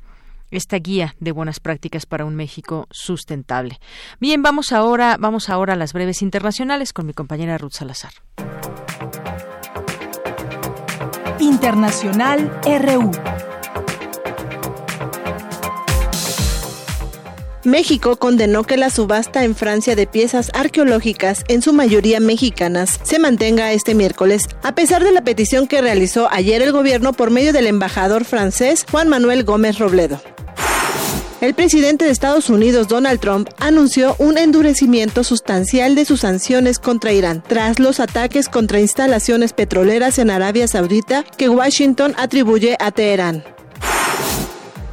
esta 0.50 0.76
guía 0.76 1.14
de 1.20 1.32
buenas 1.32 1.60
prácticas 1.60 2.06
para 2.06 2.24
un 2.24 2.34
México 2.34 2.86
sustentable. 2.90 3.78
Bien, 4.20 4.42
vamos 4.42 4.72
ahora, 4.72 5.16
vamos 5.18 5.48
ahora 5.48 5.74
a 5.74 5.76
las 5.76 5.92
breves 5.92 6.22
internacionales 6.22 6.92
con 6.92 7.06
mi 7.06 7.12
compañera 7.12 7.58
Ruth 7.58 7.72
Salazar. 7.72 8.12
Internacional 11.38 12.50
RU. 12.64 13.10
México 17.64 18.16
condenó 18.16 18.64
que 18.64 18.76
la 18.76 18.88
subasta 18.88 19.44
en 19.44 19.54
Francia 19.54 19.94
de 19.94 20.06
piezas 20.06 20.50
arqueológicas, 20.54 21.44
en 21.48 21.60
su 21.60 21.72
mayoría 21.72 22.18
mexicanas, 22.18 22.98
se 23.02 23.18
mantenga 23.18 23.72
este 23.72 23.94
miércoles, 23.94 24.42
a 24.62 24.74
pesar 24.74 25.04
de 25.04 25.12
la 25.12 25.22
petición 25.22 25.66
que 25.66 25.82
realizó 25.82 26.28
ayer 26.30 26.62
el 26.62 26.72
gobierno 26.72 27.12
por 27.12 27.30
medio 27.30 27.52
del 27.52 27.66
embajador 27.66 28.24
francés 28.24 28.86
Juan 28.90 29.08
Manuel 29.08 29.44
Gómez 29.44 29.78
Robledo. 29.78 30.20
El 31.40 31.54
presidente 31.54 32.04
de 32.04 32.10
Estados 32.10 32.50
Unidos, 32.50 32.88
Donald 32.88 33.20
Trump, 33.20 33.48
anunció 33.60 34.16
un 34.18 34.38
endurecimiento 34.38 35.22
sustancial 35.22 35.94
de 35.94 36.04
sus 36.04 36.20
sanciones 36.20 36.80
contra 36.80 37.12
Irán 37.12 37.44
tras 37.46 37.78
los 37.78 38.00
ataques 38.00 38.48
contra 38.48 38.80
instalaciones 38.80 39.52
petroleras 39.52 40.18
en 40.18 40.30
Arabia 40.30 40.66
Saudita 40.66 41.24
que 41.36 41.48
Washington 41.48 42.14
atribuye 42.18 42.76
a 42.80 42.90
Teherán. 42.90 43.44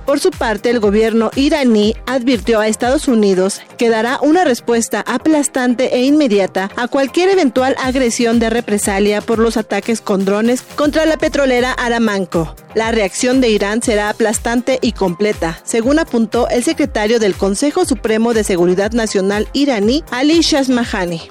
Por 0.06 0.20
su 0.20 0.30
parte, 0.30 0.70
el 0.70 0.80
gobierno 0.80 1.32
iraní 1.36 1.96
advirtió 2.06 2.60
a 2.60 2.68
Estados 2.68 3.08
Unidos 3.08 3.62
que 3.78 3.90
dará 3.90 4.20
una 4.22 4.44
respuesta 4.44 5.04
aplastante 5.08 5.96
e 5.96 6.04
inmediata 6.04 6.70
a 6.76 6.88
cualquier 6.88 7.30
eventual 7.30 7.76
agresión 7.84 8.40
de 8.40 8.52
represalia 8.52 9.22
por 9.22 9.40
los 9.40 9.58
ataques 9.58 10.02
con 10.02 10.24
drones 10.24 10.62
contra 10.62 11.06
la 11.06 11.18
petrolera 11.18 11.72
Aramanco. 11.72 12.56
La 12.76 12.92
reacción 12.92 13.42
de 13.42 13.50
Irán 13.50 13.82
será 13.82 14.10
aplastante 14.10 14.78
y 14.82 14.92
completa, 14.92 15.60
según 15.64 15.98
apuntó 15.98 16.50
el 16.50 16.64
secretario 16.64 17.20
del 17.20 17.36
Consejo 17.36 17.86
Supremo 17.86 18.34
de 18.34 18.44
Seguridad 18.44 18.92
Nacional 18.92 19.48
iraní, 19.54 20.04
Ali 20.12 20.42
Shahmahani. 20.42 21.22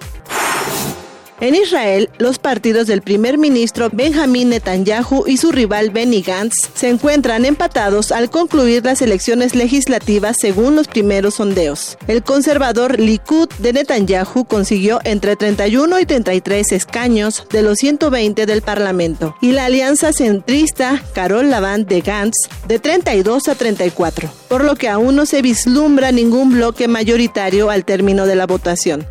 En 1.41 1.57
Israel, 1.57 2.11
los 2.19 2.39
partidos 2.39 2.87
del 2.87 3.03
primer 3.03 3.39
ministro 3.39 3.91
Benjamin 3.93 4.51
Netanyahu 4.51 5.25
y 5.27 5.37
su 5.37 5.51
rival 5.51 5.91
Benny 5.91 6.23
Gantz 6.23 6.71
se 6.75 6.89
encuentran 6.89 7.45
empatados 7.45 8.13
al 8.13 8.31
concluir 8.31 8.85
las 8.85 9.03
elecciones 9.03 9.57
legislativas 9.57 10.37
según 10.41 10.77
los 10.77 10.87
primeros 10.87 11.35
sondeos. 11.35 11.99
El 12.07 12.23
conservador 12.23 13.01
Likud 13.01 13.49
de 13.59 13.73
Netanyahu 13.73 14.45
consiguió 14.45 15.01
entre 15.03 15.35
31 15.35 15.99
y 15.99 16.07
33 16.07 16.71
escaños 16.71 17.45
de 17.51 17.63
los 17.63 17.79
120 17.79 18.47
del 18.47 18.63
Parlamento 18.63 19.35
y 19.41 19.51
la 19.51 19.65
alianza 19.65 20.13
centrista 20.13 21.03
Carol 21.15 21.51
Lavand 21.51 21.89
de 21.89 22.01
Gantz 22.01 22.49
de 22.69 22.79
32 22.79 23.49
a 23.49 23.57
34, 23.57 24.31
por 24.47 24.63
lo 24.63 24.77
que 24.77 24.89
aún 24.89 25.17
no 25.17 25.27
se 25.27 25.43
vislumbra 25.43 26.13
ningún 26.13 26.53
bloque 26.53 26.87
mayoritario 26.87 27.71
al 27.71 27.85
término 27.85 28.25
de 28.25 28.37
la 28.37 28.47
votación. 28.47 29.05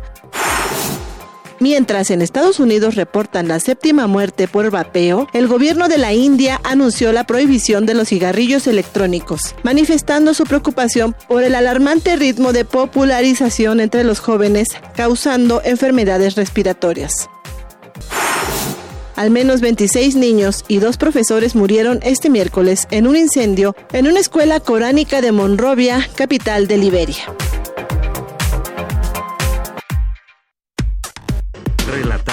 Mientras 1.64 2.10
en 2.10 2.20
Estados 2.20 2.60
Unidos 2.60 2.94
reportan 2.94 3.48
la 3.48 3.58
séptima 3.58 4.06
muerte 4.06 4.48
por 4.48 4.70
vapeo, 4.70 5.28
el 5.32 5.48
gobierno 5.48 5.88
de 5.88 5.96
la 5.96 6.12
India 6.12 6.60
anunció 6.62 7.10
la 7.10 7.24
prohibición 7.24 7.86
de 7.86 7.94
los 7.94 8.08
cigarrillos 8.08 8.66
electrónicos, 8.66 9.54
manifestando 9.62 10.34
su 10.34 10.44
preocupación 10.44 11.16
por 11.26 11.42
el 11.42 11.54
alarmante 11.54 12.16
ritmo 12.16 12.52
de 12.52 12.66
popularización 12.66 13.80
entre 13.80 14.04
los 14.04 14.20
jóvenes, 14.20 14.68
causando 14.94 15.62
enfermedades 15.64 16.34
respiratorias. 16.34 17.30
Al 19.16 19.30
menos 19.30 19.62
26 19.62 20.16
niños 20.16 20.66
y 20.68 20.80
dos 20.80 20.98
profesores 20.98 21.54
murieron 21.54 21.98
este 22.02 22.28
miércoles 22.28 22.86
en 22.90 23.06
un 23.06 23.16
incendio 23.16 23.74
en 23.94 24.06
una 24.06 24.20
escuela 24.20 24.60
coránica 24.60 25.22
de 25.22 25.32
Monrovia, 25.32 26.06
capital 26.14 26.68
de 26.68 26.76
Liberia. 26.76 27.24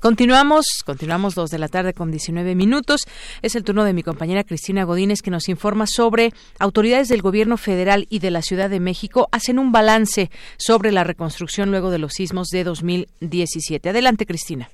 Continuamos, 0.00 0.66
continuamos 0.84 1.34
dos 1.34 1.50
de 1.50 1.58
la 1.58 1.66
tarde 1.66 1.92
con 1.92 2.12
19 2.12 2.54
minutos. 2.54 3.00
Es 3.42 3.56
el 3.56 3.64
turno 3.64 3.82
de 3.82 3.92
mi 3.92 4.04
compañera 4.04 4.44
Cristina 4.44 4.84
Godínez 4.84 5.22
que 5.22 5.32
nos 5.32 5.48
informa 5.48 5.86
sobre 5.88 6.32
autoridades 6.60 7.08
del 7.08 7.20
gobierno 7.20 7.56
federal 7.56 8.06
y 8.08 8.20
de 8.20 8.30
la 8.30 8.42
Ciudad 8.42 8.70
de 8.70 8.78
México 8.78 9.28
hacen 9.32 9.58
un 9.58 9.72
balance 9.72 10.30
sobre 10.56 10.92
la 10.92 11.02
reconstrucción 11.02 11.70
luego 11.70 11.90
de 11.90 11.98
los 11.98 12.12
sismos 12.12 12.48
de 12.48 12.62
2017. 12.62 13.88
Adelante, 13.88 14.24
Cristina. 14.24 14.70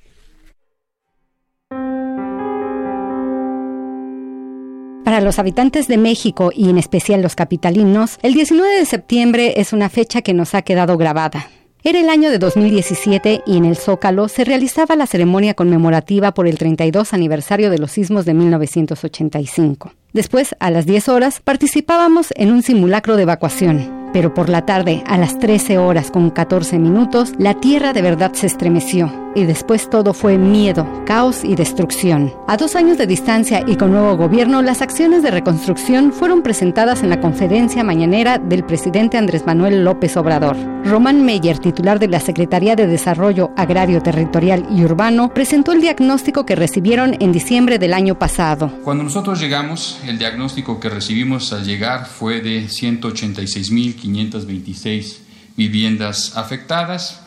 Para 5.03 5.21
los 5.21 5.39
habitantes 5.39 5.87
de 5.87 5.97
México 5.97 6.51
y 6.53 6.69
en 6.69 6.77
especial 6.77 7.21
los 7.21 7.35
capitalinos, 7.35 8.19
el 8.21 8.33
19 8.33 8.79
de 8.79 8.85
septiembre 8.85 9.53
es 9.57 9.73
una 9.73 9.89
fecha 9.89 10.21
que 10.21 10.33
nos 10.33 10.53
ha 10.55 10.63
quedado 10.63 10.97
grabada. 10.97 11.47
Era 11.87 11.99
el 11.99 12.09
año 12.09 12.31
de 12.31 12.39
2017 12.39 13.43
y 13.45 13.57
en 13.57 13.65
el 13.65 13.77
Zócalo 13.77 14.27
se 14.27 14.43
realizaba 14.43 14.95
la 14.95 15.05
ceremonia 15.05 15.53
conmemorativa 15.53 16.33
por 16.33 16.47
el 16.47 16.57
32 16.57 17.13
aniversario 17.13 17.69
de 17.69 17.77
los 17.77 17.91
sismos 17.91 18.25
de 18.25 18.33
1985. 18.33 19.93
Después, 20.11 20.55
a 20.59 20.71
las 20.71 20.87
10 20.87 21.09
horas, 21.09 21.41
participábamos 21.41 22.33
en 22.37 22.51
un 22.51 22.63
simulacro 22.63 23.15
de 23.15 23.21
evacuación 23.21 24.05
pero 24.15 24.33
por 24.33 24.47
la 24.47 24.65
tarde, 24.65 25.03
a 25.07 25.17
las 25.17 25.39
13 25.39 25.77
horas 25.77 26.09
con 26.09 26.29
14 26.29 26.79
minutos, 26.79 27.33
la 27.37 27.59
tierra 27.59 27.91
de 27.91 28.01
verdad 28.01 28.31
se 28.31 28.47
estremeció 28.47 29.24
y 29.35 29.45
después 29.45 29.89
todo 29.89 30.13
fue 30.13 30.37
miedo, 30.37 30.87
caos 31.05 31.43
y 31.43 31.55
destrucción. 31.55 32.33
A 32.47 32.57
dos 32.57 32.75
años 32.75 32.97
de 32.97 33.05
distancia 33.05 33.63
y 33.67 33.75
con 33.75 33.91
nuevo 33.91 34.17
gobierno, 34.17 34.61
las 34.61 34.81
acciones 34.81 35.21
de 35.21 35.31
reconstrucción 35.31 36.13
fueron 36.13 36.41
presentadas 36.41 37.03
en 37.03 37.09
la 37.09 37.19
conferencia 37.19 37.83
mañanera 37.83 38.39
del 38.39 38.63
presidente 38.63 39.17
Andrés 39.17 39.45
Manuel 39.45 39.83
López 39.83 40.15
Obrador. 40.17 40.55
Román 40.85 41.25
Meyer, 41.25 41.59
titular 41.59 41.99
de 41.99 42.07
la 42.07 42.19
Secretaría 42.19 42.75
de 42.75 42.87
Desarrollo 42.87 43.51
Agrario, 43.57 44.01
Territorial 44.01 44.65
y 44.71 44.83
Urbano, 44.83 45.33
presentó 45.33 45.73
el 45.73 45.81
diagnóstico 45.81 46.45
que 46.45 46.55
recibieron 46.55 47.17
en 47.19 47.31
diciembre 47.31 47.79
del 47.79 47.93
año 47.93 48.17
pasado. 48.17 48.71
Cuando 48.83 49.03
nosotros 49.03 49.39
llegamos, 49.39 49.99
el 50.07 50.17
diagnóstico 50.17 50.79
que 50.79 50.89
recibimos 50.89 51.51
al 51.53 51.65
llegar 51.65 52.05
fue 52.05 52.41
de 52.41 52.67
186.526 52.67 55.17
viviendas 55.57 56.37
afectadas, 56.37 57.24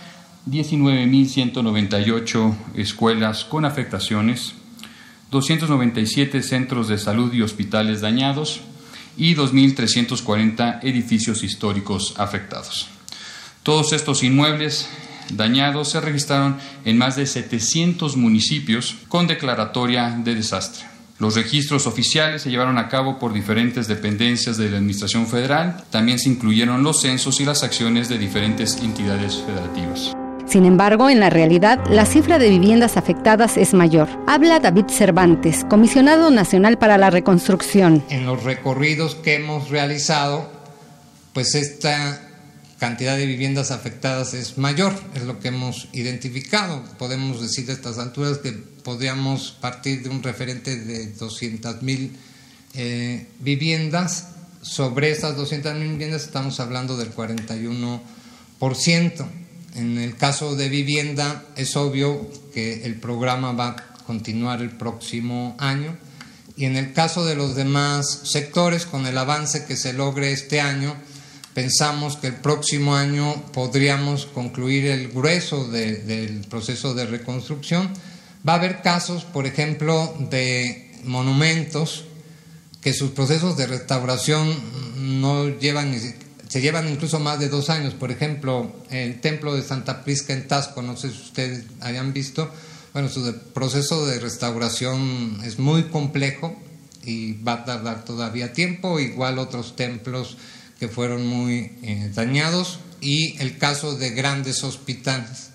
19.198 0.51 2.57
escuelas 2.75 3.45
con 3.45 3.65
afectaciones, 3.65 4.55
297 5.31 6.43
centros 6.43 6.89
de 6.89 6.99
salud 6.99 7.33
y 7.33 7.43
hospitales 7.43 8.01
dañados 8.01 8.61
y 9.17 9.35
2.340 9.35 10.81
edificios 10.83 11.43
históricos 11.43 12.15
afectados. 12.17 12.89
Todos 13.63 13.93
estos 13.93 14.23
inmuebles 14.23 14.89
dañados 15.35 15.91
se 15.91 16.01
registraron 16.01 16.57
en 16.85 16.97
más 16.97 17.17
de 17.17 17.27
700 17.27 18.17
municipios 18.17 18.97
con 19.09 19.27
declaratoria 19.27 20.19
de 20.25 20.35
desastre. 20.35 20.87
Los 21.19 21.35
registros 21.35 21.87
oficiales 21.87 22.43
se 22.43 22.51
llevaron 22.51 22.79
a 22.79 22.89
cabo 22.89 23.19
por 23.19 23.33
diferentes 23.33 23.89
dependencias 23.89 24.57
de 24.57 24.71
la 24.71 24.77
Administración 24.77 25.27
Federal. 25.27 25.83
También 25.91 26.21
se 26.21 26.29
incluyeron 26.29 26.85
los 26.85 27.03
censos 27.03 27.41
y 27.41 27.45
las 27.45 27.65
acciones 27.65 28.09
de 28.09 28.19
diferentes 28.19 28.77
entidades 28.77 29.43
federativas. 29.45 30.18
Sin 30.49 30.65
embargo, 30.65 31.11
en 31.11 31.21
la 31.21 31.29
realidad, 31.29 31.79
la 31.91 32.07
cifra 32.07 32.39
de 32.39 32.49
viviendas 32.49 32.97
afectadas 32.97 33.59
es 33.59 33.75
mayor. 33.75 34.09
Habla 34.27 34.61
David 34.61 34.87
Cervantes, 34.89 35.67
comisionado 35.69 36.31
nacional 36.31 36.79
para 36.79 36.97
la 36.97 37.11
reconstrucción. 37.11 38.03
En 38.09 38.25
los 38.25 38.45
recorridos 38.45 39.15
que 39.15 39.35
hemos 39.35 39.69
realizado, 39.69 40.51
pues 41.35 41.55
esta 41.55 42.23
cantidad 42.79 43.19
de 43.19 43.27
viviendas 43.27 43.71
afectadas 43.71 44.33
es 44.33 44.57
mayor, 44.57 44.95
es 45.15 45.25
lo 45.25 45.39
que 45.39 45.49
hemos 45.49 45.89
identificado. 45.93 46.83
Podemos 46.97 47.43
decir 47.43 47.69
a 47.69 47.75
estas 47.75 47.99
alturas 47.99 48.39
que 48.39 48.53
podríamos 48.53 49.55
partir 49.61 50.03
de 50.03 50.09
un 50.09 50.23
referente 50.23 50.77
de 50.77 51.13
200 51.13 51.83
mil 51.83 52.17
eh, 52.73 53.27
viviendas. 53.41 54.29
Sobre 54.63 55.11
esas 55.11 55.37
200 55.37 55.75
mil 55.75 55.89
viviendas 55.89 56.25
estamos 56.25 56.59
hablando 56.59 56.97
del 56.97 57.15
41%. 57.15 59.27
En 59.79 59.97
el 59.97 60.17
caso 60.17 60.57
de 60.57 60.69
vivienda 60.69 61.45
es 61.57 61.77
obvio 61.77 62.29
que 62.53 62.85
el 62.85 62.97
programa 62.97 63.53
va 63.53 63.69
a 63.69 64.05
continuar 64.05 64.61
el 64.61 64.71
próximo 64.71 65.57
año 65.59 65.97
y 66.59 66.65
en 66.65 66.77
el 66.77 66.93
caso 66.93 67.25
de 67.25 67.37
los 67.37 67.55
demás 67.55 68.23
sectores, 68.25 68.85
con 68.85 69.07
el 69.07 69.17
avance 69.17 69.67
que 69.67 69.77
se 69.77 69.93
logre 69.93 70.33
este 70.33 70.61
año, 70.61 70.97
pensamos 71.55 72.17
que 72.17 72.27
el 72.27 72.35
próximo 72.35 72.97
año 72.97 73.33
podríamos 73.53 74.27
concluir 74.27 74.87
el 74.87 75.13
grueso 75.13 75.69
del 75.69 76.45
proceso 76.51 76.95
de 76.95 77.07
reconstrucción. 77.07 77.89
Va 78.47 78.55
a 78.55 78.57
haber 78.57 78.83
casos, 78.83 79.23
por 79.23 79.47
ejemplo, 79.47 80.13
de 80.31 80.91
monumentos 81.05 82.07
que 82.81 82.93
sus 82.93 83.13
procesos 83.13 83.57
de 83.57 83.69
restauración 83.69 84.53
no 85.21 85.47
llevan 85.47 85.95
se 86.49 86.61
llevan 86.61 86.89
incluso 86.89 87.21
más 87.21 87.39
de 87.39 87.49
dos 87.49 87.71
años. 87.71 87.95
Por 87.95 88.11
ejemplo, 88.11 88.75
el 88.91 89.21
templo 89.21 89.55
de 89.55 89.63
Santa 89.63 90.03
Prisca 90.03 90.33
en 90.33 90.49
Tasco, 90.49 90.83
no 90.83 90.97
sé 90.97 91.11
si 91.11 91.21
ustedes 91.21 91.65
hayan 91.81 92.13
visto, 92.13 92.51
bueno, 92.93 93.09
su 93.09 93.33
proceso 93.53 94.07
de 94.07 94.19
restauración 94.19 95.41
es 95.45 95.59
muy 95.59 95.85
complejo 95.85 96.57
y 97.05 97.35
va 97.43 97.53
a 97.55 97.65
tardar 97.65 98.05
todavía 98.05 98.53
tiempo, 98.53 98.99
igual 98.99 99.39
otros 99.39 99.77
templos 99.77 100.37
que 100.81 100.89
fueron 100.89 101.27
muy 101.27 101.73
eh, 101.83 102.11
dañados 102.15 102.81
y 103.01 103.37
el 103.41 103.59
caso 103.59 103.97
de 103.97 104.11
grandes 104.11 104.65
hospitales, 104.65 105.51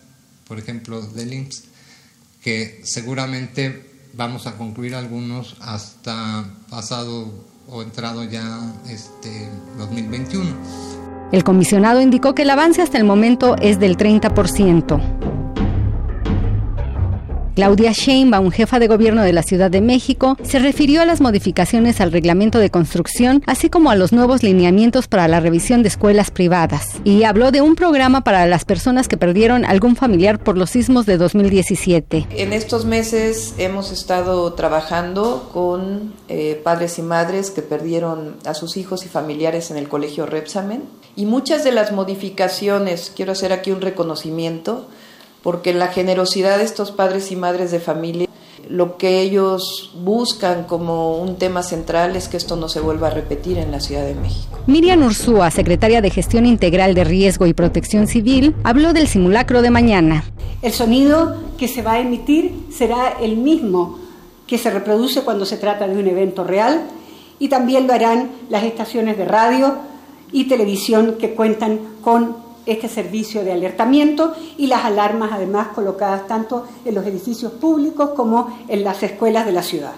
por 0.48 0.60
ejemplo, 0.60 1.02
del 1.02 1.34
IMSS, 1.34 1.64
que 2.42 2.82
seguramente 2.84 3.92
vamos 4.14 4.48
a 4.48 4.58
concluir 4.58 4.96
algunos 4.96 5.56
hasta 5.60 6.46
pasado 6.70 7.46
o 7.70 7.82
entrado 7.82 8.24
ya 8.24 8.44
este 8.90 9.50
2021. 9.78 10.46
El 11.32 11.44
comisionado 11.44 12.00
indicó 12.02 12.36
que 12.36 12.44
el 12.44 12.50
avance 12.50 12.82
hasta 12.82 12.98
el 12.98 13.06
momento 13.06 13.56
es 13.60 13.80
del 13.80 13.98
30%. 13.98 15.33
Claudia 17.56 17.92
Sheinbaum, 17.92 18.50
jefa 18.50 18.80
de 18.80 18.88
gobierno 18.88 19.22
de 19.22 19.32
la 19.32 19.44
Ciudad 19.44 19.70
de 19.70 19.82
México, 19.82 20.38
se 20.44 20.60
refirió 20.60 21.02
a 21.02 21.06
las 21.06 21.22
modificaciones 21.22 22.02
al 22.02 22.12
reglamento 22.12 22.58
de 22.58 22.72
construcción, 22.72 23.44
así 23.46 23.70
como 23.70 23.92
a 23.92 23.96
los 23.96 24.12
nuevos 24.12 24.42
lineamientos 24.42 25.08
para 25.08 25.28
la 25.28 25.40
revisión 25.40 25.84
de 25.84 25.90
escuelas 25.90 26.32
privadas, 26.32 26.96
y 27.04 27.24
habló 27.24 27.52
de 27.52 27.62
un 27.62 27.76
programa 27.76 28.24
para 28.24 28.48
las 28.48 28.66
personas 28.66 29.08
que 29.08 29.18
perdieron 29.18 29.66
algún 29.66 29.96
familiar 29.96 30.44
por 30.44 30.58
los 30.58 30.72
sismos 30.72 31.06
de 31.06 31.18
2017. 31.18 32.28
En 32.32 32.54
estos 32.54 32.86
meses 32.86 33.54
hemos 33.60 33.92
estado 33.92 34.54
trabajando 34.54 35.50
con 35.54 36.14
eh, 36.30 36.60
padres 36.64 36.98
y 36.98 37.04
madres 37.04 37.52
que 37.52 37.62
perdieron 37.62 38.38
a 38.46 38.56
sus 38.56 38.78
hijos 38.78 39.06
y 39.06 39.10
familiares 39.10 39.70
en 39.70 39.78
el 39.78 39.88
colegio 39.88 40.26
Repsamen, 40.26 40.84
y 41.16 41.28
muchas 41.28 41.64
de 41.64 41.72
las 41.72 41.92
modificaciones, 41.92 43.12
quiero 43.16 43.34
hacer 43.34 43.54
aquí 43.54 43.72
un 43.72 43.82
reconocimiento, 43.82 44.88
porque 45.44 45.74
la 45.74 45.90
generosidad 45.90 46.58
de 46.58 46.64
estos 46.64 46.92
padres 46.92 47.32
y 47.32 47.36
madres 47.36 47.70
de 47.70 47.80
familia, 47.80 48.28
lo 48.70 48.98
que 48.98 49.20
ellos 49.20 49.92
buscan 50.02 50.64
como 50.64 51.18
un 51.18 51.36
tema 51.36 51.64
central 51.64 52.16
es 52.16 52.30
que 52.30 52.38
esto 52.38 52.56
no 52.56 52.70
se 52.70 52.80
vuelva 52.80 53.08
a 53.08 53.12
repetir 53.12 53.58
en 53.58 53.70
la 53.70 53.82
Ciudad 53.82 54.06
de 54.06 54.16
México. 54.16 54.58
Miriam 54.68 55.04
Ursúa, 55.04 55.52
secretaria 55.52 56.02
de 56.02 56.10
Gestión 56.10 56.46
Integral 56.46 56.94
de 56.94 57.04
Riesgo 57.04 57.46
y 57.46 57.54
Protección 57.54 58.08
Civil, 58.08 58.56
habló 58.64 58.94
del 58.94 59.10
simulacro 59.10 59.62
de 59.62 59.70
mañana. 59.70 60.24
El 60.62 60.72
sonido 60.72 61.36
que 61.58 61.68
se 61.68 61.82
va 61.82 61.94
a 61.94 62.00
emitir 62.00 62.68
será 62.72 63.10
el 63.22 63.36
mismo 63.36 64.00
que 64.48 64.58
se 64.58 64.70
reproduce 64.70 65.22
cuando 65.22 65.46
se 65.46 65.58
trata 65.58 65.88
de 65.88 65.98
un 65.98 66.08
evento 66.08 66.46
real 66.46 66.84
y 67.40 67.50
también 67.50 67.86
lo 67.86 67.94
harán 67.94 68.32
las 68.50 68.64
estaciones 68.64 69.18
de 69.18 69.26
radio 69.26 69.76
y 70.32 70.46
televisión 70.46 71.16
que 71.20 71.34
cuentan 71.34 71.80
con 72.02 72.43
este 72.66 72.88
servicio 72.88 73.44
de 73.44 73.52
alertamiento 73.52 74.34
y 74.58 74.68
las 74.68 74.86
alarmas 74.86 75.32
además 75.34 75.68
colocadas 75.76 76.26
tanto 76.28 76.66
en 76.86 76.96
los 76.96 77.06
edificios 77.06 77.52
públicos 77.54 78.12
como 78.16 78.58
en 78.68 78.84
las 78.84 79.04
escuelas 79.04 79.46
de 79.46 79.52
la 79.52 79.62
ciudad. 79.64 79.94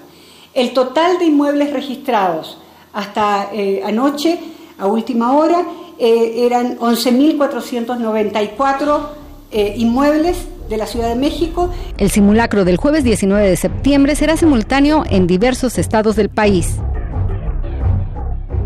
El 0.54 0.74
total 0.74 1.18
de 1.20 1.26
inmuebles 1.26 1.74
registrados 1.74 2.58
hasta 2.94 3.50
eh, 3.54 3.82
anoche, 3.86 4.40
a 4.78 4.88
última 4.88 5.34
hora, 5.34 5.66
eh, 6.00 6.46
eran 6.46 6.78
11.494 6.78 9.08
eh, 9.52 9.76
inmuebles 9.78 10.48
de 10.70 10.78
la 10.78 10.86
Ciudad 10.88 11.10
de 11.10 11.16
México. 11.16 11.70
El 11.98 12.10
simulacro 12.10 12.64
del 12.66 12.78
jueves 12.78 13.04
19 13.04 13.50
de 13.50 13.58
septiembre 13.58 14.16
será 14.16 14.38
simultáneo 14.38 15.04
en 15.10 15.28
diversos 15.28 15.78
estados 15.78 16.16
del 16.16 16.30
país. 16.30 16.78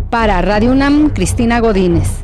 Para 0.09 0.41
Radio 0.41 0.71
UNAM, 0.71 1.09
Cristina 1.09 1.59
Godínez. 1.59 2.23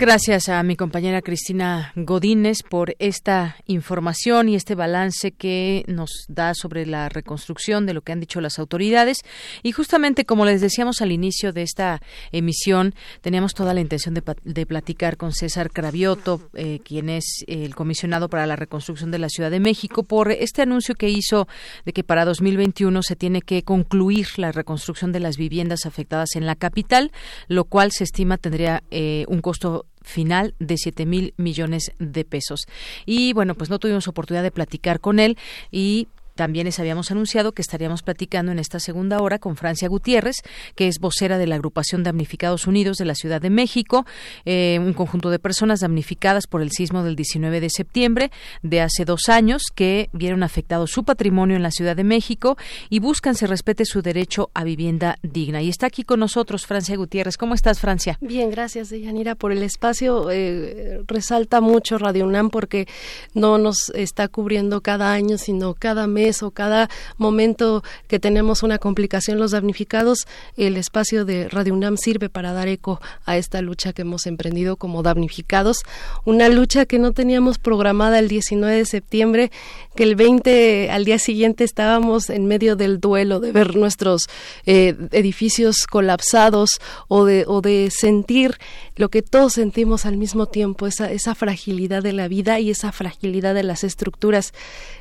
Gracias 0.00 0.48
a 0.48 0.62
mi 0.62 0.76
compañera 0.76 1.22
Cristina 1.22 1.92
Godínez 1.96 2.62
por 2.62 2.94
esta 3.00 3.56
información 3.66 4.48
y 4.48 4.54
este 4.54 4.76
balance 4.76 5.32
que 5.32 5.82
nos 5.88 6.24
da 6.28 6.54
sobre 6.54 6.86
la 6.86 7.08
reconstrucción 7.08 7.84
de 7.84 7.94
lo 7.94 8.02
que 8.02 8.12
han 8.12 8.20
dicho 8.20 8.40
las 8.40 8.60
autoridades. 8.60 9.18
Y 9.64 9.72
justamente 9.72 10.24
como 10.24 10.44
les 10.44 10.60
decíamos 10.60 11.02
al 11.02 11.10
inicio 11.10 11.52
de 11.52 11.62
esta 11.62 12.00
emisión, 12.30 12.94
teníamos 13.22 13.54
toda 13.54 13.74
la 13.74 13.80
intención 13.80 14.14
de, 14.14 14.66
platicar 14.66 15.16
con 15.16 15.32
César 15.32 15.72
Cravioto, 15.72 16.48
eh, 16.54 16.78
quien 16.84 17.08
es 17.08 17.44
el 17.48 17.74
comisionado 17.74 18.28
para 18.28 18.46
la 18.46 18.54
reconstrucción 18.54 19.10
de 19.10 19.18
la 19.18 19.28
Ciudad 19.28 19.50
de 19.50 19.58
México, 19.58 20.04
por 20.04 20.30
este 20.30 20.62
anuncio 20.62 20.94
que 20.94 21.08
hizo 21.08 21.48
de 21.84 21.92
que 21.92 22.04
para 22.04 22.24
2021 22.24 23.02
se 23.02 23.16
tiene 23.16 23.42
que 23.42 23.64
concluir 23.64 24.28
la 24.36 24.52
reconstrucción 24.52 25.10
de 25.10 25.18
las 25.18 25.36
viviendas 25.36 25.86
afectadas 25.86 26.36
en 26.36 26.46
la 26.46 26.54
capital, 26.54 27.10
lo 27.48 27.64
cual 27.64 27.90
se 27.90 28.04
estima 28.04 28.38
tendría 28.38 28.84
eh, 28.92 29.24
un 29.26 29.40
costo 29.40 29.86
final 30.08 30.54
de 30.58 30.76
siete 30.78 31.06
mil 31.06 31.34
millones 31.36 31.92
de 31.98 32.24
pesos. 32.24 32.60
Y 33.04 33.34
bueno, 33.34 33.54
pues 33.54 33.68
no 33.70 33.78
tuvimos 33.78 34.08
oportunidad 34.08 34.42
de 34.42 34.50
platicar 34.50 35.00
con 35.00 35.20
él 35.20 35.36
y 35.70 36.08
también 36.38 36.66
les 36.66 36.78
habíamos 36.78 37.10
anunciado 37.10 37.50
que 37.50 37.62
estaríamos 37.62 38.04
platicando 38.04 38.52
en 38.52 38.60
esta 38.60 38.78
segunda 38.78 39.18
hora 39.20 39.40
con 39.40 39.56
Francia 39.56 39.88
Gutiérrez, 39.88 40.36
que 40.76 40.86
es 40.86 41.00
vocera 41.00 41.36
de 41.36 41.48
la 41.48 41.56
agrupación 41.56 42.04
Damnificados 42.04 42.68
Unidos 42.68 42.96
de 42.96 43.06
la 43.06 43.16
Ciudad 43.16 43.40
de 43.40 43.50
México, 43.50 44.06
eh, 44.44 44.78
un 44.80 44.92
conjunto 44.92 45.30
de 45.30 45.40
personas 45.40 45.80
damnificadas 45.80 46.46
por 46.46 46.62
el 46.62 46.70
sismo 46.70 47.02
del 47.02 47.16
19 47.16 47.60
de 47.60 47.70
septiembre 47.70 48.30
de 48.62 48.80
hace 48.80 49.04
dos 49.04 49.28
años 49.28 49.62
que 49.74 50.10
vieron 50.12 50.44
afectado 50.44 50.86
su 50.86 51.02
patrimonio 51.02 51.56
en 51.56 51.64
la 51.64 51.72
Ciudad 51.72 51.96
de 51.96 52.04
México 52.04 52.56
y 52.88 53.00
buscan 53.00 53.34
se 53.34 53.48
respete 53.48 53.84
su 53.84 54.00
derecho 54.00 54.50
a 54.54 54.62
vivienda 54.62 55.18
digna. 55.24 55.60
Y 55.60 55.68
está 55.68 55.86
aquí 55.86 56.04
con 56.04 56.20
nosotros 56.20 56.66
Francia 56.66 56.96
Gutiérrez. 56.96 57.36
¿Cómo 57.36 57.54
estás, 57.54 57.80
Francia? 57.80 58.16
Bien, 58.20 58.48
gracias, 58.52 58.90
Deyanira, 58.90 59.34
por 59.34 59.50
el 59.50 59.64
espacio. 59.64 60.30
Eh, 60.30 61.02
resalta 61.08 61.60
mucho 61.60 61.98
Radio 61.98 62.26
UNAM 62.26 62.50
porque 62.50 62.86
no 63.34 63.58
nos 63.58 63.90
está 63.96 64.28
cubriendo 64.28 64.82
cada 64.82 65.12
año, 65.12 65.36
sino 65.36 65.74
cada 65.74 66.06
mes 66.06 66.27
o 66.42 66.50
cada 66.50 66.88
momento 67.16 67.82
que 68.06 68.18
tenemos 68.18 68.62
una 68.62 68.78
complicación 68.78 69.38
los 69.38 69.52
damnificados, 69.52 70.26
el 70.56 70.76
espacio 70.76 71.24
de 71.24 71.48
Radio 71.48 71.74
UNAM 71.74 71.96
sirve 71.96 72.28
para 72.28 72.52
dar 72.52 72.68
eco 72.68 73.00
a 73.24 73.36
esta 73.36 73.62
lucha 73.62 73.92
que 73.92 74.02
hemos 74.02 74.26
emprendido 74.26 74.76
como 74.76 75.02
damnificados, 75.02 75.78
una 76.24 76.48
lucha 76.48 76.86
que 76.86 76.98
no 76.98 77.12
teníamos 77.12 77.58
programada 77.58 78.18
el 78.18 78.28
19 78.28 78.76
de 78.76 78.84
septiembre, 78.84 79.50
que 79.96 80.02
el 80.04 80.14
20 80.14 80.90
al 80.90 81.04
día 81.04 81.18
siguiente 81.18 81.64
estábamos 81.64 82.30
en 82.30 82.46
medio 82.46 82.76
del 82.76 83.00
duelo 83.00 83.40
de 83.40 83.52
ver 83.52 83.76
nuestros 83.76 84.28
eh, 84.66 84.94
edificios 85.12 85.86
colapsados 85.86 86.70
o 87.08 87.24
de, 87.24 87.44
o 87.46 87.60
de 87.60 87.90
sentir 87.90 88.58
lo 88.96 89.08
que 89.08 89.22
todos 89.22 89.54
sentimos 89.54 90.06
al 90.06 90.16
mismo 90.16 90.46
tiempo, 90.46 90.86
esa, 90.86 91.10
esa 91.10 91.34
fragilidad 91.34 92.02
de 92.02 92.12
la 92.12 92.28
vida 92.28 92.60
y 92.60 92.70
esa 92.70 92.92
fragilidad 92.92 93.54
de 93.54 93.62
las 93.62 93.84
estructuras. 93.84 94.52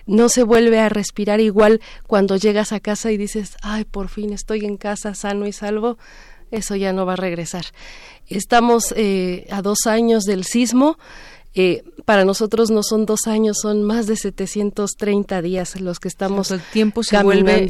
No 0.07 0.29
se 0.29 0.43
vuelve 0.43 0.79
a 0.79 0.89
respirar 0.89 1.39
igual 1.39 1.81
cuando 2.07 2.37
llegas 2.37 2.71
a 2.71 2.79
casa 2.79 3.11
y 3.11 3.17
dices, 3.17 3.57
ay, 3.61 3.83
por 3.83 4.07
fin 4.07 4.33
estoy 4.33 4.65
en 4.65 4.77
casa 4.77 5.13
sano 5.13 5.45
y 5.45 5.51
salvo, 5.53 5.97
eso 6.49 6.75
ya 6.75 6.93
no 6.93 7.05
va 7.05 7.13
a 7.13 7.17
regresar. 7.17 7.65
Estamos 8.27 8.93
eh, 8.97 9.47
a 9.51 9.61
dos 9.61 9.85
años 9.85 10.23
del 10.23 10.45
sismo. 10.45 10.97
Eh, 11.53 11.83
para 12.05 12.23
nosotros 12.23 12.69
no 12.69 12.83
son 12.83 13.05
dos 13.05 13.27
años, 13.27 13.57
son 13.61 13.83
más 13.83 14.07
de 14.07 14.15
730 14.15 15.41
días 15.41 15.79
los 15.81 15.99
que 15.99 16.07
estamos 16.07 16.51
el 16.51 16.61
tiempo 16.61 17.03
se 17.03 17.21
vuelve 17.21 17.67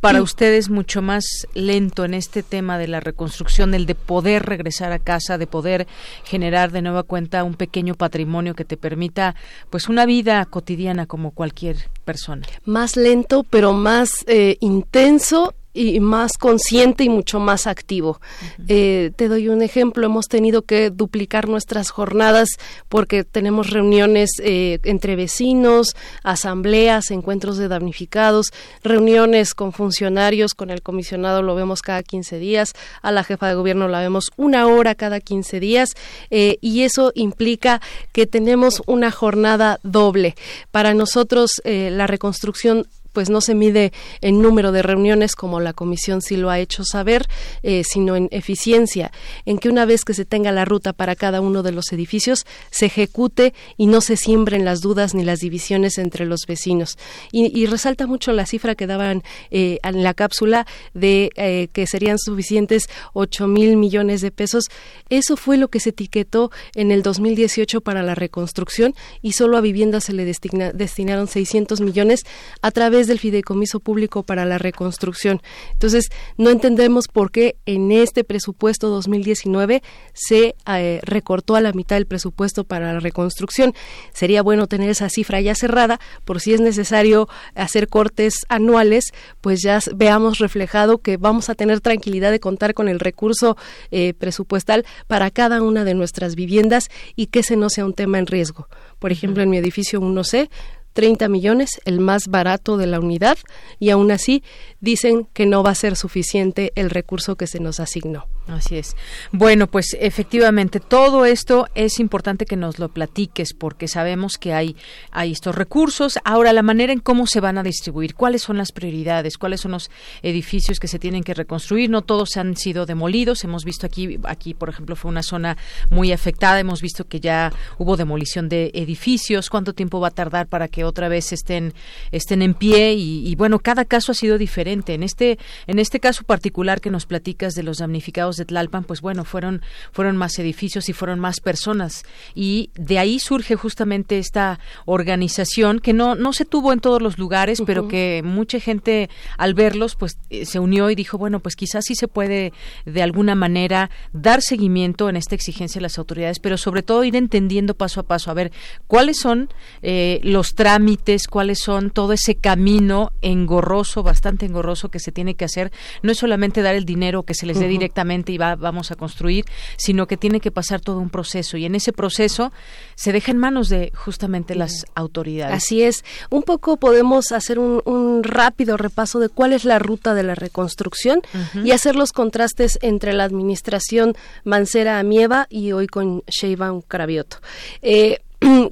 para 0.00 0.22
ustedes 0.22 0.70
mucho 0.70 1.02
más 1.02 1.24
lento 1.54 2.04
en 2.04 2.14
este 2.14 2.42
tema 2.42 2.78
de 2.78 2.86
la 2.86 3.00
reconstrucción, 3.00 3.74
el 3.74 3.86
de 3.86 3.94
poder 3.94 4.44
regresar 4.44 4.92
a 4.92 4.98
casa, 4.98 5.38
de 5.38 5.46
poder 5.46 5.86
generar 6.24 6.70
de 6.70 6.82
nueva 6.82 7.02
cuenta 7.02 7.42
un 7.42 7.54
pequeño 7.54 7.94
patrimonio 7.94 8.54
que 8.54 8.64
te 8.64 8.76
permita 8.76 9.34
pues 9.70 9.88
una 9.88 10.06
vida 10.06 10.44
cotidiana 10.44 11.06
como 11.06 11.32
cualquier 11.32 11.76
persona. 12.04 12.46
Más 12.64 12.96
lento, 12.96 13.44
pero 13.44 13.72
más 13.72 14.24
eh, 14.26 14.56
intenso 14.60 15.54
y 15.80 15.98
más 15.98 16.36
consciente 16.36 17.04
y 17.04 17.08
mucho 17.08 17.40
más 17.40 17.66
activo. 17.66 18.20
Eh, 18.68 19.12
te 19.16 19.28
doy 19.28 19.48
un 19.48 19.62
ejemplo, 19.62 20.04
hemos 20.04 20.28
tenido 20.28 20.62
que 20.62 20.90
duplicar 20.90 21.48
nuestras 21.48 21.88
jornadas 21.88 22.50
porque 22.90 23.24
tenemos 23.24 23.70
reuniones 23.70 24.30
eh, 24.42 24.78
entre 24.84 25.16
vecinos, 25.16 25.96
asambleas, 26.22 27.10
encuentros 27.10 27.56
de 27.56 27.68
damnificados, 27.68 28.48
reuniones 28.84 29.54
con 29.54 29.72
funcionarios, 29.72 30.52
con 30.52 30.68
el 30.68 30.82
comisionado 30.82 31.40
lo 31.40 31.54
vemos 31.54 31.80
cada 31.80 32.02
15 32.02 32.38
días, 32.38 32.74
a 33.00 33.10
la 33.10 33.24
jefa 33.24 33.48
de 33.48 33.54
gobierno 33.54 33.88
la 33.88 34.00
vemos 34.00 34.32
una 34.36 34.66
hora 34.66 34.94
cada 34.94 35.18
15 35.20 35.60
días 35.60 35.94
eh, 36.30 36.58
y 36.60 36.82
eso 36.82 37.10
implica 37.14 37.80
que 38.12 38.26
tenemos 38.26 38.82
una 38.86 39.10
jornada 39.10 39.80
doble. 39.82 40.34
Para 40.70 40.92
nosotros 40.92 41.62
la 41.64 42.06
reconstrucción 42.06 42.86
pues 43.12 43.30
no 43.30 43.40
se 43.40 43.54
mide 43.54 43.92
en 44.20 44.40
número 44.40 44.72
de 44.72 44.82
reuniones 44.82 45.34
como 45.34 45.60
la 45.60 45.72
comisión 45.72 46.22
sí 46.22 46.36
lo 46.36 46.50
ha 46.50 46.58
hecho 46.58 46.84
saber, 46.84 47.26
eh, 47.62 47.82
sino 47.84 48.16
en 48.16 48.28
eficiencia, 48.30 49.12
en 49.44 49.58
que 49.58 49.68
una 49.68 49.84
vez 49.84 50.04
que 50.04 50.14
se 50.14 50.24
tenga 50.24 50.52
la 50.52 50.64
ruta 50.64 50.92
para 50.92 51.16
cada 51.16 51.40
uno 51.40 51.62
de 51.62 51.72
los 51.72 51.92
edificios, 51.92 52.46
se 52.70 52.86
ejecute 52.86 53.54
y 53.76 53.86
no 53.86 54.00
se 54.00 54.16
siembren 54.16 54.64
las 54.64 54.80
dudas 54.80 55.14
ni 55.14 55.24
las 55.24 55.40
divisiones 55.40 55.98
entre 55.98 56.26
los 56.26 56.40
vecinos. 56.46 56.98
Y, 57.32 57.66
resalta 57.66 58.06
mucho 58.06 58.32
la 58.32 58.46
cifra 58.46 58.74
que 58.74 58.86
daban 58.86 59.22
eh, 59.50 59.78
en 59.84 60.02
la 60.02 60.14
cápsula 60.14 60.66
de 60.92 61.30
eh, 61.36 61.68
que 61.72 61.86
serían 61.86 62.18
suficientes 62.18 62.88
8 63.12 63.46
mil 63.46 63.76
millones 63.76 64.20
de 64.22 64.30
pesos. 64.30 64.64
Eso 65.08 65.36
fue 65.36 65.56
lo 65.56 65.68
que 65.68 65.78
se 65.78 65.90
etiquetó 65.90 66.50
en 66.74 66.90
el 66.90 67.02
2018 67.02 67.80
para 67.80 68.02
la 68.02 68.14
reconstrucción 68.14 68.94
y 69.22 69.32
solo 69.32 69.56
a 69.56 69.60
vivienda 69.60 70.00
se 70.00 70.12
le 70.12 70.24
destinaron 70.24 71.28
600 71.28 71.80
millones 71.80 72.22
a 72.62 72.70
través 72.70 72.99
del 73.06 73.18
Fideicomiso 73.18 73.80
Público 73.80 74.22
para 74.22 74.44
la 74.44 74.58
Reconstrucción. 74.58 75.42
Entonces, 75.72 76.08
no 76.36 76.50
entendemos 76.50 77.08
por 77.08 77.30
qué 77.30 77.56
en 77.66 77.92
este 77.92 78.24
presupuesto 78.24 78.88
2019 78.88 79.82
se 80.12 80.54
eh, 80.66 81.00
recortó 81.02 81.56
a 81.56 81.60
la 81.60 81.72
mitad 81.72 81.98
el 81.98 82.06
presupuesto 82.06 82.64
para 82.64 82.92
la 82.92 83.00
reconstrucción. 83.00 83.74
Sería 84.12 84.42
bueno 84.42 84.66
tener 84.66 84.90
esa 84.90 85.08
cifra 85.08 85.40
ya 85.40 85.54
cerrada 85.54 86.00
por 86.24 86.40
si 86.40 86.54
es 86.54 86.60
necesario 86.60 87.28
hacer 87.54 87.88
cortes 87.88 88.46
anuales, 88.48 89.12
pues 89.40 89.62
ya 89.62 89.80
veamos 89.94 90.38
reflejado 90.38 90.98
que 90.98 91.16
vamos 91.16 91.48
a 91.48 91.54
tener 91.54 91.80
tranquilidad 91.80 92.30
de 92.30 92.40
contar 92.40 92.74
con 92.74 92.88
el 92.88 93.00
recurso 93.00 93.56
eh, 93.90 94.14
presupuestal 94.14 94.84
para 95.06 95.30
cada 95.30 95.62
una 95.62 95.84
de 95.84 95.94
nuestras 95.94 96.34
viviendas 96.34 96.88
y 97.16 97.26
que 97.26 97.40
ese 97.40 97.56
no 97.56 97.70
sea 97.70 97.84
un 97.84 97.94
tema 97.94 98.18
en 98.18 98.26
riesgo. 98.26 98.68
Por 98.98 99.12
ejemplo, 99.12 99.42
en 99.42 99.50
mi 99.50 99.58
edificio 99.58 100.00
1C 100.00 100.50
30 100.92 101.28
millones, 101.28 101.80
el 101.84 102.00
más 102.00 102.28
barato 102.28 102.76
de 102.76 102.86
la 102.86 103.00
unidad, 103.00 103.38
y 103.78 103.90
aún 103.90 104.10
así 104.10 104.42
dicen 104.80 105.26
que 105.32 105.46
no 105.46 105.62
va 105.62 105.70
a 105.70 105.74
ser 105.74 105.96
suficiente 105.96 106.72
el 106.74 106.90
recurso 106.90 107.36
que 107.36 107.46
se 107.46 107.60
nos 107.60 107.80
asignó. 107.80 108.26
Así 108.50 108.76
es. 108.76 108.96
Bueno, 109.32 109.68
pues 109.68 109.96
efectivamente 110.00 110.80
todo 110.80 111.24
esto 111.24 111.68
es 111.74 112.00
importante 112.00 112.46
que 112.46 112.56
nos 112.56 112.78
lo 112.78 112.88
platiques 112.88 113.54
porque 113.54 113.86
sabemos 113.86 114.38
que 114.38 114.52
hay, 114.52 114.76
hay 115.12 115.32
estos 115.32 115.54
recursos. 115.54 116.18
Ahora, 116.24 116.52
la 116.52 116.62
manera 116.62 116.92
en 116.92 117.00
cómo 117.00 117.26
se 117.26 117.40
van 117.40 117.58
a 117.58 117.62
distribuir, 117.62 118.14
cuáles 118.14 118.42
son 118.42 118.58
las 118.58 118.72
prioridades, 118.72 119.38
cuáles 119.38 119.60
son 119.60 119.72
los 119.72 119.90
edificios 120.22 120.80
que 120.80 120.88
se 120.88 120.98
tienen 120.98 121.22
que 121.22 121.34
reconstruir. 121.34 121.90
No 121.90 122.02
todos 122.02 122.36
han 122.36 122.56
sido 122.56 122.86
demolidos. 122.86 123.44
Hemos 123.44 123.64
visto 123.64 123.86
aquí, 123.86 124.18
aquí 124.24 124.54
por 124.54 124.68
ejemplo, 124.68 124.96
fue 124.96 125.10
una 125.10 125.22
zona 125.22 125.56
muy 125.88 126.12
afectada. 126.12 126.58
Hemos 126.58 126.82
visto 126.82 127.06
que 127.06 127.20
ya 127.20 127.52
hubo 127.78 127.96
demolición 127.96 128.48
de 128.48 128.72
edificios. 128.74 129.48
¿Cuánto 129.48 129.74
tiempo 129.74 130.00
va 130.00 130.08
a 130.08 130.12
tardar 130.12 130.48
para 130.48 130.68
que 130.68 130.84
otra 130.84 131.08
vez 131.08 131.32
estén, 131.32 131.72
estén 132.10 132.42
en 132.42 132.54
pie? 132.54 132.94
Y, 132.94 133.28
y 133.28 133.36
bueno, 133.36 133.60
cada 133.60 133.84
caso 133.84 134.12
ha 134.12 134.14
sido 134.14 134.38
diferente. 134.38 134.94
En 134.94 135.02
este, 135.02 135.38
en 135.66 135.78
este 135.78 136.00
caso 136.00 136.24
particular 136.24 136.80
que 136.80 136.90
nos 136.90 137.06
platicas 137.06 137.54
de 137.54 137.62
los 137.62 137.78
damnificados 137.78 138.39
de 138.40 138.46
Tlalpan, 138.46 138.84
pues 138.84 139.00
bueno, 139.00 139.24
fueron, 139.24 139.62
fueron 139.92 140.16
más 140.16 140.38
edificios 140.38 140.88
y 140.88 140.92
fueron 140.92 141.20
más 141.20 141.40
personas. 141.40 142.04
Y 142.34 142.70
de 142.74 142.98
ahí 142.98 143.20
surge 143.20 143.54
justamente 143.54 144.18
esta 144.18 144.58
organización 144.86 145.78
que 145.78 145.92
no, 145.92 146.14
no 146.14 146.32
se 146.32 146.44
tuvo 146.44 146.72
en 146.72 146.80
todos 146.80 147.00
los 147.00 147.18
lugares, 147.18 147.62
pero 147.64 147.86
que 147.86 148.22
mucha 148.24 148.58
gente 148.58 149.08
al 149.36 149.54
verlos, 149.54 149.94
pues 149.94 150.18
eh, 150.30 150.44
se 150.46 150.58
unió 150.58 150.90
y 150.90 150.94
dijo, 150.94 151.18
bueno, 151.18 151.40
pues 151.40 151.54
quizás 151.54 151.84
sí 151.84 151.94
se 151.94 152.08
puede 152.08 152.52
de 152.84 153.02
alguna 153.02 153.34
manera 153.34 153.90
dar 154.12 154.42
seguimiento 154.42 155.08
en 155.08 155.16
esta 155.16 155.34
exigencia 155.34 155.78
de 155.78 155.82
las 155.82 155.98
autoridades, 155.98 156.40
pero 156.40 156.56
sobre 156.56 156.82
todo 156.82 157.04
ir 157.04 157.16
entendiendo 157.16 157.74
paso 157.74 158.00
a 158.00 158.04
paso, 158.04 158.30
a 158.30 158.34
ver 158.34 158.52
cuáles 158.86 159.18
son 159.18 159.50
eh, 159.82 160.20
los 160.22 160.54
trámites, 160.54 161.26
cuáles 161.28 161.60
son 161.60 161.90
todo 161.90 162.12
ese 162.12 162.34
camino 162.34 163.12
engorroso, 163.22 164.02
bastante 164.02 164.46
engorroso 164.46 164.90
que 164.90 164.98
se 164.98 165.12
tiene 165.12 165.34
que 165.34 165.44
hacer. 165.44 165.70
No 166.02 166.12
es 166.12 166.18
solamente 166.18 166.62
dar 166.62 166.74
el 166.74 166.84
dinero 166.84 167.22
que 167.22 167.34
se 167.34 167.46
les 167.46 167.58
dé 167.58 167.68
directamente 167.68 168.19
y 168.28 168.38
va, 168.38 168.56
vamos 168.56 168.90
a 168.90 168.96
construir, 168.96 169.44
sino 169.76 170.06
que 170.06 170.16
tiene 170.16 170.40
que 170.40 170.50
pasar 170.50 170.80
todo 170.80 170.98
un 170.98 171.10
proceso 171.10 171.56
y 171.56 171.64
en 171.64 171.74
ese 171.74 171.92
proceso 171.92 172.52
se 172.94 173.12
deja 173.12 173.32
en 173.32 173.38
manos 173.38 173.68
de 173.68 173.92
justamente 173.94 174.54
las 174.54 174.86
autoridades. 174.94 175.56
Así 175.56 175.82
es. 175.82 176.04
Un 176.30 176.42
poco 176.42 176.76
podemos 176.76 177.32
hacer 177.32 177.58
un, 177.58 178.22
rápido 178.22 178.76
repaso 178.76 179.18
de 179.18 179.28
cuál 179.28 179.52
es 179.52 179.64
la 179.64 179.78
ruta 179.78 180.14
de 180.14 180.22
la 180.22 180.34
reconstrucción 180.34 181.22
y 181.64 181.70
hacer 181.70 181.96
los 181.96 182.12
contrastes 182.12 182.78
entre 182.82 183.12
la 183.12 183.24
administración 183.24 184.14
Mancera 184.44 184.98
Amieva 184.98 185.46
y 185.48 185.72
hoy 185.72 185.86
con 185.86 186.22
Sheinbaum 186.26 186.82
Cravioto. 186.82 187.38
Eh, 187.82 188.20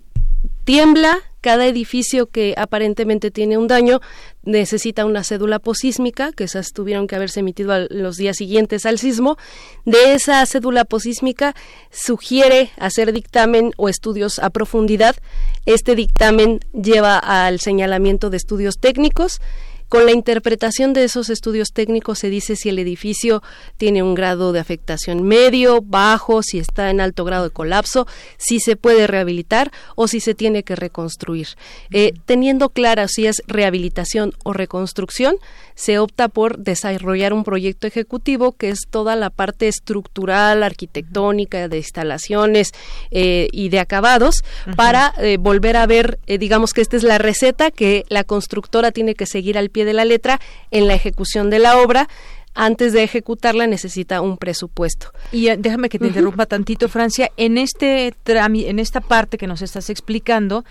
tiembla 0.64 1.18
cada 1.40 1.66
edificio 1.66 2.26
que 2.26 2.54
aparentemente 2.56 3.30
tiene 3.30 3.58
un 3.58 3.68
daño 3.68 4.00
necesita 4.42 5.04
una 5.04 5.24
cédula 5.24 5.58
posísmica, 5.58 6.32
que 6.32 6.44
esas 6.44 6.72
tuvieron 6.72 7.06
que 7.06 7.16
haberse 7.16 7.40
emitido 7.40 7.74
los 7.90 8.16
días 8.16 8.36
siguientes 8.36 8.86
al 8.86 8.98
sismo. 8.98 9.36
De 9.84 10.14
esa 10.14 10.44
cédula 10.46 10.84
posísmica 10.84 11.54
sugiere 11.90 12.70
hacer 12.78 13.12
dictamen 13.12 13.72
o 13.76 13.88
estudios 13.88 14.38
a 14.38 14.50
profundidad. 14.50 15.16
Este 15.66 15.94
dictamen 15.94 16.60
lleva 16.72 17.18
al 17.18 17.60
señalamiento 17.60 18.30
de 18.30 18.38
estudios 18.38 18.78
técnicos 18.78 19.40
con 19.88 20.06
la 20.06 20.12
interpretación 20.12 20.92
de 20.92 21.04
esos 21.04 21.30
estudios 21.30 21.72
técnicos 21.72 22.18
se 22.18 22.30
dice 22.30 22.56
si 22.56 22.68
el 22.68 22.78
edificio 22.78 23.42
tiene 23.76 24.02
un 24.02 24.14
grado 24.14 24.52
de 24.52 24.60
afectación 24.60 25.22
medio, 25.22 25.80
bajo, 25.82 26.42
si 26.42 26.58
está 26.58 26.90
en 26.90 27.00
alto 27.00 27.24
grado 27.24 27.44
de 27.44 27.50
colapso, 27.50 28.06
si 28.36 28.60
se 28.60 28.76
puede 28.76 29.06
rehabilitar 29.06 29.72
o 29.96 30.08
si 30.08 30.20
se 30.20 30.34
tiene 30.34 30.62
que 30.62 30.76
reconstruir. 30.76 31.48
Eh, 31.90 32.12
teniendo 32.26 32.68
clara 32.68 33.08
si 33.08 33.26
es 33.26 33.42
rehabilitación 33.46 34.32
o 34.44 34.52
reconstrucción, 34.52 35.36
se 35.78 36.00
opta 36.00 36.28
por 36.28 36.58
desarrollar 36.58 37.32
un 37.32 37.44
proyecto 37.44 37.86
ejecutivo 37.86 38.50
que 38.50 38.70
es 38.70 38.80
toda 38.90 39.14
la 39.14 39.30
parte 39.30 39.68
estructural, 39.68 40.64
arquitectónica, 40.64 41.68
de 41.68 41.76
instalaciones 41.76 42.72
eh, 43.12 43.46
y 43.52 43.68
de 43.68 43.78
acabados 43.78 44.42
para 44.74 45.14
eh, 45.18 45.36
volver 45.38 45.76
a 45.76 45.86
ver, 45.86 46.18
digamos 46.26 46.72
que 46.72 46.80
esta 46.80 46.96
es 46.96 47.04
la 47.04 47.18
receta 47.18 47.70
que 47.70 48.04
la 48.08 48.24
constructora 48.24 48.90
tiene 48.90 49.14
que 49.14 49.26
seguir 49.26 49.56
al 49.56 49.70
pie 49.70 49.84
de 49.84 49.92
la 49.92 50.04
letra 50.04 50.40
en 50.72 50.88
la 50.88 50.94
ejecución 50.94 51.48
de 51.48 51.60
la 51.60 51.78
obra 51.78 52.08
antes 52.58 52.92
de 52.92 53.04
ejecutarla 53.04 53.68
necesita 53.68 54.20
un 54.20 54.36
presupuesto. 54.36 55.12
Y 55.30 55.46
eh, 55.46 55.56
déjame 55.56 55.88
que 55.88 56.00
te 56.00 56.08
interrumpa 56.08 56.44
tantito, 56.44 56.88
Francia. 56.88 57.30
En 57.36 57.56
este 57.56 58.12
en 58.26 58.78
esta 58.80 59.00
parte 59.00 59.38
que 59.38 59.46
nos 59.46 59.62
estás 59.62 59.90
explicando, 59.90 60.64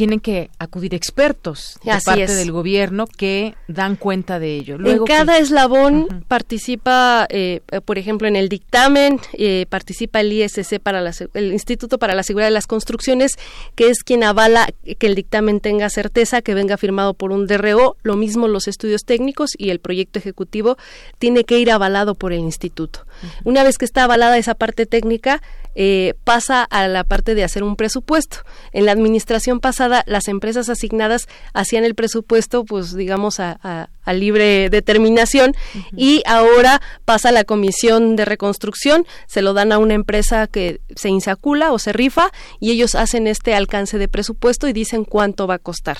tienen 0.00 0.20
que 0.20 0.48
acudir 0.58 0.94
expertos 0.94 1.78
de 1.84 1.92
parte 2.02 2.34
del 2.34 2.52
gobierno 2.52 3.04
que 3.06 3.54
dan 3.68 3.96
cuenta 3.96 4.38
de 4.38 4.56
ello. 4.56 4.78
en 4.82 5.04
cada 5.04 5.36
eslabón 5.36 6.24
participa, 6.26 7.26
eh, 7.28 7.60
por 7.84 7.98
ejemplo, 7.98 8.26
en 8.26 8.34
el 8.34 8.48
dictamen, 8.48 9.20
eh, 9.34 9.66
participa 9.68 10.20
el 10.20 10.32
ISC 10.32 10.78
para 10.78 11.02
el 11.34 11.52
Instituto 11.52 11.98
para 11.98 12.14
la 12.14 12.22
Seguridad 12.22 12.46
de 12.46 12.52
las 12.52 12.66
Construcciones, 12.66 13.32
que 13.74 13.90
es 13.90 14.02
quien 14.02 14.24
avala 14.24 14.70
que 14.98 15.06
el 15.06 15.14
dictamen 15.14 15.60
tenga 15.60 15.90
certeza, 15.90 16.40
que 16.40 16.54
venga 16.54 16.78
firmado 16.78 17.12
por 17.12 17.30
un 17.30 17.46
DRO, 17.46 17.98
lo 18.02 18.16
mismo 18.16 18.48
los 18.48 18.68
estudios 18.68 19.02
técnicos 19.04 19.50
y 19.58 19.68
el 19.68 19.80
proyecto 19.80 20.18
ejecutivo 20.18 20.78
tiene 21.18 21.44
que 21.44 21.58
ir 21.58 21.70
avalado 21.70 22.14
por 22.14 22.32
el 22.32 22.40
instituto. 22.40 23.04
Una 23.44 23.64
vez 23.64 23.76
que 23.76 23.84
está 23.84 24.04
avalada 24.04 24.38
esa 24.38 24.54
parte 24.54 24.86
técnica, 24.86 25.42
eh, 25.82 26.12
pasa 26.24 26.62
a 26.62 26.88
la 26.88 27.04
parte 27.04 27.34
de 27.34 27.42
hacer 27.42 27.62
un 27.62 27.74
presupuesto. 27.74 28.40
En 28.72 28.84
la 28.84 28.92
administración 28.92 29.60
pasada, 29.60 30.04
las 30.06 30.28
empresas 30.28 30.68
asignadas 30.68 31.26
hacían 31.54 31.84
el 31.84 31.94
presupuesto, 31.94 32.66
pues 32.66 32.94
digamos, 32.94 33.40
a, 33.40 33.88
libre 34.12 34.70
determinación 34.70 35.54
y 35.96 36.24
ahora 36.26 36.82
pasa 37.04 37.30
la 37.30 37.44
comisión 37.44 38.16
de 38.16 38.24
reconstrucción, 38.24 39.06
se 39.28 39.40
lo 39.40 39.54
dan 39.54 39.70
a 39.70 39.78
una 39.78 39.94
empresa 39.94 40.48
que 40.48 40.80
se 40.96 41.10
insacula 41.10 41.70
o 41.70 41.78
se 41.78 41.92
rifa 41.92 42.32
y 42.58 42.72
ellos 42.72 42.96
hacen 42.96 43.28
este 43.28 43.54
alcance 43.54 43.98
de 43.98 44.08
presupuesto 44.08 44.66
y 44.66 44.72
dicen 44.72 45.04
cuánto 45.04 45.46
va 45.46 45.54
a 45.54 45.58
costar. 45.60 45.98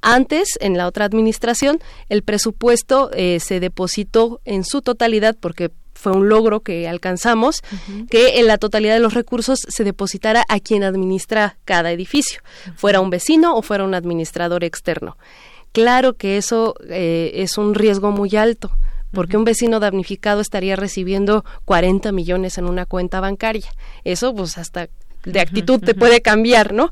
Antes, 0.00 0.48
en 0.60 0.78
la 0.78 0.88
otra 0.88 1.04
administración, 1.04 1.78
el 2.08 2.22
presupuesto 2.22 3.10
eh, 3.12 3.38
se 3.38 3.60
depositó 3.60 4.40
en 4.46 4.64
su 4.64 4.80
totalidad 4.80 5.36
porque 5.38 5.70
fue 6.02 6.12
un 6.12 6.28
logro 6.28 6.60
que 6.60 6.88
alcanzamos, 6.88 7.62
que 8.10 8.40
en 8.40 8.48
la 8.48 8.58
totalidad 8.58 8.94
de 8.94 9.00
los 9.00 9.14
recursos 9.14 9.60
se 9.68 9.84
depositara 9.84 10.44
a 10.48 10.58
quien 10.58 10.82
administra 10.82 11.58
cada 11.64 11.92
edificio, 11.92 12.40
fuera 12.74 13.00
un 13.00 13.08
vecino 13.08 13.54
o 13.54 13.62
fuera 13.62 13.84
un 13.84 13.94
administrador 13.94 14.64
externo. 14.64 15.16
Claro 15.70 16.14
que 16.14 16.36
eso 16.36 16.74
eh, 16.88 17.30
es 17.34 17.56
un 17.56 17.74
riesgo 17.74 18.10
muy 18.10 18.34
alto 18.36 18.72
porque 19.12 19.36
un 19.36 19.44
vecino 19.44 19.78
damnificado 19.78 20.40
estaría 20.40 20.74
recibiendo 20.74 21.44
40 21.66 22.12
millones 22.12 22.58
en 22.58 22.64
una 22.64 22.86
cuenta 22.86 23.20
bancaria. 23.20 23.70
Eso 24.04 24.34
pues 24.34 24.58
hasta 24.58 24.88
de 25.24 25.40
actitud 25.40 25.80
te 25.80 25.94
puede 25.94 26.20
cambiar, 26.22 26.72
¿no? 26.72 26.90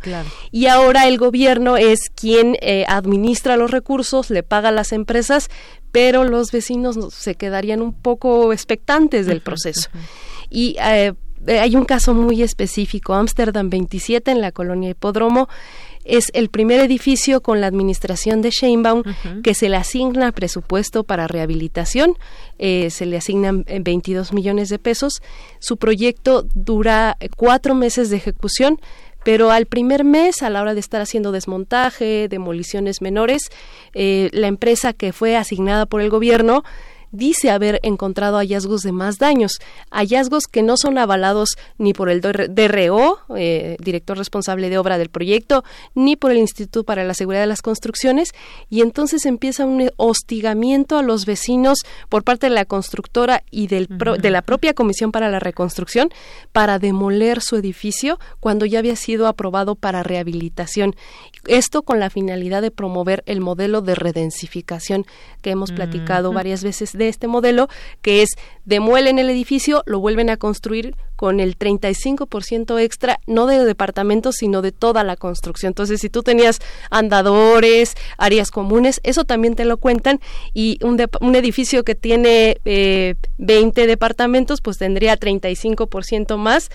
Y 0.51 0.67
ahora 0.67 1.07
el 1.09 1.19
gobierno 1.19 1.77
es 1.77 2.11
quien 2.15 2.57
eh, 2.61 2.85
administra 2.89 3.57
los 3.57 3.71
recursos, 3.71 4.31
le 4.31 4.43
paga 4.43 4.71
a 4.71 4.73
las 4.73 4.93
empresas, 4.93 5.49
pero 5.93 6.25
los 6.25 6.53
vecinos 6.53 6.97
se 7.13 7.35
quedarían 7.35 7.83
un 7.83 7.93
poco 7.93 8.53
expectantes 8.53 9.27
del 9.27 9.41
proceso. 9.41 9.91
Y 10.49 10.77
eh, 10.83 11.13
hay 11.47 11.77
un 11.77 11.85
caso 11.85 12.15
muy 12.15 12.43
específico, 12.43 13.15
Amsterdam 13.15 13.71
27 13.71 14.31
en 14.31 14.41
la 14.41 14.53
colonia 14.53 14.91
Hipódromo, 14.91 15.49
es 16.11 16.31
el 16.35 16.49
primer 16.51 16.81
edificio 16.81 17.41
con 17.41 17.61
la 17.61 17.67
administración 17.67 18.43
de 18.43 18.51
Sheinbaum 18.51 19.03
que 19.43 19.55
se 19.55 19.69
le 19.69 19.77
asigna 19.77 20.33
presupuesto 20.33 21.05
para 21.05 21.27
rehabilitación, 21.27 22.17
eh, 22.59 22.91
se 22.91 23.07
le 23.07 23.17
asignan 23.17 23.65
22 23.65 24.33
millones 24.33 24.69
de 24.69 24.79
pesos. 24.79 25.23
Su 25.61 25.77
proyecto 25.77 26.45
dura 26.55 27.17
cuatro 27.37 27.75
meses 27.75 28.11
de 28.11 28.17
ejecución, 28.17 28.81
pero 29.25 29.51
al 29.51 29.67
primer 29.67 30.05
mes, 30.05 30.43
a 30.43 30.51
la 30.51 30.63
hora 30.63 30.75
de 30.75 30.81
estar 30.81 31.01
haciendo 31.01 31.33
desmontaje, 31.33 32.29
demoliciones 32.29 33.03
menores, 33.03 33.43
eh, 33.95 34.31
la 34.33 34.47
empresa 34.47 34.93
que 34.93 35.13
fue 35.13 35.37
asignada 35.37 35.87
por 35.87 36.01
el 36.01 36.11
gobierno 36.11 36.65
dice 37.13 37.51
haber 37.51 37.81
encontrado 37.83 38.39
hallazgos 38.39 38.83
de 38.83 38.93
más 38.93 39.19
daños, 39.19 39.59
hallazgos 39.91 40.45
que 40.47 40.63
no 40.63 40.77
son 40.77 40.99
avalados 40.99 41.51
ni 41.79 41.93
por 41.93 42.11
el 42.11 42.21
DRO, 42.21 43.19
eh, 43.37 43.77
director 43.81 44.17
responsable 44.17 44.69
de 44.69 44.79
obra 44.79 44.99
del 44.99 45.09
proyecto, 45.09 45.65
ni 45.95 46.17
por 46.17 46.31
el 46.31 46.39
Instituto 46.39 46.85
para 46.85 47.05
la 47.05 47.15
Seguridad 47.15 47.43
de 47.43 47.47
las 47.47 47.63
Construcciones, 47.63 48.33
y 48.69 48.83
entonces 48.83 49.27
empieza 49.27 49.65
un 49.65 49.91
hostigamiento 49.97 50.99
a 50.99 51.03
los 51.03 51.27
vecinos 51.27 51.79
por 52.09 52.25
parte 52.25 52.49
de 52.49 52.55
la 52.55 52.65
constructora 52.65 53.43
y 53.51 53.67
del 53.67 53.89
de 53.89 54.31
la 54.31 54.43
propia 54.43 54.75
Comisión 54.75 55.13
para 55.13 55.31
la 55.31 55.41
Reconstrucción 55.41 56.11
para 56.53 56.79
demoler 56.79 57.41
su 57.41 57.57
edificio 57.57 58.19
cuando 58.41 58.67
ya 58.67 58.79
había 58.79 58.97
sido 58.97 59.27
aprobado 59.27 59.75
para 59.75 60.03
rehabilitación. 60.03 60.95
Esto 61.47 61.83
con 61.83 62.01
la 62.01 62.11
finalidad 62.11 62.63
de 62.63 62.71
promover 62.71 63.23
el 63.27 63.41
modelo 63.41 63.81
de 63.83 63.95
redensificación 63.95 65.07
que 65.43 65.51
hemos 65.51 65.73
platicado 65.73 66.33
varias 66.33 66.63
veces 66.63 66.93
de 67.01 67.09
este 67.09 67.27
modelo, 67.27 67.69
que 68.03 68.23
es 68.23 68.31
demuelen 68.65 69.19
el 69.19 69.29
edificio, 69.29 69.83
lo 69.87 69.99
vuelven 69.99 70.31
a 70.31 70.37
construir 70.37 70.95
con 71.17 71.39
el 71.39 71.59
35% 71.59 72.81
extra, 72.81 73.21
no 73.27 73.47
de 73.47 73.63
departamentos, 73.65 74.37
sino 74.39 74.63
de 74.63 74.73
toda 74.73 75.05
la 75.05 75.17
construcción. 75.17 75.71
Entonces, 75.71 76.01
si 76.01 76.09
tú 76.09 76.23
tenías 76.23 76.61
andadores, 76.89 77.95
áreas 78.17 78.51
comunes, 78.51 79.01
eso 79.03 79.25
también 79.25 79.55
te 79.55 79.67
lo 79.67 79.77
cuentan 79.77 80.21
y 80.55 80.79
un, 80.83 80.99
un 81.21 81.35
edificio 81.35 81.85
que 81.85 81.95
tiene 81.95 82.59
eh, 82.65 83.17
20 83.37 83.87
departamentos, 83.87 84.61
pues 84.63 84.79
tendría 84.79 85.19
35% 85.19 86.39
más 86.39 86.71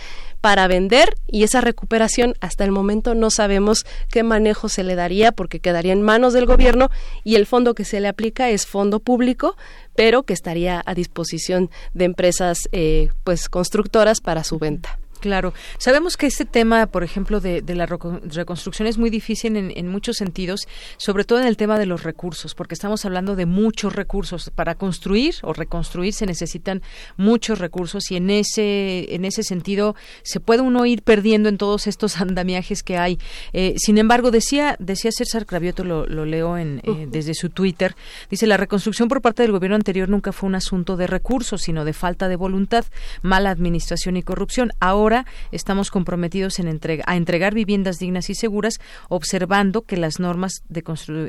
para 0.45 0.67
vender 0.67 1.15
y 1.25 1.41
esa 1.41 1.59
recuperación 1.59 2.35
hasta 2.39 2.63
el 2.65 2.71
momento 2.71 3.15
no 3.15 3.31
sabemos 3.31 3.83
qué 4.11 4.21
manejo 4.21 4.69
se 4.69 4.83
le 4.83 4.93
daría 4.93 5.31
porque 5.31 5.59
quedaría 5.59 5.91
en 5.91 6.03
manos 6.03 6.33
del 6.33 6.45
gobierno 6.45 6.91
y 7.23 7.33
el 7.33 7.47
fondo 7.47 7.73
que 7.73 7.83
se 7.83 7.99
le 7.99 8.07
aplica 8.07 8.51
es 8.51 8.67
fondo 8.67 8.99
público 8.99 9.57
pero 9.95 10.21
que 10.21 10.33
estaría 10.33 10.83
a 10.85 10.93
disposición 10.93 11.71
de 11.95 12.05
empresas 12.05 12.59
eh, 12.73 13.09
pues 13.23 13.49
constructoras 13.49 14.21
para 14.21 14.43
su 14.43 14.59
venta. 14.59 14.99
Claro. 15.19 15.53
Sabemos 15.77 16.17
que 16.17 16.27
este 16.27 16.45
tema, 16.45 16.87
por 16.87 17.03
ejemplo, 17.03 17.39
de, 17.39 17.63
la 17.67 17.85
reconstrucción 17.85 18.87
es 18.87 18.97
muy 18.97 19.09
difícil 19.09 19.55
en, 19.55 19.87
muchos 19.87 20.17
sentidos, 20.17 20.67
sobre 20.97 21.23
todo 21.23 21.39
en 21.39 21.47
el 21.47 21.57
tema 21.57 21.79
de 21.79 21.85
los 21.85 22.03
recursos, 22.03 22.53
porque 22.53 22.73
estamos 22.73 23.05
hablando 23.05 23.35
de 23.35 23.45
muchos 23.45 23.95
recursos. 23.95 24.51
Para 24.53 24.75
construir 24.75 25.35
o 25.41 25.53
reconstruir 25.53 26.13
se 26.13 26.25
necesitan 26.25 26.81
muchos 27.17 27.59
recursos 27.59 28.11
y 28.11 28.17
en 28.17 28.29
ese, 28.29 29.13
en 29.15 29.25
ese 29.25 29.43
sentido 29.43 29.95
se 30.23 30.39
puede 30.39 30.61
uno 30.61 30.85
ir 30.85 31.01
perdiendo 31.01 31.49
en 31.49 31.57
todos 31.57 31.87
estos 31.87 32.17
andamiajes 32.21 32.83
que 32.83 32.97
hay. 32.97 33.17
Eh, 33.53 33.75
sin 33.77 33.97
embargo, 33.97 34.31
decía, 34.31 34.75
decía 34.79 35.11
César 35.11 35.45
Cravioto, 35.45 35.83
lo, 35.83 36.05
leo 36.25 36.57
en, 36.57 36.81
eh, 36.83 37.07
desde 37.09 37.33
su 37.33 37.49
Twitter, 37.49 37.95
dice, 38.29 38.47
la 38.47 38.57
reconstrucción 38.57 39.07
por 39.07 39.21
parte 39.21 39.43
del 39.43 39.51
gobierno 39.51 39.75
anterior 39.75 40.09
nunca 40.09 40.31
fue 40.31 40.47
un 40.47 40.55
asunto 40.55 40.97
de 40.97 41.07
recursos, 41.07 41.61
sino 41.61 41.85
de 41.85 41.93
falta 41.93 42.27
de 42.27 42.35
voluntad, 42.35 42.85
mala 43.21 43.49
administración 43.49 44.17
y 44.17 44.23
corrupción. 44.23 44.71
Ahora 44.79 45.14
estamos 45.51 45.91
comprometidos 45.91 46.59
en 46.59 46.67
a 47.05 47.15
entregar 47.15 47.53
viviendas 47.53 47.99
dignas 47.99 48.29
y 48.29 48.35
seguras, 48.35 48.79
observando 49.07 49.83
que 49.83 49.97
las 49.97 50.19
normas 50.19 50.63
de 50.67 50.83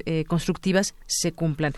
eh, 0.07 0.25
constructivas 0.27 0.95
se 1.07 1.33
cumplan. 1.33 1.75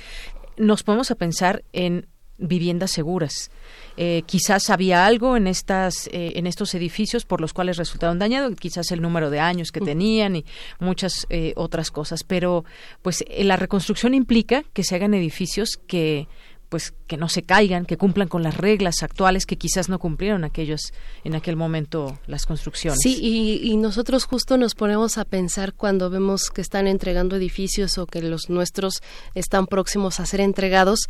Nos 0.57 0.83
podemos 0.83 1.11
a 1.11 1.17
pensar 1.17 1.65
en 1.73 2.07
viviendas 2.41 2.93
seguras. 2.93 3.51
Eh, 3.97 4.23
quizás 4.27 4.71
había 4.71 5.07
algo 5.07 5.37
en 5.37 5.49
estas 5.49 6.07
eh, 6.13 6.35
en 6.37 6.47
estos 6.47 6.73
edificios 6.75 7.25
por 7.25 7.41
los 7.41 7.53
cuales 7.53 7.77
resultaron 7.77 8.21
dañados, 8.21 8.55
quizás 8.55 8.93
el 8.93 9.03
número 9.03 9.29
de 9.29 9.41
años 9.41 9.73
que 9.73 9.81
tenían 9.81 10.37
y 10.37 10.45
muchas 10.79 11.27
otras 11.57 11.91
cosas, 11.91 12.23
pero 12.23 12.65
pues 13.03 13.25
la 13.39 13.57
reconstrucción 13.57 14.15
implica 14.15 14.63
que 14.73 14.85
se 14.85 14.95
hagan 14.95 15.15
edificios 15.15 15.71
que 15.89 16.29
pues 16.69 16.93
que 17.07 17.16
no 17.16 17.28
se 17.28 17.43
caigan, 17.43 17.86
que 17.86 17.97
cumplan 17.97 18.28
con 18.28 18.43
las 18.43 18.57
reglas 18.57 19.03
actuales 19.03 19.47
que 19.47 19.57
quizás 19.57 19.89
no 19.89 19.99
cumplieron 19.99 20.45
aquellos 20.45 20.93
en 21.24 21.35
aquel 21.35 21.57
momento 21.57 22.19
las 22.27 22.47
construcciones. 22.47 22.99
Sí, 23.03 23.19
y, 23.20 23.70
y, 23.70 23.77
nosotros 23.77 24.24
justo 24.24 24.59
nos 24.59 24.74
ponemos 24.74 25.19
a 25.19 25.24
pensar 25.24 25.73
cuando 25.73 26.11
vemos 26.11 26.51
que 26.51 26.61
están 26.61 26.86
entregando 26.86 27.36
edificios 27.36 27.99
o 27.99 28.07
que 28.07 28.23
los 28.23 28.51
nuestros 28.51 28.95
están 29.35 29.66
próximos 29.66 30.20
a 30.20 30.27
ser 30.27 30.40
entregados, 30.40 31.01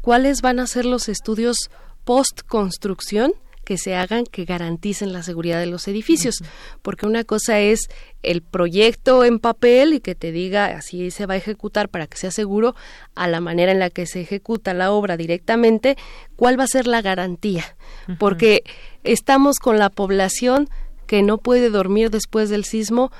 ¿cuáles 0.00 0.42
van 0.42 0.60
a 0.60 0.66
ser 0.66 0.86
los 0.86 1.08
estudios 1.08 1.56
post 2.04 2.42
construcción? 2.46 3.32
Que 3.70 3.78
se 3.78 3.94
hagan 3.94 4.24
que 4.24 4.46
garanticen 4.46 5.12
la 5.12 5.22
seguridad 5.22 5.60
de 5.60 5.66
los 5.66 5.86
edificios, 5.86 6.42
porque 6.82 7.06
una 7.06 7.22
cosa 7.22 7.60
es 7.60 7.88
el 8.24 8.42
proyecto 8.42 9.24
en 9.24 9.38
papel 9.38 9.94
y 9.94 10.00
que 10.00 10.16
te 10.16 10.32
diga 10.32 10.76
así 10.76 11.12
se 11.12 11.24
va 11.24 11.34
a 11.34 11.36
ejecutar 11.36 11.88
para 11.88 12.08
que 12.08 12.18
sea 12.18 12.32
seguro 12.32 12.74
a 13.14 13.28
la 13.28 13.38
manera 13.40 13.70
en 13.70 13.78
la 13.78 13.88
que 13.88 14.06
se 14.06 14.22
ejecuta 14.22 14.74
la 14.74 14.90
obra 14.90 15.16
directamente, 15.16 15.96
cuál 16.34 16.58
va 16.58 16.64
a 16.64 16.66
ser 16.66 16.88
la 16.88 17.00
garantía, 17.00 17.76
porque 18.18 18.64
estamos 19.04 19.60
con 19.60 19.78
la 19.78 19.88
población 19.88 20.68
que 21.06 21.22
no 21.22 21.38
puede 21.38 21.70
dormir 21.70 22.10
después 22.10 22.50
del 22.50 22.64
sismo 22.64 23.12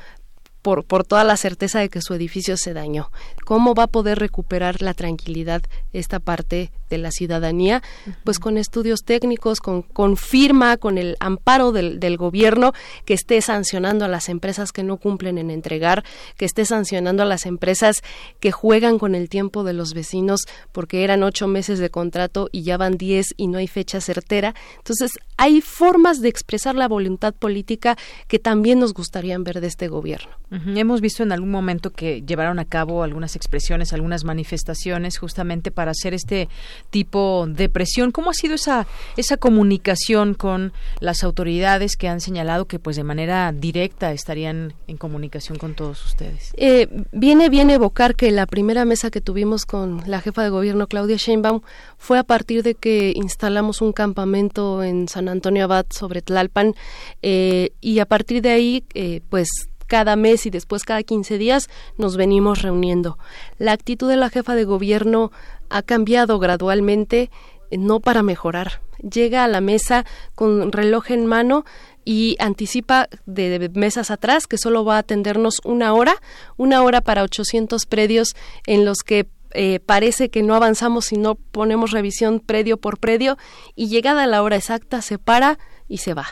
por, 0.63 0.85
por 0.85 1.05
toda 1.05 1.23
la 1.23 1.37
certeza 1.37 1.79
de 1.79 1.91
que 1.91 2.03
su 2.03 2.13
edificio 2.13 2.57
se 2.57 2.75
dañó. 2.75 3.13
¿Cómo 3.45 3.77
va 3.77 3.85
a 3.85 3.87
poder 3.87 4.19
recuperar 4.19 4.83
la 4.83 4.95
tranquilidad 4.95 5.63
esta 5.93 6.19
parte 6.19 6.73
de 6.91 6.99
la 6.99 7.11
ciudadanía, 7.11 7.83
pues 8.25 8.39
con 8.39 8.59
estudios 8.59 9.01
técnicos, 9.05 9.61
con, 9.61 9.83
con 9.83 10.17
firma, 10.17 10.77
con 10.77 10.99
el 10.99 11.17
amparo 11.21 11.73
del, 11.73 12.01
del, 12.01 12.17
gobierno 12.17 12.73
que 13.05 13.15
esté 13.15 13.41
sancionando 13.41 14.05
a 14.05 14.09
las 14.09 14.29
empresas 14.29 14.73
que 14.73 14.83
no 14.83 14.99
cumplen 14.99 15.39
en 15.39 15.51
entregar, 15.51 16.05
que 16.37 16.45
esté 16.45 16.65
sancionando 16.67 17.23
a 17.23 17.27
las 17.27 17.47
empresas 17.47 18.03
que 18.41 18.53
juegan 18.53 18.99
con 18.99 19.15
el 19.15 19.29
tiempo 19.29 19.65
de 19.65 19.73
los 19.73 19.95
vecinos 19.95 20.41
porque 20.73 21.05
eran 21.05 21.23
ocho 21.23 21.47
meses 21.47 21.79
de 21.79 21.89
contrato 21.91 22.49
y 22.53 22.63
ya 22.63 22.77
van 22.77 22.99
diez 22.99 23.29
y 23.37 23.47
no 23.47 23.59
hay 23.59 23.69
fecha 23.69 24.01
certera. 24.01 24.55
Entonces, 24.79 25.13
hay 25.37 25.61
formas 25.61 26.21
de 26.21 26.29
expresar 26.29 26.75
la 26.75 26.89
voluntad 26.89 27.33
política 27.33 27.97
que 28.29 28.39
también 28.39 28.81
nos 28.81 28.93
gustaría 28.93 29.39
ver 29.39 29.61
de 29.61 29.69
este 29.69 29.89
gobierno. 29.89 30.41
Hemos 30.51 31.01
visto 31.01 31.23
en 31.23 31.31
algún 31.31 31.53
momento 31.53 31.91
que 31.91 32.23
llevaron 32.23 32.59
a 32.59 32.65
cabo 32.65 33.05
algunas 33.05 33.37
expresiones, 33.37 33.93
algunas 33.93 34.25
manifestaciones 34.25 35.17
justamente 35.17 35.71
para 35.71 35.93
hacer 35.93 36.13
este 36.13 36.49
tipo 36.91 37.47
de 37.49 37.69
presión. 37.69 38.11
¿Cómo 38.11 38.31
ha 38.31 38.35
sido 38.35 38.55
esa, 38.55 38.87
esa 39.17 39.37
comunicación 39.37 40.35
con 40.35 40.73
las 41.01 41.23
autoridades 41.23 41.97
que 41.97 42.09
han 42.09 42.21
señalado 42.21 42.67
que 42.67 42.79
pues 42.79 42.97
de 42.97 43.05
manera 43.05 43.53
directa 43.53 44.13
estarían 44.13 44.75
en 44.87 44.97
comunicación 44.97 45.59
con 45.59 45.75
todos 45.75 46.05
ustedes? 46.05 46.53
Eh, 46.57 46.89
viene 47.13 47.49
bien 47.49 47.71
evocar 47.71 48.15
que 48.15 48.31
la 48.31 48.47
primera 48.47 48.85
mesa 48.85 49.11
que 49.11 49.21
tuvimos 49.21 49.67
con 49.67 50.03
la 50.07 50.21
jefa 50.21 50.43
de 50.43 50.51
gobierno 50.51 50.87
Claudia 50.87 51.17
Sheinbaum 51.17 51.61
fue 51.99 52.19
a 52.19 52.25
partir 52.25 52.63
de 52.63 52.75
que 52.75 53.13
instalamos 53.15 53.81
un 53.81 53.93
campamento 53.93 54.83
en 54.83 55.09
San 55.09 55.29
Antonio 55.29 55.65
Abad 55.65 55.87
sobre 55.91 56.23
Tlalpan 56.23 56.75
eh, 57.23 57.71
y 57.81 57.99
a 57.99 58.07
partir 58.07 58.43
de 58.43 58.51
ahí 58.51 58.85
eh, 58.95 59.21
pues 59.29 59.49
cada 59.91 60.15
mes 60.15 60.47
y 60.47 60.51
después 60.51 60.85
cada 60.85 61.03
15 61.03 61.37
días 61.37 61.69
nos 61.99 62.17
venimos 62.17 62.63
reuniendo. 62.63 63.19
La 63.59 63.73
actitud 63.73 64.09
de 64.09 64.17
la 64.17 64.31
jefa 64.31 64.55
de 64.55 64.63
gobierno 64.63 65.33
ha 65.69 65.83
cambiado 65.83 66.39
gradualmente, 66.39 67.29
eh, 67.71 67.77
no 67.77 67.99
para 67.99 68.23
mejorar. 68.23 68.83
Llega 68.99 69.43
a 69.43 69.49
la 69.49 69.61
mesa 69.61 70.07
con 70.37 70.71
reloj 70.71 71.11
en 71.11 71.27
mano 71.27 71.65
y 72.05 72.37
anticipa 72.39 73.09
de, 73.27 73.69
mesas 73.75 74.13
atrás 74.13 74.47
que 74.47 74.59
solo 74.59 74.85
va 74.85 74.95
a 74.95 74.99
atendernos 74.99 75.57
una 75.65 75.93
hora, 75.93 76.15
una 76.57 76.83
hora 76.85 77.01
para 77.01 77.25
800 77.25 77.85
predios 77.87 78.37
en 78.67 78.85
los 78.85 78.99
que 78.99 79.27
eh, 79.53 79.81
parece 79.81 80.31
que 80.31 80.45
no 80.45 80.55
avanzamos 80.55 81.07
si 81.07 81.17
no 81.17 81.35
ponemos 81.35 81.91
revisión 81.91 82.39
predio 82.39 82.77
por 82.77 82.99
predio 82.99 83.37
y 83.75 83.89
llegada 83.89 84.29
la 84.29 84.45
hora 84.45 84.55
exacta 84.55 85.03
se 85.03 85.19
para 85.19 85.59
y 85.89 85.99
se 85.99 86.15
va 86.15 86.29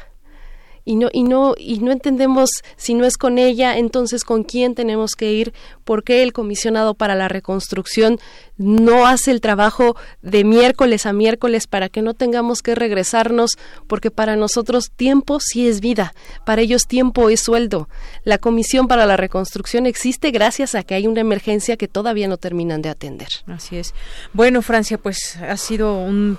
y 0.89 0.97
no 0.97 1.11
y 1.13 1.23
no 1.23 1.55
y 1.59 1.81
no 1.81 1.93
entendemos 1.93 2.49
si 2.79 2.95
no 2.95 3.05
es 3.05 3.19
con 3.19 3.37
ella 3.37 3.77
entonces 3.77 4.25
con 4.25 4.43
quién 4.43 4.75
tenemos 4.75 5.11
que 5.17 5.31
ir 5.31 5.53
por 5.85 6.03
qué 6.03 6.23
el 6.23 6.33
comisionado 6.33 6.95
para 6.95 7.15
la 7.15 7.29
reconstrucción 7.29 8.19
no 8.59 9.07
hace 9.07 9.31
el 9.31 9.41
trabajo 9.41 9.97
de 10.21 10.45
miércoles 10.45 11.07
a 11.07 11.13
miércoles 11.13 11.67
para 11.67 11.89
que 11.89 12.03
no 12.03 12.15
tengamos 12.15 12.61
que 12.61 12.75
regresarnos, 12.75 13.53
porque 13.87 14.11
para 14.11 14.37
nosotros 14.37 14.91
tiempo 14.95 15.39
sí 15.41 15.69
es 15.69 15.81
vida, 15.81 16.13
para 16.45 16.63
ellos 16.63 16.87
tiempo 16.87 17.31
es 17.31 17.41
sueldo. 17.41 17.89
La 18.25 18.39
Comisión 18.39 18.89
para 18.89 19.07
la 19.07 19.17
Reconstrucción 19.17 19.87
existe 19.87 20.31
gracias 20.31 20.75
a 20.75 20.83
que 20.83 20.95
hay 20.95 21.07
una 21.07 21.21
emergencia 21.21 21.77
que 21.77 21.89
todavía 21.89 22.29
no 22.29 22.37
terminan 22.37 22.83
de 22.83 22.89
atender. 22.89 23.29
Así 23.47 23.77
es. 23.77 23.95
Bueno, 24.33 24.61
Francia, 24.63 24.99
pues 24.99 25.37
ha 25.37 25.57
sido 25.57 25.99
un, 25.99 26.39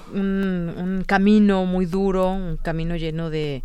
camino 1.07 1.65
muy 1.65 1.85
duro, 1.85 2.31
un 2.31 2.57
camino 2.57 2.95
lleno 2.95 3.29
de, 3.29 3.63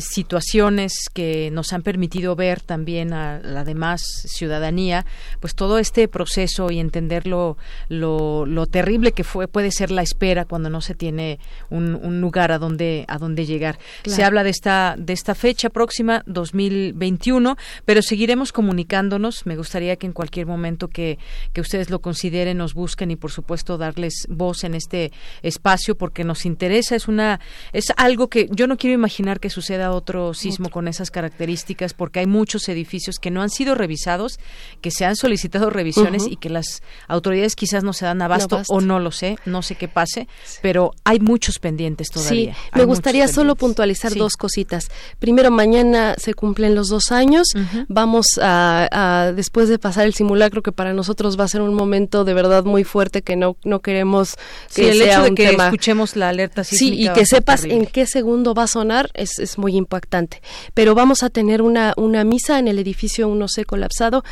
situaciones 0.00 0.92
que 1.12 1.50
nos 1.52 1.72
han 1.72 1.82
permitido 1.82 2.34
ver 2.36 2.60
también 2.60 3.12
a 3.12 3.38
la 3.40 3.64
demás 3.64 4.02
ciudadanía, 4.26 5.04
pues 5.40 5.54
todo 5.54 5.78
este 5.78 6.08
proceso 6.08 6.70
y 6.70 6.78
entenderlo 6.78 7.56
lo, 7.88 8.46
lo 8.46 8.66
terrible 8.66 9.12
que 9.12 9.24
fue 9.24 9.48
puede 9.48 9.70
ser 9.70 9.90
la 9.90 10.02
espera 10.02 10.44
cuando 10.44 10.70
no 10.70 10.80
se 10.80 10.94
tiene 10.94 11.38
un, 11.70 11.94
un 11.94 12.20
lugar 12.20 12.52
a 12.52 12.58
donde 12.58 13.04
a 13.08 13.18
donde 13.18 13.46
llegar. 13.46 13.78
Se 14.04 14.24
habla 14.24 14.44
de 14.44 14.50
esta 14.50 14.94
de 14.98 15.12
esta 15.12 15.34
fecha 15.34 15.70
próxima 15.70 16.22
2021, 16.26 17.56
pero 17.84 18.02
seguiremos 18.02 18.52
comunicándonos. 18.52 19.46
Me 19.46 19.56
gustaría 19.56 19.96
que 19.96 20.06
en 20.06 20.12
cualquier 20.12 20.46
momento 20.46 20.88
que, 20.88 21.18
que 21.52 21.60
ustedes 21.60 21.90
lo 21.90 22.00
consideren 22.00 22.58
nos 22.58 22.74
busquen 22.74 23.10
y 23.10 23.16
por 23.16 23.30
supuesto 23.30 23.78
darles 23.78 24.26
voz 24.28 24.64
en 24.64 24.74
este 24.74 25.12
espacio 25.42 25.96
porque 25.96 26.24
nos 26.24 26.46
interesa. 26.46 26.96
Es 26.96 27.08
una 27.08 27.40
es 27.72 27.92
algo 27.96 28.28
que 28.28 28.48
yo 28.50 28.66
no 28.66 28.76
quiero 28.76 28.94
imaginar 28.94 29.40
que 29.40 29.50
suceda 29.50 29.92
otro 29.92 30.34
sismo 30.34 30.70
con 30.70 30.88
esas 30.88 31.10
características 31.10 31.94
porque 31.94 32.20
hay 32.20 32.26
muchos 32.26 32.68
edificios 32.68 33.16
que 33.18 33.30
no 33.30 33.42
han 33.42 33.50
sido 33.50 33.74
revisados, 33.74 34.38
que 34.80 34.90
se 34.90 35.04
han 35.04 35.16
solicitado 35.16 35.70
revisiones 35.70 36.26
y 36.28 36.36
que 36.36 36.50
las 36.50 36.82
autoridades 37.08 37.56
quizás 37.56 37.71
no 37.80 37.92
se 37.92 38.04
dan 38.04 38.20
abasto, 38.22 38.62
o 38.68 38.80
no 38.80 39.00
lo 39.00 39.10
sé, 39.10 39.38
no 39.46 39.62
sé 39.62 39.74
qué 39.74 39.88
pase, 39.88 40.28
pero 40.60 40.92
hay 41.04 41.20
muchos 41.20 41.58
pendientes 41.58 42.08
todavía. 42.10 42.54
Sí, 42.54 42.60
me 42.74 42.84
gustaría 42.84 43.28
solo 43.28 43.56
puntualizar 43.56 44.14
dos 44.14 44.36
cositas. 44.36 44.88
Primero, 45.18 45.50
mañana 45.50 46.14
se 46.18 46.34
cumplen 46.34 46.74
los 46.74 46.88
dos 46.88 47.12
años. 47.12 47.48
Vamos 47.88 48.26
a, 48.40 49.32
después 49.34 49.68
de 49.68 49.78
pasar 49.78 50.06
el 50.06 50.14
simulacro, 50.14 50.62
que 50.62 50.72
para 50.72 50.92
nosotros 50.92 51.38
va 51.38 51.44
a 51.44 51.48
ser 51.48 51.62
un 51.62 51.74
momento 51.74 52.24
de 52.24 52.34
verdad 52.34 52.64
muy 52.64 52.84
fuerte 52.84 53.22
que 53.22 53.36
no, 53.36 53.56
no 53.64 53.80
queremos 53.80 54.36
que 54.74 54.90
el 54.90 54.98
sea 54.98 55.14
hecho 55.14 55.22
de 55.24 55.34
que 55.34 55.48
tema. 55.48 55.64
escuchemos 55.64 56.16
la 56.16 56.28
alerta 56.28 56.64
Sí, 56.64 56.92
y 56.94 57.08
que 57.10 57.26
sepas 57.26 57.64
en 57.64 57.86
qué 57.86 58.06
segundo 58.06 58.54
va 58.54 58.64
a 58.64 58.66
sonar 58.66 59.10
es, 59.14 59.38
es 59.38 59.58
muy 59.58 59.76
impactante. 59.76 60.42
Pero 60.74 60.94
vamos 60.94 61.22
a 61.22 61.30
tener 61.30 61.62
una, 61.62 61.94
una 61.96 62.24
misa 62.24 62.58
en 62.58 62.68
el 62.68 62.78
edificio 62.78 63.28
1C 63.28 63.64
colapsado 63.66 64.24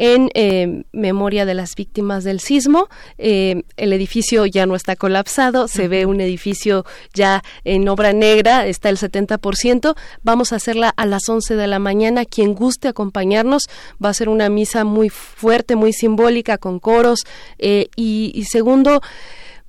en 0.00 0.30
eh, 0.32 0.84
memoria 0.92 1.44
de 1.44 1.52
las 1.52 1.74
víctimas 1.76 2.24
del 2.24 2.40
sismo. 2.40 2.88
Eh, 3.18 3.64
el 3.76 3.92
edificio 3.92 4.46
ya 4.46 4.64
no 4.64 4.74
está 4.74 4.96
colapsado, 4.96 5.68
se 5.68 5.88
ve 5.88 6.06
un 6.06 6.22
edificio 6.22 6.86
ya 7.12 7.42
en 7.64 7.86
obra 7.86 8.14
negra, 8.14 8.66
está 8.66 8.88
el 8.88 8.96
70%. 8.96 9.94
Vamos 10.22 10.52
a 10.52 10.56
hacerla 10.56 10.88
a 10.96 11.04
las 11.04 11.28
11 11.28 11.54
de 11.54 11.66
la 11.66 11.78
mañana. 11.78 12.24
Quien 12.24 12.54
guste 12.54 12.88
acompañarnos 12.88 13.64
va 14.02 14.08
a 14.08 14.14
ser 14.14 14.30
una 14.30 14.48
misa 14.48 14.84
muy 14.84 15.10
fuerte, 15.10 15.76
muy 15.76 15.92
simbólica, 15.92 16.56
con 16.56 16.78
coros. 16.78 17.26
Eh, 17.58 17.88
y, 17.94 18.32
y 18.34 18.44
segundo, 18.44 19.02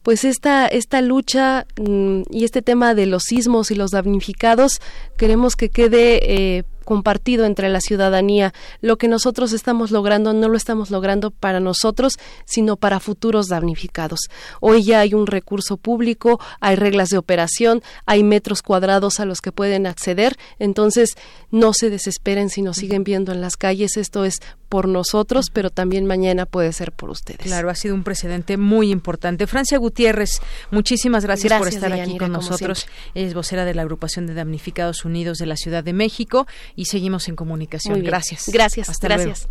pues 0.02 0.24
esta, 0.24 0.66
esta 0.68 1.02
lucha 1.02 1.66
mm, 1.78 2.22
y 2.30 2.46
este 2.46 2.62
tema 2.62 2.96
de 2.96 3.06
los 3.06 3.24
sismos 3.24 3.70
y 3.72 3.76
los 3.76 3.92
damnificados 3.92 4.80
queremos 5.18 5.56
que 5.56 5.70
quede 5.70 6.20
eh, 6.24 6.64
compartido 6.86 7.46
entre 7.46 7.70
la 7.70 7.82
ciudadanía. 7.82 8.54
Lo 8.82 8.98
que 8.98 9.08
nosotros 9.08 9.54
estamos 9.54 9.92
logrando 9.92 10.34
no 10.34 10.50
lo 10.50 10.58
estamos 10.58 10.92
logrando 10.92 11.32
para 11.32 11.60
nosotros, 11.60 12.18
sino 12.46 12.76
para 12.76 13.00
futuros 13.00 13.48
damnificados. 13.48 14.20
Hoy 14.60 14.84
ya 14.84 15.00
hay 15.00 15.14
un 15.14 15.28
recurso 15.28 15.78
público, 15.78 16.40
hay 16.60 16.76
reglas 16.76 17.10
de 17.10 17.18
operación, 17.18 17.82
hay 18.06 18.24
metros 18.24 18.62
cuadrados 18.62 19.20
a 19.20 19.26
los 19.26 19.42
que 19.42 19.52
pueden 19.52 19.88
acceder, 19.88 20.38
entonces 20.60 21.16
no 21.50 21.74
se 21.74 21.90
desesperen 21.90 22.50
si 22.50 22.62
nos 22.62 22.78
siguen 22.78 23.04
viendo 23.04 23.32
en 23.32 23.42
las 23.42 23.58
calles, 23.58 23.98
esto 23.98 24.26
es 24.26 24.40
por 24.72 24.88
nosotros, 24.88 25.48
pero 25.52 25.70
también 25.70 26.06
mañana 26.06 26.46
puede 26.46 26.72
ser 26.72 26.94
por 26.94 27.10
ustedes. 27.10 27.42
Claro, 27.42 27.70
ha 27.70 27.76
sido 27.76 27.94
un 27.94 28.04
precedente 28.04 28.56
muy 28.56 28.90
importante. 28.90 29.46
Francia 29.46 29.78
Gutiérrez, 29.78 30.40
muchísimas 30.72 31.26
gracias, 31.26 31.52
por 31.60 31.68
estar 31.68 31.92
aquí 31.92 32.18
con 32.18 32.32
nosotros. 32.32 32.88
Es 33.14 33.34
vocera 33.34 33.66
de 33.66 33.74
la 33.74 33.82
agrupación 33.82 34.28
de 34.28 34.34
damnificados 34.34 35.04
unidos 35.04 35.40
de 35.40 35.46
la 35.46 35.58
Ciudad 35.58 35.84
de 35.84 35.92
México 35.92 36.48
y 36.78 36.86
seguimos 36.86 37.28
en 37.28 37.36
comunicación. 37.36 38.02
Gracias. 38.02 38.48
Gracias. 38.48 38.88
Hasta 38.88 39.10
gracias. 39.10 39.50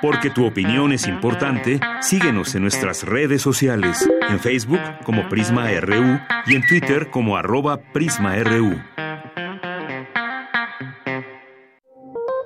Porque 0.00 0.30
tu 0.30 0.46
opinión 0.46 0.92
es 0.92 1.08
importante, 1.08 1.80
síguenos 2.00 2.54
en 2.54 2.62
nuestras 2.62 3.02
redes 3.02 3.42
sociales, 3.42 4.08
en 4.28 4.38
Facebook 4.38 4.80
como 5.04 5.28
Prisma 5.28 5.68
RU 5.80 6.20
y 6.46 6.54
en 6.54 6.64
Twitter 6.64 7.10
como 7.10 7.36
arroba 7.36 7.80
PrismaRU. 7.92 8.80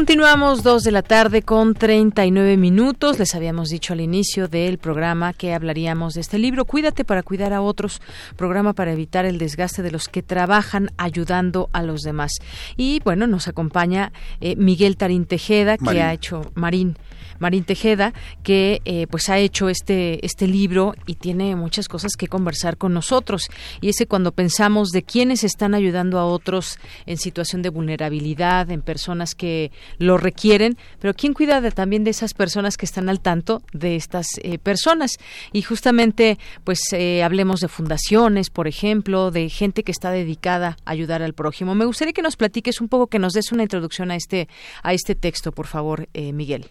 Continuamos 0.00 0.62
dos 0.62 0.82
de 0.82 0.92
la 0.92 1.02
tarde 1.02 1.42
con 1.42 1.74
39 1.74 2.56
minutos. 2.56 3.18
Les 3.18 3.34
habíamos 3.34 3.68
dicho 3.68 3.92
al 3.92 4.00
inicio 4.00 4.48
del 4.48 4.78
programa 4.78 5.34
que 5.34 5.52
hablaríamos 5.52 6.14
de 6.14 6.22
este 6.22 6.38
libro, 6.38 6.64
Cuídate 6.64 7.04
para 7.04 7.22
cuidar 7.22 7.52
a 7.52 7.60
otros, 7.60 8.00
programa 8.34 8.72
para 8.72 8.92
evitar 8.92 9.26
el 9.26 9.36
desgaste 9.36 9.82
de 9.82 9.90
los 9.90 10.08
que 10.08 10.22
trabajan 10.22 10.88
ayudando 10.96 11.68
a 11.74 11.82
los 11.82 12.00
demás. 12.00 12.32
Y 12.78 13.00
bueno, 13.04 13.26
nos 13.26 13.46
acompaña 13.46 14.10
eh, 14.40 14.56
Miguel 14.56 14.96
Tarín 14.96 15.26
Tejeda, 15.26 15.76
que 15.76 16.00
ha 16.00 16.14
hecho 16.14 16.50
Marín. 16.54 16.96
Marín 17.40 17.64
Tejeda, 17.64 18.12
que 18.44 18.80
eh, 18.84 19.06
pues 19.10 19.28
ha 19.28 19.38
hecho 19.38 19.68
este, 19.68 20.24
este 20.24 20.46
libro 20.46 20.94
y 21.06 21.14
tiene 21.14 21.56
muchas 21.56 21.88
cosas 21.88 22.12
que 22.16 22.28
conversar 22.28 22.76
con 22.76 22.94
nosotros. 22.94 23.48
Y 23.80 23.88
ese 23.88 24.06
cuando 24.06 24.30
pensamos 24.30 24.90
de 24.90 25.02
quiénes 25.02 25.42
están 25.42 25.74
ayudando 25.74 26.18
a 26.18 26.26
otros 26.26 26.78
en 27.06 27.16
situación 27.16 27.62
de 27.62 27.70
vulnerabilidad, 27.70 28.70
en 28.70 28.82
personas 28.82 29.34
que 29.34 29.72
lo 29.98 30.18
requieren, 30.18 30.76
pero 31.00 31.14
quién 31.14 31.34
cuida 31.34 31.60
también 31.72 32.04
de 32.04 32.10
esas 32.10 32.34
personas 32.34 32.76
que 32.76 32.86
están 32.86 33.08
al 33.08 33.20
tanto 33.20 33.62
de 33.72 33.96
estas 33.96 34.26
eh, 34.42 34.58
personas. 34.58 35.18
Y 35.52 35.62
justamente, 35.62 36.38
pues 36.62 36.80
eh, 36.92 37.22
hablemos 37.22 37.60
de 37.60 37.68
fundaciones, 37.68 38.50
por 38.50 38.68
ejemplo, 38.68 39.30
de 39.30 39.48
gente 39.48 39.82
que 39.82 39.92
está 39.92 40.10
dedicada 40.10 40.76
a 40.84 40.90
ayudar 40.90 41.22
al 41.22 41.32
prójimo. 41.32 41.74
Me 41.74 41.86
gustaría 41.86 42.12
que 42.12 42.22
nos 42.22 42.36
platiques 42.36 42.80
un 42.80 42.88
poco, 42.88 43.06
que 43.06 43.18
nos 43.18 43.32
des 43.32 43.50
una 43.50 43.62
introducción 43.62 44.10
a 44.10 44.16
este, 44.16 44.48
a 44.82 44.92
este 44.92 45.14
texto, 45.14 45.52
por 45.52 45.66
favor, 45.66 46.08
Miguel. 46.14 46.70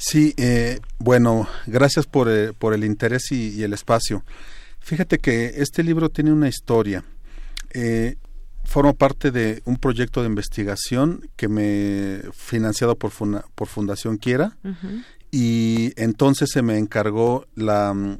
Sí, 0.00 0.32
eh, 0.36 0.78
bueno, 1.00 1.48
gracias 1.66 2.06
por, 2.06 2.28
eh, 2.30 2.52
por 2.52 2.72
el 2.72 2.84
interés 2.84 3.32
y, 3.32 3.64
el 3.64 3.72
espacio. 3.72 4.24
Fíjate 4.78 5.18
que 5.18 5.54
este 5.56 5.82
libro 5.82 6.08
tiene 6.08 6.32
una 6.32 6.48
historia. 6.48 7.04
Eh, 7.70 8.14
forma 8.64 8.92
parte 8.92 9.32
de 9.32 9.60
un 9.64 9.76
proyecto 9.76 10.20
de 10.20 10.28
investigación 10.28 11.28
que 11.34 11.48
me 11.48 12.20
financiado 12.32 12.96
por, 12.96 13.10
por 13.56 13.66
Fundación 13.66 14.18
Quiera 14.18 14.56
y 15.32 15.92
entonces 15.96 16.50
se 16.52 16.62
me 16.62 16.78
encargó 16.78 17.46
la 17.56 17.92
mm, 17.92 18.18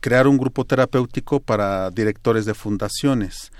crear 0.00 0.28
un 0.28 0.36
grupo 0.36 0.66
terapéutico 0.66 1.40
para 1.40 1.90
directores 1.90 2.44
de 2.44 2.52
fundaciones. 2.52 3.52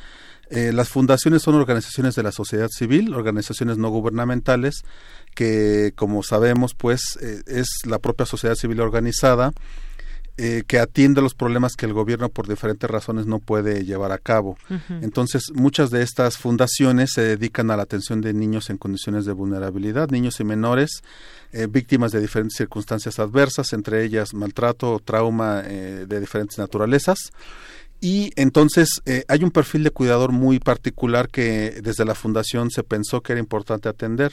las 0.51 0.89
fundaciones 0.91 1.43
son 1.43 1.55
organizaciones 1.55 2.15
de 2.15 2.23
la 2.23 2.33
sociedad 2.33 2.69
civil, 2.69 3.15
organizaciones 3.15 3.79
no 3.79 3.89
gubernamentales 3.89 4.85
que 5.35 5.93
como 5.97 6.23
sabemos 6.23 6.75
pues 6.75 7.19
eh, 7.21 7.43
es 7.47 7.69
la 7.87 7.99
propia 7.99 8.27
sociedad 8.27 8.55
civil 8.55 8.81
organizada 8.81 9.53
eh, 10.37 10.65
que 10.67 10.81
atiende 10.81 11.23
los 11.23 11.35
problemas 11.35 11.77
que 11.77 11.87
el 11.87 11.93
gobierno 11.93 12.29
por 12.29 12.49
diferentes 12.49 12.91
razones 12.91 13.27
no 13.27 13.39
puede 13.39 13.85
llevar 13.85 14.11
a 14.11 14.19
cabo. 14.19 14.59
Entonces, 15.01 15.53
muchas 15.55 15.91
de 15.91 16.03
estas 16.03 16.39
fundaciones 16.39 17.13
se 17.13 17.23
dedican 17.23 17.71
a 17.71 17.77
la 17.77 17.85
atención 17.85 18.21
de 18.21 18.35
niños 18.35 18.69
en 18.69 18.77
condiciones 18.77 19.27
de 19.27 19.33
vulnerabilidad, 19.33 20.11
niños 20.11 20.41
y 20.41 20.45
menores 20.45 21.05
eh, 21.53 21.69
víctimas 21.71 22.11
de 22.11 22.21
diferentes 22.21 22.57
circunstancias 22.57 23.21
adversas, 23.21 23.73
entre 23.73 24.03
ellas 24.03 24.35
maltrato 24.35 24.95
o 24.95 24.99
trauma 24.99 25.63
de 25.63 26.21
diferentes 26.21 26.59
naturalezas. 26.59 27.31
Y 28.01 28.33
entonces 28.37 29.01
eh, 29.07 29.25
hay 29.29 29.45
un 29.45 29.51
perfil 29.51 29.83
de 29.83 29.91
cuidador 29.91 30.31
muy 30.33 30.59
particular 30.59 31.29
que 31.29 31.81
desde 31.83 32.05
la 32.05 32.15
fundación 32.15 32.71
se 32.71 32.83
pensó 32.83 33.23
que 33.23 33.33
era 33.33 33.41
importante 33.41 33.89
atender. 33.89 34.33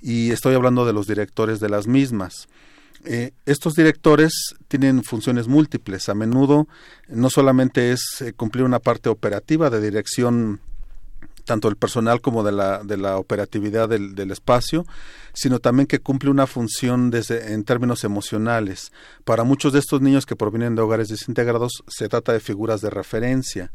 Y 0.00 0.30
estoy 0.30 0.54
hablando 0.54 0.84
de 0.84 0.92
los 0.92 1.06
directores 1.06 1.60
de 1.60 1.68
las 1.68 1.86
mismas. 1.86 2.48
Eh, 3.04 3.32
estos 3.46 3.74
directores 3.74 4.54
tienen 4.68 5.02
funciones 5.02 5.48
múltiples. 5.48 6.08
A 6.08 6.14
menudo 6.14 6.68
no 7.08 7.30
solamente 7.30 7.92
es 7.92 8.02
eh, 8.20 8.32
cumplir 8.32 8.64
una 8.64 8.78
parte 8.78 9.08
operativa 9.08 9.70
de 9.70 9.80
dirección 9.80 10.60
tanto 11.44 11.68
del 11.68 11.76
personal 11.76 12.20
como 12.20 12.44
de 12.44 12.52
la, 12.52 12.84
de 12.84 12.96
la 12.96 13.16
operatividad 13.16 13.88
del, 13.88 14.14
del, 14.14 14.30
espacio, 14.30 14.86
sino 15.32 15.58
también 15.58 15.86
que 15.86 16.00
cumple 16.00 16.30
una 16.30 16.46
función 16.46 17.10
desde, 17.10 17.52
en 17.52 17.64
términos 17.64 18.04
emocionales. 18.04 18.92
Para 19.24 19.44
muchos 19.44 19.72
de 19.72 19.78
estos 19.78 20.00
niños 20.00 20.26
que 20.26 20.36
provienen 20.36 20.74
de 20.74 20.82
hogares 20.82 21.08
desintegrados 21.08 21.82
se 21.88 22.08
trata 22.08 22.32
de 22.32 22.40
figuras 22.40 22.80
de 22.80 22.90
referencia. 22.90 23.72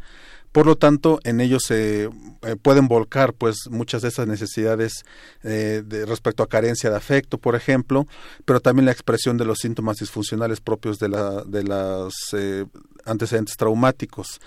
Por 0.52 0.66
lo 0.66 0.76
tanto, 0.78 1.20
en 1.24 1.42
ellos 1.42 1.64
se 1.68 2.06
eh, 2.06 2.56
pueden 2.62 2.88
volcar 2.88 3.34
pues 3.34 3.68
muchas 3.70 4.02
de 4.02 4.08
esas 4.08 4.28
necesidades 4.28 5.06
eh, 5.44 5.84
respecto 6.08 6.42
a 6.42 6.48
carencia 6.48 6.90
de 6.90 6.96
afecto, 6.96 7.38
por 7.38 7.56
ejemplo, 7.56 8.08
pero 8.46 8.60
también 8.60 8.86
la 8.86 8.92
expresión 8.92 9.38
de 9.38 9.46
los 9.46 9.60
síntomas 9.60 9.98
disfuncionales 9.98 10.62
propios 10.62 11.00
de, 11.00 11.10
la, 11.10 11.44
de 11.44 11.64
los 11.64 12.16
eh, 12.34 12.66
antecedentes 13.06 13.56
traumáticos. 13.58 14.40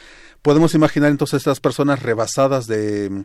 Podemos 0.42 0.74
imaginar 0.74 1.10
entonces 1.10 1.38
estas 1.38 1.60
personas 1.60 2.02
rebasadas 2.02 2.66
de 2.66 3.24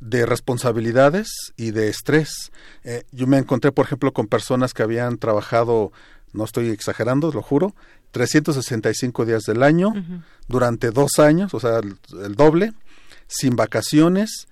de 0.00 0.26
responsabilidades 0.26 1.28
y 1.56 1.70
de 1.70 1.88
estrés. 1.88 2.50
Eh, 2.84 3.04
yo 3.12 3.26
me 3.26 3.38
encontré, 3.38 3.72
por 3.72 3.86
ejemplo, 3.86 4.12
con 4.12 4.26
personas 4.26 4.74
que 4.74 4.82
habían 4.82 5.18
trabajado, 5.18 5.92
no 6.32 6.44
estoy 6.44 6.70
exagerando, 6.70 7.30
lo 7.32 7.42
juro, 7.42 7.74
365 8.12 9.24
días 9.24 9.42
del 9.44 9.62
año, 9.62 9.88
uh 9.88 9.94
-huh. 9.94 10.22
durante 10.48 10.90
dos 10.90 11.18
años, 11.18 11.54
o 11.54 11.60
sea, 11.60 11.78
el, 11.78 11.96
el 12.24 12.34
doble, 12.34 12.72
sin 13.28 13.56
vacaciones, 13.56 14.48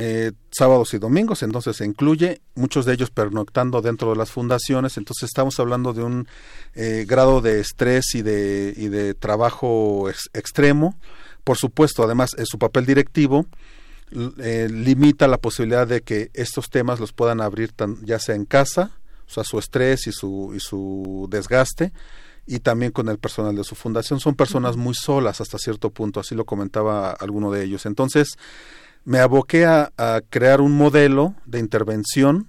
eh, 0.00 0.30
sábados 0.50 0.94
y 0.94 0.98
domingos, 0.98 1.42
entonces 1.42 1.76
se 1.76 1.84
incluye, 1.84 2.40
muchos 2.54 2.84
de 2.84 2.92
ellos 2.92 3.10
pernoctando 3.10 3.82
dentro 3.82 4.10
de 4.10 4.16
las 4.16 4.30
fundaciones, 4.30 4.96
entonces 4.96 5.24
estamos 5.24 5.58
hablando 5.58 5.92
de 5.92 6.04
un 6.04 6.28
eh, 6.74 7.04
grado 7.08 7.40
de 7.40 7.58
estrés 7.58 8.14
y 8.14 8.22
de, 8.22 8.74
y 8.76 8.88
de 8.88 9.14
trabajo 9.14 10.08
ex 10.08 10.30
extremo. 10.34 10.96
Por 11.42 11.56
supuesto, 11.56 12.04
además, 12.04 12.30
en 12.38 12.46
su 12.46 12.58
papel 12.60 12.86
directivo, 12.86 13.46
eh, 14.10 14.68
limita 14.70 15.28
la 15.28 15.38
posibilidad 15.38 15.86
de 15.86 16.02
que 16.02 16.30
estos 16.34 16.70
temas 16.70 17.00
los 17.00 17.12
puedan 17.12 17.40
abrir 17.40 17.72
tan, 17.72 18.04
ya 18.04 18.18
sea 18.18 18.34
en 18.34 18.44
casa, 18.44 18.92
o 19.26 19.30
sea, 19.30 19.44
su 19.44 19.58
estrés 19.58 20.06
y 20.06 20.12
su, 20.12 20.52
y 20.54 20.60
su 20.60 21.28
desgaste, 21.30 21.92
y 22.46 22.60
también 22.60 22.92
con 22.92 23.08
el 23.08 23.18
personal 23.18 23.54
de 23.54 23.64
su 23.64 23.74
fundación. 23.74 24.20
Son 24.20 24.34
personas 24.34 24.76
muy 24.76 24.94
solas 24.94 25.40
hasta 25.40 25.58
cierto 25.58 25.90
punto, 25.90 26.20
así 26.20 26.34
lo 26.34 26.46
comentaba 26.46 27.10
alguno 27.10 27.50
de 27.50 27.64
ellos. 27.64 27.84
Entonces, 27.84 28.38
me 29.04 29.18
aboqué 29.18 29.66
a, 29.66 29.92
a 29.98 30.22
crear 30.28 30.60
un 30.60 30.72
modelo 30.72 31.34
de 31.44 31.58
intervención 31.58 32.48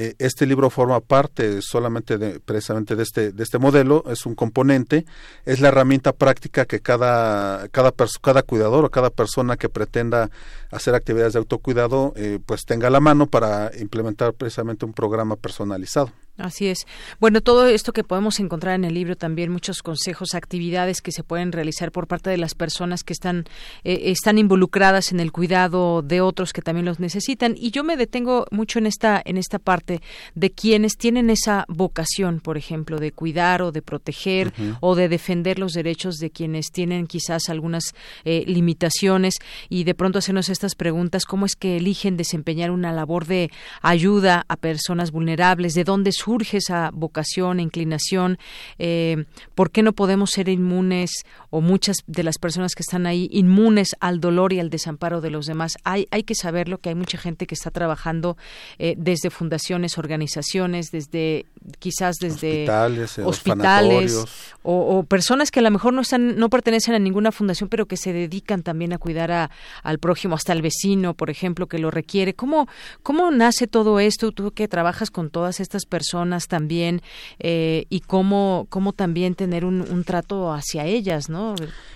eh, 0.00 0.14
este 0.18 0.46
libro 0.46 0.70
forma 0.70 0.98
parte 1.00 1.60
solamente 1.60 2.16
de, 2.16 2.40
precisamente 2.40 2.96
de 2.96 3.02
este, 3.02 3.32
de 3.32 3.42
este 3.42 3.58
modelo, 3.58 4.02
es 4.08 4.24
un 4.24 4.34
componente, 4.34 5.04
es 5.44 5.60
la 5.60 5.68
herramienta 5.68 6.14
práctica 6.14 6.64
que 6.64 6.80
cada, 6.80 7.68
cada, 7.68 7.92
cada 8.22 8.42
cuidador 8.42 8.86
o 8.86 8.90
cada 8.90 9.10
persona 9.10 9.58
que 9.58 9.68
pretenda 9.68 10.30
hacer 10.70 10.94
actividades 10.94 11.34
de 11.34 11.40
autocuidado 11.40 12.14
eh, 12.16 12.38
pues 12.46 12.64
tenga 12.64 12.86
a 12.86 12.90
la 12.90 13.00
mano 13.00 13.26
para 13.26 13.72
implementar 13.78 14.32
precisamente 14.32 14.86
un 14.86 14.94
programa 14.94 15.36
personalizado. 15.36 16.10
Así 16.40 16.68
es. 16.68 16.86
Bueno, 17.20 17.42
todo 17.42 17.66
esto 17.66 17.92
que 17.92 18.02
podemos 18.02 18.40
encontrar 18.40 18.74
en 18.74 18.84
el 18.84 18.94
libro 18.94 19.14
también, 19.14 19.52
muchos 19.52 19.82
consejos, 19.82 20.34
actividades 20.34 21.02
que 21.02 21.12
se 21.12 21.22
pueden 21.22 21.52
realizar 21.52 21.92
por 21.92 22.06
parte 22.06 22.30
de 22.30 22.38
las 22.38 22.54
personas 22.54 23.04
que 23.04 23.12
están, 23.12 23.44
eh, 23.84 24.00
están 24.06 24.38
involucradas 24.38 25.12
en 25.12 25.20
el 25.20 25.32
cuidado 25.32 26.00
de 26.02 26.22
otros 26.22 26.52
que 26.54 26.62
también 26.62 26.86
los 26.86 26.98
necesitan. 26.98 27.54
Y 27.58 27.72
yo 27.72 27.84
me 27.84 27.98
detengo 27.98 28.46
mucho 28.50 28.78
en 28.78 28.86
esta, 28.86 29.20
en 29.22 29.36
esta 29.36 29.58
parte 29.58 30.00
de 30.34 30.50
quienes 30.50 30.96
tienen 30.96 31.28
esa 31.28 31.66
vocación, 31.68 32.40
por 32.40 32.56
ejemplo, 32.56 32.98
de 32.98 33.12
cuidar 33.12 33.60
o 33.60 33.70
de 33.70 33.82
proteger 33.82 34.48
uh 34.48 34.62
-huh. 34.62 34.78
o 34.80 34.94
de 34.94 35.08
defender 35.08 35.58
los 35.58 35.72
derechos 35.72 36.16
de 36.16 36.30
quienes 36.30 36.70
tienen 36.72 37.06
quizás 37.06 37.50
algunas 37.50 37.94
eh, 38.24 38.44
limitaciones 38.46 39.34
y 39.68 39.84
de 39.84 39.94
pronto 39.94 40.18
hacernos 40.18 40.48
estas 40.48 40.74
preguntas, 40.74 41.26
¿cómo 41.26 41.44
es 41.44 41.54
que 41.54 41.76
eligen 41.76 42.16
desempeñar 42.16 42.70
una 42.70 42.92
labor 42.92 43.26
de 43.26 43.50
ayuda 43.82 44.46
a 44.48 44.56
personas 44.56 45.10
vulnerables? 45.10 45.74
¿De 45.74 45.84
dónde 45.84 46.12
surge 46.12 46.29
esa 46.38 46.90
vocación, 46.92 47.60
inclinación, 47.60 48.38
eh, 48.78 49.24
¿por 49.54 49.70
qué 49.70 49.82
no 49.82 49.92
podemos 49.92 50.30
ser 50.30 50.48
inmunes 50.48 51.10
o 51.50 51.60
muchas 51.60 51.96
de 52.06 52.22
las 52.22 52.38
personas 52.38 52.74
que 52.74 52.82
están 52.82 53.06
ahí 53.06 53.28
inmunes 53.32 53.96
al 54.00 54.20
dolor 54.20 54.52
y 54.52 54.60
al 54.60 54.70
desamparo 54.70 55.20
de 55.20 55.30
los 55.30 55.46
demás? 55.46 55.76
Hay, 55.84 56.06
hay 56.10 56.22
que 56.22 56.34
saberlo 56.34 56.78
que 56.78 56.90
hay 56.90 56.94
mucha 56.94 57.18
gente 57.18 57.46
que 57.46 57.54
está 57.54 57.70
trabajando 57.70 58.36
eh, 58.78 58.94
desde 58.96 59.30
fundaciones, 59.30 59.98
organizaciones, 59.98 60.90
desde 60.90 61.46
quizás 61.78 62.16
desde 62.16 62.62
hospitales, 62.62 63.18
eh, 63.18 63.22
hospitales 63.22 64.24
o, 64.62 64.98
o, 64.98 65.02
personas 65.04 65.50
que 65.50 65.60
a 65.60 65.62
lo 65.62 65.70
mejor 65.70 65.92
no 65.92 66.02
están, 66.02 66.36
no 66.36 66.48
pertenecen 66.48 66.94
a 66.94 66.98
ninguna 66.98 67.32
fundación, 67.32 67.68
pero 67.68 67.86
que 67.86 67.96
se 67.96 68.12
dedican 68.12 68.62
también 68.62 68.92
a 68.92 68.98
cuidar 68.98 69.32
a, 69.32 69.50
al 69.82 69.98
prójimo, 69.98 70.34
hasta 70.34 70.52
al 70.52 70.62
vecino, 70.62 71.14
por 71.14 71.30
ejemplo, 71.30 71.66
que 71.66 71.78
lo 71.78 71.90
requiere. 71.90 72.34
¿Cómo, 72.34 72.68
cómo 73.02 73.30
nace 73.30 73.66
todo 73.66 74.00
esto? 74.00 74.32
Tú 74.32 74.52
que 74.52 74.68
trabajas 74.68 75.10
con 75.10 75.30
todas 75.30 75.60
estas 75.60 75.86
personas 75.86 76.19
también 76.48 77.02
eh, 77.38 77.86
y 77.88 78.00
cómo, 78.00 78.66
cómo 78.68 78.92
también 78.92 79.34
tener 79.34 79.64
un, 79.64 79.80
un 79.80 80.04
trato 80.04 80.52
hacia 80.52 80.84
ellas, 80.86 81.28
¿no? 81.28 81.54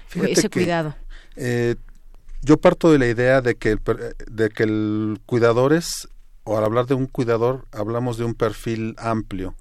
Fíjate 0.08 0.32
Ese 0.32 0.48
que, 0.48 0.60
cuidado. 0.60 0.94
Eh, 1.36 1.76
yo 2.42 2.58
parto 2.58 2.92
de 2.92 2.98
la 2.98 3.06
idea 3.06 3.40
de 3.40 3.56
que, 3.56 3.70
el, 3.70 3.80
de 4.30 4.50
que 4.50 4.62
el 4.64 5.18
cuidador 5.26 5.72
es, 5.72 6.08
o 6.44 6.58
al 6.58 6.64
hablar 6.64 6.86
de 6.86 6.94
un 6.94 7.06
cuidador, 7.06 7.64
hablamos 7.72 8.18
de 8.18 8.24
un 8.24 8.34
perfil 8.34 8.94
amplio. 8.98 9.54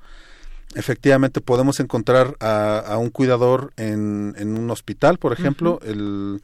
Efectivamente, 0.76 1.40
podemos 1.40 1.80
encontrar 1.80 2.36
a, 2.40 2.80
a 2.80 2.98
un 2.98 3.10
cuidador 3.10 3.74
en, 3.78 4.34
en, 4.38 4.58
un 4.58 4.70
hospital, 4.72 5.18
por 5.18 5.32
ejemplo, 5.34 5.80
uh 5.82 5.86
-huh. 5.86 5.92
el 5.92 6.42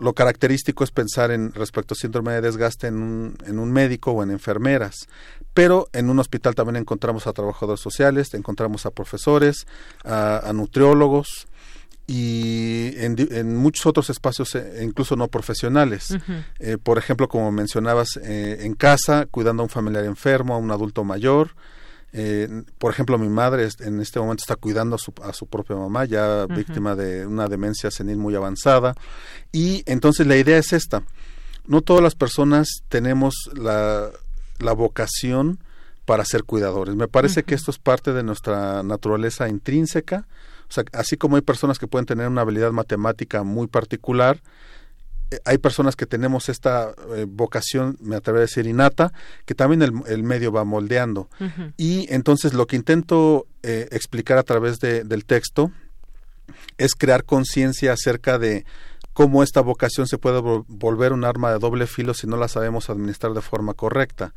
lo 0.00 0.12
característico 0.14 0.84
es 0.84 0.90
pensar 0.90 1.30
en 1.30 1.52
respecto 1.52 1.94
a 1.94 1.96
síndrome 1.96 2.32
de 2.32 2.40
desgaste 2.40 2.86
en 2.86 2.96
un, 2.96 3.36
en 3.46 3.58
un 3.58 3.72
médico 3.72 4.12
o 4.12 4.22
en 4.22 4.30
enfermeras, 4.30 4.94
pero 5.56 5.88
en 5.94 6.10
un 6.10 6.18
hospital 6.18 6.54
también 6.54 6.76
encontramos 6.76 7.26
a 7.26 7.32
trabajadores 7.32 7.80
sociales, 7.80 8.34
encontramos 8.34 8.84
a 8.84 8.90
profesores, 8.90 9.66
a, 10.04 10.46
a 10.46 10.52
nutriólogos 10.52 11.46
y 12.06 12.92
en, 12.98 13.16
en, 13.30 13.56
muchos 13.56 13.86
otros 13.86 14.10
espacios, 14.10 14.54
eh, 14.54 14.82
incluso 14.82 15.16
no 15.16 15.28
profesionales. 15.28 16.10
Uh 16.10 16.14
-huh. 16.16 16.44
eh, 16.58 16.76
por 16.76 16.98
ejemplo, 16.98 17.26
como 17.26 17.50
mencionabas, 17.52 18.18
eh, 18.22 18.58
en 18.66 18.74
casa, 18.74 19.24
cuidando 19.30 19.62
a 19.62 19.64
un 19.64 19.70
familiar 19.70 20.04
enfermo, 20.04 20.54
a 20.54 20.58
un 20.58 20.70
adulto 20.70 21.04
mayor, 21.04 21.52
eh, 22.12 22.48
por 22.76 22.92
ejemplo, 22.92 23.16
mi 23.16 23.30
madre 23.30 23.66
en 23.80 23.98
este 24.02 24.20
momento 24.20 24.42
está 24.42 24.56
cuidando 24.56 24.96
a 24.96 24.98
su, 24.98 25.14
a 25.22 25.32
su 25.32 25.46
propia 25.46 25.76
mamá, 25.76 26.04
ya 26.04 26.44
uh 26.44 26.48
-huh. 26.48 26.54
víctima 26.54 26.94
de 26.96 27.26
una 27.26 27.48
demencia 27.48 27.90
senil 27.90 28.18
muy 28.18 28.34
avanzada. 28.34 28.92
Y 29.52 29.82
entonces 29.86 30.26
la 30.26 30.36
idea 30.36 30.58
es 30.58 30.74
esta. 30.74 31.02
No 31.66 31.80
todas 31.80 32.02
las 32.02 32.14
personas 32.14 32.68
tenemos 32.90 33.34
la, 33.54 34.10
la 34.60 34.72
vocación 34.72 35.58
para 36.04 36.24
ser 36.24 36.44
cuidadores. 36.44 36.94
Me 36.94 37.08
parece 37.08 37.40
uh 37.40 37.42
-huh. 37.42 37.46
que 37.46 37.54
esto 37.54 37.70
es 37.70 37.78
parte 37.78 38.12
de 38.12 38.22
nuestra 38.22 38.82
naturaleza 38.82 39.48
intrínseca. 39.48 40.26
O 40.68 40.72
sea, 40.72 40.84
así 40.92 41.16
como 41.16 41.36
hay 41.36 41.42
personas 41.42 41.78
que 41.78 41.86
pueden 41.86 42.06
tener 42.06 42.28
una 42.28 42.42
habilidad 42.42 42.72
matemática 42.72 43.42
muy 43.42 43.66
particular, 43.66 44.40
hay 45.44 45.58
personas 45.58 45.96
que 45.96 46.06
tenemos 46.06 46.48
esta 46.48 46.94
eh, 47.14 47.26
vocación, 47.28 47.96
me 48.00 48.16
atrevo 48.16 48.38
a 48.38 48.42
decir, 48.42 48.66
innata, 48.66 49.12
que 49.44 49.54
también 49.54 49.82
el, 49.82 49.92
el 50.06 50.22
medio 50.22 50.52
va 50.52 50.64
moldeando. 50.64 51.28
Uh 51.40 51.44
-huh. 51.44 51.72
Y 51.76 52.06
entonces 52.12 52.54
lo 52.54 52.66
que 52.66 52.76
intento 52.76 53.46
eh, 53.62 53.88
explicar 53.90 54.38
a 54.38 54.44
través 54.44 54.78
de, 54.78 55.02
del 55.04 55.24
texto 55.24 55.72
es 56.78 56.94
crear 56.94 57.24
conciencia 57.24 57.92
acerca 57.92 58.38
de 58.38 58.64
cómo 59.16 59.42
esta 59.42 59.62
vocación 59.62 60.06
se 60.06 60.18
puede 60.18 60.42
volver 60.68 61.14
un 61.14 61.24
arma 61.24 61.50
de 61.50 61.58
doble 61.58 61.86
filo 61.86 62.12
si 62.12 62.26
no 62.26 62.36
la 62.36 62.48
sabemos 62.48 62.90
administrar 62.90 63.32
de 63.32 63.40
forma 63.40 63.72
correcta. 63.72 64.34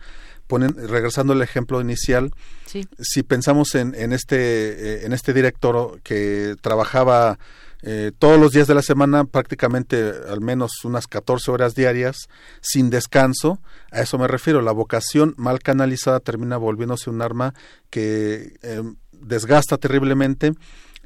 Ponen, 0.48 0.74
regresando 0.74 1.34
al 1.34 1.42
ejemplo 1.42 1.82
inicial, 1.82 2.32
sí. 2.66 2.88
si 2.98 3.24
pensamos 3.24 3.76
en, 3.76 3.94
en, 3.94 4.14
este, 4.14 4.38
eh, 4.38 5.06
en 5.06 5.12
este 5.12 5.34
director 5.34 6.00
que 6.02 6.56
trabajaba 6.62 7.40
eh, 7.82 8.14
todos 8.18 8.40
los 8.40 8.54
días 8.54 8.68
de 8.68 8.74
la 8.74 8.82
semana, 8.82 9.26
prácticamente 9.26 10.14
al 10.30 10.40
menos 10.40 10.72
unas 10.86 11.08
14 11.08 11.52
horas 11.52 11.76
diarias, 11.76 12.30
sin 12.62 12.90
descanso. 12.90 13.60
A 13.92 14.00
eso 14.00 14.18
me 14.18 14.30
refiero. 14.30 14.62
La 14.62 14.72
vocación 14.72 15.34
mal 15.36 15.60
canalizada 15.60 16.22
termina 16.22 16.56
volviéndose 16.56 17.10
un 17.10 17.22
arma 17.22 17.54
que 17.90 18.54
eh, 18.62 18.82
desgasta 19.12 19.78
terriblemente 19.78 20.54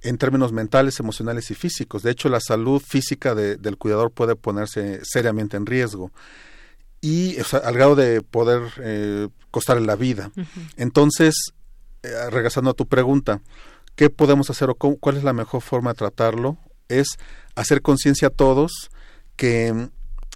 en 0.04 0.18
términos 0.18 0.52
mentales, 0.52 1.00
emocionales 1.00 1.50
y 1.52 1.56
físicos. 1.56 2.04
De 2.04 2.12
hecho, 2.12 2.30
la 2.30 2.40
salud 2.40 2.82
física 2.82 3.34
de, 3.36 3.58
del 3.58 3.78
cuidador 3.78 4.12
puede 4.12 4.36
ponerse 4.36 5.00
seriamente 5.04 5.58
en 5.58 5.66
riesgo 5.66 6.12
y 7.02 7.40
o 7.40 7.44
sea, 7.44 7.60
al 7.60 7.74
grado 7.74 7.96
de 7.96 8.22
poder 8.22 8.62
eh, 8.80 9.30
costarle 9.52 9.86
la 9.86 9.96
vida. 9.96 10.32
Uh 10.36 10.42
-huh. 10.42 10.74
Entonces, 10.78 11.36
eh, 12.04 12.30
regresando 12.30 12.72
a 12.72 12.74
tu 12.74 12.88
pregunta, 12.88 13.42
¿Qué 13.96 14.10
podemos 14.10 14.50
hacer 14.50 14.70
o 14.70 14.76
cómo, 14.76 14.98
cuál 14.98 15.18
es 15.18 15.24
la 15.24 15.34
mejor 15.34 15.62
forma 15.62 15.92
de 15.92 15.98
tratarlo? 15.98 16.58
Es 16.90 17.18
hacer 17.56 17.82
conciencia 17.82 18.30
a 18.30 18.32
todos 18.32 18.90
que 19.36 19.90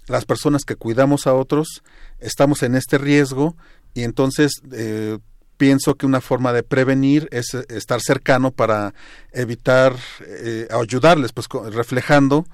las 0.06 0.24
personas 0.24 0.64
que 0.64 0.76
cuidamos 0.76 1.26
a 1.26 1.34
otros 1.34 1.82
estamos 2.20 2.62
en 2.62 2.76
este 2.76 2.98
riesgo 2.98 3.56
y 3.94 4.04
entonces 4.04 4.52
eh, 4.72 5.18
pienso 5.58 5.96
que 5.96 6.06
una 6.06 6.22
forma 6.22 6.54
de 6.54 6.62
prevenir 6.62 7.28
es 7.30 7.52
eh, 7.52 7.66
estar 7.68 8.00
cercano 8.00 8.52
para 8.52 8.94
evitar, 9.32 9.94
eh, 10.26 10.68
ayudarles, 10.70 11.32
pues 11.32 11.48
reflejando 11.70 12.46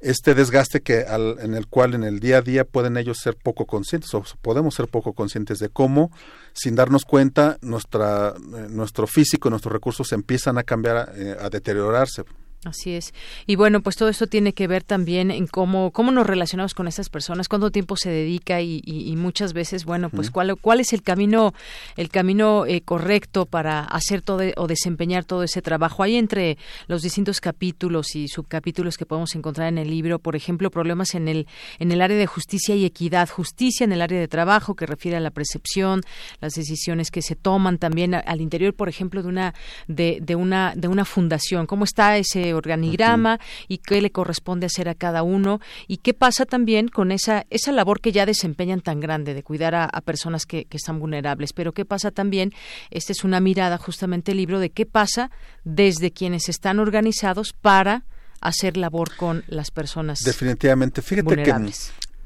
este 0.00 0.34
desgaste 0.34 0.80
que 0.80 1.00
en 1.00 1.54
el 1.54 1.66
cual 1.66 1.94
en 1.94 2.04
el 2.04 2.20
día 2.20 2.38
a 2.38 2.42
día 2.42 2.64
pueden 2.64 2.96
ellos 2.96 3.18
ser 3.18 3.36
poco 3.36 3.66
conscientes 3.66 4.12
o 4.14 4.24
podemos 4.40 4.74
ser 4.74 4.88
poco 4.88 5.12
conscientes 5.12 5.58
de 5.58 5.68
cómo 5.68 6.10
sin 6.54 6.74
darnos 6.74 7.04
cuenta 7.04 7.58
nuestra 7.60 8.30
eh, 8.30 8.66
nuestro 8.70 9.06
físico 9.06 9.50
nuestros 9.50 9.74
recursos 9.74 10.10
empiezan 10.12 10.56
a 10.56 10.62
cambiar 10.62 11.12
a 11.38 11.50
deteriorarse 11.50 12.24
Así 12.66 12.92
es. 12.92 13.14
Y 13.46 13.56
bueno, 13.56 13.80
pues 13.80 13.96
todo 13.96 14.10
esto 14.10 14.26
tiene 14.26 14.52
que 14.52 14.66
ver 14.66 14.84
también 14.84 15.30
en 15.30 15.46
cómo, 15.46 15.92
cómo 15.92 16.10
nos 16.10 16.26
relacionamos 16.26 16.74
con 16.74 16.88
estas 16.88 17.08
personas, 17.08 17.48
cuánto 17.48 17.70
tiempo 17.70 17.96
se 17.96 18.10
dedica 18.10 18.60
y, 18.60 18.82
y, 18.84 19.16
muchas 19.16 19.54
veces, 19.54 19.86
bueno, 19.86 20.10
pues 20.10 20.30
cuál, 20.30 20.54
cuál 20.60 20.80
es 20.80 20.92
el 20.92 21.02
camino, 21.02 21.54
el 21.96 22.10
camino 22.10 22.66
eh, 22.66 22.82
correcto 22.82 23.46
para 23.46 23.80
hacer 23.80 24.20
todo 24.20 24.42
o 24.58 24.66
desempeñar 24.66 25.24
todo 25.24 25.42
ese 25.42 25.62
trabajo. 25.62 26.02
Hay 26.02 26.16
entre 26.16 26.58
los 26.86 27.00
distintos 27.00 27.40
capítulos 27.40 28.14
y 28.14 28.28
subcapítulos 28.28 28.98
que 28.98 29.06
podemos 29.06 29.34
encontrar 29.34 29.68
en 29.68 29.78
el 29.78 29.88
libro, 29.88 30.18
por 30.18 30.36
ejemplo, 30.36 30.70
problemas 30.70 31.14
en 31.14 31.28
el, 31.28 31.46
en 31.78 31.92
el 31.92 32.02
área 32.02 32.18
de 32.18 32.26
justicia 32.26 32.74
y 32.74 32.84
equidad, 32.84 33.30
justicia 33.30 33.84
en 33.84 33.92
el 33.92 34.02
área 34.02 34.20
de 34.20 34.28
trabajo 34.28 34.74
que 34.74 34.84
refiere 34.84 35.16
a 35.16 35.20
la 35.20 35.30
percepción, 35.30 36.02
las 36.42 36.52
decisiones 36.52 37.10
que 37.10 37.22
se 37.22 37.36
toman 37.36 37.78
también 37.78 38.14
al 38.14 38.42
interior, 38.42 38.74
por 38.74 38.90
ejemplo, 38.90 39.22
de 39.22 39.28
una, 39.28 39.54
de, 39.88 40.18
de 40.20 40.34
una, 40.34 40.74
de 40.76 40.88
una 40.88 41.06
fundación. 41.06 41.66
¿Cómo 41.66 41.84
está 41.84 42.18
ese 42.18 42.49
organigrama 42.54 43.38
y 43.68 43.78
qué 43.78 44.00
le 44.00 44.10
corresponde 44.10 44.66
hacer 44.66 44.88
a 44.88 44.94
cada 44.94 45.22
uno 45.22 45.60
y 45.86 45.98
qué 45.98 46.14
pasa 46.14 46.46
también 46.46 46.88
con 46.88 47.12
esa, 47.12 47.46
esa 47.50 47.72
labor 47.72 48.00
que 48.00 48.12
ya 48.12 48.26
desempeñan 48.26 48.80
tan 48.80 49.00
grande 49.00 49.34
de 49.34 49.42
cuidar 49.42 49.74
a, 49.74 49.88
personas 50.00 50.46
que, 50.46 50.66
están 50.70 50.98
vulnerables. 50.98 51.52
Pero 51.52 51.72
qué 51.72 51.84
pasa 51.84 52.10
también, 52.10 52.52
esta 52.90 53.12
es 53.12 53.24
una 53.24 53.40
mirada 53.40 53.78
justamente 53.78 54.32
el 54.32 54.38
libro 54.38 54.60
de 54.60 54.70
qué 54.70 54.86
pasa 54.86 55.30
desde 55.64 56.10
quienes 56.10 56.48
están 56.48 56.78
organizados 56.78 57.52
para 57.52 58.04
hacer 58.40 58.76
labor 58.76 59.14
con 59.16 59.44
las 59.48 59.70
personas 59.70 60.20
definitivamente. 60.20 61.02
Fíjate 61.02 61.42
que 61.42 61.52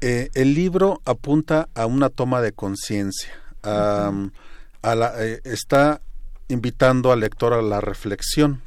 eh, 0.01 0.29
el 0.33 0.53
libro 0.53 1.01
apunta 1.05 1.67
a 1.73 1.85
una 1.85 2.09
toma 2.09 2.41
de 2.41 2.51
conciencia. 2.51 3.33
Eh, 3.63 5.41
está 5.43 6.01
invitando 6.47 7.11
al 7.11 7.21
lector 7.21 7.53
a 7.53 7.61
la 7.61 7.81
reflexión 7.81 8.61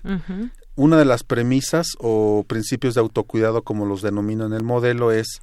una 0.79 0.97
de 0.97 1.05
las 1.05 1.25
premisas 1.25 1.89
o 1.99 2.45
principios 2.47 2.95
de 2.95 3.01
autocuidado, 3.01 3.63
como 3.63 3.85
los 3.85 4.01
denomina 4.01 4.47
en 4.47 4.53
el 4.53 4.63
modelo, 4.63 5.11
es 5.11 5.43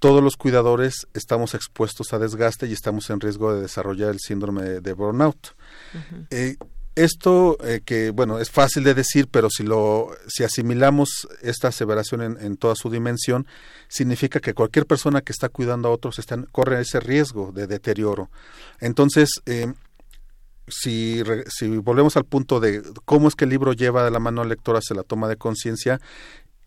todos 0.00 0.22
los 0.22 0.36
cuidadores 0.36 1.06
estamos 1.14 1.54
expuestos 1.54 2.12
a 2.12 2.18
desgaste 2.18 2.66
y 2.66 2.74
estamos 2.74 3.08
en 3.08 3.20
riesgo 3.20 3.54
de 3.54 3.62
desarrollar 3.62 4.10
el 4.10 4.20
síndrome 4.20 4.62
de, 4.62 4.92
burnout. 4.92 5.56
Eh, 6.28 6.56
esto 6.94 7.56
eh, 7.64 7.80
que 7.86 8.10
bueno 8.10 8.38
es 8.38 8.50
fácil 8.50 8.84
de 8.84 8.92
decir, 8.92 9.28
pero 9.30 9.48
si 9.48 9.62
lo 9.62 10.10
si 10.28 10.44
asimilamos 10.44 11.26
esta 11.40 11.68
aseveración 11.68 12.36
en, 12.38 12.56
toda 12.58 12.74
su 12.74 12.90
dimensión, 12.90 13.46
significa 13.88 14.40
que 14.40 14.52
cualquier 14.52 14.84
persona 14.84 15.22
que 15.22 15.32
está 15.32 15.48
cuidando 15.48 15.88
a 15.88 15.92
otros 15.92 16.18
está, 16.18 16.36
corre 16.52 16.82
ese 16.82 17.00
riesgo 17.00 17.50
de 17.50 17.66
deterioro. 17.66 18.28
Entonces 18.78 19.30
eh, 19.46 19.72
si, 20.68 21.22
si 21.48 21.68
volvemos 21.78 22.16
al 22.16 22.24
punto 22.24 22.60
de 22.60 22.82
cómo 23.04 23.28
es 23.28 23.34
que 23.34 23.44
el 23.44 23.50
libro 23.50 23.72
lleva 23.72 24.04
de 24.04 24.10
la 24.10 24.18
mano 24.18 24.42
al 24.42 24.48
lector 24.48 24.76
hacia 24.76 24.96
la 24.96 25.02
toma 25.02 25.28
de 25.28 25.36
conciencia, 25.36 26.00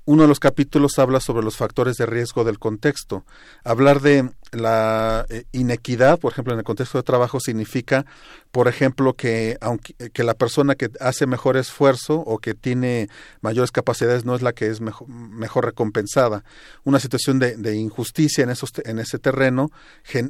uno 0.06 0.24
de 0.24 0.28
los 0.28 0.40
capítulos 0.40 0.98
habla 0.98 1.20
sobre 1.20 1.44
los 1.44 1.56
factores 1.56 1.96
de 1.98 2.08
riesgo 2.08 2.44
del 2.44 2.58
contexto. 2.58 3.26
Hablar 3.64 4.02
de 4.02 4.32
la 4.52 5.26
eh, 5.30 5.44
inequidad, 5.52 6.20
por 6.20 6.32
ejemplo, 6.32 6.54
en 6.54 6.60
el 6.60 6.66
contexto 6.66 6.98
de 6.98 7.04
trabajo, 7.04 7.40
significa, 7.40 8.06
por 8.52 8.68
ejemplo, 8.68 9.14
que 9.14 9.58
aunque 9.62 9.94
que 10.10 10.24
la 10.24 10.34
persona 10.34 10.76
que 10.76 10.90
hace 11.00 11.28
mejor 11.28 11.58
esfuerzo 11.58 12.16
o 12.16 12.40
que 12.40 12.54
tiene 12.54 13.10
mayores 13.42 13.72
capacidades 13.72 14.26
no 14.26 14.36
es 14.36 14.42
la 14.42 14.54
que 14.54 14.68
es 14.68 14.82
mejor, 14.82 15.08
mejor 15.08 15.66
recompensada. 15.66 16.44
Una 16.84 17.00
situación 17.00 17.40
de, 17.40 17.58
de, 17.58 17.76
injusticia 17.76 18.44
en, 18.44 18.50
esos, 18.50 18.72
en 18.86 19.00
ese 19.00 19.20
terreno 19.20 19.72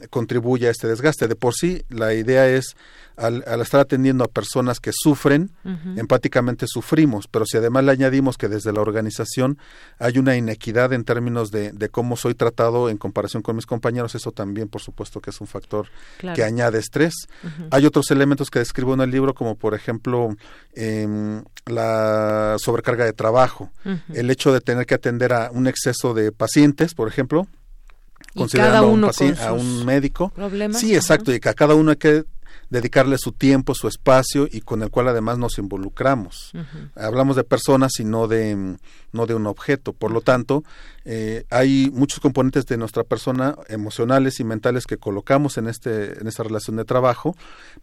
contribuye 0.10 0.68
a 0.68 0.72
este 0.72 0.88
desgaste. 0.88 1.28
De 1.28 1.36
por 1.36 1.54
sí, 1.54 1.84
la 1.90 2.14
idea 2.14 2.48
es 2.48 2.76
al, 3.20 3.62
estar 3.62 3.82
atendiendo 3.82 4.24
a 4.24 4.28
personas 4.28 4.80
que 4.80 4.92
sufren, 4.94 5.52
empáticamente 5.98 6.66
sufrimos, 6.68 7.28
pero 7.28 7.46
si 7.46 7.58
además 7.58 7.84
le 7.84 7.92
añadimos 7.92 8.38
que 8.38 8.48
desde 8.48 8.72
la 8.72 8.82
organización 8.82 9.58
hay 10.00 10.18
una 10.18 10.36
inequidad 10.36 10.94
en 10.94 11.04
términos 11.04 11.52
de, 11.52 11.90
cómo 11.92 12.16
soy 12.16 12.34
tratado 12.34 12.90
en 12.90 12.98
comparación 12.98 13.44
con 13.44 13.56
mis 13.56 13.66
compañeros, 13.66 14.09
eso 14.16 14.32
también 14.32 14.68
por 14.68 14.82
supuesto 14.82 15.20
que 15.22 15.30
es 15.30 15.42
un 15.42 15.48
factor 15.48 15.88
que 16.20 16.44
añade 16.44 16.80
estrés. 16.80 17.14
Hay 17.72 17.86
otros 17.86 18.12
elementos 18.12 18.50
que 18.50 18.60
describo 18.60 18.94
en 18.94 19.02
el 19.02 19.12
libro, 19.12 19.34
como 19.34 19.56
por 19.56 19.74
ejemplo 19.74 20.36
em, 20.74 21.44
la 21.66 22.56
sobrecarga 22.60 23.06
de 23.06 23.14
trabajo, 23.14 23.72
el 24.14 24.30
hecho 24.30 24.54
de 24.54 24.62
tener 24.62 24.86
que 24.86 24.96
atender 24.96 25.34
a 25.34 25.52
un 25.52 25.68
exceso 25.68 26.14
de 26.14 26.32
pacientes, 26.32 26.94
por 26.94 27.08
ejemplo, 27.08 27.48
considerando 28.36 28.78
a, 28.78 28.86
un, 28.86 29.04
a 29.04 29.54
un 29.54 29.86
médico. 29.86 30.32
Sí, 30.74 30.96
exacto, 30.96 31.34
y 31.34 31.40
que 31.40 31.50
a 31.50 31.54
cada 31.54 31.76
uno 31.76 31.92
hay 31.92 31.98
que 31.98 32.26
dedicarle 32.70 33.18
su 33.18 33.32
tiempo, 33.32 33.74
su 33.74 33.88
espacio 33.88 34.48
y 34.50 34.62
con 34.62 34.84
el 34.84 34.92
cual 34.92 35.08
además 35.08 35.38
nos 35.38 35.58
involucramos. 35.58 36.52
Hablamos 36.96 37.36
de 37.36 37.44
personas 37.44 38.00
y 38.00 38.06
no 38.06 38.28
de, 38.28 38.78
no 39.12 39.26
de 39.26 39.34
un 39.34 39.48
objeto. 39.48 39.94
Por 39.94 40.12
lo 40.12 40.22
tanto, 40.22 40.64
eh, 41.04 41.46
hay 41.50 41.90
muchos 41.92 42.20
componentes 42.20 42.68
de 42.68 42.78
nuestra 42.78 43.04
persona 43.04 43.56
emocionales 43.68 44.40
y 44.40 44.44
mentales 44.44 44.86
que 44.86 44.98
colocamos 44.98 45.58
en, 45.58 45.68
este, 45.68 46.20
en 46.20 46.28
esta 46.28 46.44
relación 46.44 46.78
de 46.78 46.86
trabajo, 46.86 47.36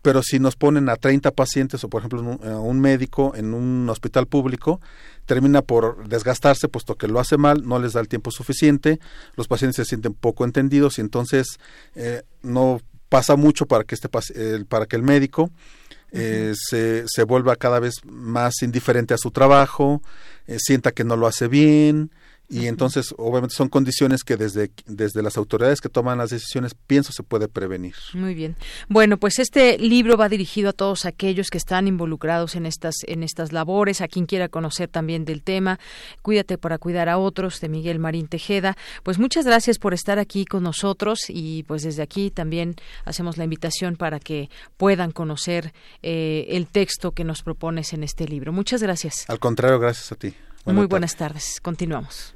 pero 0.03 0.23
si 0.23 0.39
nos 0.39 0.55
ponen 0.55 0.89
a 0.89 0.97
30 0.97 1.33
pacientes 1.33 1.83
o 1.83 1.89
por 1.89 2.01
ejemplo 2.01 2.21
un, 2.21 2.49
un 2.49 2.81
médico 2.81 3.35
en 3.35 3.55
un 3.55 3.89
hospital 3.91 4.27
público, 4.27 4.81
termina 5.27 5.61
por 5.61 6.09
desgastarse 6.09 6.69
puesto 6.69 6.95
que 6.97 7.09
lo 7.09 7.21
hace 7.21 7.37
mal, 7.37 7.67
no 7.67 7.79
les 7.79 7.93
da 7.93 8.01
el 8.01 8.09
tiempo 8.09 8.31
suficiente, 8.31 8.99
los 9.37 9.49
pacientes 9.49 9.77
se 9.77 9.85
sienten 9.85 10.15
poco 10.15 10.45
entendidos 10.45 10.99
y 10.99 11.03
entonces 11.03 11.59
eh, 11.95 12.23
no 12.43 12.81
pasa 13.09 13.37
mucho 13.37 13.67
para 13.67 13.85
que 13.85 13.95
este 13.95 14.09
para 14.69 14.87
que 14.87 14.97
el 14.97 15.03
médico 15.03 15.51
eh, 16.13 16.55
se, 16.57 17.05
se 17.07 17.25
vuelva 17.25 17.57
cada 17.57 17.81
vez 17.81 17.95
más 18.05 18.63
indiferente 18.63 19.15
a 19.15 19.19
su 19.19 19.31
trabajo, 19.33 20.01
eh, 20.47 20.57
sienta 20.59 20.93
que 20.93 21.05
no 21.05 21.17
lo 21.17 21.27
hace 21.27 21.49
bien, 21.49 22.11
y 22.49 22.67
entonces 22.67 23.15
obviamente 23.19 23.55
son 23.55 23.69
condiciones 23.69 24.23
que 24.23 24.37
desde, 24.37 24.71
desde 24.87 25.23
las 25.23 25.37
autoridades 25.37 25.81
que 25.81 25.89
toman 25.89 26.19
las 26.19 26.31
decisiones 26.31 26.75
pienso 26.75 27.13
se 27.13 27.23
puede 27.23 27.49
prevenir. 27.49 27.95
Muy 28.15 28.35
bien. 28.35 28.57
Bueno, 28.89 29.17
pues 29.17 29.39
este 29.39 29.79
libro 29.79 30.17
va 30.17 30.29
dirigido 30.29 30.71
a 30.71 30.73
todos 30.73 31.07
aquellos 31.07 31.51
que 31.51 31.59
están 31.59 31.89
involucrados 31.89 32.55
en 32.55 32.67
estas 32.67 32.97
en 33.07 33.23
estas 33.23 33.53
labores, 33.53 34.01
a 34.01 34.09
quien 34.09 34.27
quiera 34.27 34.49
conocer 34.49 34.89
también 34.89 35.25
del 35.25 35.43
tema. 35.43 35.81
Cuídate 36.23 36.57
para 36.57 36.79
cuidar 36.79 37.09
a 37.09 37.19
otros 37.19 37.61
de 37.61 37.69
Miguel 37.69 37.99
Marín 37.99 38.29
Tejeda. 38.29 38.77
Pues 39.03 39.19
muchas 39.19 39.45
gracias 39.45 39.79
por 39.79 39.95
estar 39.95 40.19
aquí 40.19 40.45
con 40.45 40.63
nosotros 40.63 41.25
y 41.29 41.65
pues 41.65 41.83
desde 41.83 42.03
aquí 42.03 42.31
también 42.31 42.77
hacemos 43.05 43.39
la 43.39 43.45
invitación 43.45 43.97
para 43.97 44.21
que 44.21 44.51
puedan 44.77 45.11
conocer 45.11 45.73
eh, 46.03 46.47
el 46.51 46.69
texto 46.69 47.13
que 47.13 47.25
nos 47.25 47.43
propones 47.43 47.93
en 47.93 48.05
este 48.05 48.29
libro. 48.29 48.53
Muchas 48.53 48.83
gracias. 48.83 49.25
Al 49.29 49.41
contrario, 49.41 49.79
gracias 49.81 50.13
a 50.13 50.17
ti. 50.17 50.35
Muy 50.65 50.87
buenas 50.87 51.17
tardes. 51.17 51.61
Continuamos. 51.61 52.36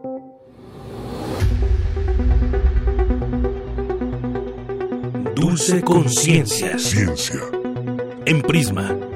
Dulce 5.51 5.81
Conciencia. 5.81 6.79
Ciencia. 6.79 7.41
En 8.25 8.41
Prisma. 8.41 9.10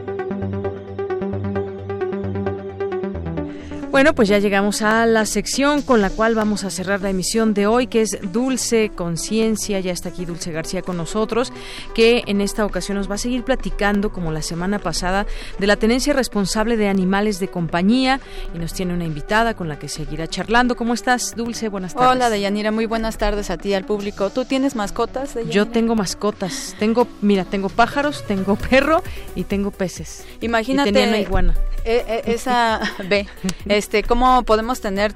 Bueno, 3.96 4.14
pues 4.14 4.28
ya 4.28 4.40
llegamos 4.40 4.82
a 4.82 5.06
la 5.06 5.26
sección 5.26 5.82
con 5.82 6.02
la 6.02 6.10
cual 6.10 6.36
vamos 6.36 6.66
a 6.66 6.70
cerrar 6.70 7.00
la 7.00 7.10
emisión 7.10 7.54
de 7.54 7.66
hoy, 7.66 7.88
que 7.88 8.02
es 8.02 8.18
Dulce 8.34 8.92
Conciencia. 8.94 9.80
Ya 9.80 9.94
está 9.94 10.10
aquí 10.10 10.26
Dulce 10.26 10.52
García 10.52 10.82
con 10.82 10.98
nosotros, 10.98 11.54
que 11.94 12.22
en 12.28 12.42
esta 12.42 12.66
ocasión 12.66 12.98
nos 12.98 13.10
va 13.10 13.16
a 13.16 13.18
seguir 13.18 13.46
platicando, 13.46 14.12
como 14.12 14.34
la 14.34 14.42
semana 14.42 14.80
pasada, 14.80 15.26
de 15.60 15.68
la 15.68 15.78
tenencia 15.78 16.12
responsable 16.12 16.76
de 16.76 16.90
animales 16.90 17.40
de 17.40 17.48
compañía 17.48 18.20
y 18.54 18.60
nos 18.60 18.74
tiene 18.74 18.94
una 18.94 19.06
invitada 19.06 19.54
con 19.54 19.70
la 19.70 19.80
que 19.80 19.88
seguirá 19.88 20.28
charlando. 20.28 20.76
¿Cómo 20.76 20.94
estás, 20.94 21.34
Dulce? 21.34 21.70
Buenas 21.70 21.94
tardes. 21.94 22.10
Hola, 22.10 22.30
Deyanira. 22.30 22.72
Muy 22.72 22.88
buenas 22.88 23.18
tardes 23.18 23.50
a 23.50 23.56
ti, 23.58 23.74
al 23.74 23.86
público. 23.86 24.30
¿Tú 24.30 24.44
tienes 24.44 24.76
mascotas, 24.76 25.36
Deyanira? 25.36 25.56
Yo 25.56 25.68
tengo 25.70 25.96
mascotas. 25.96 26.76
Tengo, 26.80 27.08
mira, 27.22 27.46
tengo 27.46 27.70
pájaros, 27.70 28.26
tengo 28.28 28.58
perro 28.58 29.02
y 29.36 29.46
tengo 29.46 29.72
peces. 29.72 30.26
Imagínate. 30.42 30.90
Y 30.90 30.92
tenía 30.92 31.08
una 31.08 31.20
iguana. 31.20 31.56
Eh, 31.86 32.04
eh, 32.08 32.22
esa 32.26 32.82
B. 33.10 33.28
Este, 33.86 34.02
¿cómo 34.02 34.41
podemos 34.41 34.82
tener 34.82 35.14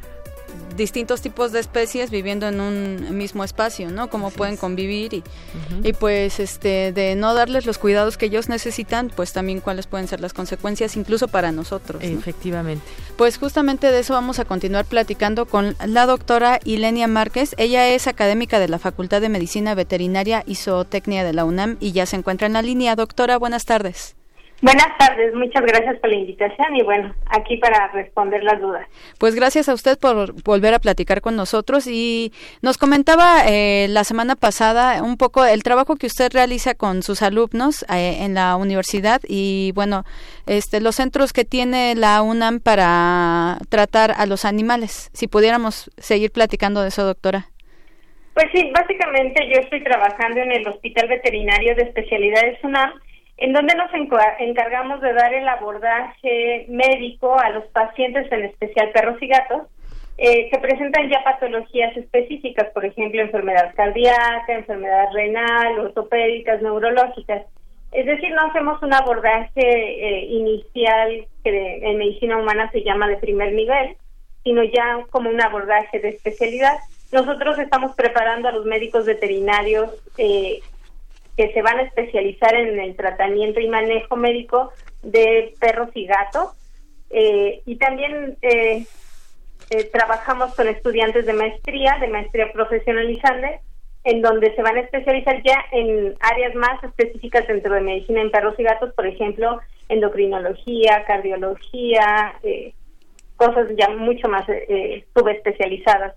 distintos 0.78 1.22
tipos 1.22 1.52
de 1.52 1.60
especies 1.60 2.12
viviendo 2.12 2.48
en 2.48 2.62
un 2.62 3.18
mismo 3.18 3.44
espacio, 3.44 3.90
¿no? 3.90 4.12
Cómo 4.12 4.30
pueden 4.30 4.58
convivir 4.58 5.16
y, 5.16 5.24
y 5.84 5.94
pues 5.94 6.40
este 6.40 6.92
de 6.92 7.16
no 7.16 7.34
darles 7.34 7.66
los 7.66 7.80
cuidados 7.80 8.16
que 8.16 8.28
ellos 8.28 8.48
necesitan, 8.48 9.12
pues 9.16 9.34
también 9.34 9.60
cuáles 9.60 9.88
pueden 9.88 10.08
ser 10.08 10.22
las 10.22 10.34
consecuencias 10.34 10.96
incluso 10.98 11.28
para 11.28 11.52
nosotros. 11.52 12.04
¿no? 12.04 12.20
Efectivamente. 12.20 12.86
Pues 13.18 13.40
justamente 13.40 13.92
de 13.92 14.02
eso 14.02 14.14
vamos 14.14 14.38
a 14.38 14.46
continuar 14.46 14.86
platicando 14.86 15.48
con 15.48 15.76
la 15.84 16.06
doctora 16.06 16.60
Ilenia 16.64 17.08
Márquez. 17.08 17.56
Ella 17.58 17.90
es 17.90 18.06
académica 18.06 18.60
de 18.60 18.68
la 18.68 18.78
Facultad 18.78 19.20
de 19.20 19.30
Medicina 19.30 19.74
Veterinaria 19.74 20.44
y 20.46 20.54
Zootecnia 20.54 21.24
de 21.24 21.34
la 21.34 21.44
UNAM 21.44 21.78
y 21.80 21.92
ya 21.92 22.06
se 22.06 22.18
encuentra 22.18 22.46
en 22.46 22.54
la 22.54 22.62
línea. 22.62 22.96
Doctora, 22.96 23.40
buenas 23.40 23.66
tardes. 23.66 24.19
Buenas 24.62 24.98
tardes, 24.98 25.34
muchas 25.34 25.62
gracias 25.62 25.98
por 26.00 26.10
la 26.10 26.18
invitación 26.18 26.76
y 26.76 26.84
bueno, 26.84 27.16
aquí 27.28 27.56
para 27.58 27.88
responder 27.94 28.44
las 28.44 28.60
dudas. 28.60 28.86
Pues 29.18 29.34
gracias 29.34 29.70
a 29.70 29.74
usted 29.74 29.98
por 29.98 30.34
volver 30.44 30.74
a 30.74 30.80
platicar 30.80 31.22
con 31.22 31.38
nosotros 31.38 31.88
y 31.88 32.34
nos 32.62 32.78
comentaba 32.78 33.44
eh, 33.48 33.88
la 33.88 34.04
semana 34.04 34.36
pasada 34.36 35.02
un 35.02 35.16
poco 35.16 35.46
el 35.46 35.64
trabajo 35.64 35.96
que 35.96 36.08
usted 36.08 36.30
realiza 36.34 36.76
con 36.76 37.04
sus 37.04 37.22
alumnos 37.22 37.84
eh, 37.84 38.18
en 38.20 38.34
la 38.34 38.58
universidad 38.58 39.22
y 39.26 39.72
bueno, 39.76 40.04
este 40.46 40.82
los 40.82 40.96
centros 40.96 41.32
que 41.32 41.46
tiene 41.46 41.96
la 41.96 42.22
UNAM 42.22 42.60
para 42.60 43.60
tratar 43.70 44.12
a 44.18 44.26
los 44.26 44.44
animales. 44.44 45.10
Si 45.14 45.30
pudiéramos 45.30 45.90
seguir 45.98 46.32
platicando 46.32 46.82
de 46.82 46.90
eso, 46.90 47.06
doctora. 47.06 47.48
Pues 48.34 48.48
sí, 48.54 48.70
básicamente 48.76 49.50
yo 49.54 49.62
estoy 49.62 49.84
trabajando 49.86 50.42
en 50.42 50.52
el 50.52 50.68
Hospital 50.68 51.08
Veterinario 51.08 51.76
de 51.76 51.84
Especialidades 51.84 52.62
UNAM 52.62 52.92
en 53.42 53.54
donde 53.54 53.74
nos 53.76 53.90
encargamos 54.40 55.00
de 55.02 55.14
dar 55.14 55.34
el 55.34 55.48
abordaje 55.48 56.66
médico 56.68 57.40
a 57.40 57.50
los 57.52 57.66
pacientes, 57.68 58.30
en 58.32 58.44
especial 58.44 58.92
perros 58.92 59.18
y 59.22 59.28
gatos, 59.28 59.62
eh, 60.18 60.50
que 60.50 60.60
presentan 60.60 61.10
ya 61.10 61.24
patologías 61.24 61.96
específicas, 61.96 62.68
por 62.74 62.84
ejemplo, 62.84 63.22
enfermedad 63.22 63.74
cardíaca, 63.76 64.44
enfermedad 64.50 65.06
renal, 65.14 65.80
ortopédicas, 65.80 66.62
neurológicas. 66.62 67.46
Es 67.94 68.06
decir, 68.06 68.30
no 68.32 68.42
hacemos 68.42 68.84
un 68.84 68.94
abordaje 68.94 69.62
eh, 69.62 70.26
inicial 70.26 71.26
que 71.42 71.80
en 71.82 71.98
medicina 71.98 72.38
humana 72.38 72.70
se 72.72 72.84
llama 72.84 73.08
de 73.08 73.16
primer 73.18 73.54
nivel, 73.54 73.96
sino 74.44 74.64
ya 74.64 75.06
como 75.12 75.30
un 75.30 75.42
abordaje 75.42 76.00
de 76.00 76.10
especialidad. 76.10 76.76
Nosotros 77.14 77.58
estamos 77.58 77.96
preparando 77.96 78.50
a 78.50 78.52
los 78.52 78.66
médicos 78.66 79.06
veterinarios 79.06 79.92
eh, 80.18 80.60
que 81.40 81.54
se 81.54 81.62
van 81.62 81.80
a 81.80 81.84
especializar 81.84 82.54
en 82.54 82.78
el 82.82 82.98
tratamiento 82.98 83.62
y 83.62 83.70
manejo 83.70 84.18
médico 84.18 84.74
de 85.04 85.54
perros 85.58 85.88
y 85.94 86.06
gatos. 86.06 86.50
Eh, 87.10 87.62
y 87.66 87.78
también 87.78 88.36
eh, 88.42 88.84
eh, 89.70 89.84
trabajamos 89.86 90.54
con 90.54 90.68
estudiantes 90.68 91.26
de 91.26 91.32
maestría, 91.32 91.96
de 92.02 92.10
maestría 92.10 92.52
profesionalizante, 92.52 93.62
en 94.04 94.22
donde 94.22 94.54
se 94.54 94.62
van 94.62 94.76
a 94.76 94.82
especializar 94.82 95.42
ya 95.42 95.64
en 95.72 96.14
áreas 96.20 96.56
más 96.56 96.84
específicas 96.84 97.48
dentro 97.48 97.74
de 97.74 97.82
medicina 97.82 98.20
en 98.20 98.32
perros 98.32 98.56
y 98.58 98.64
gatos, 98.64 98.94
por 98.94 99.08
ejemplo, 99.08 99.62
endocrinología, 99.88 101.06
cardiología, 101.08 102.34
cosas 103.38 103.70
ya 103.78 103.88
mucho 103.92 104.28
más 104.28 104.46
subespecializadas. 105.16 106.16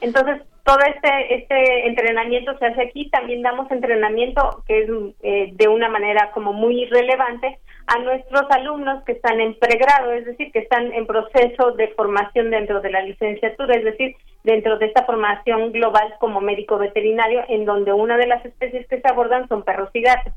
Entonces, 0.00 0.42
todo 0.64 0.78
este, 0.86 1.34
este 1.34 1.88
entrenamiento 1.88 2.56
se 2.58 2.66
hace 2.66 2.82
aquí. 2.82 3.10
También 3.10 3.42
damos 3.42 3.70
entrenamiento 3.70 4.62
que 4.66 4.82
es 4.82 4.90
eh, 5.22 5.50
de 5.52 5.68
una 5.68 5.88
manera 5.88 6.30
como 6.32 6.52
muy 6.52 6.86
relevante 6.86 7.58
a 7.86 7.98
nuestros 7.98 8.42
alumnos 8.50 9.02
que 9.04 9.12
están 9.12 9.40
en 9.40 9.58
pregrado, 9.58 10.12
es 10.12 10.24
decir, 10.24 10.52
que 10.52 10.60
están 10.60 10.92
en 10.92 11.06
proceso 11.06 11.72
de 11.72 11.88
formación 11.88 12.50
dentro 12.50 12.80
de 12.80 12.90
la 12.90 13.02
licenciatura, 13.02 13.74
es 13.74 13.84
decir, 13.84 14.14
dentro 14.44 14.78
de 14.78 14.86
esta 14.86 15.04
formación 15.04 15.72
global 15.72 16.14
como 16.20 16.40
médico 16.40 16.78
veterinario, 16.78 17.42
en 17.48 17.64
donde 17.64 17.92
una 17.92 18.16
de 18.16 18.28
las 18.28 18.44
especies 18.44 18.86
que 18.86 19.00
se 19.00 19.08
abordan 19.08 19.48
son 19.48 19.64
perros 19.64 19.90
y 19.92 20.02
gatos. 20.02 20.32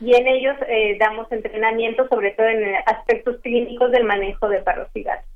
Y 0.00 0.14
en 0.14 0.28
ellos 0.28 0.56
eh, 0.66 0.96
damos 0.98 1.30
entrenamiento 1.30 2.08
sobre 2.08 2.30
todo 2.30 2.46
en 2.46 2.76
aspectos 2.86 3.36
clínicos 3.42 3.90
del 3.90 4.04
manejo 4.04 4.48
de 4.48 4.62
perros 4.62 4.88
y 4.94 5.02
gatos. 5.02 5.28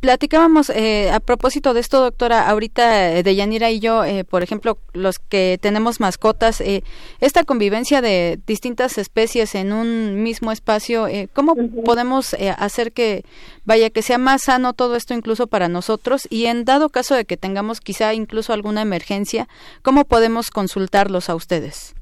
Platicábamos 0.00 0.70
eh, 0.70 1.10
a 1.10 1.20
propósito 1.20 1.74
de 1.74 1.80
esto, 1.80 2.00
doctora, 2.00 2.48
ahorita 2.48 3.12
eh, 3.12 3.22
de 3.22 3.34
Yanira 3.34 3.70
y 3.70 3.80
yo, 3.80 4.04
eh, 4.04 4.24
por 4.24 4.42
ejemplo, 4.42 4.78
los 4.92 5.18
que 5.18 5.58
tenemos 5.60 6.00
mascotas, 6.00 6.62
esta 7.20 7.44
convivencia 7.44 8.00
de 8.00 8.38
distintas 8.46 8.98
especies 8.98 9.54
en 9.54 9.72
un 9.72 10.22
mismo 10.22 10.52
espacio, 10.52 11.08
¿cómo 11.32 11.54
podemos 11.84 12.34
hacer 12.56 12.92
que, 12.92 13.24
vaya, 13.64 13.90
que 13.90 14.02
sea 14.02 14.18
más 14.18 14.42
sano 14.42 14.72
todo 14.72 14.96
esto 14.96 15.14
incluso 15.14 15.46
para 15.46 15.68
nosotros? 15.68 16.26
Y 16.30 16.46
en 16.46 16.64
dado 16.64 16.88
caso 16.88 17.14
de 17.14 17.24
que 17.24 17.36
tengamos 17.36 17.80
quizá 17.80 18.14
incluso 18.14 18.52
alguna 18.52 18.82
emergencia, 18.82 19.48
¿cómo 19.82 20.04
podemos 20.04 20.50
consultarlos 20.50 21.28
a 21.28 21.34
ustedes? 21.34 21.94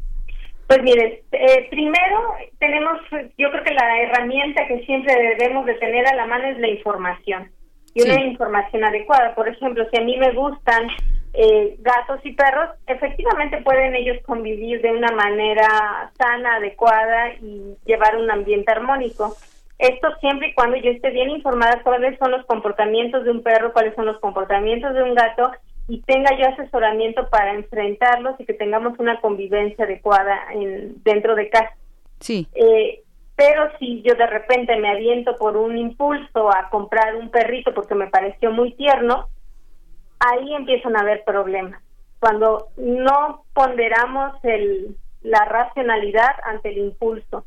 Pues 0.69 0.83
miren, 0.83 1.19
eh, 1.33 1.67
primero 1.71 2.35
tenemos, 2.59 3.01
yo 3.39 3.51
creo 3.51 3.65
que 3.65 3.73
la 3.73 4.03
herramienta 4.03 4.67
que 4.67 4.85
siempre 4.85 5.15
debemos 5.39 5.65
de 5.65 5.75
tener 5.77 6.07
a 6.07 6.15
la 6.15 6.27
mano 6.27 6.47
es 6.47 6.59
la 6.59 6.69
información 6.69 7.51
y 7.95 8.03
una 8.03 8.21
información 8.21 8.85
adecuada. 8.85 9.35
Por 9.35 9.49
ejemplo, 9.49 9.87
si 9.91 9.99
a 9.99 10.05
mí 10.05 10.19
me 10.19 10.33
gustan 10.33 10.89
eh, 11.33 11.77
gatos 11.79 12.21
y 12.23 12.35
perros, 12.35 12.69
efectivamente 12.87 13.63
pueden 13.63 13.95
ellos 13.95 14.19
convivir 14.27 14.83
de 14.83 14.93
una 14.93 15.11
manera 15.13 16.13
sana, 16.19 16.57
adecuada 16.57 17.33
y 17.41 17.75
llevar 17.87 18.17
un 18.17 18.31
ambiente 18.31 18.71
armónico. 18.71 19.35
Esto 19.79 20.09
siempre 20.21 20.49
y 20.49 20.55
cuando 20.55 20.77
yo 20.77 20.91
esté 20.91 21.09
bien 21.11 21.31
informada 21.31 21.81
cuáles 21.83 22.19
son 22.19 22.31
los 22.31 22.45
comportamientos 22.45 23.25
de 23.25 23.31
un 23.31 23.43
perro, 23.43 23.73
cuáles 23.73 23.95
son 23.95 24.05
los 24.05 24.21
comportamientos 24.21 24.93
de 24.93 25.03
un 25.03 25.15
gato 25.15 25.51
y 25.89 26.03
tenga 26.03 26.37
yo 26.39 26.47
asesoramiento 26.49 27.29
para 27.31 27.55
enfrentarlos 27.55 28.39
y 28.39 28.45
que 28.45 28.53
tengamos 28.53 28.99
una 28.99 29.21
convivencia 29.21 29.85
adecuada 29.85 30.53
en, 30.53 31.03
dentro 31.03 31.35
de 31.35 31.49
casa. 31.49 31.75
Sí. 32.21 32.47
Eh, 32.55 33.03
pero 33.35 33.71
si 33.79 34.03
yo 34.03 34.15
de 34.15 34.27
repente 34.27 34.77
me 34.77 34.91
aviento 34.91 35.37
por 35.37 35.57
un 35.57 35.79
impulso 35.79 36.51
a 36.51 36.69
comprar 36.71 37.17
un 37.17 37.31
perrito 37.31 37.73
porque 37.73 37.95
me 37.95 38.09
pareció 38.09 38.51
muy 38.51 38.75
tierno, 38.75 39.29
ahí 40.21 40.55
empiezan 40.55 40.97
a 40.97 41.01
haber 41.01 41.25
problemas. 41.25 41.81
Cuando 42.21 42.67
no 42.77 43.45
ponderamos 43.55 44.33
el, 44.43 44.97
la 45.23 45.45
racionalidad 45.45 46.35
ante 46.45 46.71
el 46.71 46.79
impulso. 46.79 47.45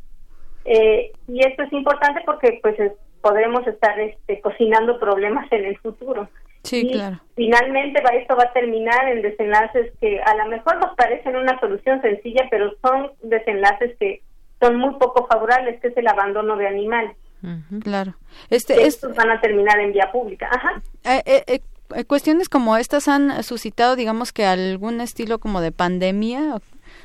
Eh, 0.65 1.11
y 1.27 1.45
esto 1.45 1.63
es 1.63 1.73
importante 1.73 2.21
porque 2.25 2.59
pues 2.61 2.75
podremos 3.21 3.67
estar 3.67 3.99
este, 3.99 4.41
cocinando 4.41 4.99
problemas 4.99 5.51
en 5.51 5.65
el 5.65 5.77
futuro. 5.77 6.29
Sí, 6.63 6.89
claro. 6.91 7.19
Finalmente 7.35 8.01
va, 8.01 8.09
esto 8.11 8.35
va 8.35 8.43
a 8.43 8.53
terminar 8.53 9.07
en 9.09 9.21
desenlaces 9.21 9.91
que 9.99 10.21
a 10.21 10.35
lo 10.35 10.45
mejor 10.45 10.77
nos 10.77 10.95
parecen 10.95 11.35
una 11.35 11.59
solución 11.59 12.01
sencilla, 12.01 12.47
pero 12.51 12.73
son 12.81 13.11
desenlaces 13.23 13.95
que 13.99 14.21
son 14.59 14.77
muy 14.77 14.93
poco 14.95 15.27
favorables, 15.27 15.81
que 15.81 15.87
es 15.87 15.97
el 15.97 16.07
abandono 16.07 16.55
de 16.55 16.67
animales. 16.67 17.17
claro. 17.83 18.15
Este, 18.49 18.85
Estos 18.85 19.15
van 19.15 19.31
a 19.31 19.41
terminar 19.41 19.79
en 19.79 19.91
vía 19.91 20.11
pública. 20.11 20.49
Ajá. 20.51 20.81
Eh, 21.03 21.23
eh, 21.25 21.61
eh, 21.95 22.05
cuestiones 22.05 22.47
como 22.47 22.77
estas 22.77 23.07
han 23.07 23.43
suscitado, 23.43 23.95
digamos 23.95 24.31
que 24.31 24.45
algún 24.45 25.01
estilo 25.01 25.39
como 25.39 25.61
de 25.61 25.71
pandemia 25.71 26.55
o, 26.55 26.61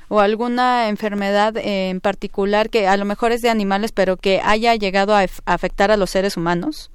o 0.09 0.20
alguna 0.20 0.89
enfermedad 0.89 1.55
en 1.57 2.01
particular 2.01 2.69
que 2.69 2.87
a 2.87 2.97
lo 2.99 3.07
mejor 3.07 3.33
es 3.33 3.41
de 3.41 3.49
animales, 3.49 3.93
pero 3.93 4.19
que 4.19 4.43
haya 4.45 4.74
llegado 4.74 5.16
a 5.16 5.24
afectar 5.47 5.91
a 5.91 5.97
los 5.97 6.11
seres 6.11 6.37
humanos. 6.37 6.91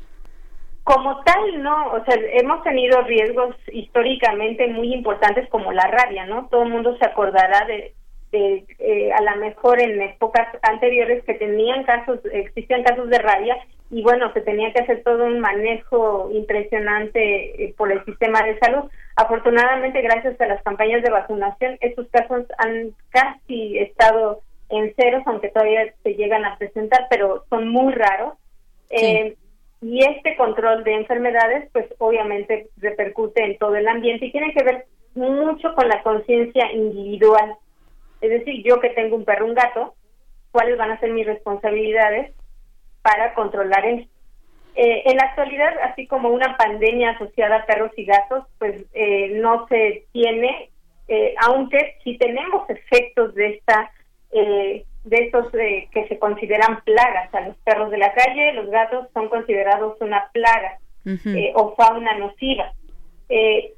Como 0.91 1.23
tal, 1.23 1.63
no, 1.63 1.93
o 1.93 2.03
sea, 2.03 2.15
hemos 2.33 2.61
tenido 2.63 3.01
riesgos 3.03 3.55
históricamente 3.71 4.67
muy 4.67 4.93
importantes 4.93 5.47
como 5.47 5.71
la 5.71 5.87
rabia, 5.87 6.25
¿no? 6.25 6.49
Todo 6.49 6.63
el 6.63 6.69
mundo 6.69 6.97
se 6.97 7.05
acordará 7.05 7.65
de, 7.65 7.93
de 8.33 8.65
eh, 8.77 9.09
a 9.13 9.21
lo 9.21 9.39
mejor 9.39 9.79
en 9.79 10.01
épocas 10.01 10.49
anteriores 10.63 11.23
que 11.23 11.35
tenían 11.35 11.85
casos, 11.85 12.19
existían 12.33 12.83
casos 12.83 13.09
de 13.09 13.19
rabia 13.19 13.55
y 13.89 14.01
bueno, 14.01 14.33
se 14.33 14.41
tenía 14.41 14.73
que 14.73 14.81
hacer 14.81 15.01
todo 15.03 15.23
un 15.23 15.39
manejo 15.39 16.29
impresionante 16.33 17.63
eh, 17.63 17.73
por 17.77 17.89
el 17.89 18.03
sistema 18.03 18.43
de 18.43 18.59
salud. 18.59 18.91
Afortunadamente, 19.15 20.01
gracias 20.01 20.41
a 20.41 20.45
las 20.45 20.61
campañas 20.63 21.03
de 21.03 21.09
vacunación, 21.09 21.77
estos 21.79 22.07
casos 22.09 22.43
han 22.57 22.93
casi 23.11 23.77
estado 23.77 24.41
en 24.67 24.93
ceros, 24.95 25.23
aunque 25.25 25.47
todavía 25.51 25.85
se 26.03 26.15
llegan 26.15 26.43
a 26.43 26.57
presentar, 26.57 27.07
pero 27.09 27.45
son 27.49 27.69
muy 27.69 27.93
raros. 27.93 28.33
Eh, 28.89 29.37
y 29.81 30.05
este 30.05 30.35
control 30.35 30.83
de 30.83 30.93
enfermedades, 30.93 31.69
pues 31.73 31.87
obviamente 31.97 32.69
repercute 32.77 33.43
en 33.43 33.57
todo 33.57 33.75
el 33.75 33.87
ambiente 33.87 34.27
y 34.27 34.31
tiene 34.31 34.53
que 34.53 34.63
ver 34.63 34.85
mucho 35.15 35.73
con 35.73 35.89
la 35.89 36.03
conciencia 36.03 36.71
individual. 36.71 37.55
Es 38.21 38.29
decir, 38.29 38.63
yo 38.63 38.79
que 38.79 38.91
tengo 38.91 39.15
un 39.15 39.25
perro, 39.25 39.47
un 39.47 39.55
gato, 39.55 39.95
¿cuáles 40.51 40.77
van 40.77 40.91
a 40.91 40.99
ser 40.99 41.11
mis 41.11 41.25
responsabilidades 41.25 42.31
para 43.01 43.33
controlar 43.33 43.85
esto? 43.85 44.11
Eh, 44.75 45.03
en 45.05 45.17
la 45.17 45.23
actualidad, 45.23 45.73
así 45.83 46.07
como 46.07 46.29
una 46.29 46.55
pandemia 46.55 47.11
asociada 47.11 47.57
a 47.57 47.65
perros 47.65 47.91
y 47.97 48.05
gatos, 48.05 48.45
pues 48.59 48.85
eh, 48.93 49.31
no 49.41 49.67
se 49.67 50.05
tiene, 50.13 50.69
eh, 51.07 51.33
aunque 51.45 51.95
sí 52.03 52.17
tenemos 52.17 52.69
efectos 52.69 53.33
de 53.35 53.47
esta 53.55 53.91
eh, 54.31 54.85
de 55.03 55.17
estos 55.17 55.53
eh, 55.53 55.87
que 55.91 56.07
se 56.07 56.19
consideran 56.19 56.81
plagas. 56.83 57.33
A 57.33 57.41
los 57.41 57.55
perros 57.57 57.91
de 57.91 57.97
la 57.97 58.13
calle, 58.13 58.53
los 58.53 58.69
gatos 58.69 59.07
son 59.13 59.29
considerados 59.29 59.97
una 60.01 60.29
plaga 60.31 60.79
eh, 61.05 61.51
o 61.55 61.75
fauna 61.75 62.17
nociva. 62.17 62.73
Eh, 63.29 63.73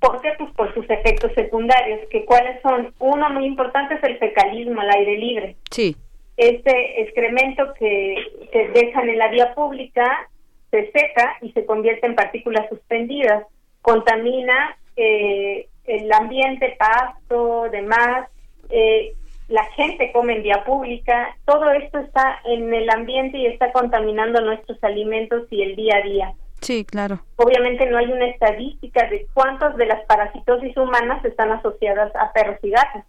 ¿Por 0.00 0.20
qué? 0.22 0.32
Pues 0.38 0.50
por 0.54 0.72
sus 0.74 0.88
efectos 0.88 1.32
secundarios, 1.34 2.00
que 2.10 2.24
cuáles 2.24 2.60
son, 2.62 2.94
uno 2.98 3.28
muy 3.30 3.44
importante 3.44 3.94
es 3.94 4.02
el 4.02 4.18
fecalismo 4.18 4.80
al 4.80 4.90
aire 4.90 5.16
libre. 5.18 5.56
Sí. 5.70 5.96
Este 6.36 7.02
excremento 7.02 7.74
que 7.78 8.16
se 8.50 8.68
dejan 8.68 9.10
en 9.10 9.18
la 9.18 9.28
vía 9.28 9.54
pública 9.54 10.30
se 10.70 10.90
seca 10.92 11.36
y 11.42 11.52
se 11.52 11.66
convierte 11.66 12.06
en 12.06 12.14
partículas 12.14 12.66
suspendidas, 12.70 13.44
contamina 13.82 14.76
eh, 14.96 15.68
el 15.84 16.12
ambiente, 16.12 16.76
pasto, 16.78 17.68
demás, 17.70 18.28
eh, 18.70 19.14
la 19.50 19.64
gente 19.72 20.12
come 20.12 20.36
en 20.36 20.42
vía 20.44 20.62
pública, 20.64 21.36
todo 21.44 21.70
esto 21.72 21.98
está 21.98 22.38
en 22.44 22.72
el 22.72 22.88
ambiente 22.88 23.36
y 23.36 23.46
está 23.46 23.72
contaminando 23.72 24.40
nuestros 24.40 24.82
alimentos 24.84 25.42
y 25.50 25.62
el 25.62 25.74
día 25.74 25.96
a 25.96 26.02
día. 26.02 26.34
Sí, 26.60 26.84
claro. 26.84 27.20
Obviamente 27.36 27.90
no 27.90 27.98
hay 27.98 28.06
una 28.06 28.26
estadística 28.26 29.08
de 29.08 29.26
cuántas 29.34 29.76
de 29.76 29.86
las 29.86 30.04
parasitosis 30.06 30.76
humanas 30.76 31.24
están 31.24 31.50
asociadas 31.50 32.14
a 32.14 32.32
perros 32.32 32.58
y 32.62 32.70
gatos. 32.70 33.02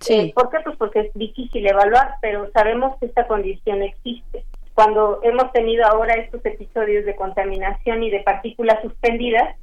Sí. 0.00 0.14
Eh, 0.14 0.32
¿Por 0.34 0.50
qué? 0.50 0.58
Pues 0.64 0.76
porque 0.76 1.00
es 1.00 1.14
difícil 1.14 1.64
evaluar, 1.66 2.14
pero 2.20 2.50
sabemos 2.52 2.98
que 2.98 3.06
esta 3.06 3.28
condición 3.28 3.82
existe. 3.82 4.44
Cuando 4.74 5.20
hemos 5.22 5.52
tenido 5.52 5.86
ahora 5.86 6.14
estos 6.14 6.44
episodios 6.44 7.04
de 7.04 7.14
contaminación 7.14 8.02
y 8.02 8.10
de 8.10 8.20
partículas 8.20 8.82
suspendidas, 8.82 9.56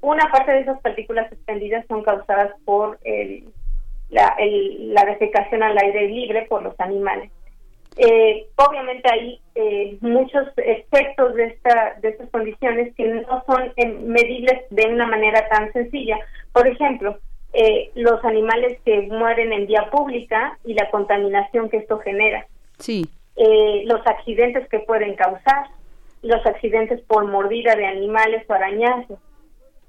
una 0.00 0.30
parte 0.30 0.52
de 0.52 0.60
esas 0.60 0.80
partículas 0.80 1.28
suspendidas 1.28 1.84
son 1.86 2.02
causadas 2.02 2.52
por 2.64 2.98
el 3.04 3.44
la, 4.10 4.34
el, 4.38 4.94
la 4.94 5.04
defecación 5.04 5.62
al 5.62 5.76
aire 5.78 6.08
libre 6.08 6.46
por 6.48 6.62
los 6.62 6.78
animales. 6.80 7.30
Eh, 7.98 8.46
obviamente 8.56 9.08
hay 9.10 9.40
eh, 9.54 9.96
muchos 10.02 10.46
efectos 10.58 11.34
de, 11.34 11.44
esta, 11.46 11.96
de 12.02 12.10
estas 12.10 12.28
condiciones 12.28 12.94
que 12.94 13.06
no 13.06 13.42
son 13.46 13.72
medibles 14.06 14.64
de 14.70 14.86
una 14.86 15.06
manera 15.06 15.48
tan 15.48 15.72
sencilla. 15.72 16.18
Por 16.52 16.68
ejemplo, 16.68 17.18
eh, 17.54 17.90
los 17.94 18.22
animales 18.22 18.78
que 18.84 19.00
mueren 19.02 19.52
en 19.52 19.66
vía 19.66 19.88
pública 19.90 20.58
y 20.64 20.74
la 20.74 20.90
contaminación 20.90 21.70
que 21.70 21.78
esto 21.78 21.98
genera. 22.00 22.46
Sí. 22.78 23.08
Eh, 23.36 23.82
los 23.86 24.06
accidentes 24.06 24.68
que 24.68 24.80
pueden 24.80 25.14
causar, 25.14 25.68
los 26.20 26.44
accidentes 26.44 27.00
por 27.02 27.24
mordida 27.24 27.76
de 27.76 27.86
animales 27.86 28.44
o 28.48 28.52
arañazos. 28.52 29.18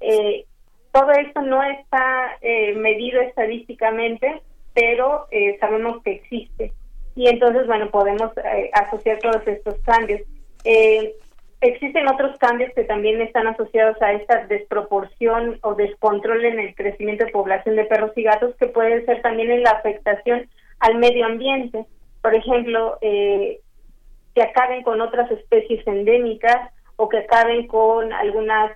Eh, 0.00 0.46
todo 0.92 1.10
esto 1.12 1.42
no 1.42 1.62
está 1.62 2.36
eh, 2.40 2.74
medido 2.74 3.20
estadísticamente, 3.20 4.42
pero 4.74 5.26
eh, 5.30 5.56
sabemos 5.60 6.02
que 6.02 6.12
existe. 6.12 6.72
Y 7.18 7.28
entonces, 7.28 7.66
bueno, 7.66 7.90
podemos 7.90 8.30
eh, 8.36 8.70
asociar 8.72 9.18
todos 9.18 9.44
estos 9.44 9.74
cambios. 9.80 10.20
Eh, 10.62 11.14
existen 11.60 12.06
otros 12.06 12.38
cambios 12.38 12.72
que 12.74 12.84
también 12.84 13.20
están 13.20 13.48
asociados 13.48 14.00
a 14.00 14.12
esta 14.12 14.46
desproporción 14.46 15.58
o 15.62 15.74
descontrol 15.74 16.44
en 16.44 16.60
el 16.60 16.76
crecimiento 16.76 17.24
de 17.24 17.32
población 17.32 17.74
de 17.74 17.86
perros 17.86 18.12
y 18.14 18.22
gatos, 18.22 18.54
que 18.54 18.68
puede 18.68 19.04
ser 19.04 19.20
también 19.20 19.50
en 19.50 19.64
la 19.64 19.70
afectación 19.70 20.48
al 20.78 20.94
medio 20.98 21.26
ambiente. 21.26 21.86
Por 22.22 22.36
ejemplo, 22.36 22.98
eh, 23.00 23.58
que 24.36 24.42
acaben 24.42 24.84
con 24.84 25.00
otras 25.00 25.28
especies 25.32 25.84
endémicas 25.88 26.72
o 26.94 27.08
que 27.08 27.18
acaben 27.18 27.66
con 27.66 28.12
algunas 28.12 28.72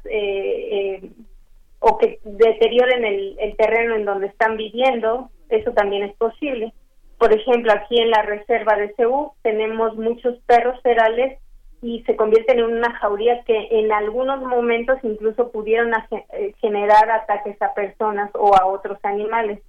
o 1.83 1.99
que 1.99 2.21
deterioren 2.23 3.05
el, 3.05 3.37
el, 3.41 3.57
terreno 3.57 3.97
en 3.97 4.05
donde 4.05 4.29
están 4.29 4.57
viviendo, 4.57 5.31
eso 5.49 5.73
también 5.73 6.05
es 6.05 6.15
posible. 6.17 6.73
Por 7.19 7.33
ejemplo, 7.33 7.73
aquí 7.73 8.01
en 8.01 8.11
la 8.11 8.23
reserva 8.23 8.77
de 8.77 8.95
Ceú 8.95 9.33
tenemos 9.43 9.97
muchos 9.97 10.39
perros 10.47 10.81
ferales 10.83 11.39
y 11.83 12.05
se 12.05 12.15
convierten 12.15 12.61
en 12.61 12.65
una 12.67 12.93
jauría 12.99 13.43
que 13.43 13.69
en 13.73 13.93
algunos 13.93 14.41
momentos 14.43 14.99
incluso 15.03 15.51
pudieron 15.51 15.91
generar 16.61 17.11
ataques 17.11 17.61
a 17.61 17.75
personas 17.75 18.31
o 18.35 18.55
a 18.55 18.67
otros 18.67 18.99
animales. 19.03 19.61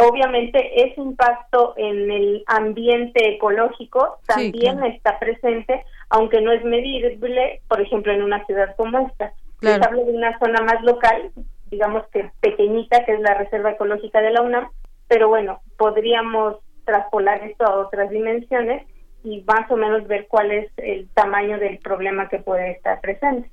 Obviamente 0.00 0.88
ese 0.88 1.00
impacto 1.00 1.74
en 1.76 2.10
el 2.10 2.42
ambiente 2.48 3.36
ecológico 3.36 4.18
también 4.26 4.74
sí, 4.74 4.78
claro. 4.78 4.86
está 4.86 5.18
presente, 5.20 5.84
aunque 6.10 6.40
no 6.40 6.50
es 6.50 6.64
medible, 6.64 7.60
por 7.68 7.80
ejemplo, 7.80 8.12
en 8.12 8.24
una 8.24 8.44
ciudad 8.46 8.74
como 8.76 9.06
esta. 9.06 9.32
Claro. 9.64 9.78
Les 9.78 9.86
hablo 9.86 10.04
de 10.04 10.12
una 10.12 10.38
zona 10.38 10.62
más 10.62 10.82
local, 10.82 11.30
digamos 11.70 12.06
que 12.12 12.30
pequeñita, 12.40 13.04
que 13.04 13.14
es 13.14 13.20
la 13.20 13.34
Reserva 13.34 13.72
Ecológica 13.72 14.20
de 14.20 14.30
la 14.30 14.42
UNAM, 14.42 14.68
pero 15.08 15.28
bueno, 15.28 15.60
podríamos 15.78 16.56
traspolar 16.84 17.42
esto 17.44 17.64
a 17.64 17.78
otras 17.78 18.10
dimensiones 18.10 18.86
y 19.22 19.42
más 19.46 19.70
o 19.70 19.76
menos 19.76 20.06
ver 20.06 20.26
cuál 20.28 20.50
es 20.50 20.70
el 20.76 21.08
tamaño 21.14 21.58
del 21.58 21.78
problema 21.78 22.28
que 22.28 22.38
puede 22.38 22.72
estar 22.72 23.00
presente. 23.00 23.50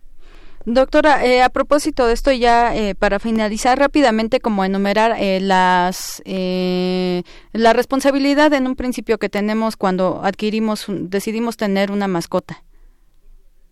Doctora, 0.65 1.25
eh, 1.25 1.41
a 1.41 1.49
propósito 1.49 2.05
de 2.05 2.13
esto, 2.13 2.31
ya 2.31 2.75
eh, 2.75 2.93
para 2.93 3.17
finalizar 3.17 3.79
rápidamente, 3.79 4.39
como 4.39 4.63
enumerar 4.63 5.15
eh, 5.17 5.39
las 5.41 6.21
la 6.25 7.73
responsabilidad 7.73 8.53
en 8.53 8.67
un 8.67 8.75
principio 8.75 9.17
que 9.17 9.29
tenemos 9.29 9.75
cuando 9.75 10.21
adquirimos, 10.23 10.85
decidimos 10.87 11.57
tener 11.57 11.91
una 11.91 12.07
mascota. 12.07 12.63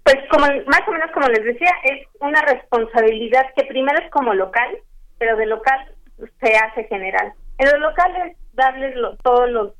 Pues 0.04 0.18
como 0.32 0.46
más 0.46 0.88
o 0.88 0.92
menos 0.92 1.12
como 1.12 1.28
les 1.28 1.44
decía, 1.44 1.72
es 1.84 2.08
una 2.20 2.42
responsabilidad 2.42 3.46
que 3.56 3.66
primero 3.66 4.00
es 4.04 4.10
como 4.12 4.34
local, 4.34 4.78
pero 5.18 5.38
de 5.38 5.46
local 5.46 5.94
se 6.42 6.54
hace 6.56 6.86
general. 6.86 7.34
En 7.58 7.70
lo 7.72 7.90
local 7.90 8.16
es 8.26 8.38
darles 8.54 8.96
lo, 8.96 9.16
todos 9.18 9.50
los, 9.50 9.74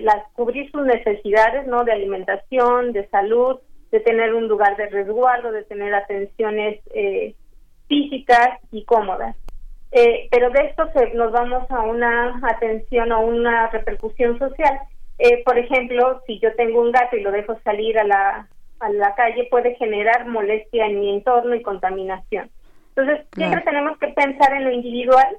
las 0.00 0.24
cubrir 0.32 0.70
sus 0.70 0.86
necesidades, 0.86 1.66
no, 1.66 1.84
de 1.84 1.92
alimentación, 1.92 2.92
de 2.92 3.06
salud, 3.08 3.60
de 3.94 4.00
tener 4.00 4.34
un 4.34 4.48
lugar 4.48 4.76
de 4.76 4.86
resguardo, 4.88 5.52
de 5.52 5.62
tener 5.64 5.94
atenciones 5.94 6.80
eh, 6.94 7.34
físicas 7.86 8.58
y 8.72 8.84
cómodas. 8.84 9.36
Eh, 9.92 10.26
pero 10.32 10.50
de 10.50 10.62
esto 10.66 10.90
se, 10.92 11.14
nos 11.14 11.30
vamos 11.30 11.70
a 11.70 11.80
una 11.82 12.40
atención 12.42 13.12
o 13.12 13.20
una 13.20 13.68
repercusión 13.68 14.36
social. 14.40 14.80
Eh, 15.18 15.44
por 15.44 15.56
ejemplo, 15.58 16.20
si 16.26 16.40
yo 16.40 16.52
tengo 16.56 16.80
un 16.80 16.90
gato 16.90 17.16
y 17.16 17.20
lo 17.20 17.30
dejo 17.30 17.56
salir 17.62 17.96
a 18.00 18.04
la, 18.04 18.48
a 18.84 18.90
la 18.90 19.14
calle, 19.14 19.48
puede 19.50 19.74
generar 19.76 20.26
molestia 20.26 20.86
en 20.86 21.00
mi 21.00 21.14
entorno 21.14 21.54
y 21.54 21.62
contaminación. 21.62 22.50
Entonces, 22.96 23.26
siempre 23.34 23.62
claro. 23.62 23.76
tenemos 23.76 23.98
que 23.98 24.08
pensar 24.08 24.54
en 24.54 24.64
lo 24.64 24.70
individual, 24.70 25.36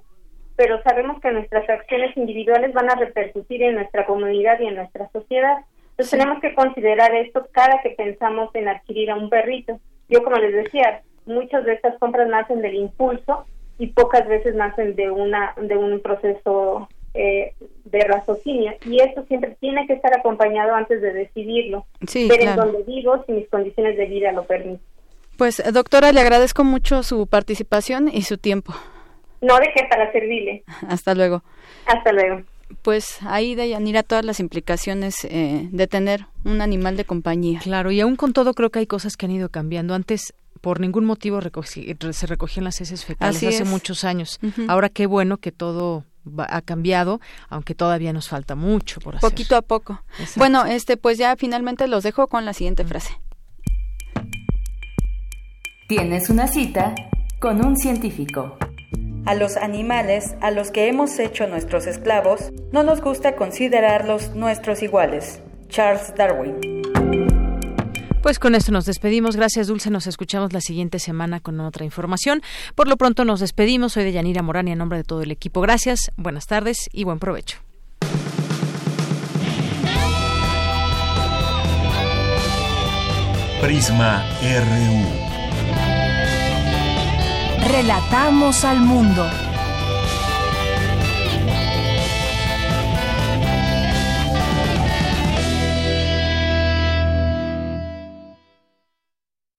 pero 0.55 0.81
sabemos 0.83 1.21
que 1.21 1.31
nuestras 1.31 1.69
acciones 1.69 2.15
individuales 2.17 2.73
van 2.73 2.89
a 2.89 2.95
repercutir 2.95 3.63
en 3.63 3.75
nuestra 3.75 4.05
comunidad 4.05 4.59
y 4.59 4.67
en 4.67 4.75
nuestra 4.75 5.09
sociedad. 5.11 5.57
Entonces 5.91 6.09
sí. 6.09 6.17
tenemos 6.17 6.41
que 6.41 6.53
considerar 6.53 7.13
esto 7.15 7.47
cada 7.51 7.81
que 7.81 7.91
pensamos 7.91 8.53
en 8.55 8.67
adquirir 8.67 9.11
a 9.11 9.15
un 9.15 9.29
perrito. 9.29 9.79
Yo 10.09 10.23
como 10.23 10.37
les 10.37 10.53
decía, 10.53 11.01
muchas 11.25 11.65
de 11.65 11.73
estas 11.73 11.97
compras 11.99 12.27
nacen 12.27 12.61
del 12.61 12.75
impulso 12.75 13.45
y 13.77 13.87
pocas 13.87 14.27
veces 14.27 14.55
nacen 14.55 14.95
de 14.95 15.09
una 15.09 15.53
de 15.57 15.75
un 15.75 16.01
proceso 16.01 16.87
eh, 17.15 17.53
de 17.85 17.99
raciocinio 18.03 18.73
y 18.85 18.99
esto 19.01 19.25
siempre 19.27 19.55
tiene 19.59 19.87
que 19.87 19.93
estar 19.93 20.13
acompañado 20.17 20.73
antes 20.75 21.01
de 21.01 21.13
decidirlo. 21.13 21.85
Sí, 22.07 22.27
ver 22.27 22.39
claro. 22.39 22.63
en 22.63 22.71
dónde 22.73 22.91
vivo 22.91 23.23
si 23.25 23.31
mis 23.31 23.49
condiciones 23.49 23.97
de 23.97 24.05
vida 24.05 24.31
lo 24.31 24.45
permiten. 24.45 24.81
Pues 25.37 25.61
doctora, 25.73 26.11
le 26.11 26.21
agradezco 26.21 26.63
mucho 26.63 27.03
su 27.03 27.27
participación 27.27 28.09
y 28.11 28.21
su 28.21 28.37
tiempo. 28.37 28.73
No 29.41 29.57
de 29.59 29.71
qué 29.75 29.83
para 29.89 30.11
servirle. 30.11 30.63
Hasta 30.87 31.13
luego. 31.13 31.43
Hasta 31.85 32.11
luego 32.11 32.41
pues 32.81 33.19
ahí 33.23 33.55
de 33.55 33.69
Yanira 33.69 34.03
todas 34.03 34.25
las 34.25 34.39
implicaciones 34.39 35.25
eh, 35.25 35.67
de 35.71 35.87
tener 35.87 36.27
un 36.43 36.61
animal 36.61 36.97
de 36.97 37.05
compañía. 37.05 37.59
Claro, 37.59 37.91
y 37.91 38.01
aún 38.01 38.15
con 38.15 38.33
todo 38.33 38.53
creo 38.53 38.69
que 38.69 38.79
hay 38.79 38.87
cosas 38.87 39.17
que 39.17 39.25
han 39.25 39.31
ido 39.31 39.49
cambiando. 39.49 39.93
Antes 39.93 40.33
por 40.61 40.79
ningún 40.79 41.05
motivo 41.05 41.39
recogí, 41.39 41.95
se 42.11 42.27
recogían 42.27 42.63
las 42.63 42.81
heces 42.81 43.05
fecales 43.05 43.37
Así 43.37 43.47
hace 43.47 43.63
es. 43.63 43.69
muchos 43.69 44.03
años. 44.03 44.39
Uh 44.41 44.47
-huh. 44.47 44.65
Ahora 44.67 44.89
qué 44.89 45.05
bueno 45.05 45.37
que 45.37 45.51
todo 45.51 46.05
va, 46.27 46.47
ha 46.49 46.61
cambiado, 46.61 47.19
aunque 47.49 47.75
todavía 47.75 48.13
nos 48.13 48.29
falta 48.29 48.55
mucho 48.55 48.99
por 49.01 49.15
hacer. 49.15 49.29
Poquito 49.29 49.55
a 49.55 49.61
poco. 49.61 50.01
Exacto. 50.19 50.39
Bueno, 50.39 50.65
este 50.65 50.97
pues 50.97 51.17
ya 51.17 51.35
finalmente 51.35 51.87
los 51.87 52.03
dejo 52.03 52.27
con 52.27 52.45
la 52.45 52.53
siguiente 52.53 52.83
uh 52.83 52.85
-huh. 52.85 52.89
frase. 52.89 53.19
Tienes 55.87 56.29
una 56.29 56.47
cita 56.47 56.95
con 57.39 57.63
un 57.63 57.77
científico. 57.77 58.57
A 59.25 59.35
los 59.35 59.57
animales 59.57 60.35
a 60.41 60.51
los 60.51 60.71
que 60.71 60.87
hemos 60.87 61.17
hecho 61.19 61.47
nuestros 61.47 61.87
esclavos 61.87 62.51
no 62.71 62.83
nos 62.83 63.01
gusta 63.01 63.35
considerarlos 63.35 64.35
nuestros 64.35 64.83
iguales. 64.83 65.41
Charles 65.67 66.13
Darwin. 66.15 66.94
Pues 68.25 68.39
con 68.39 68.55
esto 68.55 68.71
nos 68.71 68.85
despedimos. 68.85 69.35
Gracias, 69.35 69.67
Dulce. 69.67 69.91
Nos 69.91 70.07
escuchamos 70.07 70.51
la 70.51 70.59
siguiente 70.59 70.97
semana 70.97 71.39
con 71.41 71.59
otra 71.59 71.85
información. 71.85 72.41
Por 72.73 72.87
lo 72.87 72.97
pronto 72.97 73.23
nos 73.23 73.39
despedimos. 73.39 73.93
Soy 73.93 74.03
de 74.03 74.13
Yanira 74.13 74.41
Morán 74.41 74.67
y 74.67 74.71
en 74.71 74.79
nombre 74.79 74.97
de 74.97 75.03
todo 75.03 75.21
el 75.21 75.29
equipo. 75.29 75.61
Gracias, 75.61 76.11
buenas 76.17 76.47
tardes 76.47 76.89
y 76.91 77.03
buen 77.03 77.19
provecho. 77.19 77.59
Prisma 83.61 84.25
RU. 84.41 85.03
Relatamos 87.69 88.65
al 88.65 88.79
mundo. 88.79 89.29